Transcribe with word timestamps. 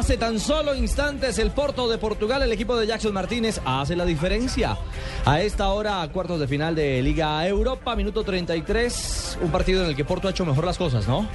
Hace 0.00 0.16
tan 0.16 0.40
solo 0.40 0.74
instantes 0.74 1.38
el 1.38 1.50
Porto 1.50 1.86
de 1.86 1.98
Portugal, 1.98 2.42
el 2.42 2.50
equipo 2.50 2.74
de 2.74 2.86
Jackson 2.86 3.12
Martínez, 3.12 3.60
hace 3.66 3.94
la 3.94 4.06
diferencia. 4.06 4.78
A 5.26 5.42
esta 5.42 5.68
hora, 5.68 6.08
cuartos 6.10 6.40
de 6.40 6.48
final 6.48 6.74
de 6.74 7.02
Liga 7.02 7.46
Europa, 7.46 7.94
minuto 7.94 8.24
33. 8.24 9.40
Un 9.42 9.50
partido 9.50 9.84
en 9.84 9.90
el 9.90 9.96
que 9.96 10.06
Porto 10.06 10.26
ha 10.26 10.30
hecho 10.30 10.46
mejor 10.46 10.64
las 10.64 10.78
cosas, 10.78 11.06
¿no? 11.06 11.28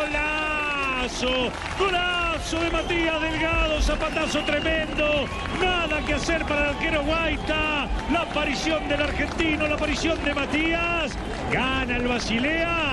Golazo, 0.00 1.52
golazo 1.78 2.58
de 2.58 2.70
Matías 2.72 3.20
Delgado, 3.22 3.80
zapatazo 3.80 4.40
tremendo, 4.40 5.04
nada 5.60 6.04
que 6.04 6.14
hacer 6.14 6.44
para 6.46 6.62
el 6.62 6.74
arquero 6.74 7.04
Guaita, 7.04 7.88
la 8.10 8.22
aparición 8.22 8.88
del 8.88 9.02
argentino, 9.02 9.68
la 9.68 9.76
aparición 9.76 10.18
de 10.24 10.34
Matías, 10.34 11.12
gana 11.52 11.96
el 11.96 12.08
Basilea, 12.08 12.89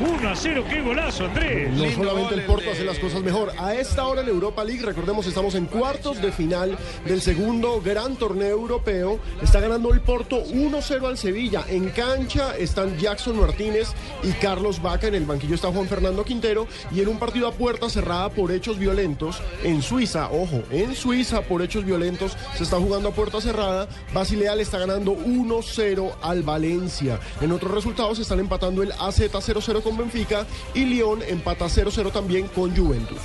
1 0.00 0.28
a 0.30 0.34
0, 0.34 0.64
qué 0.68 0.80
golazo 0.80 1.26
Andrés. 1.26 1.70
No 1.72 1.90
solamente 1.90 2.34
el 2.34 2.46
Porto 2.46 2.70
hace 2.70 2.84
las 2.84 2.98
cosas 2.98 3.22
mejor. 3.22 3.52
A 3.58 3.74
esta 3.74 4.06
hora 4.06 4.22
en 4.22 4.28
Europa 4.28 4.64
League, 4.64 4.82
recordemos, 4.82 5.26
estamos 5.26 5.54
en 5.54 5.66
cuartos 5.66 6.22
de 6.22 6.32
final 6.32 6.78
del 7.04 7.20
segundo 7.20 7.82
gran 7.82 8.16
torneo 8.16 8.48
europeo. 8.48 9.18
Está 9.42 9.60
ganando 9.60 9.92
el 9.92 10.00
Porto 10.00 10.42
1-0 10.42 11.06
al 11.06 11.18
Sevilla. 11.18 11.66
En 11.68 11.90
cancha 11.90 12.56
están 12.56 12.96
Jackson 12.98 13.38
Martínez 13.38 13.88
y 14.22 14.32
Carlos 14.32 14.80
Vaca. 14.80 15.06
En 15.06 15.16
el 15.16 15.26
banquillo 15.26 15.54
está 15.54 15.70
Juan 15.70 15.86
Fernando 15.86 16.24
Quintero. 16.24 16.66
Y 16.90 17.02
en 17.02 17.08
un 17.08 17.18
partido 17.18 17.46
a 17.46 17.52
puerta 17.52 17.90
cerrada 17.90 18.30
por 18.30 18.52
hechos 18.52 18.78
violentos 18.78 19.42
en 19.64 19.82
Suiza, 19.82 20.30
ojo, 20.30 20.62
en 20.70 20.94
Suiza 20.94 21.42
por 21.42 21.60
hechos 21.60 21.84
violentos 21.84 22.38
se 22.56 22.64
está 22.64 22.78
jugando 22.78 23.10
a 23.10 23.12
puerta 23.12 23.40
cerrada. 23.42 23.86
Basilea 24.14 24.56
le 24.56 24.62
está 24.62 24.78
ganando 24.78 25.12
1-0 25.12 26.12
al 26.22 26.42
Valencia. 26.42 27.20
En 27.42 27.52
otros 27.52 27.72
resultados 27.72 28.16
se 28.16 28.22
están 28.22 28.40
empatando 28.40 28.82
el 28.82 28.92
AZ 28.92 29.20
0-0 29.20 29.82
con 29.82 29.89
Benfica 29.96 30.46
y 30.74 30.84
Lyon 30.84 31.20
empata 31.28 31.66
0-0 31.66 32.10
también 32.12 32.46
con 32.48 32.74
Juventus. 32.76 33.18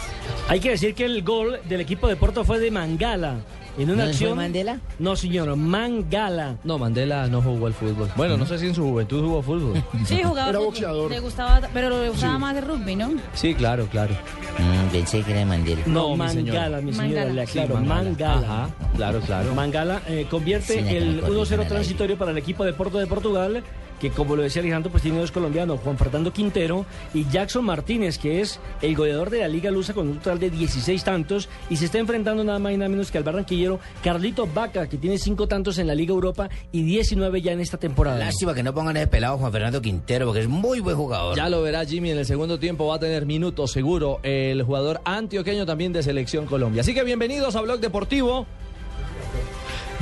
Hay 0.48 0.60
que 0.60 0.72
decir 0.72 0.94
que 0.94 1.06
el 1.06 1.24
gol 1.24 1.60
del 1.68 1.82
equipo 1.82 2.08
de 2.08 2.16
Porto 2.16 2.44
fue 2.44 2.60
de 2.60 2.72
Mangala. 2.72 3.38
En 3.78 3.90
una 3.92 4.06
¿No 4.06 4.10
acción. 4.10 4.30
fue 4.30 4.38
Mandela? 4.38 4.80
No, 5.00 5.18
señor, 5.18 5.54
Mangala. 5.58 6.56
No, 6.64 6.78
Mandela 6.78 7.28
no 7.28 7.42
jugó 7.42 7.68
al 7.68 7.74
fútbol. 7.74 8.10
Bueno, 8.16 8.38
no 8.38 8.46
sé 8.46 8.58
si 8.58 8.68
en 8.68 8.74
su 8.76 8.84
juventud 8.84 9.22
jugó 9.22 9.42
fútbol. 9.42 9.84
Sí, 10.06 10.22
jugaba 10.24 10.50
Era 10.50 10.60
fútbol. 10.60 10.72
boxeador. 10.72 11.12
Le 11.12 11.20
gustaba, 11.20 11.62
pero 11.74 11.90
le 12.02 12.10
gustaba 12.10 12.40
más 12.40 12.56
de 12.56 12.62
rugby, 12.62 12.96
¿no? 12.96 13.12
Sí, 13.34 13.54
claro, 13.54 13.86
claro. 13.92 14.14
Mm, 14.58 14.92
pensé 14.94 15.22
que 15.24 15.32
era 15.32 15.40
de 15.42 15.46
Mandela. 15.46 15.82
No, 15.88 16.16
Mangala, 16.16 16.80
mi 16.80 16.94
señora, 16.94 17.26
Mangala. 17.26 17.80
Mangala. 17.82 18.38
Ajá, 18.64 18.70
claro, 18.96 19.20
claro. 19.20 19.54
Mangala 19.54 20.02
eh, 20.08 20.26
convierte 20.30 20.82
Sí, 20.82 20.96
el 20.96 21.16
me 21.16 21.22
corrigen 21.24 21.58
1-0 21.60 21.62
al 21.64 21.68
transitorio 21.68 22.18
para 22.18 22.32
el 22.32 22.38
equipo 22.38 22.64
de 22.64 22.72
Porto 22.72 22.98
de 22.98 23.08
Portugal, 23.08 23.62
que 24.00 24.10
como 24.10 24.36
lo 24.36 24.44
decía 24.44 24.62
Alejandro, 24.62 24.92
pues 24.92 25.04
tiene 25.04 25.20
dos 25.20 25.32
colombianos, 25.32 25.80
Juan 25.82 25.98
Fernando 25.98 26.32
Quintero 26.34 26.86
y 27.14 27.26
Jackson 27.30 27.66
Martínez, 27.66 28.18
que 28.18 28.42
es 28.42 28.60
el 28.82 28.96
goleador 28.96 29.30
de 29.30 29.40
la 29.40 29.48
Liga 29.48 29.72
Lusa 29.72 29.94
con 29.94 30.08
un 30.08 30.18
total 30.18 30.40
de 30.40 30.50
16 30.50 31.04
tantos, 31.04 31.50
y 31.70 31.78
se 31.78 31.86
está 31.86 31.98
enfrentando 31.98 32.44
nada 32.44 32.60
más 32.60 32.74
y 32.74 32.78
nada 32.78 32.90
menos 32.90 33.12
que 33.12 33.18
al 33.18 33.24
barranquillero 33.24 33.80
Carlito 34.04 34.48
Vaca, 34.48 34.88
que 34.88 34.98
tiene 34.98 35.18
5 35.18 35.48
tantos 35.48 35.78
en 35.78 35.88
la 35.88 35.96
Liga 35.96 36.12
Europa 36.12 36.50
y 36.72 36.84
19 36.84 37.42
ya 37.42 37.52
en 37.52 37.62
esta 37.62 37.78
temporada. 37.78 38.20
Lástima 38.20 38.54
que 38.54 38.64
no 38.64 38.74
pongan 38.74 38.98
ese 38.98 39.08
pelado 39.08 39.38
Juan 39.38 39.52
Fernando 39.52 39.82
Quintero, 39.82 40.26
porque 40.26 40.42
es 40.42 40.48
muy 40.48 40.80
buen 40.80 40.96
jugador. 40.96 41.36
Ya 41.36 41.50
lo 41.50 41.62
verá 41.62 41.86
Jimmy 41.86 42.12
en 42.12 42.20
el 42.20 42.26
segundo 42.26 42.60
tiempo, 42.60 42.88
va 42.88 42.96
a 42.96 43.00
tener 43.00 43.26
minutos 43.26 43.72
seguro 43.72 44.20
el 44.24 44.62
jugador 44.64 45.02
antioqueño 45.06 45.66
también 45.66 45.94
de 45.94 46.04
Selección 46.04 46.46
Colombia. 46.46 46.82
Así 46.82 46.94
que 46.94 47.04
bienvenidos 47.04 47.56
a 47.56 47.62
Blog 47.62 47.80
Deportivo. 47.80 48.46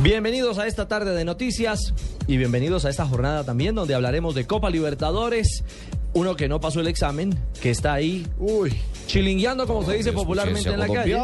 Bienvenidos 0.03 0.57
a 0.57 0.67
esta 0.67 0.89
tarde 0.89 1.15
de 1.15 1.23
noticias 1.23 1.93
y 2.27 2.35
bienvenidos 2.35 2.83
a 2.83 2.89
esta 2.89 3.05
jornada 3.05 3.45
también 3.45 3.73
donde 3.73 3.95
hablaremos 3.95 4.35
de 4.35 4.45
Copa 4.45 4.69
Libertadores. 4.69 5.63
Uno 6.13 6.35
que 6.35 6.49
no 6.49 6.59
pasó 6.59 6.81
el 6.81 6.87
examen, 6.87 7.33
que 7.61 7.71
está 7.71 7.93
ahí 7.93 8.27
Uy, 8.37 8.73
chilingueando 9.07 9.65
como 9.65 9.85
se 9.85 9.93
dice 9.93 10.11
popularmente 10.11 10.69
en 10.69 10.79
la 10.79 10.87
calle. 10.89 11.17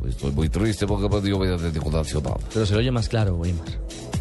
Pues 0.00 0.16
estoy 0.16 0.32
muy 0.32 0.48
triste 0.48 0.84
porque 0.84 1.08
perdió 1.08 1.40
Atlético 1.54 1.92
Nacional. 1.92 2.40
Pero 2.52 2.66
se 2.66 2.72
lo 2.72 2.80
oye 2.80 2.90
más 2.90 3.08
claro, 3.08 3.36
Weimar. 3.36 3.68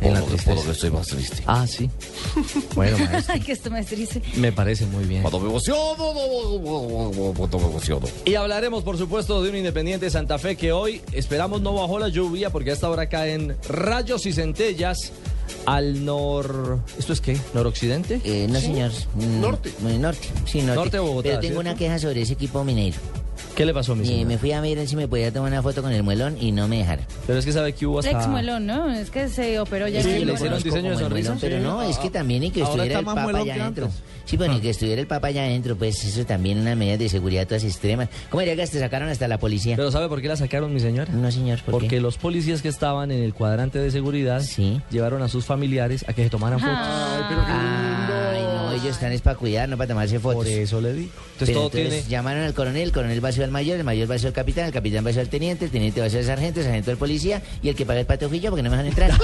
En 0.01 0.13
la 0.13 0.19
que- 0.21 0.25
por 0.25 0.31
lo 0.31 0.37
que 0.37 0.43
tristeza. 0.43 0.71
estoy 0.71 0.89
más 0.91 1.07
triste. 1.07 1.43
Ah, 1.47 1.65
sí. 1.67 1.89
Bueno, 2.75 2.97
maestro, 2.97 3.33
Ay, 3.35 3.41
que 3.41 3.51
esto 3.51 3.69
me 3.69 3.83
triste. 3.83 4.21
me 4.35 4.51
parece 4.51 4.85
muy 4.85 5.03
bien. 5.05 5.21
Cuando 5.21 5.39
me 5.39 5.49
emociono, 5.49 5.95
no, 5.97 6.13
no, 6.13 7.11
no, 7.11 7.11
no, 7.27 7.33
cuando 7.33 7.59
me 7.59 7.65
emociono. 7.65 8.07
Y 8.25 8.35
hablaremos, 8.35 8.83
por 8.83 8.97
supuesto, 8.97 9.41
de 9.43 9.49
un 9.49 9.55
Independiente 9.57 10.09
Santa 10.09 10.37
Fe 10.39 10.55
que 10.55 10.71
hoy 10.71 11.01
esperamos 11.11 11.61
no 11.61 11.73
bajó 11.73 11.99
la 11.99 12.07
lluvia 12.09 12.49
porque 12.49 12.71
a 12.71 12.73
esta 12.73 12.89
hora 12.89 13.07
caen 13.09 13.55
rayos 13.67 14.25
y 14.25 14.33
centellas 14.33 15.11
al 15.65 16.05
nor... 16.05 16.79
¿Esto 16.97 17.13
es 17.13 17.21
qué? 17.21 17.37
¿Noroccidente? 17.53 18.21
Eh, 18.23 18.47
no, 18.49 18.59
señor. 18.59 18.91
Mm, 19.15 19.41
Norte. 19.41 19.69
eh, 19.69 19.97
Norte, 19.97 20.27
sí, 20.45 20.61
norte. 20.61 20.75
Norte 20.75 20.97
de 20.97 21.01
Bogotá, 21.01 21.23
Pero 21.29 21.39
tengo 21.39 21.53
¿cierto? 21.53 21.59
una 21.69 21.75
queja 21.75 21.99
sobre 21.99 22.21
ese 22.21 22.33
equipo 22.33 22.63
mineiro. 22.63 22.97
¿Qué 23.55 23.65
le 23.65 23.73
pasó, 23.73 23.95
mi 23.95 24.03
Eh, 24.03 24.07
señor? 24.07 24.27
me 24.27 24.37
fui 24.37 24.51
a 24.53 24.61
ver 24.61 24.87
si 24.87 24.95
me 24.95 25.07
podía 25.07 25.31
tomar 25.31 25.51
una 25.51 25.61
foto 25.61 25.81
con 25.81 25.91
el 25.91 26.03
muelón 26.03 26.37
y 26.39 26.51
no 26.51 26.67
me 26.67 26.77
dejaron. 26.77 27.05
Pero 27.27 27.39
es 27.39 27.45
que 27.45 27.51
sabe 27.51 27.73
que 27.73 27.85
hubo 27.85 27.99
hasta... 27.99 28.11
Ex 28.11 28.27
muelón, 28.27 28.65
¿no? 28.65 28.91
Es 28.93 29.09
que 29.09 29.27
se 29.29 29.59
operó 29.59 29.87
ya. 29.87 30.01
Sí, 30.03 30.09
en 30.09 30.15
el 30.17 30.27
le 30.27 30.33
hicieron 30.33 30.61
diseño 30.63 30.91
de 30.91 30.97
sonrisa. 30.97 31.31
muelón, 31.33 31.39
Pero 31.41 31.57
Sí. 31.57 31.63
no, 31.63 31.81
es 31.83 31.97
que 31.97 32.09
también 32.09 32.43
y 32.43 32.51
que 32.51 32.61
Ahora 32.61 32.71
estuviera 32.85 32.93
está 32.93 32.99
el 32.99 33.05
más 33.05 33.15
papa 33.15 33.23
muelón 33.23 33.41
allá 33.41 33.53
que 33.55 33.61
adentro. 33.61 33.89
Sí, 34.31 34.37
bueno, 34.37 34.55
y 34.57 34.61
que 34.61 34.69
estuviera 34.69 35.01
el 35.01 35.07
papa 35.07 35.27
allá 35.27 35.43
adentro, 35.43 35.75
pues 35.75 36.01
eso 36.05 36.25
también 36.25 36.57
unas 36.59 36.77
medidas 36.77 36.99
de 36.99 37.09
seguridad 37.09 37.45
todas 37.45 37.65
extremas. 37.65 38.07
¿Cómo 38.29 38.39
diría 38.39 38.55
que 38.55 38.65
te 38.65 38.79
sacaron 38.79 39.09
hasta 39.09 39.27
la 39.27 39.37
policía? 39.39 39.75
¿Pero 39.75 39.91
sabe 39.91 40.07
por 40.07 40.21
qué 40.21 40.29
la 40.29 40.37
sacaron, 40.37 40.73
mi 40.73 40.79
señora? 40.79 41.11
No, 41.11 41.29
señor, 41.29 41.59
¿por 41.63 41.71
Porque 41.73 41.87
qué? 41.89 41.99
los 41.99 42.17
policías 42.17 42.61
que 42.61 42.69
estaban 42.69 43.11
en 43.11 43.21
el 43.21 43.33
cuadrante 43.33 43.79
de 43.79 43.91
seguridad 43.91 44.39
Sí. 44.39 44.81
llevaron 44.89 45.21
a 45.21 45.27
sus 45.27 45.43
familiares 45.45 46.05
a 46.07 46.13
que 46.13 46.23
se 46.23 46.29
tomaran 46.29 46.59
fotos. 46.61 46.77
Ah, 46.79 47.15
ay, 47.17 47.23
pero 47.27 47.45
qué 47.45 47.51
lindo. 47.51 48.20
No, 48.71 48.77
No, 48.77 48.83
ellos 48.83 48.95
están 48.95 49.11
es 49.11 49.21
para 49.21 49.35
cuidar, 49.37 49.67
no 49.69 49.77
para 49.77 49.87
tomarse 49.89 50.19
fotos. 50.19 50.37
Por 50.37 50.47
eso 50.47 50.81
le 50.81 50.93
digo. 50.93 51.09
Entonces 51.33 51.47
Pero 51.47 51.59
todo 51.59 51.65
entonces 51.77 51.89
tiene... 52.03 52.09
llamaron 52.09 52.43
al 52.43 52.53
coronel, 52.53 52.81
el 52.83 52.91
coronel 52.91 53.21
vació 53.21 53.43
al 53.43 53.51
mayor, 53.51 53.77
el 53.77 53.83
mayor 53.83 54.07
vació 54.07 54.27
al 54.27 54.33
capitán, 54.33 54.65
el 54.65 54.71
capitán 54.71 55.03
vació 55.03 55.21
al 55.21 55.29
teniente, 55.29 55.65
el 55.65 55.71
teniente 55.71 56.01
vació 56.01 56.19
al 56.19 56.25
sargento, 56.25 56.59
el 56.59 56.65
sargento 56.65 56.91
al 56.91 56.97
policía 56.97 57.41
y 57.63 57.69
el 57.69 57.75
que 57.75 57.85
paga 57.85 57.99
el 57.99 58.05
pato 58.05 58.29
fui 58.29 58.39
yo 58.39 58.49
porque 58.51 58.63
no 58.63 58.69
me 58.69 58.77
dejan 58.77 58.87
entrar. 58.87 59.11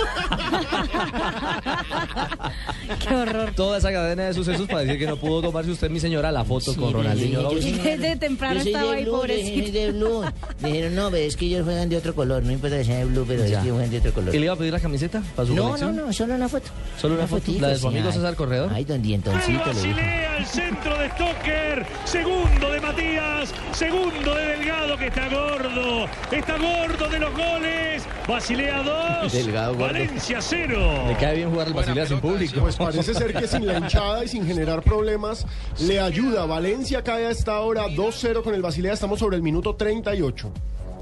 Qué 3.07 3.15
horror. 3.15 3.51
Toda 3.55 3.77
esa 3.77 3.91
cadena 3.91 4.23
de 4.25 4.33
sucesos 4.33 4.67
para 4.67 4.81
decir 4.81 4.99
que 4.99 5.07
no 5.07 5.17
pudo 5.17 5.41
tomarse 5.41 5.71
usted, 5.71 5.89
mi 5.89 5.99
señora, 5.99 6.31
la 6.31 6.43
foto 6.43 6.75
con 6.75 6.93
Ronaldinho. 6.93 7.41
yo 7.41 7.49
Gaúcho. 7.49 7.61
soy- 7.61 7.71
Desde 7.73 8.15
temprano 8.15 8.61
yo 8.61 8.65
estaba 8.67 8.91
de 8.91 8.97
ahí, 8.97 9.03
blue, 9.03 9.11
yo 9.13 9.17
pobrecito. 9.19 9.71
de 9.77 9.91
blue. 9.91 10.21
Me 10.61 10.67
dijeron, 10.69 10.95
no, 10.95 11.11
pero 11.11 11.23
es 11.23 11.35
que 11.37 11.45
ellos 11.45 11.63
juegan 11.65 11.89
de 11.89 11.97
otro 11.97 12.15
color, 12.15 12.43
no 12.43 12.51
importa 12.51 12.77
que 12.77 12.85
sea 12.85 12.97
de 12.99 13.05
blue, 13.05 13.25
pero 13.27 13.43
es 13.43 13.51
Ya. 13.51 13.57
que 13.59 13.63
ellos 13.65 13.75
juegan 13.75 13.91
de 13.91 13.97
otro 13.99 14.13
color. 14.13 14.35
¿Y 14.35 14.39
le 14.39 14.45
iba 14.45 14.53
a 14.53 14.57
pedir 14.57 14.73
la 14.73 14.79
camiseta 14.79 15.21
para 15.35 15.47
su 15.47 15.53
No, 15.55 15.61
no, 15.63 15.67
colección? 15.69 15.95
no, 15.95 16.13
solo 16.13 16.35
una 16.35 16.49
foto. 16.49 16.67
Solo 16.99 17.15
una 17.15 17.27
foto, 17.27 17.41
fotico, 17.41 17.61
la 17.61 17.67
de 17.69 17.77
su 17.77 17.87
amigo. 17.87 18.11
César 18.11 18.35
Corredor. 18.35 18.71
Ay, 18.73 18.83
don 18.83 18.97
El 18.97 19.03
Dijo. 19.45 19.63
Basilea, 19.65 20.37
el 20.37 20.45
centro 20.45 20.97
de 20.97 21.09
Stoker, 21.09 21.85
segundo 22.05 22.71
de 22.71 22.81
Matías, 22.81 23.53
segundo 23.71 24.35
de 24.35 24.45
Delgado 24.45 24.97
que 24.97 25.07
está 25.07 25.29
gordo, 25.29 26.05
está 26.31 26.57
gordo 26.57 27.07
de 27.09 27.19
los 27.19 27.31
goles. 27.35 28.03
Basilea 28.27 28.83
2, 29.21 29.31
Delgado 29.31 29.73
gordo. 29.73 29.85
Valencia 29.85 30.41
0. 30.41 31.05
Le 31.07 31.15
cae 31.17 31.35
bien 31.35 31.49
jugar 31.49 31.67
el 31.67 31.73
Basilea 31.73 32.05
sin 32.05 32.19
público. 32.19 32.59
Pues 32.59 32.75
parece 32.75 33.13
ser 33.13 33.33
que 33.33 33.47
sin 33.47 33.65
la 33.65 33.77
hinchada 33.77 34.25
y 34.25 34.27
sin 34.27 34.45
generar 34.45 34.81
problemas 34.81 35.45
le 35.79 35.99
ayuda. 35.99 36.45
Valencia 36.45 37.03
cae 37.03 37.27
a 37.27 37.29
esta 37.29 37.59
hora 37.59 37.87
2-0 37.87 38.43
con 38.43 38.53
el 38.53 38.61
Basilea. 38.61 38.93
Estamos 38.93 39.19
sobre 39.19 39.37
el 39.37 39.43
minuto 39.43 39.75
38. 39.75 40.51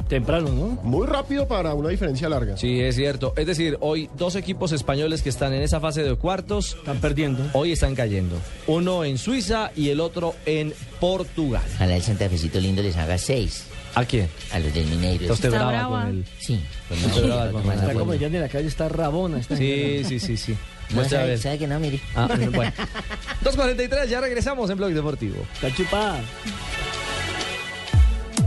Temprano, 0.07 0.49
¿no? 0.49 0.67
Muy 0.83 1.07
rápido 1.07 1.47
para 1.47 1.73
una 1.73 1.89
diferencia 1.89 2.29
larga. 2.29 2.57
Sí, 2.57 2.79
es 2.79 2.95
cierto. 2.95 3.33
Es 3.37 3.47
decir, 3.47 3.77
hoy 3.81 4.09
dos 4.17 4.35
equipos 4.35 4.71
españoles 4.71 5.21
que 5.23 5.29
están 5.29 5.53
en 5.53 5.63
esa 5.63 5.79
fase 5.79 6.03
de 6.03 6.15
cuartos 6.15 6.75
Están 6.75 6.99
perdiendo. 6.99 7.43
hoy 7.53 7.71
están 7.71 7.95
cayendo. 7.95 8.37
Uno 8.67 9.03
en 9.03 9.17
Suiza 9.17 9.71
y 9.75 9.89
el 9.89 9.99
otro 9.99 10.35
en 10.45 10.73
Portugal. 10.99 11.63
Ojalá 11.75 11.95
el 11.95 12.03
Santa 12.03 12.29
Fecito 12.29 12.59
lindo 12.59 12.83
les 12.83 12.95
haga 12.97 13.17
seis 13.17 13.65
¿A 13.95 14.03
quién? 14.05 14.27
a 14.51 14.59
los 14.59 14.73
del 14.73 14.85
Mineiro. 14.87 15.21
Está 15.21 15.33
usted 15.33 15.49
brava 15.49 15.71
brava. 15.71 16.01
con 16.01 16.09
él. 16.09 16.25
Sí, 16.37 16.61
Está 16.91 17.07
no, 17.21 17.25
brava 17.27 17.51
con 17.51 17.71
Está 17.71 17.93
como 17.93 18.13
ya 18.13 18.29
de 18.29 18.39
la 18.41 18.49
calle, 18.49 18.67
está 18.67 18.89
rabona. 18.89 19.39
Está 19.39 19.55
Sí, 19.55 20.03
sí, 20.05 20.19
sí, 20.19 20.37
sí. 20.37 20.55
No, 20.93 21.01
a 21.01 21.09
sabe, 21.09 21.37
sabe 21.37 21.57
que 21.57 21.65
no, 21.65 21.79
mire. 21.79 21.99
Ah, 22.13 22.27
bueno. 22.53 22.71
2.43, 23.43 24.07
ya 24.07 24.21
regresamos 24.21 24.69
en 24.69 24.77
Blog 24.77 24.91
Deportivo. 24.91 25.37
Está 25.55 25.73
chupada. 25.73 26.19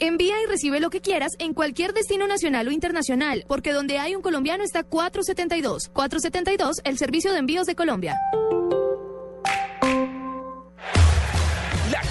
Envía 0.00 0.34
y 0.42 0.46
recibe 0.46 0.78
lo 0.78 0.90
que 0.90 1.00
quieras 1.00 1.32
en 1.38 1.54
cualquier 1.54 1.92
destino 1.92 2.26
nacional 2.28 2.68
o 2.68 2.70
internacional, 2.70 3.44
porque 3.48 3.72
donde 3.72 3.98
hay 3.98 4.14
un 4.14 4.22
colombiano 4.22 4.62
está 4.62 4.84
472. 4.84 5.88
472, 5.92 6.76
el 6.84 6.98
servicio 6.98 7.32
de 7.32 7.38
envíos 7.38 7.66
de 7.66 7.74
Colombia. 7.74 8.16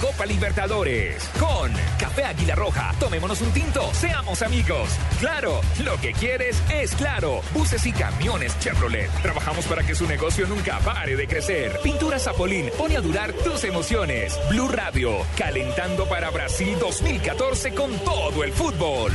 Copa 0.00 0.24
Libertadores 0.26 1.28
con 1.40 1.72
Café 1.98 2.24
Águila 2.24 2.54
Roja. 2.54 2.94
Tomémonos 3.00 3.40
un 3.40 3.50
tinto, 3.52 3.92
seamos 3.92 4.42
amigos. 4.42 4.90
Claro, 5.18 5.60
lo 5.84 5.96
que 6.00 6.12
quieres 6.12 6.62
es 6.72 6.94
claro. 6.94 7.40
Buses 7.52 7.84
y 7.86 7.92
camiones 7.92 8.58
Chevrolet. 8.60 9.10
Trabajamos 9.22 9.66
para 9.66 9.82
que 9.82 9.94
su 9.94 10.06
negocio 10.06 10.46
nunca 10.46 10.78
pare 10.80 11.16
de 11.16 11.26
crecer. 11.26 11.80
Pintura 11.82 12.18
Zapolín 12.18 12.70
pone 12.78 12.96
a 12.96 13.00
durar 13.00 13.32
tus 13.32 13.64
emociones. 13.64 14.38
Blue 14.48 14.68
Radio, 14.68 15.18
calentando 15.36 16.08
para 16.08 16.30
Brasil 16.30 16.76
2014 16.78 17.74
con 17.74 17.92
todo 17.98 18.44
el 18.44 18.52
fútbol. 18.52 19.12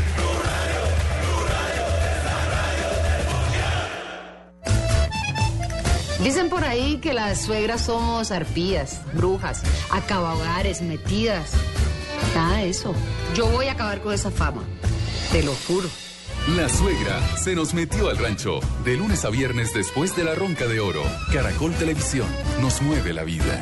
Dicen 6.23 6.49
por 6.49 6.63
ahí 6.63 6.99
que 6.99 7.13
las 7.13 7.41
suegras 7.41 7.81
somos 7.81 8.31
arpías, 8.31 9.01
brujas, 9.13 9.61
acabahogares, 9.91 10.81
metidas. 10.81 11.51
Nada 12.33 12.57
de 12.59 12.69
eso. 12.69 12.93
Yo 13.35 13.45
voy 13.47 13.67
a 13.67 13.73
acabar 13.73 14.01
con 14.01 14.13
esa 14.13 14.31
fama. 14.31 14.63
Te 15.33 15.43
lo 15.43 15.53
juro. 15.67 15.89
La 16.55 16.69
suegra 16.69 17.19
se 17.37 17.55
nos 17.55 17.73
metió 17.73 18.09
al 18.09 18.17
rancho. 18.17 18.61
De 18.85 18.95
lunes 18.95 19.25
a 19.25 19.29
viernes 19.29 19.73
después 19.73 20.15
de 20.15 20.23
la 20.23 20.33
ronca 20.33 20.65
de 20.65 20.79
oro. 20.79 21.03
Caracol 21.33 21.73
Televisión 21.73 22.27
nos 22.61 22.81
mueve 22.81 23.11
la 23.11 23.23
vida. 23.23 23.61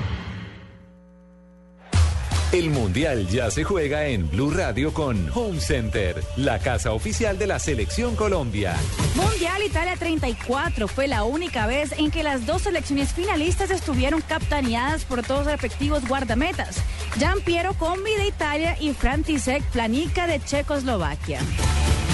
El 2.51 2.69
Mundial 2.69 3.29
ya 3.29 3.49
se 3.49 3.63
juega 3.63 4.07
en 4.07 4.29
Blue 4.29 4.51
Radio 4.51 4.93
con 4.93 5.29
Home 5.33 5.61
Center, 5.61 6.21
la 6.35 6.59
casa 6.59 6.91
oficial 6.91 7.37
de 7.37 7.47
la 7.47 7.59
Selección 7.59 8.17
Colombia. 8.17 8.75
Mundial 9.15 9.63
Italia 9.63 9.95
34 9.97 10.89
fue 10.89 11.07
la 11.07 11.23
única 11.23 11.65
vez 11.65 11.93
en 11.97 12.11
que 12.11 12.23
las 12.23 12.45
dos 12.45 12.63
selecciones 12.63 13.13
finalistas 13.13 13.71
estuvieron 13.71 14.19
capitaneadas 14.19 15.05
por 15.05 15.25
dos 15.25 15.45
respectivos 15.45 16.05
guardametas, 16.05 16.75
Gian 17.17 17.39
Piero 17.39 17.73
Combi 17.73 18.15
de 18.15 18.27
Italia 18.27 18.75
y 18.81 18.91
František 18.91 19.63
Planica 19.71 20.27
de 20.27 20.41
Checoslovaquia. 20.43 21.39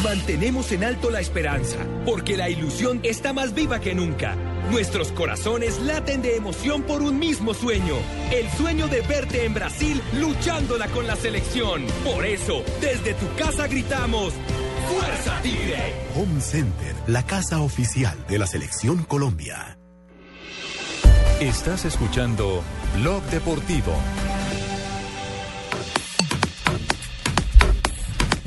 Mantenemos 0.04 0.72
en 0.72 0.84
alto 0.84 1.10
la 1.10 1.20
esperanza, 1.20 1.80
porque 2.06 2.38
la 2.38 2.48
ilusión 2.48 3.00
está 3.02 3.34
más 3.34 3.56
viva 3.56 3.80
que 3.80 3.96
nunca. 3.96 4.38
Nuestros 4.72 5.12
corazones 5.14 5.80
laten 5.80 6.22
de 6.22 6.36
emoción 6.36 6.84
por 6.84 7.02
un 7.02 7.18
mismo 7.20 7.54
sueño, 7.54 7.96
el 8.32 8.50
sueño 8.52 8.88
de 8.88 9.02
verte 9.02 9.46
en 9.46 9.54
Brasil 9.54 10.02
luchándola 10.14 10.88
con 10.90 11.08
la 11.08 11.16
selección. 11.16 11.86
Por 12.04 12.26
eso, 12.26 12.64
desde 12.82 13.14
tu 13.14 13.34
casa 13.36 13.68
gritamos, 13.68 14.34
¡Fuerza 14.88 15.42
Tigre! 15.42 15.94
Home 16.16 16.42
Center, 16.42 16.96
la 17.08 17.26
casa 17.26 17.62
oficial 17.62 18.18
de 18.28 18.40
la 18.40 18.48
Selección 18.48 19.04
Colombia. 19.04 19.78
Estás 21.40 21.86
escuchando 21.86 22.64
Blog 22.96 23.24
Deportivo. 23.26 23.94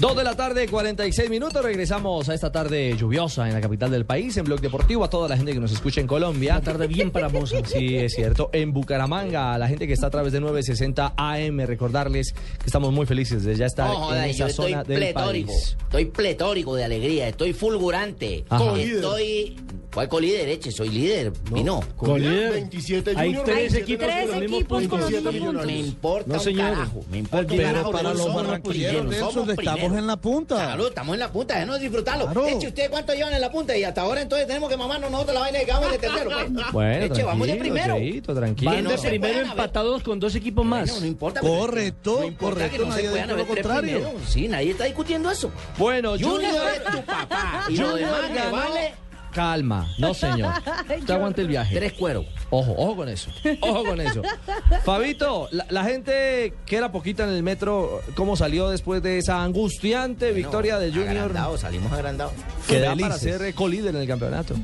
Dos 0.01 0.17
de 0.17 0.25
la 0.25 0.35
tarde, 0.35 0.67
46 0.67 1.29
minutos. 1.29 1.63
Regresamos 1.63 2.27
a 2.31 2.35
esta 2.35 2.51
tarde 2.51 2.97
lluviosa 2.97 3.47
en 3.47 3.53
la 3.53 3.61
capital 3.61 3.91
del 3.91 4.07
país, 4.07 4.35
en 4.39 4.45
Blog 4.47 4.59
Deportivo, 4.63 5.05
a 5.05 5.11
toda 5.11 5.29
la 5.29 5.37
gente 5.37 5.53
que 5.53 5.61
nos 5.61 5.73
escucha 5.73 6.01
en 6.01 6.07
Colombia. 6.07 6.53
Una 6.55 6.63
tarde 6.63 6.87
bien 6.87 7.11
paramosa. 7.11 7.59
Sí, 7.67 7.97
es 7.99 8.15
cierto. 8.15 8.49
En 8.55 8.73
Bucaramanga, 8.73 9.53
a 9.53 9.59
la 9.59 9.69
gente 9.69 9.87
que 9.87 9.93
está 9.93 10.07
a 10.07 10.11
través 10.11 10.33
de 10.33 10.41
960 10.41 11.13
AM, 11.19 11.61
recordarles 11.67 12.33
que 12.33 12.67
estamos 12.67 12.93
muy 12.95 13.05
felices 13.05 13.45
de 13.45 13.55
ya 13.55 13.67
estar 13.67 13.89
No, 13.89 13.95
joda, 13.97 14.27
en 14.27 14.33
yo 14.33 14.47
esa 14.47 14.51
estoy 14.51 14.71
zona 14.73 14.85
del 14.85 14.97
pletórico. 14.99 15.53
país. 15.53 15.77
Estoy 15.83 16.05
pletórico 16.07 16.75
de 16.77 16.85
alegría, 16.85 17.29
estoy 17.29 17.53
fulgurante. 17.53 18.45
Ajá. 18.49 18.75
Estoy. 18.79 19.57
¿Cuál 19.93 20.09
colíder, 20.09 20.49
Eche? 20.49 20.71
Soy 20.71 20.89
líder. 20.89 21.33
Vino. 21.51 21.81
Colíder. 21.97 22.53
27 22.53 23.11
Hay 23.17 23.27
Junior, 23.35 23.45
tres 23.45 23.73
27 23.73 23.79
equipos 23.83 24.09
Junior, 24.09 24.89
con 24.91 25.01
los 25.01 25.11
mismos 25.11 25.21
27 25.21 25.23
puntos. 25.23 25.33
Millonarios. 25.35 25.67
Me 25.67 25.79
importa 25.89 26.29
No, 26.29 26.35
un 26.35 26.41
señor. 26.41 26.71
carajo. 26.75 27.01
Me 27.11 27.19
importa 27.19 27.53
un 27.53 27.59
Pero 27.59 27.69
carajo. 27.73 27.91
para 27.91 28.03
no 28.03 28.15
los 28.15 28.35
barranquilleros, 28.35 29.13
estamos 29.13 29.49
primeros. 29.57 29.99
en 29.99 30.07
la 30.07 30.17
punta. 30.17 30.55
Claro, 30.55 30.87
estamos 30.89 31.15
en 31.15 31.19
la 31.21 31.33
punta, 31.33 31.55
déjenos 31.55 31.81
disfrutarlo. 31.81 32.25
Claro. 32.27 32.47
Eche, 32.47 32.69
¿ustedes 32.69 32.89
cuánto 32.89 33.15
llevan 33.15 33.33
en 33.35 33.41
la 33.41 33.51
punta? 33.51 33.77
Y 33.77 33.83
hasta 33.85 34.01
ahora 34.03 34.23
entonces 34.23 34.47
tenemos 34.47 34.69
que 34.69 34.77
mamarnos 34.77 35.11
nosotros 35.11 35.35
la 35.35 35.41
vaina 35.41 35.59
de 35.59 35.65
que 35.67 35.73
vamos 35.73 35.91
de 35.91 35.99
tercero. 35.99 36.31
Pues. 36.31 36.73
Bueno, 36.73 37.05
Eche, 37.07 37.23
vamos 37.25 37.47
de 37.49 37.53
tranquilo, 37.55 37.75
primero. 37.75 37.97
Cheito, 37.99 38.35
tranquilo. 38.35 38.71
Van 38.71 38.85
no 38.85 38.91
de 38.91 38.99
se 38.99 39.09
primero 39.09 39.41
empatados 39.41 40.03
con 40.05 40.21
dos 40.21 40.35
equipos 40.37 40.65
más. 40.65 40.89
Bueno, 40.89 41.01
no 41.01 41.07
importa. 41.07 41.41
que- 41.41 41.47
Correcto, 41.49 42.17
no 42.21 42.27
importa 42.27 42.55
correcto, 42.55 42.77
que 42.77 42.83
no 42.85 42.89
nadie 42.91 43.03
se 43.03 43.11
puedan 43.11 43.27
dicho 43.27 43.37
lo 43.37 43.43
haber 43.43 43.55
tres 43.55 43.67
contrario. 43.67 43.99
primeros. 44.05 44.31
Sí, 44.31 44.49
nadie 44.49 44.71
está 44.71 44.85
discutiendo 44.85 45.31
eso. 45.33 45.51
Bueno, 45.77 46.11
Junior 46.13 46.55
es 46.77 46.85
tu 46.97 47.03
papá. 47.05 47.65
Y 47.69 47.77
lo 47.77 47.89
Junior 47.91 47.99
demás 48.09 48.31
me 48.31 48.37
ganó 48.37 48.53
vale 48.53 48.93
calma. 49.31 49.89
No, 49.99 50.15
señor. 50.15 50.53
Usted 50.99 51.11
aguante 51.15 51.41
el 51.43 51.49
viaje. 51.49 51.75
Tres 51.77 51.93
cueros. 51.95 52.27
Ojo, 52.51 52.75
ojo 52.77 52.97
con 52.97 53.09
eso. 53.09 53.31
Ojo 53.61 53.85
con 53.85 54.01
eso. 54.01 54.23
Fabito, 54.85 55.49
la, 55.53 55.67
la 55.71 55.85
gente 55.85 56.55
que 56.67 56.77
era 56.77 56.91
poquita 56.93 57.25
en 57.25 57.31
el 57.31 57.43
metro, 57.43 58.01
¿cómo 58.15 58.37
salió 58.37 58.69
después 58.69 59.03
de 59.03 59.19
esa 59.19 59.43
angustiante 59.43 60.33
victoria 60.33 60.79
de 60.79 60.91
Junior? 60.91 61.09
Agrandados, 61.11 61.61
salimos 61.61 61.93
agrandados. 61.93 62.33
Que 62.69 62.81
da 62.81 62.95
para 62.97 63.17
ser 63.19 63.43
eh, 63.43 63.53
colíder 63.55 63.95
en 63.95 64.01
el 64.03 64.09
campeonato. 64.09 64.55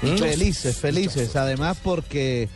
Felices, 0.00 0.76
felices. 0.76 1.34
Además 1.36 1.76
porque 1.82 2.48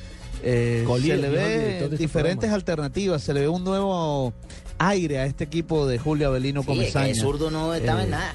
eh, 0.45 0.85
Collier, 0.87 1.17
se 1.17 1.23
le 1.23 1.29
ve 1.29 1.79
este 1.85 1.97
diferentes 1.97 2.51
alternativas, 2.51 3.23
se 3.23 3.35
le 3.35 3.41
ve 3.41 3.49
un 3.49 3.65
nuevo 3.65 4.33
aire 4.79 5.19
a 5.21 5.27
este 5.27 5.45
equipo 5.45 5.87
de 5.87 5.99
Julio 5.99 6.29
Avelino 6.29 6.63
Sí, 6.63 6.71
es 6.71 6.77
que 6.77 6.79
Comesaña. 6.81 7.07
el 7.09 7.17
zurdo 7.17 7.51
no 7.51 7.75
estaba 7.75 8.03
en 8.03 8.09
Eh, 8.09 8.11
nada. 8.11 8.35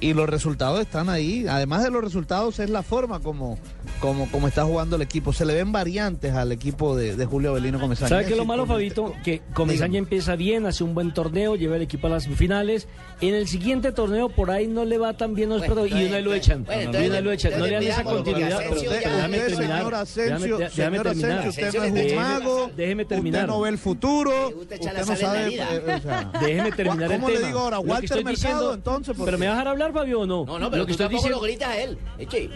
Y 0.00 0.14
los 0.14 0.28
resultados 0.28 0.80
están 0.80 1.08
ahí. 1.08 1.46
Además 1.48 1.82
de 1.82 1.90
los 1.90 2.02
resultados, 2.04 2.58
es 2.60 2.70
la 2.70 2.82
forma 2.84 3.18
como, 3.20 3.58
como, 4.00 4.30
como 4.30 4.46
está 4.46 4.64
jugando 4.64 4.94
el 4.96 5.02
equipo. 5.02 5.32
Se 5.32 5.44
le 5.44 5.54
ven 5.54 5.72
variantes 5.72 6.34
al 6.34 6.52
equipo 6.52 6.94
de, 6.96 7.16
de 7.16 7.26
Julio 7.26 7.50
Avelino 7.50 7.80
Comesaña. 7.80 8.08
¿Sabe 8.08 8.24
qué 8.26 8.30
es 8.32 8.36
lo 8.36 8.44
malo, 8.44 8.64
Fabito? 8.64 9.12
Que 9.24 9.42
Comesaña 9.54 9.98
empieza 9.98 10.36
bien, 10.36 10.66
hace 10.66 10.84
un 10.84 10.94
buen 10.94 11.12
torneo, 11.12 11.56
lleva 11.56 11.74
el 11.76 11.82
equipo 11.82 12.06
a 12.06 12.10
las 12.10 12.28
finales. 12.28 12.86
En 13.20 13.34
el 13.34 13.48
siguiente 13.48 13.90
torneo, 13.90 14.28
por 14.28 14.52
ahí 14.52 14.68
no 14.68 14.84
le 14.84 14.98
va 14.98 15.14
tan 15.16 15.34
bien 15.34 15.48
los 15.48 15.58
Bueno, 15.66 15.84
y 15.86 15.90
una 15.90 16.00
entonces- 16.18 16.24
lo 16.24 16.34
echan. 16.34 16.64
bueno, 16.64 16.80
y 16.80 16.84
entonces 16.84 17.10
una 17.10 17.20
lo 17.20 17.32
echan. 17.32 17.58
No 17.58 17.66
le 17.66 17.72
dan 17.72 17.82
esa 17.82 18.04
continuidad. 18.04 18.58
Pero, 18.58 18.74
déjame 18.80 19.36
Usted, 19.38 19.48
terminar. 19.48 19.78
señor 19.78 19.94
Asensio, 19.96 20.58
Déjame- 20.58 20.58
déjame 20.58 20.70
señor 20.98 21.02
terminar. 21.02 21.38
Asensio, 21.38 21.66
usted 21.66 21.90
no 21.92 21.96
es 21.98 22.12
un 22.12 22.16
mago. 22.18 22.70
Déjeme 22.76 23.04
terminar. 23.04 23.40
Usted 23.42 23.52
no 23.54 23.60
ve 23.62 23.68
el 23.70 23.78
futuro. 23.78 24.48
Usted 24.60 24.80
no 25.06 25.16
sabe. 25.16 25.56
eh, 25.56 25.60
o 25.98 26.00
sea, 26.00 26.30
Déjeme 26.40 26.70
terminar 26.70 27.10
el 27.10 27.18
¿Cómo 27.20 27.26
tema. 27.26 27.40
le 27.40 27.46
digo 27.46 27.58
ahora? 27.58 27.80
Walter 27.80 28.24
Mercado, 28.24 28.74
entonces. 28.74 29.16
Pero 29.24 29.38
me 29.38 29.46
va 29.46 29.52
a 29.52 29.56
dejar 29.56 29.68
Fabio, 29.92 30.20
o 30.20 30.26
no? 30.26 30.44
No, 30.44 30.58
no, 30.58 30.70
pero 30.70 30.82
lo 30.82 30.86
que 30.86 30.94
tú 30.94 31.02
estoy 31.02 31.14
diciendo, 31.14 31.38
lo 31.38 31.42
gritas 31.44 31.68
a 31.68 31.78
él. 31.78 31.98
Eche. 32.18 32.50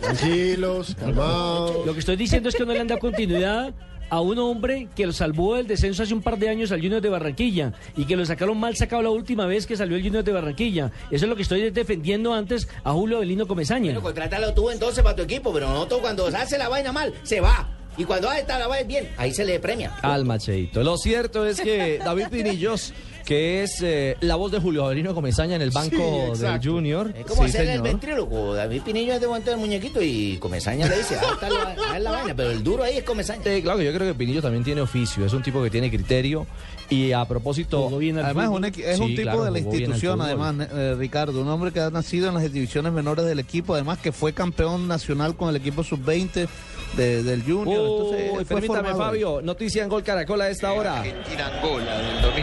Tranquilos, 0.00 0.94
calmados. 0.98 1.86
Lo 1.86 1.92
que 1.92 2.00
estoy 2.00 2.16
diciendo 2.16 2.48
es 2.48 2.54
que 2.54 2.64
no 2.64 2.72
le 2.72 2.80
han 2.80 2.86
dado 2.88 3.00
continuidad 3.00 3.74
a 4.12 4.20
un 4.20 4.38
hombre 4.38 4.88
que 4.94 5.06
lo 5.06 5.12
salvó 5.12 5.56
del 5.56 5.66
descenso 5.66 6.02
hace 6.02 6.12
un 6.12 6.20
par 6.20 6.38
de 6.38 6.50
años 6.50 6.70
al 6.70 6.82
Junior 6.82 7.00
de 7.00 7.08
Barranquilla 7.08 7.72
y 7.96 8.04
que 8.04 8.14
lo 8.14 8.26
sacaron 8.26 8.60
mal 8.60 8.76
sacado 8.76 9.00
la 9.00 9.08
última 9.08 9.46
vez 9.46 9.66
que 9.66 9.74
salió 9.74 9.96
el 9.96 10.02
Junior 10.02 10.22
de 10.22 10.32
Barranquilla. 10.32 10.92
Eso 11.10 11.24
es 11.24 11.28
lo 11.30 11.34
que 11.34 11.40
estoy 11.40 11.70
defendiendo 11.70 12.34
antes 12.34 12.68
a 12.84 12.92
Julio 12.92 13.16
Avelino 13.16 13.46
Comesaña. 13.46 13.86
Bueno, 13.86 14.02
contrátalo 14.02 14.52
tú 14.52 14.68
entonces 14.68 15.02
para 15.02 15.16
tu 15.16 15.22
equipo, 15.22 15.50
pero 15.50 15.70
nosotros 15.70 16.00
cuando 16.02 16.26
hace 16.26 16.58
la 16.58 16.68
vaina 16.68 16.92
mal, 16.92 17.14
se 17.22 17.40
va. 17.40 17.70
Y 17.96 18.04
cuando 18.04 18.28
hace 18.28 18.44
la 18.46 18.66
vaina 18.66 18.86
bien, 18.86 19.08
ahí 19.16 19.32
se 19.32 19.46
le 19.46 19.58
premia. 19.60 19.96
Calma, 20.02 20.38
Cheito. 20.38 20.82
Lo 20.82 20.98
cierto 20.98 21.46
es 21.46 21.58
que 21.60 21.98
David 22.04 22.26
Pinillos, 22.30 22.92
que 23.24 23.62
es 23.62 23.80
eh, 23.82 24.16
la 24.20 24.34
voz 24.36 24.50
de 24.52 24.58
Julio 24.58 24.84
Avelino 24.84 25.14
Comesaña 25.14 25.56
en 25.56 25.62
el 25.62 25.70
banco 25.70 26.32
del. 26.36 26.60
Junior. 26.62 27.12
Es 27.16 27.26
como 27.26 27.42
Sí, 27.44 27.48
hacerle 27.50 27.72
el 27.74 27.78
señor. 27.78 27.84
ventríloco. 27.88 28.54
David 28.54 28.82
Pinillo 28.82 29.14
es 29.14 29.20
de 29.20 29.26
momento 29.26 29.50
el 29.52 29.56
muñequito 29.58 30.02
y 30.02 30.36
Comesaña 30.38 30.88
le 30.88 30.98
dice, 30.98 31.16
ah, 31.20 31.30
está 31.34 31.48
la, 31.48 31.96
es 31.96 32.02
la 32.02 32.10
vaina, 32.10 32.34
pero 32.34 32.50
el 32.50 32.62
duro 32.64 32.82
ahí 32.82 32.98
es 32.98 33.04
Comesaña. 33.04 33.42
Sí, 33.44 33.62
claro 33.62 33.78
que 33.78 33.84
yo 33.84 33.92
creo 33.94 34.06
que 34.12 34.14
Pinillo 34.18 34.42
también 34.42 34.64
tiene 34.64 34.80
oficio, 34.80 35.24
es 35.24 35.32
un 35.32 35.42
tipo 35.42 35.62
que 35.62 35.70
tiene 35.70 35.88
criterio 35.90 36.46
y 36.90 37.12
a 37.12 37.24
propósito... 37.24 37.88
Además, 37.88 38.44
es 38.44 38.50
un, 38.50 38.62
equi- 38.64 38.84
es 38.84 38.96
Sí, 38.96 39.02
un 39.02 39.08
tipo 39.10 39.22
claro, 39.22 39.44
de 39.44 39.50
la 39.50 39.58
institución, 39.60 40.20
además, 40.20 40.54
eh, 40.72 40.94
Ricardo, 40.98 41.40
un 41.40 41.48
hombre 41.48 41.72
que 41.72 41.80
ha 41.80 41.88
nacido 41.90 42.28
en 42.28 42.34
las 42.34 42.52
divisiones 42.52 42.92
menores 42.92 43.24
del 43.24 43.38
equipo, 43.38 43.72
además 43.74 43.98
que 43.98 44.12
fue 44.12 44.32
campeón 44.34 44.88
nacional 44.88 45.34
con 45.36 45.48
el 45.48 45.56
equipo 45.56 45.84
sub-20 45.84 46.48
de- 46.96 47.22
del 47.22 47.42
Junior. 47.42 47.80
Entonces, 47.80 48.30
fue 48.30 48.44
permítame, 48.44 48.88
formado. 48.90 48.98
Fabio, 49.10 49.40
noticia 49.42 49.82
en 49.82 49.88
Gol 49.88 50.02
Caracol 50.02 50.40
a 50.40 50.48
esta 50.48 50.72
hora. 50.72 51.02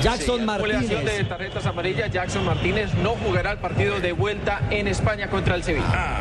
Jackson 0.01 0.39
Jubilación 0.39 0.39
de 0.39 0.45
Martínez. 0.45 1.29
tarjetas 1.29 1.65
amarillas, 1.65 2.11
Jackson 2.11 2.45
Martínez 2.45 2.93
no 2.95 3.11
jugará 3.15 3.51
el 3.51 3.57
partido 3.59 3.99
de 3.99 4.11
vuelta 4.11 4.61
en 4.69 4.87
España 4.87 5.29
contra 5.29 5.55
el 5.55 5.63
Sevilla. 5.63 6.19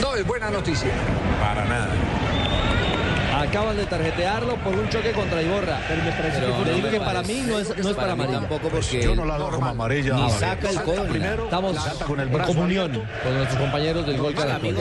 No 0.00 0.14
es 0.16 0.26
buena 0.26 0.50
noticia. 0.50 0.90
Para 1.40 1.64
nada. 1.64 1.88
Acaban 3.48 3.76
de 3.76 3.84
tarjetearlo 3.86 4.56
por 4.56 4.74
un 4.74 4.88
choque 4.88 5.12
contra 5.12 5.42
Iborra. 5.42 5.78
Pero 5.88 6.02
me 6.04 6.10
parece 6.12 6.38
Pero 6.40 6.52
que, 6.52 6.58
no 6.58 6.64
le 6.64 6.74
digo 6.74 6.90
que 6.90 7.00
para 7.00 7.22
mí 7.22 7.44
no 7.46 7.58
es, 7.58 7.76
no 7.76 7.90
es 7.90 7.96
para 7.96 8.12
amarilla. 8.12 8.40
tampoco 8.40 8.68
porque 8.68 9.02
Yo 9.02 9.14
no 9.14 9.24
la 9.24 9.34
hago 9.36 9.50
como 9.50 9.66
amarilla. 9.66 10.14
ni 10.14 10.30
saca 10.30 10.70
el 10.70 10.82
codo. 10.82 11.04
Primero, 11.04 11.44
Estamos 11.44 11.76
con 12.06 12.20
el 12.20 12.28
en 12.28 12.34
brazo 12.34 12.54
comunión 12.54 12.92
con 13.22 13.34
nuestros 13.34 13.60
compañeros 13.60 14.06
del 14.06 14.18
Gol 14.18 14.34
Caracol. 14.34 14.74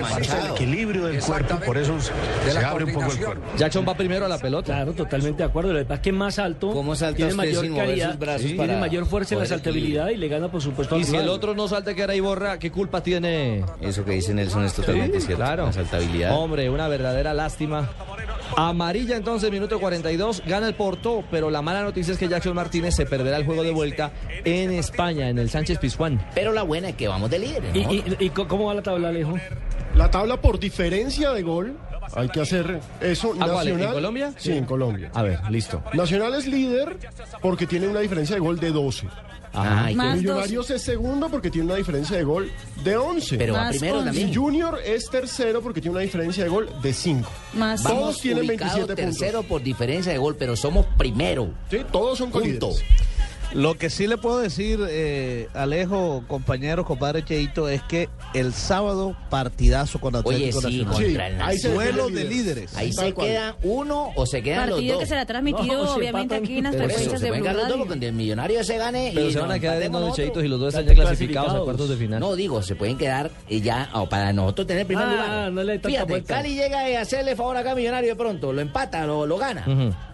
Manchado. 0.00 0.54
equilibrio 0.54 1.06
del 1.06 1.20
cuerpo, 1.20 1.56
por 1.66 1.76
eso 1.78 1.96
se 2.00 2.58
abre 2.64 2.84
un 2.84 2.92
poco 2.92 3.10
el 3.12 3.18
cuerpo. 3.18 3.42
Jackson 3.56 3.84
va 3.88 3.94
primero 3.94 4.24
a 4.24 4.28
la 4.28 4.38
pelota. 4.38 4.66
Claro, 4.74 4.92
totalmente 4.92 5.42
de 5.42 5.48
acuerdo. 5.48 5.72
Lo 5.72 5.78
que 5.78 5.84
pasa 5.84 5.94
es 5.96 6.00
que 6.00 6.10
es 6.10 6.16
más 6.16 6.38
alto, 6.38 6.70
¿Cómo 6.72 6.94
salta 6.94 7.16
tiene 7.16 7.34
mayor 7.34 7.74
calidad, 7.74 8.10
sus 8.10 8.18
brazos 8.18 8.46
tiene 8.46 8.76
mayor 8.80 9.06
fuerza 9.06 9.34
en 9.34 9.40
la 9.40 9.46
saltabilidad 9.46 10.08
y 10.08 10.16
le 10.16 10.28
gana, 10.28 10.50
por 10.50 10.62
supuesto, 10.62 10.94
al 10.94 11.00
Y 11.02 11.04
si 11.04 11.16
el 11.16 11.28
otro 11.28 11.54
no 11.54 11.68
salta 11.68 11.94
que 11.94 12.02
era 12.02 12.14
Iborra, 12.14 12.58
¿qué 12.58 12.70
culpa 12.70 13.02
tiene? 13.02 13.64
Eso 13.80 14.04
que 14.04 14.12
dice 14.12 14.32
Nelson 14.34 14.64
es 14.64 14.72
totalmente 14.74 15.20
cierto. 15.20 15.36
claro. 15.44 15.66
La 15.66 15.72
saltabilidad. 15.72 16.36
Hombre, 16.36 16.70
una 16.70 16.88
verdadera 16.88 17.34
lástima. 17.34 17.49
Amarilla 18.56 19.16
entonces, 19.16 19.50
minuto 19.50 19.78
42, 19.78 20.42
gana 20.46 20.66
el 20.68 20.74
Porto, 20.74 21.24
pero 21.30 21.50
la 21.50 21.62
mala 21.62 21.82
noticia 21.82 22.12
es 22.12 22.18
que 22.18 22.28
Jackson 22.28 22.54
Martínez 22.54 22.94
se 22.94 23.06
perderá 23.06 23.36
el 23.36 23.44
juego 23.44 23.62
de 23.62 23.70
vuelta 23.70 24.12
en 24.44 24.72
España, 24.72 25.28
en 25.28 25.38
el 25.38 25.50
Sánchez 25.50 25.78
Pizjuán. 25.78 26.24
Pero 26.34 26.52
la 26.52 26.62
buena 26.62 26.90
es 26.90 26.96
que 26.96 27.08
vamos 27.08 27.30
de 27.30 27.38
líderes. 27.38 27.74
¿Y, 27.74 28.02
¿no? 28.06 28.16
y, 28.18 28.30
cómo 28.30 28.66
va 28.66 28.74
la 28.74 28.82
tabla, 28.82 29.08
Alejo? 29.08 29.38
La 29.94 30.10
tabla 30.10 30.40
por 30.40 30.58
diferencia 30.58 31.32
de 31.32 31.42
gol, 31.42 31.76
hay 32.14 32.28
que 32.28 32.40
hacer 32.40 32.80
eso. 33.00 33.34
¿Ah, 33.40 33.46
cuál? 33.50 33.68
¿En 33.68 33.74
Nacional, 33.74 33.94
Colombia? 33.94 34.32
Sí, 34.36 34.52
en 34.52 34.64
Colombia. 34.64 35.10
A 35.14 35.22
ver, 35.22 35.40
listo. 35.50 35.82
Nacional 35.94 36.34
es 36.34 36.46
líder 36.46 36.96
porque 37.42 37.66
tiene 37.66 37.88
una 37.88 38.00
diferencia 38.00 38.34
de 38.36 38.40
gol 38.40 38.58
de 38.58 38.70
12. 38.70 39.06
Ah, 39.52 39.86
¿y 39.86 39.94
qué? 39.94 39.96
Más 39.96 40.16
Millonarios 40.18 40.70
es 40.70 40.82
segundo 40.82 41.28
porque 41.28 41.50
tiene 41.50 41.66
una 41.66 41.74
diferencia 41.74 42.16
de 42.16 42.22
gol 42.22 42.50
de 42.84 42.96
11. 42.96 43.36
Pero 43.36 43.54
va 43.54 43.68
primero 43.70 43.98
once. 43.98 44.02
y 44.02 44.06
también. 44.22 44.34
Junior 44.34 44.78
es 44.84 45.10
tercero 45.10 45.60
porque 45.60 45.80
tiene 45.80 45.96
una 45.96 46.02
diferencia 46.02 46.44
de 46.44 46.50
gol 46.50 46.70
de 46.80 46.92
5. 46.92 47.28
Más 47.54 47.82
Todos 47.82 48.20
tienen 48.20 48.48
ubicados 48.48 48.74
27 48.76 49.02
puntos. 49.02 49.18
tercero 49.18 49.42
por 49.42 49.62
diferencia 49.62 50.12
de 50.12 50.18
gol, 50.18 50.36
pero 50.36 50.54
somos 50.54 50.86
primero. 50.96 51.50
Sí, 51.68 51.78
todos 51.90 52.18
son 52.18 52.30
Punto. 52.30 52.70
Lo 53.52 53.74
que 53.74 53.90
sí 53.90 54.06
le 54.06 54.16
puedo 54.16 54.38
decir, 54.38 54.78
eh, 54.88 55.48
Alejo, 55.54 56.22
compañeros, 56.28 56.86
compadre 56.86 57.24
Cheito, 57.24 57.68
es 57.68 57.82
que 57.82 58.08
el 58.32 58.52
sábado 58.52 59.16
partidazo 59.28 59.98
con 60.00 60.14
Oye, 60.14 60.50
Atlético 60.50 60.60
sí, 60.60 60.84
Nacional. 60.84 60.94
contra 61.04 61.26
el 61.26 61.42
ahí 61.42 61.58
se 61.58 61.68
Nacional. 61.68 61.94
Duelo 61.96 62.14
de 62.16 62.24
líderes. 62.24 62.76
Ahí 62.76 62.92
se 62.92 63.12
cual. 63.12 63.26
queda 63.26 63.56
uno 63.64 64.10
o 64.14 64.24
se 64.26 64.42
quedan 64.42 64.68
los 64.68 64.76
partido 64.78 64.94
dos. 64.94 65.02
que 65.02 65.08
será 65.08 65.26
transmitido, 65.26 65.84
No, 65.84 65.94
obviamente, 65.94 66.34
aquí 66.36 66.58
en 66.58 66.64
las 66.64 66.76
frecuencias 66.76 67.18
se 67.20 67.26
de 67.26 67.28
pueden 67.28 67.42
Blue 67.42 67.52
los 67.52 67.62
dos 67.62 67.70
Radio. 67.76 67.86
porque 67.88 68.06
el 68.06 68.12
millonario 68.12 68.62
se 68.64 68.78
gane 68.78 69.10
Pero 69.14 69.26
y 69.28 69.32
se 69.32 69.40
van 69.40 69.50
a 69.50 69.58
quedar 69.58 69.82
en 69.82 69.92
nosotros. 69.92 70.16
cheitos 70.16 70.44
y 70.44 70.48
los 70.48 70.60
dos 70.60 70.68
están 70.74 70.86
Ya 70.86 70.94
clasificados 70.94 71.52
a 71.54 71.58
cuartos 71.64 71.88
de 71.88 71.96
final. 71.96 72.20
No, 72.20 72.36
digo, 72.36 72.62
se 72.62 72.76
pueden 72.76 72.96
quedar 72.96 73.30
eh, 73.48 73.60
ya 73.60 73.90
o 73.94 74.08
para 74.08 74.32
nosotros 74.32 74.68
tener 74.68 74.86
primer 74.86 75.06
Ah, 75.06 75.10
lugar. 75.10 75.52
no 75.52 75.62
le 75.64 75.78
Fíjate, 75.80 76.04
vuelta. 76.12 76.34
Cali 76.36 76.54
llega 76.54 76.98
a 76.98 77.00
hacerle 77.02 77.34
favor 77.34 77.56
acá 77.56 77.72
a 77.72 77.74
Millonario 77.74 78.10
de 78.10 78.16
pronto, 78.16 78.52
lo 78.52 78.60
empata, 78.60 79.04
lo, 79.06 79.26
lo 79.26 79.36
gana. 79.38 79.64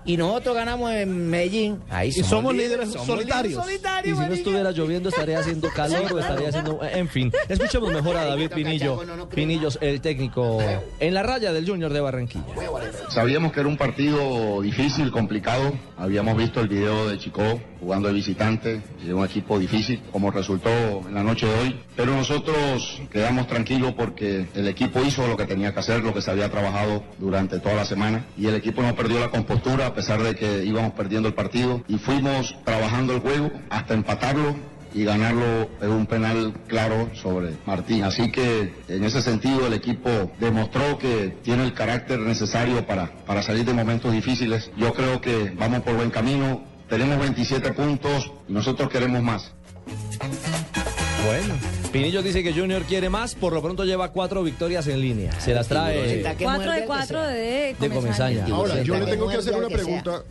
Y 0.06 0.16
nosotros 0.16 0.54
ganamos 0.54 0.92
en 0.92 1.28
Medellín. 1.28 1.80
Ahí 1.90 2.08
Y 2.10 2.12
somos 2.22 2.54
líderes 2.54 2.92
somos 2.92 3.25
solitarios. 3.26 3.64
Y 4.04 4.22
si 4.22 4.28
no 4.28 4.34
estuviera 4.34 4.70
lloviendo 4.70 5.08
estaría 5.08 5.38
haciendo 5.38 5.68
calor 5.70 6.12
o 6.12 6.18
estaría 6.18 6.48
haciendo... 6.48 6.80
En 6.82 7.08
fin, 7.08 7.32
escuchemos 7.48 7.92
mejor 7.92 8.16
a 8.16 8.24
David 8.24 8.50
Pinillo. 8.50 9.00
Pinillos, 9.34 9.78
el 9.80 10.00
técnico 10.00 10.58
en 10.98 11.14
la 11.14 11.22
raya 11.22 11.52
del 11.52 11.68
Junior 11.68 11.92
de 11.92 12.00
Barranquilla. 12.00 12.44
Sabíamos 13.08 13.52
que 13.52 13.60
era 13.60 13.68
un 13.68 13.76
partido 13.76 14.60
difícil, 14.62 15.10
complicado. 15.10 15.72
Habíamos 15.96 16.36
visto 16.36 16.60
el 16.60 16.68
video 16.68 17.08
de 17.08 17.18
Chico 17.18 17.60
jugando 17.80 18.08
de 18.08 18.14
visitante, 18.14 18.82
de 19.04 19.14
un 19.14 19.24
equipo 19.24 19.58
difícil, 19.58 20.02
como 20.10 20.30
resultó 20.30 20.70
en 21.06 21.14
la 21.14 21.22
noche 21.22 21.46
de 21.46 21.54
hoy. 21.54 21.80
Pero 21.94 22.14
nosotros 22.14 23.00
quedamos 23.10 23.46
tranquilos 23.46 23.94
porque 23.94 24.46
el 24.54 24.68
equipo 24.68 25.00
hizo 25.02 25.26
lo 25.26 25.36
que 25.36 25.44
tenía 25.44 25.72
que 25.72 25.80
hacer, 25.80 26.02
lo 26.02 26.12
que 26.12 26.22
se 26.22 26.30
había 26.30 26.50
trabajado 26.50 27.04
durante 27.18 27.60
toda 27.60 27.74
la 27.74 27.84
semana. 27.84 28.26
Y 28.36 28.46
el 28.46 28.54
equipo 28.54 28.82
no 28.82 28.94
perdió 28.94 29.20
la 29.20 29.28
compostura 29.28 29.86
a 29.86 29.94
pesar 29.94 30.22
de 30.22 30.34
que 30.34 30.64
íbamos 30.64 30.92
perdiendo 30.92 31.28
el 31.28 31.34
partido. 31.34 31.82
Y 31.88 31.98
fuimos 31.98 32.56
trabajando 32.64 33.14
el 33.16 33.20
juego 33.22 33.50
hasta 33.70 33.94
empatarlo 33.94 34.54
y 34.94 35.04
ganarlo 35.04 35.68
en 35.82 35.90
un 35.90 36.06
penal 36.06 36.54
claro 36.66 37.10
sobre 37.14 37.50
Martín. 37.66 38.04
Así 38.04 38.30
que 38.30 38.72
en 38.88 39.04
ese 39.04 39.20
sentido 39.20 39.66
el 39.66 39.74
equipo 39.74 40.32
demostró 40.40 40.98
que 40.98 41.36
tiene 41.42 41.64
el 41.64 41.74
carácter 41.74 42.18
necesario 42.20 42.86
para, 42.86 43.12
para 43.26 43.42
salir 43.42 43.66
de 43.66 43.74
momentos 43.74 44.12
difíciles. 44.12 44.70
Yo 44.76 44.94
creo 44.94 45.20
que 45.20 45.52
vamos 45.56 45.82
por 45.82 45.96
buen 45.96 46.10
camino. 46.10 46.64
Tenemos 46.88 47.18
27 47.18 47.72
puntos 47.72 48.32
y 48.48 48.52
nosotros 48.52 48.88
queremos 48.88 49.22
más. 49.22 49.52
Bueno, 51.26 51.54
Pinillo 51.92 52.22
dice 52.22 52.42
que 52.42 52.52
Junior 52.52 52.82
quiere 52.82 53.10
más, 53.10 53.34
por 53.34 53.52
lo 53.52 53.60
pronto 53.60 53.84
lleva 53.84 54.12
cuatro 54.12 54.42
victorias 54.44 54.86
en 54.86 55.00
línea. 55.00 55.32
Se 55.40 55.52
las 55.52 55.66
trae 55.66 56.22
Cuatro 56.40 56.70
de 56.70 56.84
cuatro 56.84 57.22
de 57.22 57.76
de 57.78 57.90
Comesaña. 57.90 58.46
Ahora, 58.50 58.82
yo 58.82 58.98
le 58.98 59.06
tengo 59.06 59.28
que 59.28 59.36
hacer 59.36 59.54
una 59.54 59.68
pregunta 59.68 60.22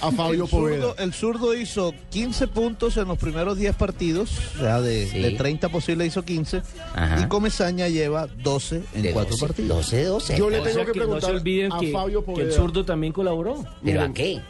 a 0.00 0.10
Fabio 0.12 0.44
el 0.44 0.50
Poveda. 0.50 0.76
zurdo, 0.76 0.96
el 0.98 1.12
zurdo 1.12 1.54
hizo 1.56 1.94
15 2.10 2.46
puntos 2.48 2.96
en 2.96 3.08
los 3.08 3.18
primeros 3.18 3.56
10 3.58 3.74
partidos, 3.76 4.30
o 4.56 4.58
sea, 4.60 4.80
de, 4.80 5.06
Sí. 5.08 5.18
de 5.20 5.30
30 5.32 5.68
posibles 5.68 6.08
hizo 6.08 6.24
15, 6.24 6.62
Ajá. 6.94 7.20
y 7.22 7.28
Comesaña 7.28 7.88
lleva 7.88 8.26
12 8.26 8.82
en 8.94 9.02
De 9.02 9.12
4 9.12 9.30
12, 9.32 9.46
partidos. 9.46 9.76
12, 9.76 10.04
12. 10.04 10.36
Yo 10.38 10.50
le 10.50 10.60
O 10.60 10.62
tengo 10.62 10.74
sea 10.76 10.84
que 10.86 10.92
que 10.92 10.98
no 10.98 11.04
se 11.04 11.06
preguntar 11.06 11.30
olviden 11.34 11.72
a 11.72 11.78
que, 11.78 11.92
Fabio 11.92 12.24
que 12.24 12.30
el 12.32 12.36
Poveda. 12.36 12.52
zurdo 12.56 12.84
también 12.84 13.12
colaboró. 13.12 13.54
¿Pero 13.62 13.70
Miren, 13.82 14.02
a 14.10 14.12
qué? 14.14 14.40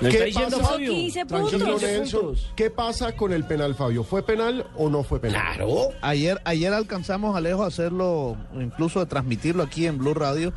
Lo 0.00 0.08
¿Qué 0.08 0.14
está 0.16 0.24
diciendo 0.24 0.58
pasa- 0.58 0.70
Fabio. 0.72 0.90
15 0.92 1.24
Tranquilo, 1.24 1.64
puntos. 1.66 1.82
Nelson. 1.82 2.34
¿Qué 2.56 2.70
pasa 2.70 3.12
con 3.14 3.32
el 3.32 3.44
penal, 3.44 3.74
Fabio? 3.76 4.02
¿Fue 4.02 4.24
penal 4.24 4.66
o 4.76 4.88
no 4.90 5.04
fue 5.04 5.20
penal? 5.20 5.40
Claro. 5.40 5.90
Ayer, 6.00 6.40
ayer 6.44 6.72
alcanzamos 6.72 7.36
a 7.36 7.40
lejos 7.40 7.64
hacerlo, 7.66 8.36
incluso 8.60 8.98
de 8.98 9.06
transmitirlo 9.06 9.62
aquí 9.62 9.86
en 9.86 9.98
Blue 9.98 10.12
Radio, 10.14 10.52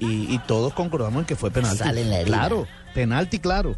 y, 0.00 0.34
y 0.34 0.38
todos 0.46 0.72
concordamos 0.74 1.20
en 1.20 1.26
que 1.26 1.36
fue 1.36 1.50
penalti. 1.50 1.78
Sale 1.78 2.02
en 2.02 2.10
la. 2.10 2.22
Claro, 2.24 2.66
penalti, 2.94 3.38
claro. 3.38 3.76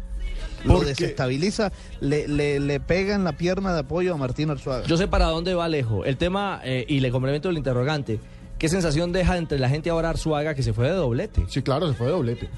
Lo 0.65 0.73
Porque- 0.75 0.89
desestabiliza, 0.89 1.71
le, 2.01 2.27
le, 2.27 2.59
le 2.59 2.79
pega 2.79 3.15
en 3.15 3.23
la 3.23 3.33
pierna 3.33 3.73
de 3.73 3.79
apoyo 3.79 4.13
a 4.13 4.17
Martín 4.17 4.49
Arzuaga. 4.49 4.85
Yo 4.85 4.97
sé 4.97 5.07
para 5.07 5.25
dónde 5.27 5.53
va 5.53 5.65
Alejo. 5.65 6.03
El 6.05 6.17
tema, 6.17 6.59
eh, 6.63 6.85
y 6.87 6.99
le 6.99 7.11
complemento 7.11 7.49
el 7.49 7.57
interrogante, 7.57 8.19
¿qué 8.57 8.67
sensación 8.67 9.11
deja 9.13 9.37
entre 9.37 9.57
la 9.57 9.69
gente 9.69 9.89
ahora 9.89 10.09
Arzuaga 10.09 10.53
que 10.55 10.63
se 10.63 10.73
fue 10.73 10.87
de 10.89 10.95
doblete? 10.95 11.45
Sí, 11.47 11.61
claro, 11.61 11.87
se 11.87 11.93
fue 11.93 12.07
de 12.07 12.11
doblete. 12.13 12.49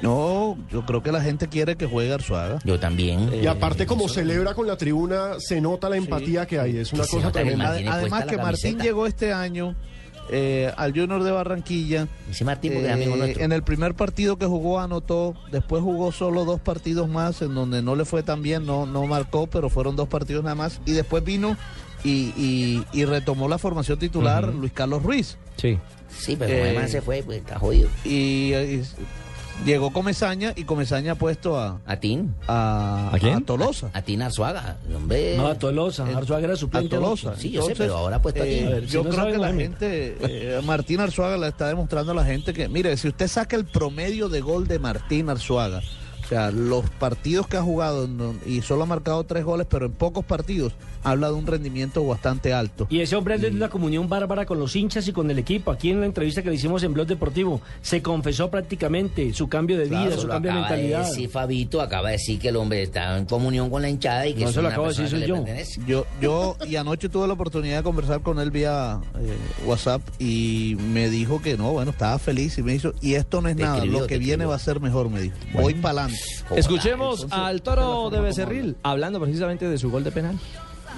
No, 0.00 0.56
yo 0.70 0.84
creo 0.84 1.02
que 1.02 1.12
la 1.12 1.20
gente 1.20 1.48
quiere 1.48 1.76
que 1.76 1.86
juegue 1.86 2.12
Arzuaga. 2.12 2.58
Yo 2.64 2.78
también. 2.80 3.30
Y 3.40 3.46
aparte, 3.46 3.86
como 3.86 4.08
celebra 4.08 4.54
con 4.54 4.66
la 4.66 4.76
tribuna, 4.76 5.34
se 5.38 5.60
nota 5.60 5.88
la 5.88 5.96
empatía 5.96 6.46
que 6.46 6.58
hay. 6.58 6.76
Es 6.78 6.92
una 6.92 7.06
cosa 7.06 7.30
tremenda. 7.30 7.70
Además 7.70 8.24
que 8.24 8.36
Martín 8.36 8.72
camiseta. 8.72 8.82
llegó 8.84 9.06
este 9.06 9.32
año 9.32 9.76
eh, 10.32 10.72
al 10.76 10.92
Junior 10.92 11.22
de 11.22 11.30
Barranquilla. 11.30 12.08
Ese 12.30 12.44
Martín, 12.44 12.72
Eh, 12.72 12.90
amigo 12.90 13.14
nuestro. 13.16 13.44
en 13.44 13.52
el 13.52 13.62
primer 13.62 13.94
partido 13.94 14.36
que 14.38 14.46
jugó 14.46 14.80
anotó, 14.80 15.34
después 15.52 15.82
jugó 15.82 16.10
solo 16.10 16.44
dos 16.44 16.60
partidos 16.60 17.08
más 17.08 17.40
en 17.42 17.54
donde 17.54 17.82
no 17.82 17.94
le 17.94 18.04
fue 18.04 18.22
tan 18.24 18.42
bien, 18.42 18.66
no, 18.66 18.86
no 18.86 19.06
marcó, 19.06 19.46
pero 19.46 19.68
fueron 19.68 19.94
dos 19.94 20.08
partidos 20.08 20.42
nada 20.42 20.54
más. 20.56 20.80
Y 20.86 20.92
después 20.92 21.22
vino 21.22 21.56
y, 22.02 22.32
y- 22.36 22.84
y 22.92 23.04
retomó 23.04 23.48
la 23.48 23.58
formación 23.58 23.98
titular. 23.98 24.52
Luis 24.52 24.72
Carlos 24.72 25.02
Ruiz. 25.02 25.36
Sí. 25.56 25.78
Sí, 26.08 26.34
pero 26.36 26.52
Eh, 26.52 26.62
además 26.62 26.90
se 26.90 27.00
fue, 27.00 27.22
pues 27.22 27.38
está 27.38 27.58
jodido. 27.58 27.88
Y, 28.04 28.52
y 28.54 28.82
llegó 29.64 29.92
Comesaña 29.92 30.52
y 30.56 30.64
Comesaña 30.64 31.12
ha 31.12 31.14
puesto 31.14 31.58
a, 31.58 31.80
A 31.86 31.96
Tin. 31.96 32.34
a, 32.48 33.10
¿A 33.12 33.18
quién? 33.18 33.34
a 33.34 33.40
Tolosa. 33.40 33.90
A 33.92 34.02
Tin 34.02 34.22
Arzuaga. 34.22 34.78
Hombre. 34.94 35.36
No, 35.36 35.46
a 35.46 35.54
Tolosa. 35.58 36.04
Arzuaga 36.06 36.44
era 36.44 36.56
suplente. 36.56 36.94
a 36.96 36.98
Tolosa. 36.98 37.36
Sí, 37.36 37.50
yo 37.50 37.62
sé, 37.62 37.74
pero 37.76 37.96
ahora 37.96 38.16
ha 38.16 38.22
puesto 38.22 38.42
a 38.42 38.46
eh, 38.46 38.58
Tin. 38.58 38.66
A 38.66 38.70
ver, 38.70 38.86
si 38.86 38.92
yo 38.94 39.04
no 39.04 39.10
creo 39.10 39.26
que 39.32 39.38
la 39.38 39.52
gente, 39.52 40.16
eh, 40.20 40.60
Martín 40.64 41.00
Arzuaga 41.00 41.36
le 41.36 41.48
está 41.48 41.68
demostrando 41.68 42.12
a 42.12 42.14
la 42.14 42.24
gente 42.24 42.52
que, 42.52 42.68
mire, 42.68 42.96
si 42.96 43.08
usted 43.08 43.28
saca 43.28 43.56
el 43.56 43.64
promedio 43.64 44.28
de 44.28 44.40
gol 44.40 44.66
de 44.66 44.78
Martín 44.78 45.28
Arzuaga, 45.30 45.80
sea, 46.34 46.50
los 46.50 46.88
partidos 46.90 47.46
que 47.46 47.56
ha 47.56 47.62
jugado 47.62 48.08
y 48.46 48.62
solo 48.62 48.84
ha 48.84 48.86
marcado 48.86 49.24
tres 49.24 49.44
goles, 49.44 49.66
pero 49.68 49.86
en 49.86 49.92
pocos 49.92 50.24
partidos, 50.24 50.72
habla 51.04 51.28
de 51.28 51.34
un 51.34 51.46
rendimiento 51.46 52.06
bastante 52.06 52.52
alto. 52.52 52.86
Y 52.90 53.00
ese 53.00 53.16
hombre 53.16 53.34
es 53.34 53.42
de 53.42 53.48
una 53.48 53.68
comunión 53.68 54.08
bárbara 54.08 54.46
con 54.46 54.58
los 54.58 54.74
hinchas 54.76 55.06
y 55.08 55.12
con 55.12 55.30
el 55.30 55.38
equipo. 55.38 55.70
Aquí 55.72 55.90
en 55.90 56.00
la 56.00 56.06
entrevista 56.06 56.42
que 56.42 56.48
le 56.50 56.54
hicimos 56.56 56.82
en 56.84 56.94
Blog 56.94 57.06
Deportivo, 57.06 57.60
se 57.82 58.02
confesó 58.02 58.50
prácticamente 58.50 59.32
su 59.34 59.48
cambio 59.48 59.76
de 59.78 59.84
vida, 59.86 60.06
Claro, 60.06 60.20
su 60.22 60.28
cambio 60.28 60.52
de 60.52 60.58
mentalidad. 60.60 61.06
decir 61.08 61.28
Fabito, 61.28 61.80
acaba 61.80 62.08
de 62.08 62.12
decir 62.12 62.38
que 62.38 62.48
el 62.48 62.56
hombre 62.56 62.82
está 62.82 63.18
en 63.18 63.26
comunión 63.26 63.68
con 63.70 63.82
la 63.82 63.88
hinchada 63.90 64.26
y 64.26 64.34
que 64.34 64.42
No, 64.44 64.48
es 64.48 64.54
se 64.54 64.62
lo 64.62 64.68
acabo 64.68 64.84
de 64.84 64.88
decir, 64.90 65.08
soy 65.08 65.26
yo. 65.26 65.34
pertenece. 65.36 65.80
Yo, 65.86 66.06
yo 66.20 66.56
y 66.68 66.76
anoche 66.76 67.08
tuve 67.08 67.26
la 67.26 67.32
oportunidad 67.34 67.78
de 67.78 67.82
conversar 67.82 68.20
con 68.22 68.38
él 68.38 68.50
vía 68.50 69.00
eh, 69.18 69.36
WhatsApp 69.66 70.02
y 70.18 70.76
me 70.92 71.08
dijo 71.10 71.42
que 71.42 71.56
no, 71.56 71.72
bueno, 71.72 71.90
estaba 71.90 72.18
feliz 72.18 72.56
y 72.58 72.62
me 72.62 72.74
hizo, 72.74 72.94
y 73.00 73.14
esto 73.14 73.40
no 73.40 73.48
es 73.48 73.56
Te 73.56 73.62
nada, 73.62 73.76
escribió, 73.78 74.00
lo 74.00 74.06
que 74.06 74.18
viene 74.18 74.32
escribió. 74.32 74.48
va 74.50 74.54
a 74.56 74.58
ser 74.60 74.80
mejor, 74.80 75.10
me 75.10 75.20
dijo. 75.20 75.36
Voy 75.52 75.74
para 75.74 76.02
adelante. 76.02 76.21
Escuchemos 76.56 77.26
al 77.30 77.62
toro 77.62 78.10
de 78.10 78.20
Becerril, 78.20 78.76
hablando 78.82 79.20
precisamente 79.20 79.68
de 79.68 79.78
su 79.78 79.90
gol 79.90 80.04
de 80.04 80.12
penal. 80.12 80.38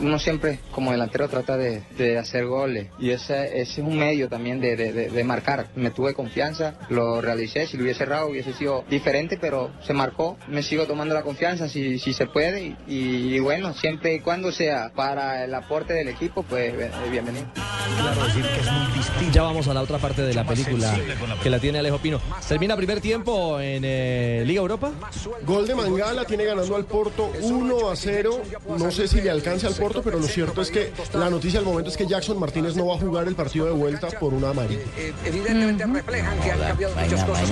Uno 0.01 0.19
siempre 0.19 0.59
como 0.73 0.91
delantero 0.91 1.29
trata 1.29 1.57
de, 1.57 1.83
de 1.97 2.19
hacer 2.19 2.47
goles 2.47 2.89
y 2.99 3.11
ese, 3.11 3.61
ese 3.61 3.81
es 3.81 3.87
un 3.87 3.97
medio 3.99 4.29
también 4.29 4.61
de, 4.61 4.77
de- 4.77 4.93
de- 4.93 5.09
de 5.11 5.25
marcar. 5.25 5.69
Me 5.77 5.91
tuve 5.91 6.15
confianza, 6.15 6.75
lo 6.89 7.21
realicé, 7.21 7.67
si 7.67 7.77
lo 7.77 7.85
hubiese 7.85 7.99
cerrado 7.99 8.29
hubiese 8.29 8.53
sido 8.55 8.85
diferente, 8.91 9.39
pero 9.41 9.71
se 9.87 9.93
marcó. 9.93 10.37
Me 10.49 10.63
sigo 10.63 10.87
tomando 10.87 11.15
la 11.15 11.23
confianza 11.23 11.69
si, 11.69 11.99
si 11.99 12.13
se 12.13 12.27
puede 12.27 12.75
y, 12.89 13.35
y 13.35 13.39
bueno, 13.41 13.75
siempre 13.75 14.15
y 14.15 14.21
cuando 14.21 14.51
sea 14.53 14.91
para 14.95 15.45
el 15.45 15.55
aporte 15.55 15.93
del 15.93 16.09
equipo, 16.09 16.43
pues 16.43 16.73
eh, 16.75 16.91
bienvenido. 17.11 17.47
Ya 19.33 19.43
vamos 19.43 19.69
a 19.69 19.75
la 19.75 19.83
otra 19.83 19.99
parte 19.99 20.23
de 20.23 20.35
la 20.35 20.45
película 20.45 20.95
que 21.43 21.51
la 21.51 21.59
tiene 21.59 21.79
Alejo 21.79 21.99
Pino. 21.99 22.21
Termina 22.49 22.77
primer 22.77 23.01
tiempo 23.01 23.61
en 23.61 23.83
eh, 23.85 24.43
Liga 24.47 24.61
Europa. 24.61 24.93
Gol 25.47 25.67
de 25.67 25.75
Mangala, 25.75 26.25
tiene 26.25 26.45
ganando 26.45 26.77
al 26.77 26.85
Porto 26.85 27.31
1 27.41 27.91
a 27.91 27.97
0. 27.97 28.43
No 28.79 28.91
sé 28.91 29.09
si 29.09 29.21
le 29.21 29.31
alcance 29.31 29.67
al 29.67 29.75
Porto, 29.75 29.84
pero 30.03 30.19
lo 30.19 30.27
cierto 30.27 30.63
es 30.63 30.71
que 30.71 30.93
la 31.15 31.31
noticia 31.31 31.59
al 31.59 31.65
momento 31.65 31.91
es 31.91 31.97
que 31.97 32.07
Jackson 32.07 32.39
Martínez 32.39 32.77
no 32.77 32.87
va 32.87 32.95
a 32.95 32.99
jugar 32.99 33.29
el 33.29 33.35
partido 33.35 33.67
de 33.67 33.73
vuelta 33.73 34.09
por 34.19 34.33
una 34.33 34.51
amarilla. 34.51 34.81
Evidentemente 35.25 35.85
reflejan 35.87 36.39
que 36.41 36.51
han 36.53 36.59
cambiado 36.61 36.95
muchas 36.95 37.25
cosas. 37.25 37.51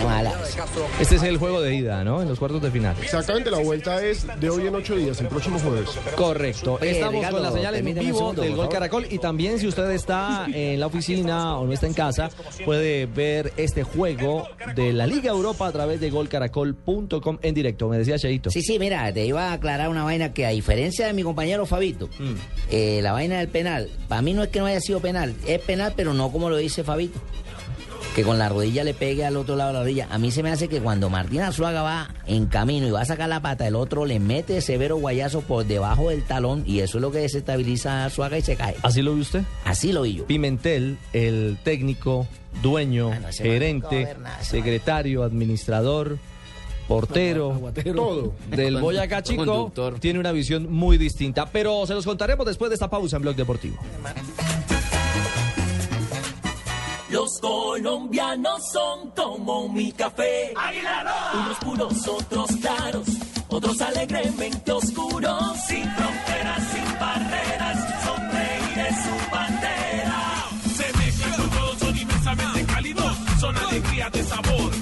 Este 1.00 1.16
es 1.16 1.22
el 1.22 1.38
juego 1.38 1.60
de 1.60 1.74
ida, 1.74 2.04
¿no? 2.04 2.22
En 2.22 2.28
los 2.28 2.38
cuartos 2.38 2.62
de 2.62 2.70
final. 2.70 2.96
Exactamente, 3.02 3.50
la 3.50 3.58
vuelta 3.58 4.04
es 4.04 4.26
de 4.40 4.50
hoy 4.50 4.66
en 4.66 4.74
ocho 4.74 4.96
días, 4.96 5.20
el 5.20 5.28
próximo 5.28 5.58
jueves. 5.58 5.88
Correcto. 6.16 6.78
Estamos 6.80 7.26
con 7.26 7.42
la 7.42 7.52
señal 7.52 7.74
en 7.74 7.84
vivo 7.94 8.32
del 8.32 8.56
Gol. 8.56 8.68
Caracol 8.68 9.06
y 9.10 9.18
también 9.18 9.58
si 9.58 9.66
usted 9.66 9.90
está 9.90 10.46
en 10.52 10.80
la 10.80 10.86
oficina 10.86 11.58
o 11.58 11.66
no 11.66 11.72
está 11.72 11.86
en 11.86 11.94
casa, 11.94 12.30
puede 12.64 13.06
ver 13.06 13.52
este 13.56 13.82
juego 13.82 14.48
de 14.74 14.92
la 14.92 15.06
Liga 15.06 15.30
Europa 15.30 15.66
a 15.66 15.72
través 15.72 16.00
de 16.00 16.10
golcaracol.com 16.10 17.38
en 17.42 17.54
directo. 17.54 17.88
Me 17.88 17.98
decía 17.98 18.18
Cheito. 18.18 18.50
Sí, 18.50 18.62
sí, 18.62 18.78
mira, 18.78 19.12
te 19.12 19.24
iba 19.26 19.50
a 19.50 19.52
aclarar 19.54 19.88
una 19.88 20.04
vaina 20.04 20.32
que 20.32 20.46
a 20.46 20.50
diferencia 20.50 21.06
de 21.06 21.12
mi 21.12 21.22
compañero 21.22 21.66
Fabito, 21.66 22.08
Mm. 22.22 22.34
eh, 22.70 23.00
la 23.02 23.12
vaina 23.12 23.38
del 23.38 23.48
penal, 23.48 23.88
para 24.08 24.22
mí 24.22 24.32
no 24.34 24.42
es 24.42 24.48
que 24.50 24.60
no 24.60 24.66
haya 24.66 24.80
sido 24.80 25.00
penal, 25.00 25.34
es 25.46 25.60
penal, 25.60 25.92
pero 25.96 26.14
no 26.14 26.30
como 26.30 26.48
lo 26.50 26.56
dice 26.56 26.84
Fabito. 26.84 27.20
Que 28.14 28.24
con 28.24 28.38
la 28.38 28.50
rodilla 28.50 28.84
le 28.84 28.92
pegue 28.92 29.24
al 29.24 29.38
otro 29.38 29.56
lado 29.56 29.68
de 29.70 29.74
la 29.74 29.80
rodilla. 29.80 30.06
A 30.10 30.18
mí 30.18 30.30
se 30.30 30.42
me 30.42 30.50
hace 30.50 30.68
que 30.68 30.80
cuando 30.80 31.08
Martín 31.08 31.40
Azuaga 31.40 31.80
va 31.80 32.14
en 32.26 32.44
camino 32.44 32.86
y 32.86 32.90
va 32.90 33.00
a 33.00 33.04
sacar 33.06 33.26
la 33.26 33.40
pata, 33.40 33.66
el 33.66 33.74
otro 33.74 34.04
le 34.04 34.20
mete 34.20 34.60
severo 34.60 34.96
guayazo 34.98 35.40
por 35.40 35.64
debajo 35.64 36.10
del 36.10 36.22
talón 36.22 36.62
y 36.66 36.80
eso 36.80 36.98
es 36.98 37.02
lo 37.02 37.10
que 37.10 37.20
desestabiliza 37.20 38.02
a 38.02 38.04
Azuaga 38.06 38.36
y 38.36 38.42
se 38.42 38.54
cae. 38.56 38.74
¿Así 38.82 39.00
lo 39.00 39.14
vi 39.14 39.22
usted? 39.22 39.42
Así 39.64 39.92
lo 39.92 40.02
vi 40.02 40.16
yo. 40.16 40.26
Pimentel, 40.26 40.98
el 41.14 41.56
técnico, 41.64 42.26
dueño, 42.62 43.12
Ah, 43.12 43.18
no, 43.20 43.28
gerente, 43.32 44.14
nada, 44.20 44.44
secretario, 44.44 45.22
administrador, 45.22 46.18
portero 46.92 47.60
Todo. 47.94 48.32
del 48.50 48.80
Boyacá 48.80 49.22
Chico, 49.22 49.72
tiene 50.00 50.18
una 50.20 50.32
visión 50.32 50.70
muy 50.70 50.98
distinta. 50.98 51.46
Pero 51.46 51.86
se 51.86 51.94
los 51.94 52.04
contaremos 52.04 52.46
después 52.46 52.70
de 52.70 52.74
esta 52.74 52.90
pausa 52.90 53.16
en 53.16 53.22
Blog 53.22 53.36
Deportivo. 53.36 53.76
Los 57.10 57.38
colombianos 57.40 58.62
son 58.72 59.10
como 59.10 59.68
mi 59.68 59.92
café. 59.92 60.54
Unos 61.34 61.58
puros, 61.58 62.08
otros 62.08 62.50
claros, 62.60 63.06
otros 63.48 63.80
alegremente 63.82 64.72
oscuros. 64.72 65.58
Sin 65.66 65.84
fronteras, 65.90 66.62
sin 66.72 66.98
barreras, 66.98 68.04
son 68.04 68.30
reyes 68.30 68.94
su 69.04 69.30
bandera. 69.30 70.48
Se 70.74 70.98
mezclan 70.98 71.32
con 71.36 71.50
todos, 71.50 71.78
son 71.78 71.98
inmensamente 71.98 72.64
cálidos, 72.64 73.16
son 73.40 73.56
alegría 73.56 74.08
de 74.08 74.22
sabor. 74.24 74.81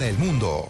el 0.03 0.17
mundo. 0.17 0.69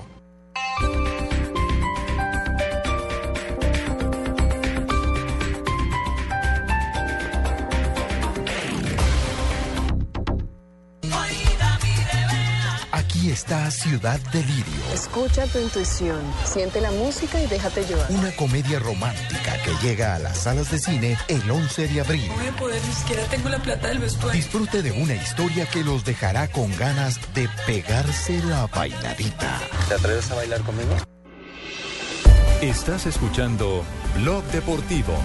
Esta 13.42 13.72
ciudad 13.72 14.20
delirio. 14.32 14.94
Escucha 14.94 15.48
tu 15.48 15.58
intuición, 15.58 16.22
siente 16.46 16.80
la 16.80 16.92
música 16.92 17.42
y 17.42 17.48
déjate 17.48 17.84
llevar. 17.86 18.06
Una 18.12 18.30
comedia 18.36 18.78
romántica 18.78 19.58
que 19.64 19.74
llega 19.82 20.14
a 20.14 20.20
las 20.20 20.38
salas 20.38 20.70
de 20.70 20.78
cine 20.78 21.18
el 21.28 21.50
11 21.50 21.88
de 21.88 22.02
abril. 22.02 22.28
No 22.28 22.36
voy 22.36 22.48
a 22.48 22.56
poder, 22.56 22.82
ni 22.86 22.94
siquiera 22.94 23.24
tengo 23.24 23.50
la 23.50 23.58
plata 23.58 23.88
del 23.88 23.98
vestuario. 23.98 24.40
Disfrute 24.40 24.84
de 24.84 24.92
una 24.92 25.16
historia 25.16 25.66
que 25.66 25.84
los 25.84 26.06
dejará 26.06 26.50
con 26.50 26.70
ganas 26.78 27.20
de 27.34 27.50
pegarse 27.66 28.44
la 28.44 28.68
bailadita. 28.68 29.60
¿Te 29.88 29.96
atreves 29.96 30.30
a 30.30 30.36
bailar 30.36 30.62
conmigo? 30.62 30.96
Estás 32.62 33.08
escuchando 33.08 33.84
Blog 34.18 34.44
Deportivo. 34.52 35.18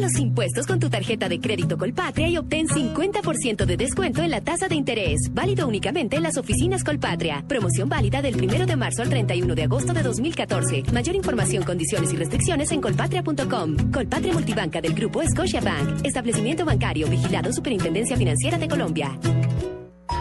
Los 0.00 0.18
impuestos 0.18 0.66
con 0.66 0.80
tu 0.80 0.90
tarjeta 0.90 1.28
de 1.28 1.38
crédito 1.38 1.78
Colpatria 1.78 2.28
y 2.28 2.36
obtén 2.36 2.66
50% 2.66 3.64
de 3.64 3.76
descuento 3.76 4.22
en 4.22 4.30
la 4.30 4.40
tasa 4.40 4.66
de 4.68 4.74
interés. 4.74 5.28
Válido 5.32 5.66
únicamente 5.68 6.16
en 6.16 6.22
las 6.22 6.36
oficinas 6.36 6.82
Colpatria. 6.82 7.44
Promoción 7.46 7.88
válida 7.88 8.20
del 8.20 8.36
1 8.36 8.66
de 8.66 8.76
marzo 8.76 9.02
al 9.02 9.08
31 9.08 9.54
de 9.54 9.62
agosto 9.62 9.92
de 9.92 10.02
2014. 10.02 10.84
Mayor 10.92 11.14
información, 11.14 11.62
condiciones 11.62 12.12
y 12.12 12.16
restricciones 12.16 12.72
en 12.72 12.80
colpatria.com. 12.80 13.92
Colpatria 13.92 14.32
Multibanca 14.32 14.80
del 14.80 14.94
Grupo 14.94 15.22
Scotiabank. 15.22 16.04
Establecimiento 16.04 16.64
bancario 16.64 17.08
vigilado 17.08 17.52
Superintendencia 17.52 18.16
Financiera 18.16 18.58
de 18.58 18.68
Colombia. 18.68 19.18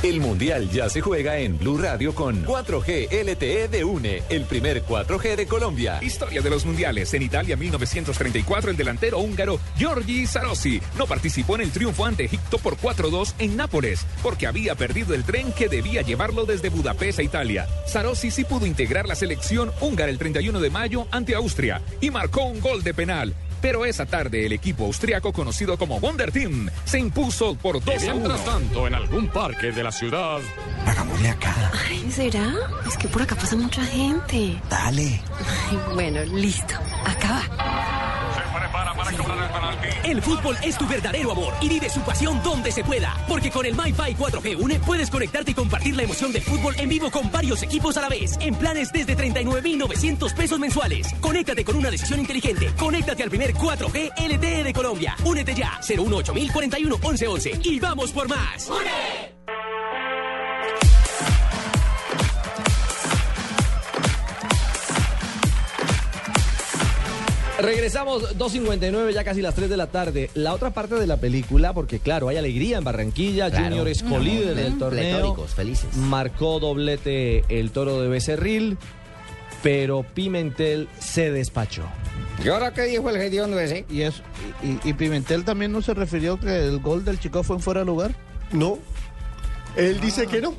El 0.00 0.20
Mundial 0.20 0.70
ya 0.70 0.88
se 0.88 1.00
juega 1.00 1.38
en 1.38 1.58
Blue 1.58 1.76
Radio 1.76 2.14
con 2.14 2.44
4G 2.44 3.08
LTE 3.10 3.66
de 3.66 3.82
UNE, 3.82 4.22
el 4.28 4.44
primer 4.44 4.84
4G 4.84 5.34
de 5.34 5.48
Colombia. 5.48 5.98
Historia 6.00 6.40
de 6.40 6.48
los 6.48 6.64
mundiales. 6.64 7.12
En 7.14 7.22
Italia 7.22 7.56
1934, 7.56 8.70
el 8.70 8.76
delantero 8.76 9.18
húngaro 9.18 9.58
Giorgi 9.76 10.24
Sarossi 10.28 10.80
no 10.96 11.08
participó 11.08 11.56
en 11.56 11.62
el 11.62 11.72
triunfo 11.72 12.04
ante 12.04 12.26
Egipto 12.26 12.58
por 12.58 12.76
4-2 12.76 13.34
en 13.40 13.56
Nápoles, 13.56 14.06
porque 14.22 14.46
había 14.46 14.76
perdido 14.76 15.14
el 15.16 15.24
tren 15.24 15.50
que 15.50 15.68
debía 15.68 16.02
llevarlo 16.02 16.46
desde 16.46 16.68
Budapest 16.68 17.18
a 17.18 17.24
Italia. 17.24 17.66
Sarossi 17.84 18.30
sí 18.30 18.44
pudo 18.44 18.66
integrar 18.66 19.08
la 19.08 19.16
selección 19.16 19.72
húngara 19.80 20.12
el 20.12 20.18
31 20.18 20.60
de 20.60 20.70
mayo 20.70 21.08
ante 21.10 21.34
Austria 21.34 21.82
y 22.00 22.12
marcó 22.12 22.44
un 22.44 22.60
gol 22.60 22.84
de 22.84 22.94
penal. 22.94 23.34
Pero 23.60 23.84
esa 23.84 24.06
tarde 24.06 24.46
el 24.46 24.52
equipo 24.52 24.84
austriaco 24.84 25.32
conocido 25.32 25.76
como 25.76 26.00
Wonder 26.00 26.30
Team 26.32 26.68
se 26.84 26.98
impuso 26.98 27.54
por 27.56 27.82
2 27.82 27.88
a 27.88 28.14
1. 28.14 28.14
Mientras 28.14 28.44
tanto, 28.44 28.86
en 28.86 28.94
algún 28.94 29.28
parque 29.28 29.72
de 29.72 29.82
la 29.82 29.92
ciudad. 29.92 30.38
Hagámosle 30.86 31.28
acá. 31.30 31.72
Ay, 31.88 32.10
¿será? 32.10 32.54
Es 32.86 32.96
que 32.96 33.08
por 33.08 33.22
acá 33.22 33.34
pasa 33.34 33.56
mucha 33.56 33.84
gente. 33.84 34.60
Dale. 34.70 35.20
Ay, 35.70 35.78
bueno, 35.94 36.24
listo. 36.24 36.74
El 40.04 40.22
fútbol 40.22 40.56
es 40.62 40.76
tu 40.76 40.86
verdadero 40.86 41.32
amor 41.32 41.54
y 41.60 41.68
vive 41.68 41.88
su 41.88 42.00
pasión 42.00 42.40
donde 42.42 42.72
se 42.72 42.84
pueda. 42.84 43.14
Porque 43.28 43.50
con 43.50 43.66
el 43.66 43.74
MyFi 43.74 44.14
4G 44.14 44.56
Une 44.58 44.80
puedes 44.80 45.10
conectarte 45.10 45.52
y 45.52 45.54
compartir 45.54 45.96
la 45.96 46.02
emoción 46.02 46.32
del 46.32 46.42
fútbol 46.42 46.74
en 46.78 46.88
vivo 46.88 47.10
con 47.10 47.30
varios 47.30 47.62
equipos 47.62 47.96
a 47.96 48.02
la 48.02 48.08
vez. 48.08 48.36
En 48.40 48.54
planes 48.54 48.92
desde 48.92 49.16
39,900 49.16 50.32
pesos 50.34 50.58
mensuales. 50.58 51.14
Conéctate 51.20 51.64
con 51.64 51.76
una 51.76 51.90
decisión 51.90 52.20
inteligente. 52.20 52.72
Conéctate 52.78 53.22
al 53.22 53.30
primer 53.30 53.54
4G 53.54 54.12
LTE 54.16 54.64
de 54.64 54.72
Colombia. 54.72 55.16
Únete 55.24 55.54
ya. 55.54 55.78
018 55.86 56.32
41 56.52 56.98
1111 56.98 57.60
y 57.64 57.80
vamos 57.80 58.12
por 58.12 58.28
más. 58.28 58.70
Regresamos 67.58 68.38
2.59, 68.38 69.12
ya 69.12 69.24
casi 69.24 69.42
las 69.42 69.54
3 69.54 69.68
de 69.68 69.76
la 69.76 69.88
tarde. 69.88 70.30
La 70.34 70.54
otra 70.54 70.70
parte 70.70 70.94
de 70.94 71.06
la 71.08 71.16
película, 71.16 71.72
porque 71.72 71.98
claro, 71.98 72.28
hay 72.28 72.36
alegría 72.36 72.78
en 72.78 72.84
Barranquilla. 72.84 73.50
Claro. 73.50 73.64
Junior 73.66 73.88
es 73.88 74.02
colíder 74.04 74.54
del 74.54 74.78
torneo. 74.78 75.34
felices. 75.46 75.96
Marcó 75.96 76.60
doblete 76.60 77.44
el 77.48 77.72
toro 77.72 78.00
de 78.00 78.08
Becerril, 78.08 78.78
pero 79.62 80.04
Pimentel 80.04 80.88
se 81.00 81.32
despachó. 81.32 81.82
¿Y 82.44 82.48
ahora 82.48 82.72
qué 82.72 82.82
dijo 82.82 83.10
el 83.10 83.16
hediondo 83.16 83.58
ese? 83.58 83.84
Y, 83.90 84.02
eso, 84.02 84.22
y, 84.62 84.88
y 84.88 84.92
Pimentel 84.92 85.44
también 85.44 85.72
no 85.72 85.82
se 85.82 85.94
refirió 85.94 86.38
que 86.38 86.64
el 86.64 86.78
gol 86.78 87.04
del 87.04 87.18
Chico 87.18 87.42
fue 87.42 87.56
en 87.56 87.62
fuera 87.62 87.80
de 87.80 87.86
lugar. 87.86 88.14
No. 88.52 88.78
Él 89.76 90.00
dice 90.00 90.28
que 90.28 90.40
no. 90.40 90.54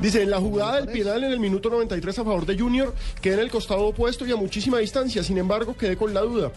Dice, 0.00 0.22
en 0.22 0.30
la 0.30 0.38
jugada 0.38 0.76
del 0.76 0.86
penal 0.86 1.24
en 1.24 1.32
el 1.32 1.40
minuto 1.40 1.70
93 1.70 2.20
a 2.20 2.24
favor 2.24 2.46
de 2.46 2.56
Junior, 2.56 2.94
quedé 3.20 3.34
en 3.34 3.40
el 3.40 3.50
costado 3.50 3.86
opuesto 3.86 4.24
y 4.24 4.32
a 4.32 4.36
muchísima 4.36 4.78
distancia, 4.78 5.24
sin 5.24 5.38
embargo, 5.38 5.76
quedé 5.76 5.96
con 5.96 6.14
la 6.14 6.20
duda. 6.20 6.52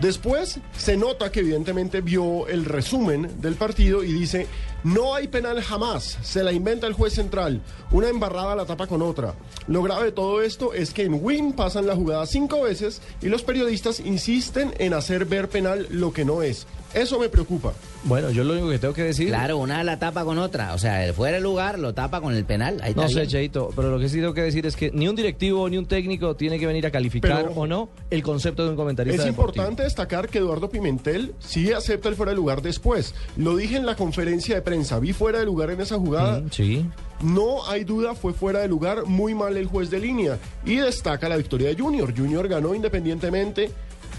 Después 0.00 0.58
se 0.76 0.96
nota 0.96 1.30
que 1.30 1.40
evidentemente 1.40 2.00
vio 2.00 2.48
el 2.48 2.64
resumen 2.64 3.40
del 3.42 3.56
partido 3.56 4.02
y 4.02 4.12
dice, 4.12 4.46
no 4.84 5.14
hay 5.14 5.28
penal 5.28 5.60
jamás, 5.62 6.18
se 6.22 6.42
la 6.42 6.52
inventa 6.52 6.86
el 6.86 6.92
juez 6.94 7.14
central, 7.14 7.60
una 7.90 8.08
embarrada 8.08 8.56
la 8.56 8.64
tapa 8.66 8.86
con 8.86 9.02
otra. 9.02 9.34
Lo 9.66 9.82
grave 9.82 10.06
de 10.06 10.12
todo 10.12 10.42
esto 10.42 10.72
es 10.74 10.92
que 10.92 11.02
en 11.04 11.18
Win 11.22 11.52
pasan 11.52 11.86
la 11.86 11.94
jugada 11.96 12.26
cinco 12.26 12.62
veces 12.62 13.02
y 13.22 13.26
los 13.28 13.42
periodistas 13.42 14.00
insisten 14.00 14.72
en 14.78 14.94
hacer 14.94 15.24
ver 15.26 15.48
penal 15.48 15.86
lo 15.90 16.12
que 16.12 16.24
no 16.24 16.42
es. 16.42 16.66
Eso 16.92 17.20
me 17.20 17.28
preocupa. 17.28 17.72
Bueno, 18.02 18.30
yo 18.30 18.42
lo 18.42 18.54
único 18.54 18.68
que 18.68 18.80
tengo 18.80 18.92
que 18.94 19.04
decir. 19.04 19.28
Claro, 19.28 19.58
una 19.58 19.84
la 19.84 20.00
tapa 20.00 20.24
con 20.24 20.38
otra. 20.38 20.74
O 20.74 20.78
sea, 20.78 21.06
el 21.06 21.14
fuera 21.14 21.36
de 21.36 21.40
lugar 21.42 21.78
lo 21.78 21.94
tapa 21.94 22.20
con 22.20 22.34
el 22.34 22.44
penal. 22.44 22.80
Ahí 22.82 22.94
No 22.96 23.08
sé. 23.08 23.28
Cheito, 23.28 23.70
pero 23.76 23.90
lo 23.92 24.00
que 24.00 24.08
sí 24.08 24.16
tengo 24.16 24.34
que 24.34 24.40
decir 24.42 24.66
es 24.66 24.74
que 24.74 24.90
ni 24.90 25.06
un 25.06 25.14
directivo 25.14 25.68
ni 25.68 25.76
un 25.78 25.86
técnico 25.86 26.34
tiene 26.34 26.58
que 26.58 26.66
venir 26.66 26.84
a 26.86 26.90
calificar 26.90 27.42
Pero- 27.44 27.60
o 27.60 27.66
no 27.68 27.90
el 28.10 28.24
concepto 28.24 28.64
de 28.64 28.70
un 28.70 28.76
comentarista 28.76 29.22
Es 29.22 29.26
deportivo. 29.26 29.62
importante 29.62 29.84
destacar 29.84 30.28
que 30.28 30.38
Eduardo 30.38 30.68
Pimentel 30.68 31.32
sí 31.38 31.70
acepta 31.72 32.08
el 32.08 32.16
fuera 32.16 32.30
de 32.30 32.36
lugar 32.36 32.60
después. 32.60 33.14
Lo 33.36 33.54
dije 33.54 33.76
en 33.76 33.86
la 33.86 33.94
conferencia 33.94 34.56
de 34.56 34.62
prensa, 34.70 34.98
vi 35.00 35.12
fuera 35.12 35.38
de 35.40 35.46
lugar 35.46 35.70
en 35.70 35.80
esa 35.80 35.96
jugada. 35.96 36.40
Mm, 36.40 36.50
sí. 36.50 36.86
No 37.22 37.66
hay 37.68 37.84
duda, 37.84 38.14
fue 38.14 38.32
fuera 38.32 38.60
de 38.60 38.68
lugar, 38.68 39.04
muy 39.06 39.34
mal 39.34 39.56
el 39.56 39.66
juez 39.66 39.90
de 39.90 39.98
línea. 39.98 40.38
Y 40.64 40.76
destaca 40.76 41.28
la 41.28 41.36
victoria 41.36 41.68
de 41.68 41.76
Junior. 41.82 42.14
Junior 42.16 42.48
ganó 42.48 42.74
independientemente. 42.74 43.70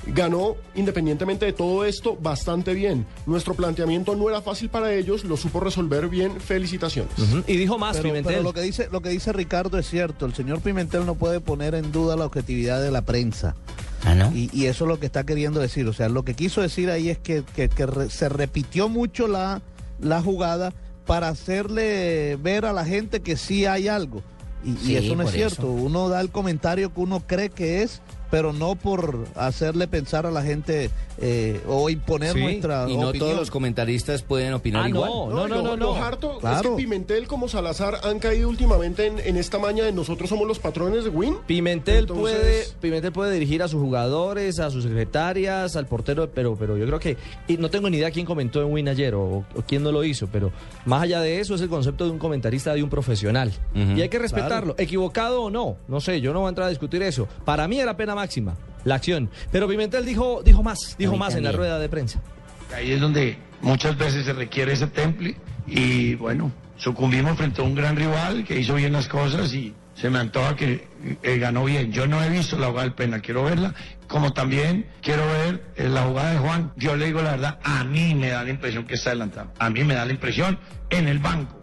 Ganó 0.08 0.56
independientemente 0.74 1.46
de 1.46 1.54
todo 1.54 1.86
esto 1.86 2.18
bastante 2.20 2.74
bien. 2.74 3.06
Nuestro 3.28 3.54
planteamiento 3.54 4.16
no 4.16 4.30
era 4.30 4.42
fácil 4.42 4.68
para 4.70 4.92
ellos, 4.94 5.24
lo 5.24 5.38
supo 5.38 5.60
resolver 5.60 6.08
bien. 6.10 6.40
Felicitaciones. 6.42 7.12
Y 7.48 7.56
dijo 7.56 7.78
más 7.78 7.98
pero, 7.98 8.10
pero 8.24 8.42
lo 8.44 8.52
que 8.54 8.62
dice 8.62 8.90
lo 8.92 9.02
que 9.02 9.10
dice 9.10 9.32
Ricardo 9.32 9.78
es 9.78 9.88
cierto. 9.88 10.26
El 10.26 10.34
señor 10.34 10.60
Pimentel 10.62 11.06
no 11.06 11.14
puede 11.16 11.40
poner 11.40 11.76
en 11.76 11.92
duda 11.92 12.16
la 12.16 12.26
objetividad 12.26 12.82
de 12.82 12.90
la 12.92 13.04
prensa. 13.04 13.56
y, 14.34 14.50
y 14.52 14.66
eso 14.66 14.86
es 14.86 14.88
lo 14.90 15.00
que 15.00 15.06
está 15.06 15.24
queriendo 15.24 15.60
decir. 15.60 15.88
O 15.88 15.94
sea, 15.94 16.10
lo 16.10 16.24
que 16.26 16.34
quiso 16.34 16.62
decir 16.62 16.90
ahí 16.90 17.10
es 17.10 17.20
que, 17.20 17.44
que- 17.56 17.70
que 17.70 17.86
re- 17.86 18.10
se 18.10 18.28
repitió 18.28 18.90
mucho 18.90 19.28
la, 19.28 19.62
la 20.02 20.22
jugada 20.22 20.74
para 21.06 21.30
hacerle 21.30 22.38
ver 22.42 22.66
a 22.66 22.74
la 22.74 22.86
gente 22.86 23.22
que 23.22 23.38
sí 23.38 23.66
hay 23.66 23.88
algo. 23.88 24.22
Y, 24.64 24.96
eso 24.96 25.16
no 25.16 25.24
es 25.24 25.32
cierto. 25.32 25.64
eso. 25.64 25.72
Uno 25.72 26.10
da 26.10 26.22
el 26.22 26.30
comentario 26.30 26.94
que 26.94 27.00
uno 27.00 27.24
cree 27.26 27.50
que 27.50 27.82
es, 27.82 28.02
pero 28.32 28.54
no 28.54 28.76
por 28.76 29.26
hacerle 29.36 29.88
pensar 29.88 30.26
a 30.26 30.32
la 30.32 30.42
gente 30.42 30.90
eh, 31.20 31.62
o 31.68 31.90
imponer 31.92 32.36
nuestra 32.36 32.90
y 32.90 32.98
no 32.98 33.10
opinión. 33.10 33.20
todos 33.28 33.36
los 33.40 33.52
comentaristas 33.52 34.24
pueden 34.24 34.54
Ah, 34.54 34.56
opinar 34.56 34.90
igual. 34.90 35.10
y 35.12 35.50
lo- 35.54 35.78
Lo 35.78 35.96
harto 35.96 36.34
es 36.34 36.40
Claro. 36.40 36.72
que 36.72 36.84
Pimentel 36.84 37.28
como 37.28 37.48
Salazar 37.48 38.00
han 38.04 38.18
caído 38.20 38.50
últimamente 38.50 39.06
en, 39.06 39.20
en 39.20 39.38
esta 39.38 39.60
maña 39.60 39.84
de 39.84 39.92
nosotros 39.92 40.30
somos 40.30 40.48
los 40.48 40.58
patrones 40.60 41.04
de 41.04 41.10
Win. 41.12 41.36
Pimentel 41.46 42.00
Entonces- 42.00 42.20
puede 42.40 42.66
Pimentel 42.82 43.12
puede 43.12 43.34
dirigir 43.34 43.62
a 43.62 43.68
sus 43.68 43.82
jugadores, 43.82 44.60
a 44.60 44.70
sus 44.72 44.84
secretarias, 44.84 45.76
al 45.76 45.86
portero, 45.88 46.30
pero 46.34 46.56
pero 46.56 46.78
yo 46.78 46.86
creo 46.88 47.00
que 47.00 47.18
y 47.48 47.58
no 47.58 47.70
tengo 47.70 47.90
ni 47.90 47.98
idea 47.98 48.12
quién 48.12 48.26
comentó 48.26 48.62
en 48.62 48.72
Win 48.72 48.88
ayer 48.88 49.14
o, 49.16 49.24
o 49.24 49.46
quién 49.68 49.84
no 49.84 49.92
lo 49.92 50.04
hizo, 50.04 50.28
pero 50.32 50.52
más 50.86 51.04
allá 51.04 51.20
de 51.22 51.40
eso 51.40 51.56
es 51.56 51.62
el 51.62 51.70
concepto 51.70 52.06
de 52.06 52.12
un 52.12 52.18
comentarista 52.20 52.74
de 52.74 52.82
un 52.84 52.90
profesional 52.90 53.52
y 53.76 54.02
hay 54.02 54.10
que 54.10 54.20
respetarlo, 54.20 54.76
equivocado 54.78 55.44
o 55.44 55.50
no, 55.50 55.78
no 55.88 56.00
sé, 56.00 56.22
yo 56.22 56.34
no 56.34 56.40
voy 56.40 56.48
a 56.48 56.50
entrar 56.50 56.68
a 56.68 56.70
discutir 56.70 57.02
eso. 57.04 57.28
Para 57.46 57.68
mí 57.68 57.80
era 57.80 57.98
pena 57.98 58.16
máxima 58.22 58.56
la 58.84 58.96
acción, 58.96 59.30
pero 59.52 59.68
Pimentel 59.68 60.06
dijo 60.06 60.42
dijo 60.44 60.64
más, 60.64 60.96
dijo 60.98 61.18
más 61.18 61.36
en 61.36 61.44
la 61.44 61.52
rueda 61.52 61.78
de 61.78 61.90
prensa. 61.90 62.22
Ahí 62.76 62.92
es 62.94 63.02
donde 63.02 63.38
Muchas 63.62 63.96
veces 63.98 64.26
se 64.26 64.34
requiere 64.34 64.74
ese 64.74 64.88
temple 64.88 65.36
y 65.68 66.16
bueno, 66.16 66.52
sucumbimos 66.78 67.38
frente 67.38 67.62
a 67.62 67.64
un 67.64 67.76
gran 67.76 67.96
rival 67.96 68.44
que 68.44 68.60
hizo 68.60 68.74
bien 68.74 68.94
las 68.94 69.08
cosas 69.08 69.54
y 69.54 69.74
se 69.96 70.10
me 70.10 70.18
antoja 70.18 70.56
que 70.56 70.88
eh, 71.22 71.38
ganó 71.38 71.66
bien. 71.66 71.92
Yo 71.92 72.08
no 72.08 72.24
he 72.24 72.30
visto 72.30 72.58
la 72.58 72.68
jugada 72.68 72.86
del 72.86 72.96
penal, 72.96 73.22
quiero 73.22 73.44
verla, 73.44 73.76
como 74.08 74.34
también 74.34 74.88
quiero 75.02 75.28
ver 75.28 75.64
eh, 75.76 75.90
la 75.90 76.04
jugada 76.04 76.32
de 76.32 76.40
Juan. 76.40 76.72
Yo 76.76 76.96
le 76.96 77.06
digo 77.06 77.22
la 77.22 77.32
verdad, 77.32 77.60
a 77.64 77.84
mí 77.84 78.16
me 78.16 78.30
da 78.30 78.44
la 78.44 78.50
impresión 78.50 78.86
que 78.86 78.96
está 78.96 79.12
adelantado. 79.12 79.52
A 79.60 79.70
mí 79.70 79.84
me 79.84 79.94
da 79.94 80.06
la 80.06 80.14
impresión 80.14 80.58
en 80.90 81.08
el 81.08 81.20
banco. 81.20 81.62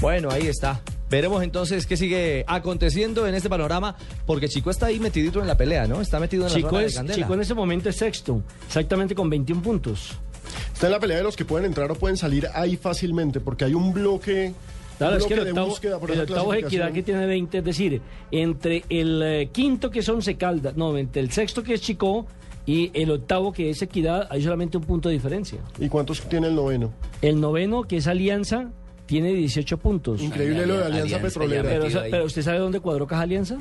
Bueno, 0.00 0.30
ahí 0.30 0.46
está. 0.46 0.80
Veremos 1.10 1.42
entonces 1.42 1.86
qué 1.86 1.96
sigue 1.96 2.44
aconteciendo 2.46 3.26
en 3.26 3.34
este 3.34 3.48
panorama, 3.48 3.96
porque 4.26 4.48
Chico 4.48 4.70
está 4.70 4.86
ahí 4.86 5.00
metidito 5.00 5.40
en 5.40 5.46
la 5.46 5.56
pelea, 5.56 5.86
¿no? 5.86 6.00
Está 6.00 6.20
metido 6.20 6.46
en 6.46 6.52
la 6.52 6.56
Chico, 6.56 6.78
de 6.78 6.86
es, 6.86 6.94
candela. 6.96 7.16
Chico 7.16 7.34
en 7.34 7.40
ese 7.40 7.54
momento 7.54 7.88
es 7.88 7.96
sexto, 7.96 8.42
exactamente 8.66 9.14
con 9.14 9.30
21 9.30 9.62
puntos. 9.62 10.18
Está 10.72 10.86
en 10.86 10.92
la 10.92 11.00
pelea 11.00 11.18
de 11.18 11.22
los 11.22 11.36
que 11.36 11.44
pueden 11.44 11.66
entrar 11.66 11.90
o 11.90 11.94
pueden 11.94 12.16
salir 12.16 12.48
ahí 12.52 12.76
fácilmente, 12.76 13.40
porque 13.40 13.64
hay 13.64 13.74
un 13.74 13.92
bloque, 13.92 14.52
Claro, 14.98 15.16
es 15.16 15.26
que 15.26 15.34
el 15.34 15.44
de 15.44 15.50
octavo, 15.50 15.68
búsqueda 15.68 15.98
por 16.00 16.10
el 16.10 16.20
octavo 16.20 16.52
es. 16.54 16.64
Equidad 16.64 16.92
que 16.92 17.02
tiene 17.04 17.24
20, 17.24 17.58
es 17.58 17.64
decir, 17.64 18.02
entre 18.32 18.84
el 18.88 19.22
eh, 19.22 19.48
quinto 19.52 19.90
que 19.90 20.00
es 20.00 20.08
Once 20.08 20.36
Caldas, 20.36 20.76
no, 20.76 20.96
entre 20.98 21.22
el 21.22 21.30
sexto 21.30 21.62
que 21.62 21.74
es 21.74 21.80
Chico 21.80 22.26
y 22.66 22.90
el 22.94 23.10
octavo 23.12 23.52
que 23.52 23.70
es 23.70 23.80
Equidad, 23.80 24.26
hay 24.28 24.42
solamente 24.42 24.76
un 24.76 24.84
punto 24.84 25.08
de 25.08 25.14
diferencia. 25.14 25.60
¿Y 25.78 25.88
cuántos 25.88 26.20
tiene 26.22 26.48
el 26.48 26.56
noveno? 26.56 26.92
El 27.22 27.40
noveno 27.40 27.84
que 27.84 27.98
es 27.98 28.08
Alianza 28.08 28.70
tiene 29.08 29.32
18 29.32 29.78
puntos. 29.78 30.20
Increíble 30.22 30.66
lo 30.66 30.76
de 30.78 30.84
Alianza 30.84 31.16
Alianza 31.16 31.26
Petrolera. 31.40 31.62
Pero. 32.10 32.24
¿usted 32.26 32.42
sabe 32.42 32.58
dónde 32.58 32.78
cuadró 32.80 33.06
Caja 33.06 33.22
Alianza? 33.22 33.58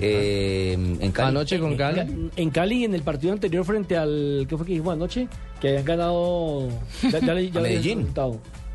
en 0.00 1.12
Cali. 1.12 1.28
Anoche 1.28 1.58
con 1.58 1.76
Cali. 1.76 2.00
En, 2.00 2.30
en 2.36 2.50
Cali, 2.50 2.84
en 2.84 2.94
el 2.94 3.02
partido 3.02 3.32
anterior 3.32 3.64
frente 3.64 3.96
al. 3.96 4.46
¿Qué 4.48 4.56
fue 4.56 4.66
que 4.66 4.72
dijimos 4.72 4.94
anoche? 4.94 5.28
Que 5.60 5.68
habían 5.68 5.84
ganado. 5.84 6.68
Ya, 7.02 7.18
ya 7.20 7.34
le- 7.34 7.50
ya 7.50 7.60
A 7.60 7.62
le- 7.62 7.68
Medellín. 7.68 8.08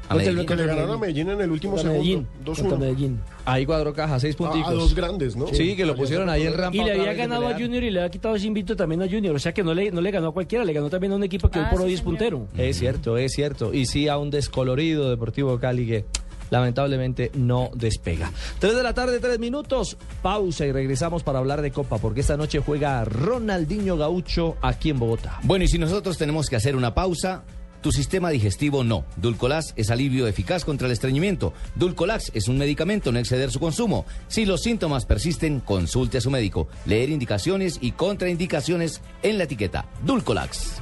A 0.09 0.15
Medellín. 0.15 0.45
Le 0.45 0.65
ganaron 0.67 0.91
a 0.91 0.97
Medellín 0.97 1.29
en 1.29 1.41
el 1.41 1.51
último 1.51 1.73
Contra 1.75 1.91
segundo. 1.91 2.03
Medellín. 2.03 2.27
2-1. 2.45 2.55
Contra 2.55 2.77
Medellín. 2.77 3.19
Ahí 3.45 3.65
cuadró 3.65 3.93
caja, 3.93 4.19
seis 4.19 4.35
punticos. 4.35 4.69
a 4.69 4.73
dos 4.73 4.95
grandes, 4.95 5.35
¿no? 5.35 5.47
Sí, 5.47 5.75
que 5.75 5.85
lo 5.85 5.95
pusieron 5.95 6.29
ahí 6.29 6.43
en 6.43 6.53
rampa. 6.53 6.77
Y 6.77 6.83
le 6.83 6.91
había 6.93 7.13
ganado 7.13 7.47
a. 7.47 7.53
Junior 7.55 7.83
y 7.83 7.89
le 7.91 7.99
había 7.99 8.11
quitado 8.11 8.35
ese 8.35 8.47
invito 8.47 8.75
también 8.75 9.01
a 9.01 9.09
Junior. 9.09 9.35
O 9.35 9.39
sea 9.39 9.53
que 9.53 9.63
no 9.63 9.73
le, 9.73 9.91
no 9.91 10.01
le 10.01 10.11
ganó 10.11 10.27
a 10.27 10.33
cualquiera, 10.33 10.65
le 10.65 10.73
ganó 10.73 10.89
también 10.89 11.13
a 11.13 11.15
un 11.15 11.23
equipo 11.23 11.49
que 11.49 11.59
hoy 11.59 11.65
por 11.71 11.81
hoy 11.81 11.93
es 11.93 12.01
puntero. 12.01 12.47
Es 12.57 12.77
cierto, 12.77 13.17
es 13.17 13.31
cierto. 13.33 13.73
Y 13.73 13.85
sí 13.85 14.07
a 14.07 14.17
un 14.17 14.29
descolorido 14.29 15.09
Deportivo 15.09 15.59
Cali 15.59 15.85
que 15.85 16.05
lamentablemente 16.49 17.31
no 17.33 17.69
despega. 17.73 18.31
Tres 18.59 18.75
de 18.75 18.83
la 18.83 18.93
tarde, 18.93 19.19
tres 19.19 19.39
minutos. 19.39 19.97
Pausa 20.21 20.65
y 20.65 20.71
regresamos 20.71 21.23
para 21.23 21.39
hablar 21.39 21.61
de 21.61 21.71
Copa, 21.71 21.97
porque 21.97 22.21
esta 22.21 22.37
noche 22.37 22.59
juega 22.59 23.03
Ronaldinho 23.05 23.97
Gaucho 23.97 24.57
aquí 24.61 24.89
en 24.89 24.99
Bogotá. 24.99 25.39
Bueno, 25.43 25.65
y 25.65 25.67
si 25.67 25.77
nosotros 25.77 26.17
tenemos 26.17 26.49
que 26.49 26.55
hacer 26.55 26.75
una 26.75 26.93
pausa, 26.93 27.43
tu 27.85 27.91
sistema 27.91 28.31
digestivo 28.31 28.83
no. 28.83 29.05
Dulcolax 29.17 29.73
es 29.75 29.91
alivio 29.91 30.25
eficaz 30.25 30.65
contra 30.65 30.87
el 30.87 30.93
estreñimiento. 30.93 31.53
Dulcolax 31.75 32.31
es 32.33 32.47
un 32.47 32.57
medicamento, 32.57 33.11
no 33.11 33.19
exceder 33.19 33.51
su 33.51 33.59
consumo. 33.59 34.07
Si 34.27 34.43
los 34.47 34.63
síntomas 34.63 35.05
persisten, 35.05 35.59
consulte 35.59 36.17
a 36.17 36.21
su 36.21 36.31
médico. 36.31 36.67
Leer 36.87 37.11
indicaciones 37.11 37.77
y 37.79 37.91
contraindicaciones 37.91 39.03
en 39.21 39.37
la 39.37 39.43
etiqueta. 39.43 39.85
Dulcolax. 40.03 40.81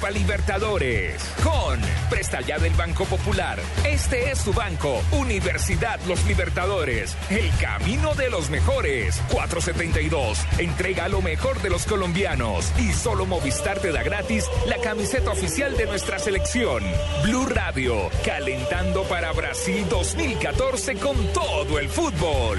Copa 0.00 0.12
Libertadores 0.12 1.22
con 1.44 1.78
Presta 2.08 2.40
Ya 2.40 2.58
del 2.58 2.72
Banco 2.72 3.04
Popular. 3.04 3.58
Este 3.84 4.30
es 4.30 4.38
su 4.38 4.54
banco, 4.54 5.02
Universidad 5.12 6.00
Los 6.06 6.24
Libertadores. 6.24 7.14
El 7.28 7.50
camino 7.60 8.14
de 8.14 8.30
los 8.30 8.48
mejores. 8.48 9.20
472. 9.30 10.38
Entrega 10.56 11.08
lo 11.08 11.20
mejor 11.20 11.60
de 11.60 11.68
los 11.68 11.84
colombianos. 11.84 12.72
Y 12.78 12.94
solo 12.94 13.26
Movistar 13.26 13.78
te 13.80 13.92
da 13.92 14.02
gratis 14.02 14.46
la 14.66 14.78
camiseta 14.78 15.32
oficial 15.32 15.76
de 15.76 15.84
nuestra 15.84 16.18
selección. 16.18 16.82
Blue 17.22 17.44
Radio, 17.46 18.08
calentando 18.24 19.02
para 19.02 19.32
Brasil 19.32 19.86
2014 19.90 20.94
con 20.94 21.16
todo 21.34 21.78
el 21.78 21.90
fútbol. 21.90 22.58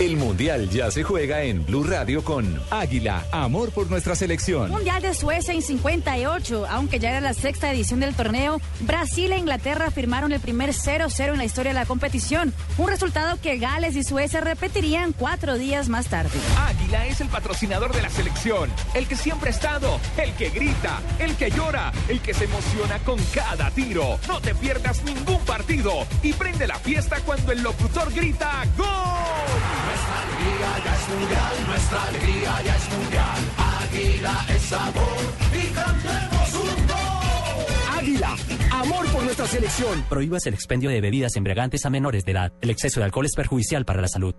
El 0.00 0.16
Mundial 0.16 0.68
ya 0.70 0.90
se 0.90 1.04
juega 1.04 1.42
en 1.42 1.64
Blue 1.64 1.84
Radio 1.84 2.24
con 2.24 2.60
Águila, 2.70 3.24
amor 3.30 3.70
por 3.70 3.88
nuestra 3.88 4.16
selección. 4.16 4.68
Mundial 4.72 5.00
de 5.00 5.14
Suecia 5.14 5.54
en 5.54 5.62
58, 5.62 6.66
aunque 6.68 6.98
ya 6.98 7.10
era 7.10 7.20
la 7.20 7.32
sexta 7.32 7.70
edición 7.70 8.00
del 8.00 8.12
torneo, 8.12 8.60
Brasil 8.80 9.30
e 9.30 9.38
Inglaterra 9.38 9.92
firmaron 9.92 10.32
el 10.32 10.40
primer 10.40 10.70
0-0 10.70 11.30
en 11.30 11.38
la 11.38 11.44
historia 11.44 11.70
de 11.70 11.78
la 11.78 11.86
competición, 11.86 12.52
un 12.76 12.88
resultado 12.88 13.40
que 13.40 13.58
Gales 13.58 13.94
y 13.94 14.02
Suecia 14.02 14.40
repetirían 14.40 15.12
cuatro 15.12 15.56
días 15.58 15.88
más 15.88 16.08
tarde. 16.08 16.40
Águila 16.58 17.06
es 17.06 17.20
el 17.20 17.28
patrocinador 17.28 17.94
de 17.94 18.02
la 18.02 18.10
selección, 18.10 18.70
el 18.94 19.06
que 19.06 19.14
siempre 19.14 19.50
ha 19.50 19.52
estado, 19.52 20.00
el 20.16 20.32
que 20.32 20.50
grita, 20.50 21.02
el 21.20 21.36
que 21.36 21.52
llora, 21.52 21.92
el 22.08 22.20
que 22.20 22.34
se 22.34 22.46
emociona 22.46 22.98
con 23.04 23.20
cada 23.32 23.70
tiro. 23.70 24.18
No 24.26 24.40
te 24.40 24.56
pierdas 24.56 25.04
ningún 25.04 25.38
partido 25.44 26.04
y 26.20 26.32
prende 26.32 26.66
la 26.66 26.80
fiesta 26.80 27.20
cuando 27.24 27.52
el 27.52 27.62
locutor 27.62 28.12
grita 28.12 28.64
¡Gol! 28.76 29.83
Nuestra 29.84 30.22
alegría 30.22 30.84
ya 30.84 30.94
es 30.94 31.08
mundial, 31.08 31.66
nuestra 31.66 32.02
alegría 32.04 32.62
ya 32.64 32.76
es 32.76 32.90
mundial. 32.96 33.38
Águila 33.82 34.46
es 34.48 34.62
sabor 34.62 35.18
y 35.52 35.66
cantemos 35.72 36.54
un 36.54 36.86
gol. 36.86 37.98
Águila, 37.98 38.36
amor 38.70 39.06
por 39.08 39.22
nuestra 39.24 39.46
selección. 39.46 40.02
Prohíbas 40.08 40.46
el 40.46 40.54
expendio 40.54 40.90
de 40.90 41.00
bebidas 41.00 41.36
embriagantes 41.36 41.84
a 41.84 41.90
menores 41.90 42.24
de 42.24 42.32
edad. 42.32 42.52
El 42.60 42.70
exceso 42.70 43.00
de 43.00 43.06
alcohol 43.06 43.26
es 43.26 43.34
perjudicial 43.34 43.84
para 43.84 44.00
la 44.00 44.08
salud. 44.08 44.34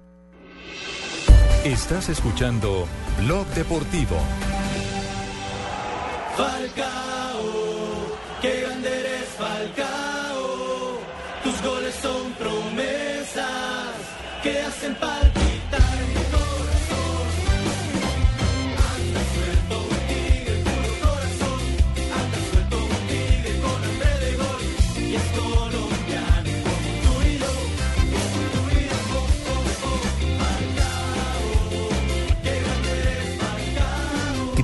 Estás 1.63 2.09
escuchando 2.09 2.87
Blog 3.23 3.47
Deportivo. 3.55 4.17
Falcao, 6.37 8.17
qué 8.41 8.61
grande 8.61 8.99
eres 8.99 9.29
Falcao. 9.37 10.99
Tus 11.43 11.61
goles 11.63 11.95
son 11.95 12.31
promesas 12.33 13.95
que 14.43 14.59
hacen 14.61 14.95
palpitar 14.95 15.34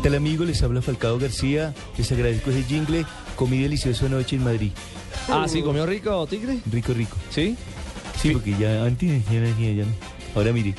tal 0.02 0.16
amigo? 0.16 0.44
Les 0.46 0.62
habla 0.64 0.82
Falcao 0.82 1.20
García. 1.20 1.74
Les 1.98 2.12
agradezco 2.12 2.50
ese 2.50 2.64
jingle. 2.64 3.06
Comí 3.36 3.60
delicioso 3.60 4.08
anoche 4.08 4.36
en 4.36 4.44
Madrid. 4.44 4.72
Ah, 5.30 5.46
sí, 5.48 5.62
comió 5.62 5.86
rico, 5.86 6.26
Tigre. 6.28 6.60
Rico, 6.72 6.94
rico. 6.94 7.16
¿Sí? 7.30 7.56
Sí, 8.20 8.32
porque 8.32 8.56
ya 8.58 8.84
antes 8.84 9.24
ya 9.30 9.40
no 9.40 9.50
hacía, 9.50 9.74
ya 9.74 9.86
no. 9.86 9.92
Ahora 10.36 10.52
mire. 10.52 10.76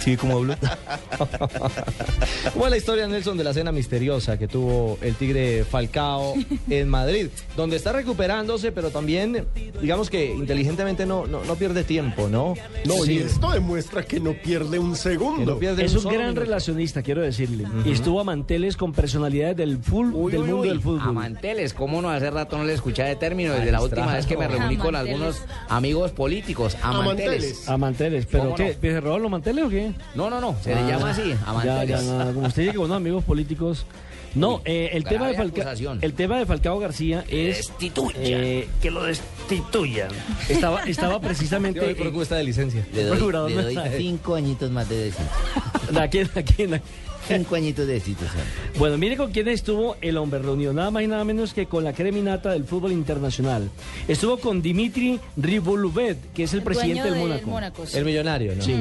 ¿Sí 0.00 0.16
cómo 0.16 0.36
hablo? 0.38 0.54
¿Cómo 2.52 2.64
es 2.66 2.70
la 2.70 2.76
historia, 2.76 3.06
Nelson, 3.08 3.36
de 3.36 3.44
la 3.44 3.52
cena 3.52 3.72
misteriosa 3.72 4.38
que 4.38 4.46
tuvo 4.48 4.98
el 5.02 5.14
Tigre 5.16 5.64
Falcao 5.64 6.34
en 6.70 6.88
Madrid? 6.88 7.28
Donde 7.56 7.76
está 7.76 7.92
recuperándose, 7.92 8.72
pero 8.72 8.90
también, 8.90 9.46
digamos 9.80 10.08
que 10.10 10.32
inteligentemente 10.34 11.04
no, 11.04 11.26
no, 11.26 11.44
no 11.44 11.54
pierde 11.56 11.84
tiempo, 11.84 12.28
¿no? 12.28 12.54
No, 12.84 12.94
Sí. 13.04 13.12
y 13.14 13.18
esto 13.18 13.50
demuestra 13.50 14.02
que 14.04 14.20
no 14.20 14.32
pierde 14.34 14.78
un 14.78 14.94
segundo. 14.96 15.38
Que 15.40 15.46
no 15.46 15.58
pierde 15.58 15.84
Es 15.84 15.94
un 15.96 16.04
gran 16.04 16.18
minuto. 16.28 16.40
relacionista, 16.40 17.02
quiero 17.02 17.22
decirle. 17.22 17.64
Y 17.84 17.92
estuvo 17.92 18.20
a 18.20 18.24
manteles 18.24 18.76
con 18.76 18.92
personalidades 18.92 19.56
del, 19.56 19.78
full, 19.78 20.06
del 20.30 20.40
mundo 20.40 20.62
del 20.62 20.80
fútbol. 20.80 21.00
Amanteles, 21.08 21.74
¿cómo 21.74 22.00
no? 22.02 22.10
Hace 22.10 22.30
rato 22.30 22.56
no 22.58 22.64
le 22.64 22.74
escuchaba 22.74 23.08
de 23.08 23.16
término 23.16 23.52
desde 23.54 23.72
la 23.72 23.80
última 23.82 24.14
vez 24.14 24.26
que 24.26 24.36
me 24.36 24.46
reuní 24.48 24.76
con 24.76 24.94
algunos 24.96 25.42
amigos 25.68 26.10
políticos. 26.12 26.76
Amanteles. 26.82 27.68
A 27.68 27.76
manteles, 27.76 28.26
¿pero 28.26 28.44
¿Cómo 28.44 28.54
qué? 28.56 29.00
robaron 29.00 29.22
los 29.22 29.30
manteles 29.30 29.64
o 29.64 29.68
qué? 29.68 29.87
No, 30.14 30.30
no, 30.30 30.40
no, 30.40 30.56
se 30.62 30.74
le 30.74 30.80
Ah, 30.80 30.88
llama 30.88 31.10
así, 31.10 31.34
ya, 31.84 32.02
no, 32.02 32.34
como 32.34 32.46
usted 32.48 32.62
dice 32.62 32.72
que 32.72 32.78
bueno, 32.78 32.94
amigos 32.94 33.24
políticos. 33.24 33.86
No, 34.34 34.60
eh, 34.66 34.90
el, 34.92 35.04
tema 35.04 35.26
de 35.28 35.34
Falca- 35.34 35.72
el 36.02 36.12
tema 36.12 36.38
de 36.38 36.44
Falcao 36.44 36.78
García 36.78 37.24
es 37.28 37.72
eh, 38.16 38.68
que 38.80 38.90
lo 38.90 39.04
destituyan. 39.04 40.10
Estaba, 40.50 40.82
estaba 40.84 41.18
precisamente. 41.22 41.80
Yo 41.80 41.86
de 42.36 42.44
licencia. 42.44 42.86
Le 42.92 43.04
doy, 43.04 43.32
le 43.48 43.62
doy 43.62 43.78
cinco 43.96 44.34
añitos 44.34 44.70
más 44.70 44.86
de 44.88 44.96
destitución. 45.06 45.96
¿A 45.98 46.08
quién, 46.08 46.28
a 46.36 46.42
quién, 46.42 46.74
a- 46.74 46.82
Cinco 47.28 47.54
añitos 47.54 47.86
de 47.86 47.94
destitución. 47.94 48.42
Bueno, 48.78 48.96
mire 48.96 49.16
con 49.16 49.30
quién 49.30 49.48
estuvo 49.48 49.96
el 50.00 50.16
hombre 50.16 50.40
reunido, 50.40 50.72
nada 50.72 50.90
más 50.90 51.02
y 51.02 51.06
nada 51.06 51.24
menos 51.24 51.52
que 51.52 51.66
con 51.66 51.84
la 51.84 51.92
creminata 51.92 52.52
del 52.52 52.64
fútbol 52.64 52.92
internacional. 52.92 53.70
Estuvo 54.06 54.38
con 54.38 54.62
Dimitri 54.62 55.20
Riboluvet, 55.36 56.32
que 56.32 56.44
es 56.44 56.54
el, 56.54 56.62
presidente 56.62 57.10
del 57.10 57.44
Mónaco. 57.44 57.84
El 57.92 58.04
millonario, 58.04 58.56
¿no? 58.56 58.62
Sí. 58.62 58.76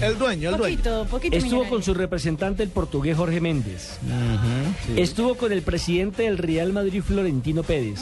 El 0.00 0.16
dueño, 0.16 0.50
el 0.50 0.56
dueño. 0.56 0.76
Poquito, 0.76 1.06
poquito 1.10 1.36
Estuvo 1.36 1.50
millonario. 1.50 1.70
con 1.70 1.82
su 1.82 1.94
representante, 1.94 2.62
el 2.62 2.68
portugués 2.68 3.16
Jorge 3.16 3.40
Méndez. 3.40 3.98
Estuvo 4.96 5.34
con 5.34 5.52
el 5.52 5.62
presidente 5.62 6.22
del 6.22 6.38
Real 6.38 6.72
Madrid, 6.72 7.02
Florentino 7.02 7.62
Pérez. 7.62 8.00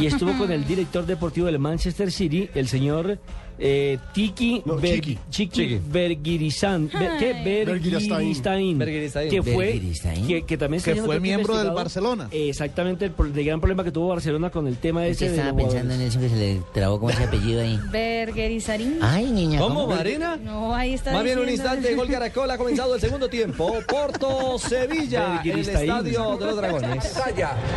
Y 0.00 0.06
estuvo 0.06 0.36
con 0.38 0.50
el 0.50 0.66
director 0.66 1.04
deportivo 1.04 1.46
del 1.46 1.58
Manchester 1.58 2.10
City, 2.10 2.48
el 2.54 2.68
señor 2.68 3.18
eh, 3.58 3.98
Tiki, 4.12 4.62
No, 4.64 4.76
Ber- 4.76 4.94
Chiqui. 4.94 5.18
Chiqui 5.30 5.80
Bergirizan- 5.90 6.90
Ber- 6.92 7.18
¿qué? 7.18 7.42
Bergiristain. 7.66 9.30
Que 9.30 9.42
fue, 9.42 9.80
que, 10.26 10.42
que 10.44 10.56
también 10.56 10.82
Que 10.82 10.96
fue 10.96 11.20
miembro 11.20 11.56
del. 11.58 11.70
Barcelona. 11.72 12.28
Exactamente, 12.30 13.06
el, 13.06 13.12
el 13.18 13.44
gran 13.44 13.60
problema 13.60 13.82
que 13.84 13.90
tuvo 13.92 14.08
Barcelona 14.08 14.50
con 14.50 14.66
el 14.66 14.76
tema 14.76 15.06
Es 15.06 15.16
ese 15.16 15.30
de 15.30 15.36
estaba 15.38 15.52
los 15.52 15.62
pensando 15.62 15.94
en 15.94 16.00
eso 16.02 16.20
que 16.20 16.28
se 16.28 16.36
le 16.36 16.60
trabó 16.74 16.98
como 16.98 17.10
ese 17.10 17.24
apellido 17.24 17.60
ahí. 17.62 17.78
Bergerizarín. 17.90 18.98
Ay, 19.00 19.30
niña. 19.30 19.58
¿Cómo, 19.58 19.86
Marina? 19.86 20.36
No, 20.36 20.74
ahí 20.74 20.94
está. 20.94 21.12
Más 21.12 21.24
bien 21.24 21.38
un 21.38 21.48
instante, 21.48 21.94
gol 21.94 22.08
Caracol 22.08 22.50
ha 22.50 22.58
comenzado 22.58 22.94
el 22.94 23.00
segundo 23.00 23.28
tiempo. 23.28 23.74
Porto 23.88 24.58
Sevilla, 24.58 25.24
en 25.24 25.30
el 25.32 25.36
Bergiristaín. 25.38 25.90
estadio 25.90 26.36
de 26.36 26.46
los 26.46 26.56
Dragones. 26.56 27.18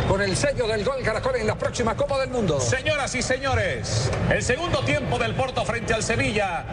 Con 0.08 0.22
el 0.22 0.36
sello 0.36 0.66
del 0.68 0.84
gol 0.84 0.96
Caracol 1.02 1.36
en 1.36 1.46
la 1.46 1.56
próxima 1.58 1.96
Copa 1.96 2.20
del 2.20 2.30
Mundo. 2.30 2.60
Señoras 2.60 3.14
y 3.14 3.22
señores, 3.22 4.10
el 4.32 4.42
segundo 4.42 4.80
tiempo 4.80 5.18
del 5.18 5.34
Porto 5.34 5.64
frente 5.66 5.92
al 5.92 6.02
Sevilla. 6.02 6.64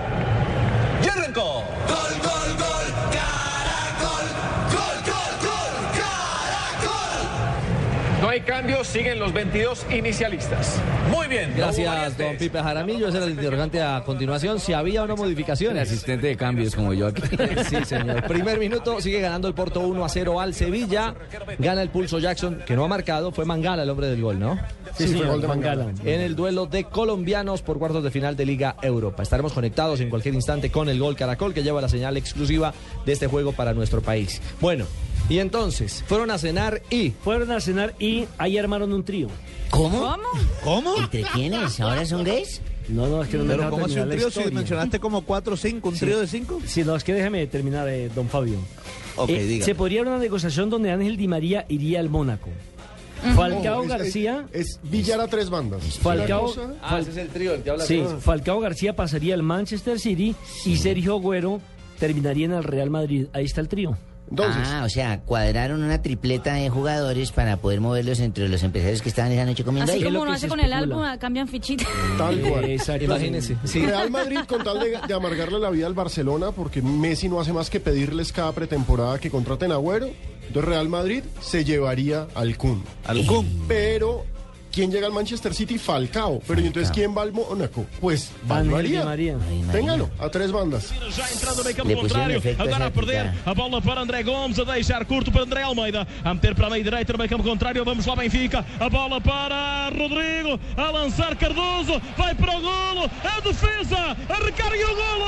¡Ya 1.02 1.14
arrancó! 1.14 1.64
Gol, 1.88 2.22
gol, 2.22 2.33
No 8.24 8.30
hay 8.30 8.40
cambios, 8.40 8.88
siguen 8.88 9.20
los 9.20 9.34
22 9.34 9.86
inicialistas. 9.92 10.80
Muy 11.12 11.28
bien. 11.28 11.54
Gracias, 11.58 12.18
don 12.18 12.38
Pipe 12.38 12.58
Jaramillo. 12.58 13.10
Ese 13.10 13.18
era 13.18 13.26
el 13.26 13.34
interrogante 13.34 13.82
a 13.82 14.02
continuación. 14.06 14.62
Si 14.62 14.72
había 14.72 15.04
o 15.04 15.08
no 15.08 15.16
El 15.16 15.20
modificaciones. 15.20 15.90
asistente 15.92 16.28
de 16.28 16.38
cambios 16.38 16.74
como 16.74 16.94
yo 16.94 17.08
aquí. 17.08 17.22
Sí, 17.70 17.84
señor. 17.84 18.24
Primer 18.24 18.60
minuto, 18.60 19.02
sigue 19.02 19.20
ganando 19.20 19.50
el 19.50 19.54
Porto 19.54 19.82
1 19.82 20.06
a 20.06 20.08
0 20.08 20.40
al 20.40 20.54
Sevilla. 20.54 21.14
Gana 21.60 21.82
el 21.82 21.90
pulso 21.90 22.18
Jackson, 22.20 22.64
que 22.66 22.78
no 22.78 22.86
ha 22.86 22.88
marcado. 22.88 23.34
Fue 23.34 23.44
Mangala 23.44 23.84
el 23.84 23.90
hombre 23.90 24.08
del 24.08 24.22
gol, 24.22 24.40
¿no? 24.40 24.56
Sí, 24.96 25.04
Sí, 25.04 25.08
fue 25.08 25.08
señor, 25.18 25.28
gol 25.28 25.42
de 25.42 25.48
Mangala. 25.50 25.88
En 26.06 26.22
el 26.22 26.34
duelo 26.38 26.66
de 26.66 26.86
colombianos 26.86 27.62
por 27.62 27.78
cuartos 27.78 28.06
de 28.06 28.10
final 28.12 28.38
de 28.38 28.46
Liga 28.46 28.78
Europa. 28.82 29.22
Estaremos 29.22 29.52
conectados 29.52 30.00
en 30.00 30.10
cualquier 30.10 30.34
instante 30.34 30.72
con 30.72 30.88
el 30.88 30.98
gol 30.98 31.18
Caracol, 31.18 31.54
que 31.54 31.62
lleva 31.62 31.82
la 31.82 31.90
señal 31.90 32.16
exclusiva 32.16 32.74
de 33.06 33.12
este 33.12 33.28
juego 33.28 33.52
para 33.52 33.74
nuestro 33.74 34.00
país. 34.02 34.42
Bueno, 34.62 34.86
y 35.30 35.40
entonces, 35.40 36.04
fueron 36.08 36.32
a 36.32 36.38
cenar 36.38 36.82
y. 36.90 37.12
Fueron 37.12 37.52
a 37.52 37.60
cenar 37.62 37.94
y 38.00 38.26
ahí 38.38 38.58
armaron 38.58 38.92
un 38.94 39.04
trío. 39.04 39.28
¿Cómo? 39.70 40.00
¿Cómo? 40.00 40.24
¿Cómo? 40.64 40.98
¿Entre 40.98 41.24
quiénes? 41.24 41.80
¿Ahora 41.80 42.06
son 42.06 42.24
gays? 42.24 42.62
No, 42.90 43.08
no, 43.08 43.24
es 43.24 43.30
que 43.30 43.38
no 43.38 43.46
me 43.46 43.56
Pero 43.56 43.70
¿cómo 43.70 43.86
terminar 43.88 44.08
un 44.08 44.14
trío 44.16 44.30
si 44.30 44.52
mencionaste 44.52 45.00
como 45.00 45.22
cuatro 45.22 45.54
o 45.54 45.58
cinco? 45.58 45.90
¿Un 45.90 45.96
Sí. 45.96 46.02
trío 46.02 46.20
de 46.20 46.28
cinco? 46.28 46.60
Sí, 46.66 46.84
no, 46.84 46.96
es 46.96 47.04
que 47.04 47.14
déjeme 47.14 47.48
terminar, 47.48 47.88
eh, 47.88 48.10
don 48.14 48.28
Fabio. 48.28 48.58
Ok, 49.16 49.30
Eh, 49.30 49.44
diga. 49.46 49.66
Se 49.66 49.74
podría 49.74 50.02
una 50.02 50.18
negociación 50.18 50.70
donde 50.70 50.92
Ángel 50.92 51.16
Di 51.18 51.28
María 51.28 51.66
iría 51.70 52.00
al 52.02 52.10
Mónaco. 52.10 52.50
Falcao 53.36 53.84
es- 53.84 53.90
García. 53.90 54.46
Es, 54.52 54.68
es 54.68 54.80
Villar 54.84 55.22
a 55.22 55.28
tres 55.28 55.50
bandas. 55.50 55.82
Falcao, 56.00 56.54
Ah, 56.82 57.00
ese 57.00 57.12
es 57.12 57.18
el 57.18 57.30
trío, 57.30 57.54
el 57.54 57.64
que 57.64 57.70
habla 57.70 57.86
sí, 57.86 58.04
Falcao 58.20 58.60
García 58.60 58.96
pasaría 58.98 59.34
al 59.34 59.44
Manchester 59.44 59.98
City 59.98 60.36
y 60.66 60.76
Sergio 60.76 61.14
Agüero 61.16 61.62
terminaría 62.00 62.46
en 62.48 62.52
el 62.54 62.64
Real 62.66 62.90
Madrid. 62.90 63.28
Ahí 63.32 63.46
está 63.46 63.62
el 63.62 63.70
trío. 63.70 63.98
Entonces, 64.30 64.64
Ah, 64.66 64.84
o 64.86 64.90
sea, 64.90 65.20
cuadraron 65.22 65.84
una 65.84 66.02
tripleta 66.02 66.54
de 66.56 66.70
jugadores 66.70 67.32
para 67.32 67.58
poder 67.58 67.82
moverlos 67.82 68.20
entre 68.20 68.50
los 68.50 68.64
empresarios 68.64 69.02
que 69.02 69.10
estaban 69.10 69.32
esa 69.32 69.46
noche 69.46 69.64
comiendo 69.64 69.92
Así 69.92 70.00
ahí. 70.02 70.06
Como 70.12 70.26
lo 70.26 70.32
que 70.32 70.36
hace 70.38 70.48
con 70.48 70.60
el 70.60 70.74
álbum, 70.74 71.04
cambian 71.20 71.48
fichitas. 71.48 71.88
tal 72.18 72.40
cual. 72.42 72.66
Imagínense. 73.02 73.58
Sí. 73.64 73.86
Real 73.86 74.10
Madrid 74.10 74.40
con 74.48 74.64
tal 74.64 74.80
de, 74.80 74.98
de 75.08 75.14
amargarle 75.14 75.60
la 75.60 75.70
vida 75.70 75.86
al 75.88 75.94
Barcelona, 75.94 76.52
porque 76.52 76.82
Messi 76.82 77.30
no 77.30 77.40
hace 77.40 77.54
más 77.54 77.70
que 77.70 77.80
pedirles 77.80 78.32
cada 78.32 78.52
pretemporada 78.54 79.20
que 79.20 79.30
contraten 79.30 79.72
a 79.72 79.76
Agüero. 79.76 80.10
Entonces 80.48 80.66
Real 80.70 80.90
Madrid 80.90 81.24
se 81.42 81.64
llevaría 81.64 82.28
al 82.36 82.58
Kun. 82.58 82.84
Al 83.06 83.26
Kun. 83.26 83.66
Pero, 83.68 84.26
¿quién 84.74 84.92
llega 84.92 85.08
al 85.08 85.14
Manchester 85.14 85.54
City? 85.54 85.78
Falcao. 85.78 86.42
Pero 86.46 86.60
¿y 86.60 86.68
entonces 86.68 86.92
quién 86.92 87.16
va 87.16 87.22
al 87.22 87.32
Mónaco? 87.32 87.86
Pues 88.02 88.32
Ángel 88.50 88.68
Di 88.68 88.74
María. 88.74 89.06
María. 89.06 89.38
Téngalo, 89.72 90.10
a 90.20 90.30
tres 90.30 90.52
bandas. 90.52 90.92
Já 91.16 91.30
entrando 91.32 91.58
no 91.60 91.64
meio 91.64 91.78
campo 91.78 91.96
contrário, 91.96 92.42
agora 92.58 92.86
a 92.88 92.90
perder 92.92 93.32
a 93.46 93.54
bola 93.54 93.80
para 93.80 94.02
André 94.02 94.24
Gomes, 94.24 94.60
a 94.60 94.66
deixar 94.66 95.06
curto 95.06 95.32
para 95.32 95.44
André 95.44 95.62
Almeida, 95.64 96.08
a 96.24 96.34
meter 96.34 96.56
para 96.56 96.68
a 96.68 96.72
meia 96.72 96.84
direita 96.84 97.14
no 97.14 97.20
meio 97.20 97.30
campo 97.30 97.44
contrário, 97.44 97.86
vamos 97.86 98.06
lá 98.06 98.16
Benfica, 98.16 98.66
a 98.80 98.90
bola 98.90 99.22
para 99.22 99.90
Rodrigo, 99.92 100.60
a 100.76 100.92
lançar 100.92 101.38
Cardoso, 101.38 102.02
vai 102.18 102.34
para 102.34 102.58
o 102.58 102.62
golo, 102.62 103.10
a 103.24 103.40
defesa, 103.42 104.18
a 104.28 104.36
recarga 104.44 104.76
e 104.76 104.84
o 104.84 104.96
golo! 104.96 105.24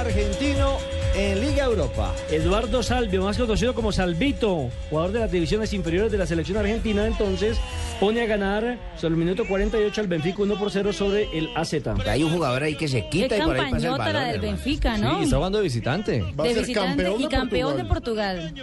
Argentino 0.00 0.78
en 1.20 1.40
Liga 1.40 1.64
Europa. 1.64 2.14
Eduardo 2.30 2.82
Salvio, 2.82 3.22
más 3.22 3.36
conocido 3.36 3.74
como 3.74 3.92
Salvito, 3.92 4.70
jugador 4.88 5.12
de 5.12 5.18
las 5.20 5.30
divisiones 5.30 5.72
inferiores 5.74 6.10
de 6.10 6.16
la 6.18 6.26
selección 6.26 6.56
argentina, 6.56 7.06
entonces 7.06 7.58
pone 7.98 8.22
a 8.22 8.26
ganar 8.26 8.78
sobre 8.96 9.14
el 9.14 9.20
minuto 9.20 9.46
48 9.46 10.00
al 10.00 10.06
Benfica 10.06 10.42
1 10.42 10.58
por 10.58 10.70
0 10.70 10.92
sobre 10.92 11.28
el 11.36 11.50
AZ. 11.54 11.74
Hay 12.06 12.22
un 12.22 12.32
jugador 12.32 12.62
ahí 12.62 12.74
que 12.74 12.88
se 12.88 13.02
Qué 13.02 13.08
quita 13.10 13.36
y 13.36 13.42
por 13.42 13.58
ahí 13.58 13.70
pasa 13.70 13.86
el 13.86 13.92
balón. 13.98 14.06
del 14.06 14.16
hermano. 14.16 14.42
Benfica, 14.42 14.96
¿no? 14.98 15.18
Sí, 15.18 15.24
está 15.24 15.36
jugando 15.36 15.58
de 15.58 15.64
visitante. 15.64 16.22
Va 16.38 16.44
a 16.44 16.46
de 16.48 16.54
ser 16.54 16.62
visitante 16.62 17.02
campeón 17.04 17.20
y 17.20 17.22
de 17.24 17.28
campeón 17.28 17.76
de 17.76 17.84
Portugal. 17.84 18.54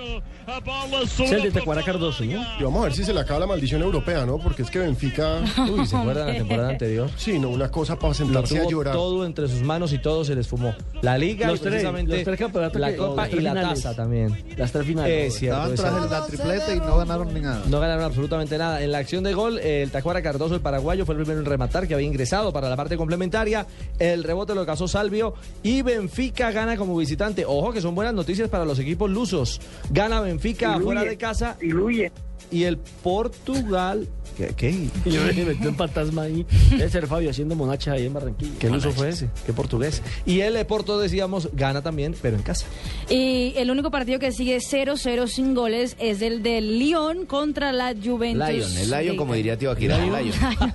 A 0.47 0.61
Es 1.03 1.31
el 1.31 1.43
de 1.43 1.51
Tacuara 1.51 1.83
Cardoso, 1.83 2.23
¿no? 2.23 2.41
Y 2.59 2.63
vamos 2.63 2.79
a 2.81 2.83
ver 2.85 2.93
si 2.93 3.03
se 3.03 3.13
le 3.13 3.19
acaba 3.19 3.41
la 3.41 3.47
maldición 3.47 3.81
europea, 3.81 4.25
¿no? 4.25 4.37
Porque 4.39 4.61
es 4.61 4.71
que 4.71 4.79
Benfica... 4.79 5.41
Uy, 5.69 5.85
¿se 5.85 5.95
acuerdan 5.95 6.27
la 6.27 6.33
temporada 6.35 6.69
anterior? 6.69 7.09
Sí, 7.17 7.37
no, 7.37 7.49
una 7.49 7.69
cosa 7.69 7.99
para 7.99 8.13
sentarse 8.13 8.59
a 8.59 8.67
llorar. 8.67 8.95
todo 8.95 9.25
entre 9.25 9.47
sus 9.47 9.61
manos 9.61 9.91
y 9.93 9.99
todo 9.99 10.23
se 10.23 10.35
les 10.35 10.47
fumó. 10.47 10.73
La 11.01 11.17
Liga 11.17 11.47
Los 11.47 11.59
y 11.59 11.63
tres, 11.63 11.71
precisamente 11.73 12.15
los 12.15 12.23
tres 12.23 12.37
la 12.53 12.91
que- 12.91 12.97
Copa 12.97 13.27
y 13.29 13.39
la 13.39 13.51
finales. 13.51 13.83
taza 13.83 13.95
también. 13.95 14.35
Las 14.57 14.71
tres 14.71 14.85
finales. 14.85 15.33
Es 15.33 15.39
cierto. 15.39 15.73
Estaban 15.73 16.03
es 16.03 16.09
tras 16.09 16.21
la 16.21 16.25
tripleta 16.27 16.75
y 16.75 16.79
no 16.79 16.97
ganaron 16.97 17.33
ni 17.33 17.39
nada. 17.41 17.63
No 17.67 17.79
ganaron 17.79 18.03
absolutamente 18.05 18.57
nada. 18.57 18.81
En 18.81 18.91
la 18.91 18.97
acción 18.99 19.23
de 19.23 19.33
gol, 19.33 19.59
el 19.59 19.91
Tacuara 19.91 20.21
Cardoso, 20.21 20.55
el 20.55 20.61
paraguayo, 20.61 21.05
fue 21.05 21.15
el 21.15 21.21
primero 21.21 21.39
en 21.39 21.45
rematar, 21.45 21.87
que 21.87 21.93
había 21.93 22.07
ingresado 22.07 22.51
para 22.53 22.69
la 22.69 22.75
parte 22.75 22.97
complementaria. 22.97 23.65
El 23.99 24.23
rebote 24.23 24.55
lo 24.55 24.65
casó 24.65 24.87
Salvio 24.87 25.33
y 25.63 25.81
Benfica 25.81 26.51
gana 26.51 26.77
como 26.77 26.95
visitante. 26.97 27.45
Ojo 27.45 27.71
que 27.73 27.81
son 27.81 27.95
buenas 27.95 28.13
noticias 28.13 28.49
para 28.49 28.65
los 28.65 28.79
equipos 28.79 29.09
lusos. 29.09 29.59
Gana 29.89 30.21
Benfica 30.21 30.79
fuera 30.79 31.03
de 31.03 31.17
casa. 31.17 31.55
Diluye. 31.59 32.11
y 32.49 32.63
el 32.63 32.77
Portugal. 32.77 34.07
¿Qué? 34.37 34.53
qué? 34.55 34.87
Yo 35.09 35.21
me 35.23 35.33
metí 35.33 35.65
un 35.65 35.75
fantasma 35.75 36.23
ahí. 36.23 36.45
Debe 36.69 36.89
ser 36.89 37.07
Fabio 37.07 37.31
haciendo 37.31 37.55
monachas 37.55 37.95
ahí 37.95 38.05
en 38.05 38.13
Barranquilla. 38.13 38.59
¿Qué 38.59 38.69
luso 38.69 38.91
fue 38.91 39.09
ese? 39.09 39.29
¿Qué 39.45 39.53
portugués? 39.53 40.03
Y 40.25 40.41
el 40.41 40.63
Porto, 40.67 40.99
decíamos, 40.99 41.49
gana 41.53 41.81
también, 41.81 42.15
pero 42.21 42.37
en 42.37 42.43
casa. 42.43 42.67
Y 43.09 43.53
el 43.57 43.71
único 43.71 43.89
partido 43.89 44.19
que 44.19 44.31
sigue 44.31 44.57
0-0 44.57 45.27
sin 45.27 45.55
goles 45.55 45.95
es 45.99 46.21
el 46.21 46.43
del 46.43 46.77
Lyon 46.77 47.25
contra 47.25 47.71
la 47.71 47.95
Juventus. 47.95 48.47
Lion, 48.47 48.77
el 48.77 48.89
Lion, 48.91 49.17
como 49.17 49.33
diría 49.33 49.57
tío 49.57 49.71
Akira, 49.71 49.97
el 49.97 50.11
Lion. 50.11 50.35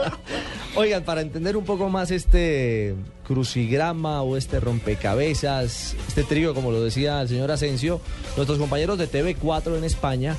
Oigan, 0.76 1.04
para 1.04 1.20
entender 1.20 1.56
un 1.56 1.64
poco 1.64 1.88
más 1.88 2.10
este 2.10 2.94
crucigrama 3.26 4.22
o 4.22 4.36
este 4.36 4.58
rompecabezas, 4.58 5.94
este 6.08 6.24
trío, 6.24 6.52
como 6.52 6.72
lo 6.72 6.82
decía 6.82 7.22
el 7.22 7.28
señor 7.28 7.50
Asensio, 7.52 8.00
nuestros 8.36 8.58
compañeros 8.58 8.98
de 8.98 9.08
TV4 9.08 9.78
en 9.78 9.84
España 9.84 10.36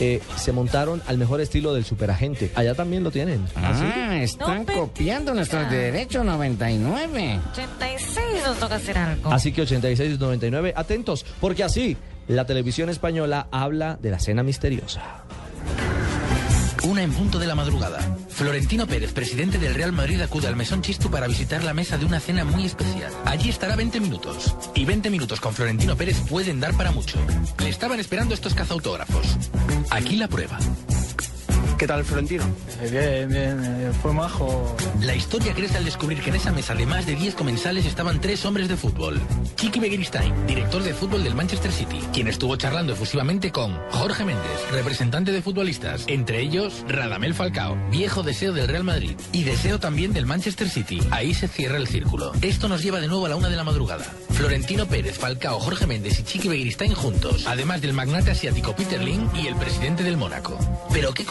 eh, 0.00 0.20
se 0.36 0.52
montaron 0.52 1.02
al 1.06 1.18
mejor 1.18 1.40
estilo 1.40 1.74
del 1.74 1.84
superagente. 1.84 2.50
Allá 2.54 2.74
también 2.74 3.04
lo 3.04 3.10
tienen. 3.10 3.44
Ah, 3.54 4.16
están 4.20 4.64
copiando 4.64 5.34
nuestros 5.34 5.70
de 5.70 5.76
derecho 5.76 6.24
99. 6.24 7.40
86 7.52 8.26
nos 8.46 8.58
toca 8.58 8.76
hacer 8.76 8.98
algo. 8.98 9.32
Así 9.32 9.52
que 9.52 9.62
86 9.62 10.14
y 10.14 10.18
99, 10.18 10.72
atentos, 10.76 11.24
porque 11.40 11.64
así 11.64 11.96
la 12.28 12.44
televisión 12.44 12.88
española 12.88 13.48
habla 13.50 13.98
de 14.00 14.10
la 14.10 14.18
cena 14.18 14.42
misteriosa. 14.42 15.25
Una 16.86 17.02
en 17.02 17.12
punto 17.12 17.40
de 17.40 17.48
la 17.48 17.56
madrugada. 17.56 17.98
Florentino 18.28 18.86
Pérez, 18.86 19.12
presidente 19.12 19.58
del 19.58 19.74
Real 19.74 19.90
Madrid, 19.90 20.20
acude 20.20 20.46
al 20.46 20.54
Mesón 20.54 20.82
Chistu 20.82 21.10
para 21.10 21.26
visitar 21.26 21.64
la 21.64 21.74
mesa 21.74 21.98
de 21.98 22.04
una 22.04 22.20
cena 22.20 22.44
muy 22.44 22.64
especial. 22.64 23.12
Allí 23.24 23.48
estará 23.48 23.74
20 23.74 23.98
minutos. 23.98 24.54
Y 24.72 24.84
20 24.84 25.10
minutos 25.10 25.40
con 25.40 25.52
Florentino 25.52 25.96
Pérez 25.96 26.20
pueden 26.28 26.60
dar 26.60 26.76
para 26.76 26.92
mucho. 26.92 27.18
Le 27.58 27.70
estaban 27.70 27.98
esperando 27.98 28.34
estos 28.34 28.54
cazautógrafos. 28.54 29.26
Aquí 29.90 30.14
la 30.14 30.28
prueba. 30.28 30.60
¿Qué 31.78 31.86
tal, 31.86 32.04
Florentino? 32.04 32.42
Bien, 32.90 33.28
bien, 33.28 33.92
fue 34.00 34.10
majo. 34.12 34.74
La 35.02 35.14
historia 35.14 35.52
crece 35.52 35.76
al 35.76 35.84
descubrir 35.84 36.22
que 36.22 36.30
en 36.30 36.36
esa 36.36 36.50
mesa 36.50 36.74
de 36.74 36.86
más 36.86 37.04
de 37.04 37.14
10 37.14 37.34
comensales 37.34 37.84
estaban 37.84 38.18
tres 38.18 38.46
hombres 38.46 38.68
de 38.68 38.78
fútbol. 38.78 39.20
Chiqui 39.56 39.78
Begiristain, 39.78 40.46
director 40.46 40.82
de 40.82 40.94
fútbol 40.94 41.22
del 41.22 41.34
Manchester 41.34 41.70
City, 41.70 42.00
quien 42.14 42.28
estuvo 42.28 42.56
charlando 42.56 42.94
efusivamente 42.94 43.52
con 43.52 43.76
Jorge 43.90 44.24
Méndez, 44.24 44.70
representante 44.72 45.32
de 45.32 45.42
futbolistas, 45.42 46.04
entre 46.06 46.40
ellos 46.40 46.82
Radamel 46.88 47.34
Falcao, 47.34 47.76
viejo 47.90 48.22
deseo 48.22 48.54
del 48.54 48.68
Real 48.68 48.84
Madrid 48.84 49.16
y 49.32 49.44
deseo 49.44 49.78
también 49.78 50.14
del 50.14 50.24
Manchester 50.24 50.70
City. 50.70 51.00
Ahí 51.10 51.34
se 51.34 51.46
cierra 51.46 51.76
el 51.76 51.88
círculo. 51.88 52.32
Esto 52.40 52.68
nos 52.68 52.82
lleva 52.82 53.00
de 53.00 53.08
nuevo 53.08 53.26
a 53.26 53.28
la 53.28 53.36
una 53.36 53.50
de 53.50 53.56
la 53.56 53.64
madrugada. 53.64 54.06
Florentino 54.30 54.86
Pérez, 54.86 55.18
Falcao, 55.18 55.60
Jorge 55.60 55.86
Méndez 55.86 56.20
y 56.20 56.22
Chiqui 56.22 56.48
Begiristain 56.48 56.94
juntos, 56.94 57.46
además 57.46 57.82
del 57.82 57.92
magnate 57.92 58.30
asiático 58.30 58.74
Peter 58.74 59.02
Lim 59.02 59.28
y 59.34 59.46
el 59.46 59.56
presidente 59.56 60.02
del 60.02 60.16
Mónaco. 60.16 60.58
¿Pero 60.92 61.12
qué 61.12 61.24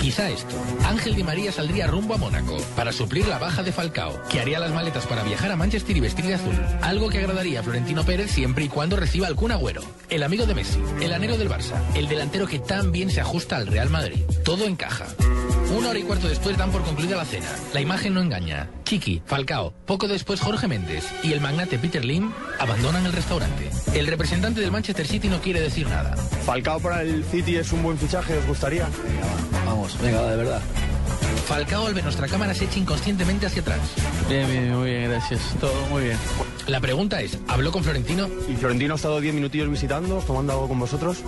Quizá 0.00 0.30
esto. 0.30 0.54
Ángel 0.84 1.14
Di 1.16 1.22
María 1.24 1.50
saldría 1.50 1.86
rumbo 1.86 2.14
a 2.14 2.18
Mónaco 2.18 2.56
para 2.76 2.92
suplir 2.92 3.26
la 3.26 3.38
baja 3.38 3.62
de 3.62 3.72
Falcao, 3.72 4.20
que 4.30 4.40
haría 4.40 4.60
las 4.60 4.72
maletas 4.72 5.06
para 5.06 5.22
viajar 5.22 5.50
a 5.50 5.56
Manchester 5.56 5.96
y 5.96 6.00
vestir 6.00 6.26
de 6.26 6.34
azul. 6.34 6.54
Algo 6.82 7.08
que 7.08 7.18
agradaría 7.18 7.60
a 7.60 7.62
Florentino 7.62 8.04
Pérez 8.04 8.30
siempre 8.30 8.64
y 8.64 8.68
cuando 8.68 8.96
reciba 8.96 9.26
al 9.26 9.34
Kun 9.34 9.52
Agüero, 9.52 9.82
el 10.08 10.22
amigo 10.22 10.46
de 10.46 10.54
Messi, 10.54 10.78
el 11.00 11.12
anero 11.12 11.36
del 11.36 11.48
Barça, 11.48 11.74
el 11.94 12.08
delantero 12.08 12.46
que 12.46 12.58
tan 12.58 12.92
bien 12.92 13.10
se 13.10 13.20
ajusta 13.20 13.56
al 13.56 13.66
Real 13.66 13.90
Madrid. 13.90 14.20
Todo 14.44 14.66
encaja. 14.66 15.06
Una 15.70 15.88
hora 15.90 15.98
y 15.98 16.02
cuarto 16.02 16.28
después 16.28 16.56
dan 16.56 16.70
por 16.70 16.82
concluida 16.82 17.16
la 17.16 17.24
cena. 17.24 17.46
La 17.74 17.80
imagen 17.80 18.14
no 18.14 18.20
engaña. 18.20 18.68
Chiqui, 18.84 19.20
Falcao, 19.26 19.72
poco 19.84 20.06
después 20.06 20.40
Jorge 20.40 20.68
Méndez 20.68 21.04
y 21.24 21.32
el 21.32 21.40
magnate 21.40 21.78
Peter 21.78 22.04
Lim 22.04 22.30
abandonan 22.58 23.04
el 23.04 23.12
restaurante. 23.12 23.70
El 23.92 24.06
representante 24.06 24.60
del 24.60 24.70
Manchester 24.70 25.06
City 25.06 25.28
no 25.28 25.40
quiere 25.40 25.60
decir 25.60 25.88
nada. 25.88 26.16
Falcao 26.16 26.78
para 26.78 27.02
el 27.02 27.24
City 27.24 27.56
es 27.56 27.72
un 27.72 27.82
buen 27.82 27.98
fichaje, 27.98 28.36
¿os 28.36 28.46
gustaría? 28.46 28.88
Vamos, 29.66 30.00
venga, 30.00 30.22
de 30.30 30.36
verdad. 30.36 30.62
Falcao 31.46 31.86
al 31.86 31.94
ver 31.94 32.04
nuestra 32.04 32.26
cámara 32.28 32.54
se 32.54 32.64
echa 32.64 32.78
inconscientemente 32.78 33.46
hacia 33.46 33.62
atrás. 33.62 33.80
Bien, 34.28 34.48
bien, 34.48 34.76
muy 34.76 34.90
bien, 34.90 35.10
gracias. 35.10 35.40
Todo 35.60 35.74
muy 35.90 36.04
bien. 36.04 36.18
La 36.66 36.80
pregunta 36.80 37.20
es, 37.20 37.38
¿habló 37.48 37.70
con 37.70 37.84
Florentino? 37.84 38.28
¿Y 38.48 38.54
Florentino 38.54 38.94
ha 38.94 38.96
estado 38.96 39.20
10 39.20 39.34
minutillos 39.34 39.68
visitando, 39.68 40.18
tomando 40.18 40.52
algo 40.52 40.68
con 40.68 40.78
vosotros? 40.78 41.18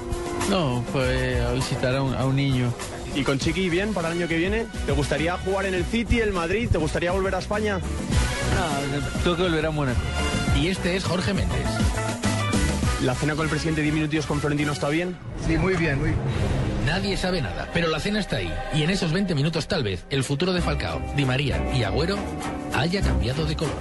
No, 0.51 0.83
fue 0.93 1.41
a 1.41 1.53
visitar 1.53 1.95
a 1.95 2.03
un, 2.03 2.15
a 2.15 2.25
un 2.25 2.37
niño. 2.37 2.73
¿Y 3.15 3.23
con 3.23 3.39
Chiqui 3.39 3.69
bien 3.69 3.95
para 3.95 4.09
el 4.09 4.19
año 4.19 4.29
que 4.29 4.37
viene? 4.37 4.67
¿Te 4.87 4.93
gustaría 4.93 5.37
jugar 5.39 5.67
en 5.67 5.75
el 5.75 5.85
City, 5.85 6.21
el 6.21 6.33
Madrid? 6.33 6.69
¿Te 6.71 6.79
gustaría 6.79 7.11
volver 7.13 7.35
a 7.35 7.39
España? 7.39 7.79
No, 7.79 9.23
tengo 9.23 9.37
que 9.37 9.43
volver 9.43 9.67
a 9.67 9.71
Mónaco. 9.71 10.01
Y 10.57 10.69
este 10.69 10.97
es 10.97 11.05
Jorge 11.05 11.35
Méndez. 11.35 11.65
¿La 13.03 13.15
cena 13.15 13.35
con 13.35 13.45
el 13.45 13.51
presidente 13.51 13.83
10 13.83 13.95
minutillos 13.95 14.27
con 14.27 14.41
Florentino 14.41 14.73
está 14.73 14.89
bien? 14.89 15.17
Sí, 15.47 15.57
muy 15.57 15.75
bien, 15.75 15.99
muy 15.99 16.11
bien. 16.11 16.21
Nadie 16.87 17.17
sabe 17.17 17.43
nada, 17.43 17.69
pero 17.73 17.89
la 17.89 18.01
cena 18.01 18.19
está 18.19 18.37
ahí. 18.37 18.53
Y 18.75 18.83
en 18.83 18.91
esos 18.91 19.13
20 19.13 19.35
minutos 19.35 19.69
tal 19.69 19.85
vez 19.85 20.05
el 20.11 20.25
futuro 20.25 20.53
de 20.53 20.63
Falcao, 20.63 21.01
Di 21.15 21.25
María 21.25 21.63
y 21.75 21.83
Agüero 21.83 22.17
haya 22.75 23.01
cambiado 23.03 23.45
de 23.45 23.57
color. 23.57 23.79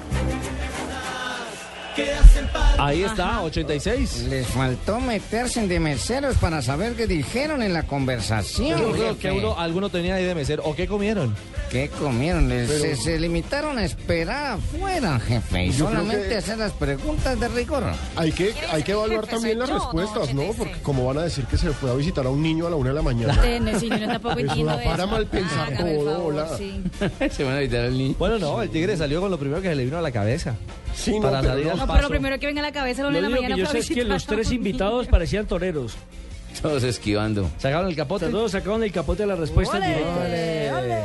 Ahí 2.78 3.04
está, 3.04 3.42
86. 3.44 4.26
Les 4.30 4.48
faltó 4.48 5.00
meterse 5.00 5.60
en 5.60 5.68
de 5.68 5.80
meseros 5.80 6.36
para 6.38 6.62
saber 6.62 6.94
qué 6.94 7.08
dijeron 7.08 7.62
en 7.64 7.74
la 7.74 7.84
conversación. 7.84 8.80
Yo 8.80 8.92
creo 8.92 9.18
que 9.18 9.32
uno, 9.32 9.58
alguno 9.60 9.90
tenía 9.90 10.16
ahí 10.16 10.24
de 10.24 10.36
mesero. 10.36 10.64
¿O 10.66 10.76
qué 10.76 10.88
comieron? 10.88 11.36
¿Qué 11.72 11.90
comieron? 11.90 12.48
Les- 12.48 12.70
Pero- 12.70 12.82
se, 12.82 12.96
se 12.96 13.20
limitaron 13.20 13.78
a 13.78 13.84
esperar 13.84 14.54
afuera, 14.58 15.20
jefe, 15.20 15.66
y 15.66 15.72
Yo 15.72 15.86
solamente 15.88 16.30
que- 16.30 16.36
hacer 16.38 16.58
las 16.60 16.72
preguntas 16.74 17.38
de 17.40 17.48
rigor. 17.50 17.84
Hay 18.16 18.32
que, 18.32 18.54
hay 18.72 18.84
que 18.84 18.92
evaluar 18.94 19.26
también 19.28 19.60
las 19.60 19.70
respuestas, 19.70 20.34
¿no? 20.34 20.44
Porque 20.54 20.76
como 20.82 21.06
van 21.06 21.18
a 21.18 21.24
decir 21.24 21.46
que 21.46 21.58
se 21.58 21.72
fue 21.72 21.90
a 21.92 21.94
visitar 21.94 22.26
a 22.26 22.30
un 22.30 22.42
niño 22.42 22.68
a 22.68 22.70
la 22.70 22.76
una 22.78 22.90
de 22.90 22.96
la 22.96 23.02
mañana. 23.02 23.34
Sí, 23.78 23.90
yo 23.90 24.08
tampoco 24.08 24.40
Eso 24.40 24.48
entiendo 24.48 24.72
da 24.72 24.84
para 24.84 25.04
eso. 25.04 25.08
mal 25.12 25.28
pensar 25.28 25.70
todo, 25.78 26.06
favor, 26.16 26.34
hola. 26.34 26.58
sí. 26.58 26.82
Se 27.32 27.44
van 27.44 27.54
a 27.56 27.60
evitar 27.60 27.82
el 27.86 27.98
niño. 27.98 28.16
Bueno, 28.18 28.40
no, 28.40 28.62
el 28.62 28.70
tigre 28.70 28.96
salió 28.98 29.20
con 29.22 29.30
lo 29.30 29.38
primero 29.38 29.62
que 29.62 29.68
se 29.70 29.76
le 29.76 29.84
vino 29.86 29.98
a 29.98 30.02
la 30.02 30.12
cabeza. 30.12 30.56
Sí, 30.98 31.12
no, 31.12 31.22
para 31.22 31.42
pero 31.42 31.52
salir 31.54 31.66
no. 31.68 31.72
al 31.74 31.78
No, 31.78 31.84
paso. 31.86 31.94
pero 31.98 32.08
lo 32.08 32.10
primero 32.10 32.40
que 32.40 32.48
venga 32.48 32.60
a 32.62 32.64
la 32.64 32.72
cabeza 32.72 33.02
una 33.08 33.16
de 33.16 33.22
Lo 33.22 33.30
la 33.30 33.36
mañana 33.36 33.56
que 33.56 33.62
yo 33.62 33.68
sé 33.68 33.78
es 33.80 33.90
que 33.90 34.04
los 34.04 34.26
tres 34.26 34.52
invitados 34.52 35.08
parecían 35.08 35.46
toreros. 35.46 35.96
Todos 36.62 36.82
esquivando. 36.84 37.48
¿Sacaron 37.60 37.88
el 37.88 37.96
capote? 37.96 38.30
Todos 38.30 38.52
sacaron 38.54 38.82
el 38.84 38.92
capote 38.92 39.22
de 39.24 39.28
la 39.28 39.36
respuesta 39.36 39.78
Ole. 39.78 39.88
directa. 39.90 40.28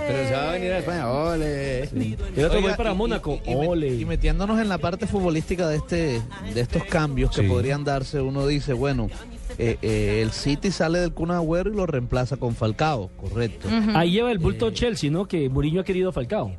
Pero 0.07 0.29
se 0.29 0.33
va 0.35 0.49
a 0.49 0.53
venir 0.53 0.73
a 0.73 0.79
España. 0.79 1.11
Ole. 1.11 1.89
Y 1.95 2.17
el 2.41 2.45
otro 2.47 2.57
Oiga, 2.59 2.69
voy 2.69 2.77
para 2.77 2.93
y- 2.93 2.95
Mónaco. 2.95 3.39
Y, 3.45 3.51
y 3.51 3.55
Ole. 3.55 3.89
y 3.95 4.05
metiéndonos 4.07 4.59
en 4.61 4.71
la 4.71 4.79
parte 4.79 5.07
futbolística 5.07 5.69
de 5.69 5.77
este 5.77 6.23
de 6.55 6.61
estos 6.61 6.85
cambios 6.85 7.35
que 7.37 7.43
Sí. 7.43 7.49
podrían 7.49 7.85
darse, 7.85 8.21
uno 8.23 8.47
dice, 8.47 8.73
bueno, 8.73 9.11
eh, 9.59 9.77
eh, 9.83 10.21
el 10.23 10.31
City 10.33 10.71
sale 10.71 11.01
del 11.01 11.13
Kun 11.13 11.31
Agüero 11.31 11.71
y 11.71 11.77
lo 11.77 11.85
reemplaza 11.87 12.39
con 12.39 12.55
Falcao, 12.55 13.11
correcto. 13.21 13.69
Ahí 13.95 14.13
lleva 14.13 14.33
el 14.33 14.39
bulto 14.39 14.71
Chelsea, 14.71 15.11
¿no? 15.11 15.27
Que 15.29 15.51
Mourinho 15.51 15.83
ha 15.83 15.85
querido 15.85 16.09
a 16.09 16.13
Falcao. 16.13 16.53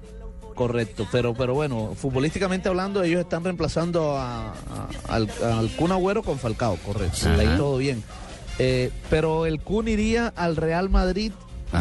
Correcto, 0.53 1.07
pero 1.11 1.33
pero 1.33 1.53
bueno, 1.53 1.93
futbolísticamente 1.95 2.69
hablando, 2.69 3.03
ellos 3.03 3.21
están 3.21 3.43
reemplazando 3.43 4.17
a- 4.17 4.49
a- 4.51 4.53
al, 5.09 5.29
al 5.43 5.69
Kun 5.75 5.91
Agüero 5.91 6.23
con 6.23 6.39
Falcao, 6.39 6.77
correcto. 6.77 7.27
Ajá. 7.29 7.39
Ahí 7.39 7.57
todo 7.57 7.77
bien. 7.77 8.03
Eh, 8.59 8.91
pero 9.09 9.45
el 9.45 9.59
Kun 9.61 9.87
iría 9.87 10.31
al 10.35 10.55
Real 10.55 10.89
Madrid 10.89 11.31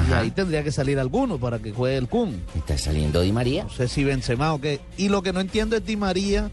y 0.09 0.13
ahí 0.15 0.31
tendría 0.31 0.65
que 0.65 0.73
salir 0.73 0.99
alguno 0.99 1.37
para 1.39 1.59
que 1.59 1.71
juegue 1.73 1.99
el 1.99 2.09
Kun. 2.09 2.43
¿Está 2.57 2.79
saliendo 2.79 3.21
Di 3.21 3.31
María? 3.31 3.65
No 3.65 3.71
sé 3.71 3.89
si 3.89 4.05
Benzema 4.05 4.55
o 4.55 4.61
qué. 4.61 4.81
Y 4.97 5.11
lo 5.11 5.23
que 5.23 5.35
no 5.35 5.41
entiendo 5.41 5.77
es 5.77 5.85
Di 5.85 5.97
María, 5.97 6.51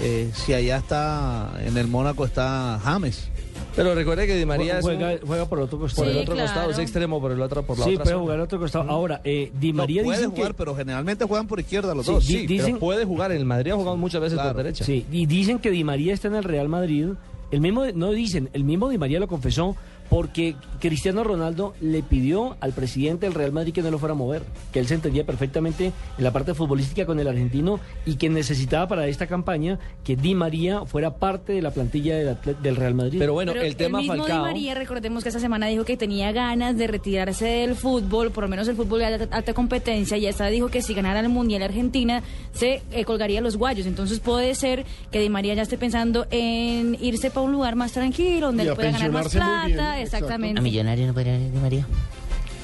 eh, 0.00 0.28
si 0.34 0.54
allá 0.54 0.78
está, 0.78 1.52
en 1.64 1.76
el 1.78 1.86
Mónaco 1.86 2.24
está 2.24 2.80
James. 2.82 3.28
Pero 3.76 3.94
recuerde 3.94 4.26
que 4.26 4.36
Di 4.36 4.46
María 4.46 4.78
es 4.78 4.84
un- 4.84 4.96
juega, 4.96 5.18
juega 5.26 5.46
por 5.46 5.58
el 5.58 5.64
otro 5.64 5.78
costado. 5.80 6.04
por 6.06 6.12
el 6.16 6.22
otro 6.22 6.34
claro. 6.34 6.48
costado, 6.48 6.70
es 6.70 6.78
extremo 6.78 7.20
por 7.20 7.32
el 7.32 7.40
otro, 7.42 7.62
por 7.64 7.78
la 7.78 7.84
sí, 7.84 7.90
otra 7.92 8.04
puede 8.04 8.12
zona. 8.14 8.22
jugar 8.22 8.36
al 8.36 8.42
otro 8.44 8.58
costado. 8.60 8.90
Ahora, 8.90 9.20
eh, 9.24 9.50
Di 9.58 9.72
María 9.72 10.02
No, 10.02 10.06
puede 10.06 10.18
dicen 10.18 10.30
jugar, 10.32 10.48
que... 10.52 10.54
pero 10.58 10.76
generalmente 10.76 11.24
juegan 11.24 11.46
por 11.48 11.58
izquierda 11.60 11.94
los 11.94 12.06
Sí, 12.06 12.12
dos. 12.12 12.26
di- 12.26 12.32
Sí, 12.40 12.46
dicen- 12.46 12.66
pero 12.66 12.78
puede 12.78 13.04
jugar. 13.04 13.32
En 13.32 13.38
el 13.38 13.44
Madrid 13.44 13.72
ha 13.72 13.76
jugado 13.76 13.96
muchas 13.96 14.20
veces 14.20 14.36
Claro. 14.38 14.54
por 14.54 14.62
derecha. 14.62 14.84
Sí, 14.84 15.04
y 15.10 15.26
dicen 15.26 15.58
que 15.58 15.70
Di 15.70 15.82
María 15.84 16.14
está 16.14 16.28
en 16.28 16.36
el 16.36 16.44
Real 16.44 16.68
Madrid. 16.68 17.08
El 17.50 17.60
mismo, 17.60 17.84
no 17.94 18.10
dicen, 18.10 18.48
el 18.52 18.64
mismo 18.64 18.88
Di 18.88 18.98
María 18.98 19.20
lo 19.20 19.28
confesó 19.28 19.76
porque 20.14 20.54
Cristiano 20.78 21.24
Ronaldo 21.24 21.74
le 21.80 22.04
pidió 22.04 22.56
al 22.60 22.72
presidente 22.72 23.26
del 23.26 23.34
Real 23.34 23.50
Madrid 23.50 23.72
que 23.72 23.82
no 23.82 23.90
lo 23.90 23.98
fuera 23.98 24.12
a 24.12 24.16
mover, 24.16 24.44
que 24.72 24.78
él 24.78 24.86
se 24.86 24.94
entendía 24.94 25.26
perfectamente 25.26 25.86
en 25.86 26.22
la 26.22 26.32
parte 26.32 26.54
futbolística 26.54 27.04
con 27.04 27.18
el 27.18 27.26
argentino 27.26 27.80
y 28.06 28.14
que 28.14 28.28
necesitaba 28.28 28.86
para 28.86 29.08
esta 29.08 29.26
campaña 29.26 29.80
que 30.04 30.14
Di 30.14 30.36
María 30.36 30.84
fuera 30.86 31.16
parte 31.16 31.52
de 31.52 31.62
la 31.62 31.72
plantilla 31.72 32.14
del, 32.16 32.36
del 32.62 32.76
Real 32.76 32.94
Madrid. 32.94 33.18
Pero 33.18 33.32
bueno, 33.32 33.54
Pero 33.54 33.64
el 33.64 33.74
tema 33.74 33.98
mismo 33.98 34.14
Falcao. 34.18 34.36
Di 34.36 34.52
María, 34.52 34.74
recordemos 34.74 35.24
que 35.24 35.30
esta 35.30 35.40
semana 35.40 35.66
dijo 35.66 35.84
que 35.84 35.96
tenía 35.96 36.30
ganas 36.30 36.76
de 36.76 36.86
retirarse 36.86 37.46
del 37.46 37.74
fútbol, 37.74 38.30
por 38.30 38.44
lo 38.44 38.48
menos 38.48 38.68
el 38.68 38.76
fútbol 38.76 39.00
de 39.00 39.06
alta, 39.06 39.36
alta 39.36 39.52
competencia, 39.52 40.16
y 40.16 40.28
hasta 40.28 40.46
dijo 40.46 40.68
que 40.68 40.80
si 40.80 40.94
ganara 40.94 41.18
el 41.18 41.28
Mundial 41.28 41.64
Argentina 41.64 42.22
se 42.52 42.82
eh, 42.92 43.04
colgaría 43.04 43.40
los 43.40 43.56
guayos. 43.56 43.86
Entonces 43.86 44.20
puede 44.20 44.54
ser 44.54 44.84
que 45.10 45.18
Di 45.18 45.28
María 45.28 45.54
ya 45.54 45.62
esté 45.62 45.76
pensando 45.76 46.28
en 46.30 46.96
irse 47.00 47.32
para 47.32 47.46
un 47.46 47.50
lugar 47.50 47.74
más 47.74 47.90
tranquilo, 47.90 48.46
donde 48.46 48.62
él 48.62 48.68
a 48.68 48.74
pueda 48.76 48.92
ganar 48.92 49.10
más 49.10 49.28
plata. 49.32 50.03
Exactamente. 50.04 50.58
¿A 50.60 50.62
millonario 50.62 51.06
no 51.06 51.14
podría 51.14 51.32
venir 51.32 51.52
Di 51.52 51.58
María? 51.58 51.86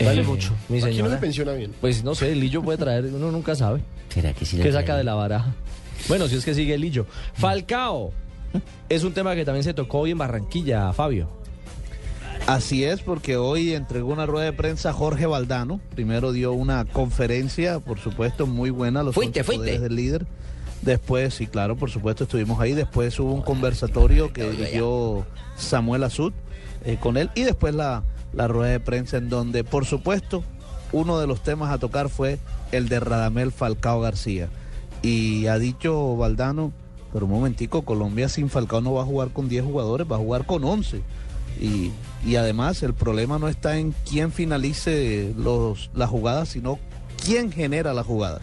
Vale 0.03 0.21
Eh, 0.23 0.25
mucho, 0.25 0.53
mi 0.69 0.79
Aquí 0.79 0.87
no 0.87 0.93
señora. 0.93 1.15
se 1.15 1.21
pensiona 1.21 1.53
bien. 1.53 1.73
Pues 1.81 2.03
no 2.05 2.15
sé, 2.15 2.33
el 2.33 2.41
Lillo 2.41 2.63
puede 2.63 2.79
traer, 2.79 3.05
uno 3.07 3.31
nunca 3.31 3.55
sabe. 3.55 3.81
¿Será 4.09 4.33
que 4.33 4.45
sí 4.47 4.57
le 4.57 4.63
¿Qué 4.63 4.73
saca 4.73 4.97
de 4.97 5.05
la 5.05 5.15
baraja? 5.15 5.53
Bueno, 6.09 6.27
si 6.29 6.37
es 6.37 6.45
que 6.45 6.55
sigue 6.55 6.75
el 6.75 6.81
Lillo. 6.81 7.07
Falcao 7.35 8.13
es 8.89 9.05
un 9.05 9.13
tema 9.13 9.35
que 9.35 9.45
también 9.45 9.63
se 9.65 9.75
tocó 9.75 9.99
hoy 10.01 10.13
en 10.13 10.19
Barranquilla, 10.19 10.93
Fabio. 10.93 11.29
Así 12.47 12.85
es, 12.85 13.03
porque 13.03 13.37
hoy 13.37 13.75
entregó 13.75 14.11
una 14.13 14.27
rueda 14.27 14.47
de 14.47 14.53
prensa 14.53 14.93
Jorge 14.93 15.27
Valdano. 15.27 15.81
Primero 15.95 16.33
dio 16.33 16.53
una 16.53 16.85
conferencia, 16.87 17.79
por 17.81 17.99
supuesto, 18.01 18.47
muy 18.47 18.71
buena. 18.71 19.03
Los 19.03 19.15
Fuiste, 19.15 19.45
fuiste. 19.45 19.61
poderes 19.65 19.83
del 19.83 19.95
líder. 19.95 20.27
Después, 20.83 21.35
sí, 21.35 21.47
claro, 21.47 21.77
por 21.77 21.91
supuesto, 21.91 22.25
estuvimos 22.25 22.59
ahí. 22.59 22.73
Después 22.73 23.21
hubo 23.21 23.35
un 23.35 23.43
conversatorio 23.43 24.33
que 24.33 24.49
dirigió 24.51 25.27
Samuel 25.57 26.03
Azud 26.05 26.33
eh, 26.85 26.99
con 27.01 27.17
él. 27.17 27.31
Y 27.35 27.43
después 27.43 27.75
la, 27.75 28.03
la 28.33 28.49
rueda 28.49 28.73
de 28.73 28.81
prensa 28.81 29.17
en 29.17 29.29
donde, 29.29 29.65
por 29.65 29.85
supuesto, 29.85 30.43
uno 30.93 31.19
de 31.19 31.27
los 31.27 31.43
temas 31.43 31.71
a 31.71 31.79
tocar 31.79 32.09
fue 32.09 32.39
el 32.73 32.89
de 32.89 33.01
Radamel 33.01 33.53
Falcao 33.53 34.01
García. 34.01 34.49
Y 35.03 35.47
ha 35.47 35.59
dicho 35.59 36.17
Valdano, 36.17 36.73
pero 37.13 37.27
un 37.27 37.33
momentico, 37.33 37.83
Colombia 37.83 38.29
sin 38.29 38.51
Falcao 38.51 38.81
no 38.81 38.95
va 38.95 39.03
a 39.03 39.07
jugar 39.07 39.31
con 39.31 39.49
10 39.49 39.65
jugadores, 39.65 40.11
va 40.11 40.17
a 40.17 40.21
jugar 40.21 40.47
con 40.47 40.65
11. 40.65 41.03
Y, 41.61 41.91
y 42.25 42.37
además 42.37 42.83
el 42.83 42.95
problema 42.95 43.39
no 43.39 43.49
está 43.49 43.79
en 43.79 43.95
quién 44.09 44.33
finalice 44.33 45.35
los, 45.37 45.91
las 45.95 46.09
jugadas, 46.09 46.51
sino 46.51 46.79
quién 47.25 47.53
genera 47.53 47.95
las 47.95 48.07
jugadas. 48.07 48.43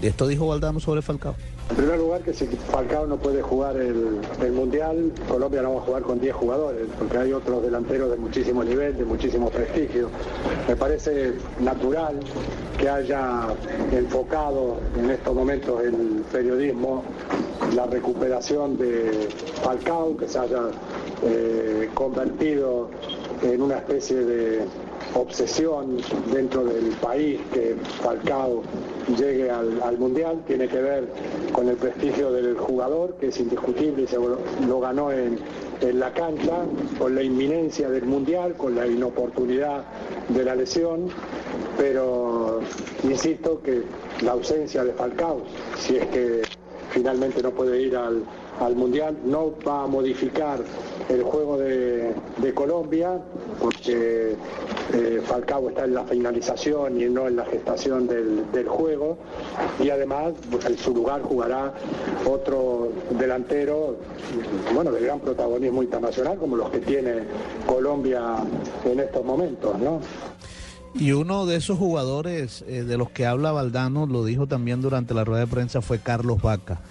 De 0.00 0.08
esto 0.08 0.26
dijo 0.26 0.46
Valdano 0.46 0.80
sobre 0.80 1.02
Falcao. 1.02 1.36
En 1.72 1.76
primer 1.76 1.98
lugar, 1.98 2.20
que 2.20 2.34
si 2.34 2.44
Falcao 2.46 3.06
no 3.06 3.16
puede 3.16 3.40
jugar 3.40 3.78
el, 3.78 4.52
Mundial, 4.52 5.10
Colombia 5.26 5.62
no 5.62 5.76
va 5.76 5.80
a 5.80 5.84
jugar 5.84 6.02
con 6.02 6.20
10 6.20 6.34
jugadores, 6.34 6.86
porque 6.98 7.16
hay 7.16 7.32
otros 7.32 7.62
delanteros 7.62 8.10
de 8.10 8.18
muchísimo 8.18 8.62
nivel, 8.62 8.98
de 8.98 9.06
muchísimo 9.06 9.48
prestigio. 9.48 10.10
Me 10.68 10.76
parece 10.76 11.32
natural 11.60 12.20
que 12.76 12.90
haya 12.90 13.46
enfocado 13.90 14.80
en 14.98 15.12
estos 15.12 15.34
momentos 15.34 15.82
el 15.82 16.22
periodismo 16.30 17.04
la 17.74 17.86
recuperación 17.86 18.76
de 18.76 19.30
Falcao, 19.62 20.14
que 20.18 20.28
se 20.28 20.40
haya 20.40 20.64
eh, 21.24 21.88
convertido 21.94 22.90
en 23.40 23.62
una 23.62 23.78
especie 23.78 24.16
de 24.16 24.60
obsesión 25.14 25.96
dentro 26.30 26.64
del 26.64 26.90
país 27.00 27.40
que 27.50 27.76
Falcao 28.02 28.62
llegue 29.16 29.50
al, 29.50 29.80
al 29.82 29.98
Mundial, 29.98 30.42
tiene 30.46 30.68
que 30.68 30.80
ver 30.80 31.08
con 31.52 31.68
el 31.68 31.76
prestigio 31.76 32.32
del 32.32 32.56
jugador, 32.56 33.14
que 33.20 33.28
es 33.28 33.40
indiscutible 33.40 34.02
y 34.02 34.06
se 34.06 34.16
lo, 34.16 34.80
ganó 34.80 35.12
en, 35.12 35.38
en 35.80 36.00
la 36.00 36.12
cancha, 36.12 36.64
con 36.98 37.14
la 37.14 37.22
inminencia 37.22 37.88
del 37.90 38.04
Mundial, 38.04 38.54
con 38.56 38.74
la 38.74 38.86
inoportunidad 38.86 39.84
de 40.28 40.44
la 40.44 40.54
lesión, 40.54 41.08
pero 41.78 42.60
insisto 43.04 43.60
que 43.62 43.82
la 44.22 44.32
ausencia 44.32 44.84
de 44.84 44.92
Falcao, 44.92 45.42
si 45.78 45.96
es 45.96 46.06
que 46.06 46.42
finalmente 46.90 47.42
no 47.42 47.50
puede 47.50 47.80
ir 47.82 47.96
al, 47.96 48.22
al 48.64 48.76
Mundial, 48.76 49.16
no 49.24 49.52
va 49.66 49.84
a 49.84 49.86
modificar 49.86 50.60
el 51.08 51.22
juego 51.22 51.58
de, 51.58 52.14
Colombia, 52.54 53.18
porque 53.60 54.36
eh, 54.92 55.22
Falcao 55.24 55.70
está 55.70 55.84
en 55.84 55.94
la 55.94 56.04
finalización 56.04 57.00
y 57.00 57.04
no 57.06 57.26
en 57.26 57.36
la 57.36 57.46
gestación 57.46 58.06
del, 58.06 58.68
juego, 58.68 59.16
y 59.82 59.90
además 59.90 60.34
en 60.66 60.78
su 60.78 60.94
lugar 60.94 61.22
jugará 61.22 61.72
otro 62.30 62.92
delantero, 63.18 63.96
bueno, 64.74 64.92
de 64.92 65.00
gran 65.00 65.18
protagonismo 65.20 65.82
internacional, 65.82 66.36
como 66.38 66.56
los 66.56 66.70
que 66.70 66.78
tiene 66.80 67.22
Colombia 67.66 68.36
en 68.84 69.00
estos 69.00 69.24
momentos, 69.24 69.78
¿no? 69.78 70.00
Y 70.94 71.12
uno 71.12 71.46
de 71.46 71.56
esos 71.56 71.78
jugadores 71.78 72.64
eh, 72.68 72.84
de 72.84 72.98
los 72.98 73.10
que 73.10 73.24
habla 73.24 73.50
Valdano, 73.50 74.06
lo 74.06 74.24
dijo 74.24 74.46
también 74.46 74.82
durante 74.82 75.14
la 75.14 75.24
rueda 75.24 75.40
de 75.40 75.46
prensa, 75.46 75.80
fue 75.80 75.98
Carlos 75.98 76.42
Vaca. 76.42 76.82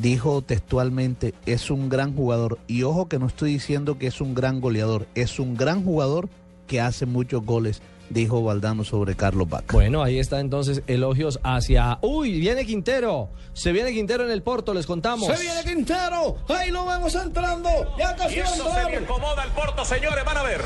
Dijo 0.00 0.42
textualmente, 0.42 1.34
es 1.44 1.70
un 1.70 1.88
gran 1.88 2.16
jugador. 2.16 2.58
Y 2.66 2.82
ojo 2.82 3.08
que 3.08 3.18
no 3.18 3.26
estoy 3.26 3.52
diciendo 3.52 3.98
que 3.98 4.06
es 4.06 4.20
un 4.20 4.34
gran 4.34 4.60
goleador, 4.60 5.06
es 5.14 5.38
un 5.38 5.56
gran 5.56 5.84
jugador 5.84 6.28
que 6.66 6.80
hace 6.80 7.04
muchos 7.04 7.44
goles, 7.44 7.82
dijo 8.08 8.42
Valdano 8.42 8.84
sobre 8.84 9.14
Carlos 9.14 9.48
Vaca. 9.48 9.72
Bueno, 9.72 10.02
ahí 10.02 10.18
está 10.18 10.40
entonces 10.40 10.82
elogios 10.86 11.38
hacia... 11.42 11.98
¡Uy! 12.00 12.40
Viene 12.40 12.64
Quintero. 12.64 13.28
Se 13.52 13.72
viene 13.72 13.92
Quintero 13.92 14.24
en 14.24 14.30
el 14.30 14.42
Porto, 14.42 14.72
les 14.72 14.86
contamos. 14.86 15.26
Se 15.26 15.42
viene 15.42 15.62
Quintero, 15.62 16.38
ahí 16.48 16.70
lo 16.70 16.86
vemos 16.86 17.14
entrando, 17.14 17.68
ya 17.98 18.16
casi 18.16 18.36
Y 18.36 18.38
eso 18.38 18.72
se 18.72 18.90
le 18.90 18.96
acomoda 18.98 19.42
al 19.42 19.50
Porto, 19.50 19.84
señores, 19.84 20.24
van 20.24 20.36
a 20.38 20.42
ver. 20.42 20.62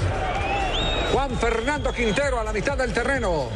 Juan 1.12 1.30
Fernando 1.32 1.92
Quintero 1.92 2.38
a 2.38 2.44
la 2.44 2.52
mitad 2.52 2.78
del 2.78 2.92
terreno. 2.92 3.48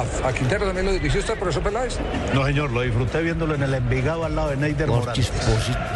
¿A, 0.00 0.28
a 0.28 0.32
Quintero 0.32 0.64
también 0.66 0.86
lo 0.86 0.92
dirigió 0.92 1.20
usted, 1.20 1.34
profesor 1.38 1.62
Peláez? 1.62 1.98
No, 2.34 2.46
señor, 2.46 2.70
lo 2.70 2.80
disfruté 2.82 3.22
viéndolo 3.22 3.54
en 3.54 3.62
el 3.62 3.74
Envigado 3.74 4.24
al 4.24 4.34
lado 4.34 4.50
de 4.50 4.56
Neider 4.56 4.88
Morales. 4.88 5.30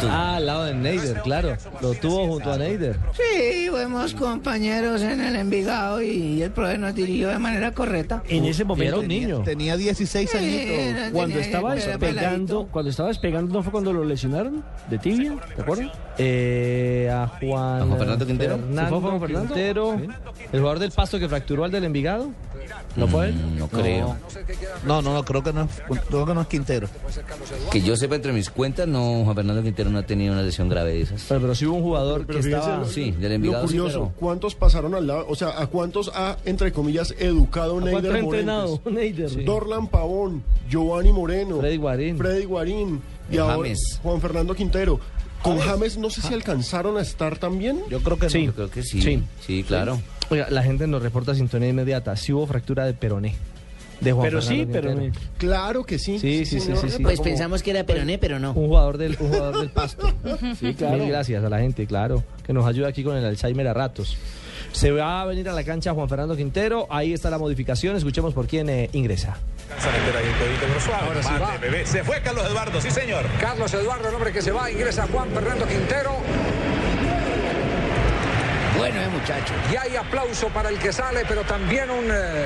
Ah, 0.09 0.35
al 0.35 0.45
lado 0.45 0.65
de 0.65 0.73
Neider, 0.75 1.21
claro. 1.21 1.55
Lo 1.81 1.93
tuvo 1.95 2.27
junto 2.27 2.51
a 2.51 2.57
Neider. 2.57 2.97
Sí, 3.13 3.67
fuimos 3.69 4.13
compañeros 4.13 5.01
en 5.01 5.21
el 5.21 5.35
Envigado 5.35 6.01
y 6.01 6.41
el 6.43 6.51
profe 6.51 6.77
nos 6.77 6.93
dirigió 6.93 7.29
de 7.29 7.39
manera 7.39 7.71
correcta. 7.71 8.21
En 8.29 8.45
ese 8.45 8.63
momento 8.63 8.99
tenía, 8.99 9.43
tenía 9.43 9.77
16 9.77 10.29
Sí, 10.29 10.37
añitos. 10.37 10.69
era- 10.77 11.11
Cuando 11.11 11.33
tenía- 11.35 11.45
estaba 11.45 11.75
era 11.75 11.85
despegando, 11.97 12.67
cuando 12.71 12.89
estaba 12.91 13.09
despegando, 13.09 13.53
¿no 13.53 13.63
fue 13.63 13.71
cuando 13.71 13.91
lo 13.93 14.03
lesionaron? 14.03 14.63
¿De 14.89 14.97
tibia? 14.99 15.33
¿Te 15.55 15.61
acuerdas? 15.61 15.91
Eh, 16.17 17.09
a 17.11 17.27
Juan, 17.27 17.81
¿A 17.81 17.85
Juan 17.85 17.97
Fernando 17.97 18.25
Quintero? 18.27 18.57
Fernando 18.57 18.81
¿Sí 18.83 18.89
fue 19.01 19.09
Juan 19.09 19.19
Fernando? 19.21 19.53
Quintero, 19.53 19.93
el 20.51 20.59
jugador 20.59 20.79
del 20.79 20.91
Pasto 20.91 21.17
que 21.19 21.27
fracturó 21.27 21.63
al 21.65 21.71
del 21.71 21.83
Envigado. 21.85 22.29
¿No 22.95 23.07
fue 23.07 23.27
él? 23.27 23.35
Mm, 23.35 23.59
No 23.59 23.67
creo. 23.67 23.94
No, 24.85 25.01
no, 25.01 25.13
no, 25.13 25.23
creo 25.25 25.43
que 25.43 25.53
no, 25.53 25.63
es, 25.63 25.69
creo 26.07 26.25
que 26.25 26.33
no 26.33 26.41
es 26.41 26.47
Quintero. 26.47 26.87
Que 27.71 27.81
yo 27.81 27.95
sepa 27.95 28.15
entre 28.15 28.31
mis 28.33 28.49
cuentas, 28.49 28.87
no, 28.87 29.23
Juan 29.23 29.35
Fernando 29.35 29.63
Quintero 29.63 29.89
no 29.89 29.99
ha 29.99 30.03
tenido 30.05 30.33
una 30.33 30.41
lesión 30.41 30.69
grave 30.69 30.93
de 30.93 31.01
esas. 31.01 31.25
Pero, 31.27 31.41
pero 31.41 31.55
sí 31.55 31.65
hubo 31.65 31.77
un 31.77 31.83
jugador 31.83 32.25
Pero 32.25 32.39
que 32.39 32.43
fíjense 32.43 32.59
estaba... 32.65 32.77
lo- 32.83 32.89
Sí, 32.89 33.11
del 33.11 33.29
Lo 33.29 33.35
Envigado 33.35 33.67
sí, 33.67 33.77
curioso, 33.77 33.99
pero... 34.09 34.19
¿cuántos 34.19 34.55
pasaron 34.55 34.95
al 34.95 35.07
lado? 35.07 35.25
O 35.27 35.35
sea, 35.35 35.59
¿a 35.61 35.67
cuántos 35.67 36.11
ha, 36.13 36.37
entre 36.45 36.71
comillas, 36.71 37.13
educado 37.17 37.77
¿A 37.77 37.81
cuánto 37.81 38.01
Neider 38.01 38.15
ha 38.15 38.19
entrenado 38.19 38.81
Morentes? 38.85 38.93
Neider? 39.35 39.45
Dorlan 39.45 39.87
Pavón, 39.87 40.43
Giovanni 40.69 41.11
Moreno, 41.11 41.59
Freddy 41.59 41.77
Guarín. 41.77 42.17
Freddy 42.17 42.45
Guarín 42.45 43.01
y 43.31 43.37
ahora 43.37 43.55
James. 43.55 43.99
Juan 44.03 44.21
Fernando 44.21 44.55
Quintero. 44.55 44.99
Con 45.41 45.59
James 45.59 45.97
no 45.99 46.09
sé 46.09 46.23
si 46.23 46.33
alcanzaron 46.33 46.97
a 46.97 47.01
estar 47.01 47.37
también. 47.37 47.79
Yo 47.89 47.99
creo 48.01 48.17
que 48.17 48.29
Sí. 48.31 48.45
Yo 48.47 48.53
creo 48.53 48.69
que 48.71 48.81
sí. 48.81 48.99
Sí. 49.01 49.21
Sí, 49.45 49.63
claro. 49.63 49.99
Oiga, 50.31 50.47
la 50.49 50.63
gente 50.63 50.87
nos 50.87 51.03
reporta 51.03 51.35
sintonía 51.35 51.69
inmediata. 51.69 52.15
Sí 52.15 52.33
hubo 52.33 52.47
fractura 52.47 52.85
de 52.85 52.93
peroné. 52.95 53.35
De 54.01 54.11
Juan 54.11 54.27
Pero 54.27 54.41
sí, 54.41 54.67
pero 54.71 54.89
Quintero. 54.89 55.13
Claro 55.37 55.83
que 55.83 55.97
sí. 55.99 56.19
Sí, 56.19 56.45
sí, 56.45 56.59
sí, 56.59 56.73
sí, 56.75 56.89
sí. 56.89 57.03
Pues 57.03 57.19
pensamos 57.21 57.63
que 57.63 57.71
era 57.71 57.83
peroné, 57.85 58.17
pero 58.17 58.39
no. 58.39 58.51
Un 58.51 58.67
jugador 58.67 58.97
del, 58.97 59.17
un 59.19 59.29
jugador 59.29 59.59
del 59.59 59.69
pasto. 59.69 60.11
Sí, 60.59 60.73
claro. 60.73 60.97
Mil 60.97 61.09
gracias 61.09 61.43
a 61.43 61.49
la 61.49 61.59
gente, 61.59 61.85
claro, 61.85 62.23
que 62.45 62.53
nos 62.53 62.65
ayuda 62.65 62.87
aquí 62.89 63.03
con 63.03 63.15
el 63.15 63.25
Alzheimer 63.25 63.67
a 63.67 63.73
ratos. 63.73 64.17
Se 64.71 64.91
va 64.91 65.21
a 65.21 65.25
venir 65.25 65.47
a 65.47 65.53
la 65.53 65.63
cancha 65.63 65.93
Juan 65.93 66.09
Fernando 66.09 66.35
Quintero. 66.35 66.87
Ahí 66.89 67.13
está 67.13 67.29
la 67.29 67.37
modificación. 67.37 67.95
Escuchemos 67.95 68.33
por 68.33 68.47
quién 68.47 68.67
eh, 68.69 68.89
ingresa. 68.93 69.37
Ahora 71.01 71.23
sí 71.23 71.29
va. 71.41 71.85
Se 71.85 72.03
fue 72.03 72.21
Carlos 72.21 72.45
Eduardo, 72.45 72.81
sí, 72.81 72.91
señor. 72.91 73.25
Carlos 73.39 73.73
Eduardo, 73.73 74.09
el 74.09 74.15
hombre 74.15 74.31
que 74.31 74.41
se 74.41 74.51
va, 74.51 74.69
ingresa 74.69 75.07
Juan 75.11 75.29
Fernando 75.29 75.65
Quintero. 75.67 76.11
Bueno, 78.77 79.01
eh, 79.01 79.07
muchacho. 79.07 79.53
Y 79.71 79.75
hay 79.77 79.95
aplauso 79.95 80.47
para 80.49 80.69
el 80.69 80.77
que 80.77 80.91
sale, 80.91 81.21
pero 81.27 81.41
también 81.43 81.89
un... 81.89 82.05
eh, 82.11 82.45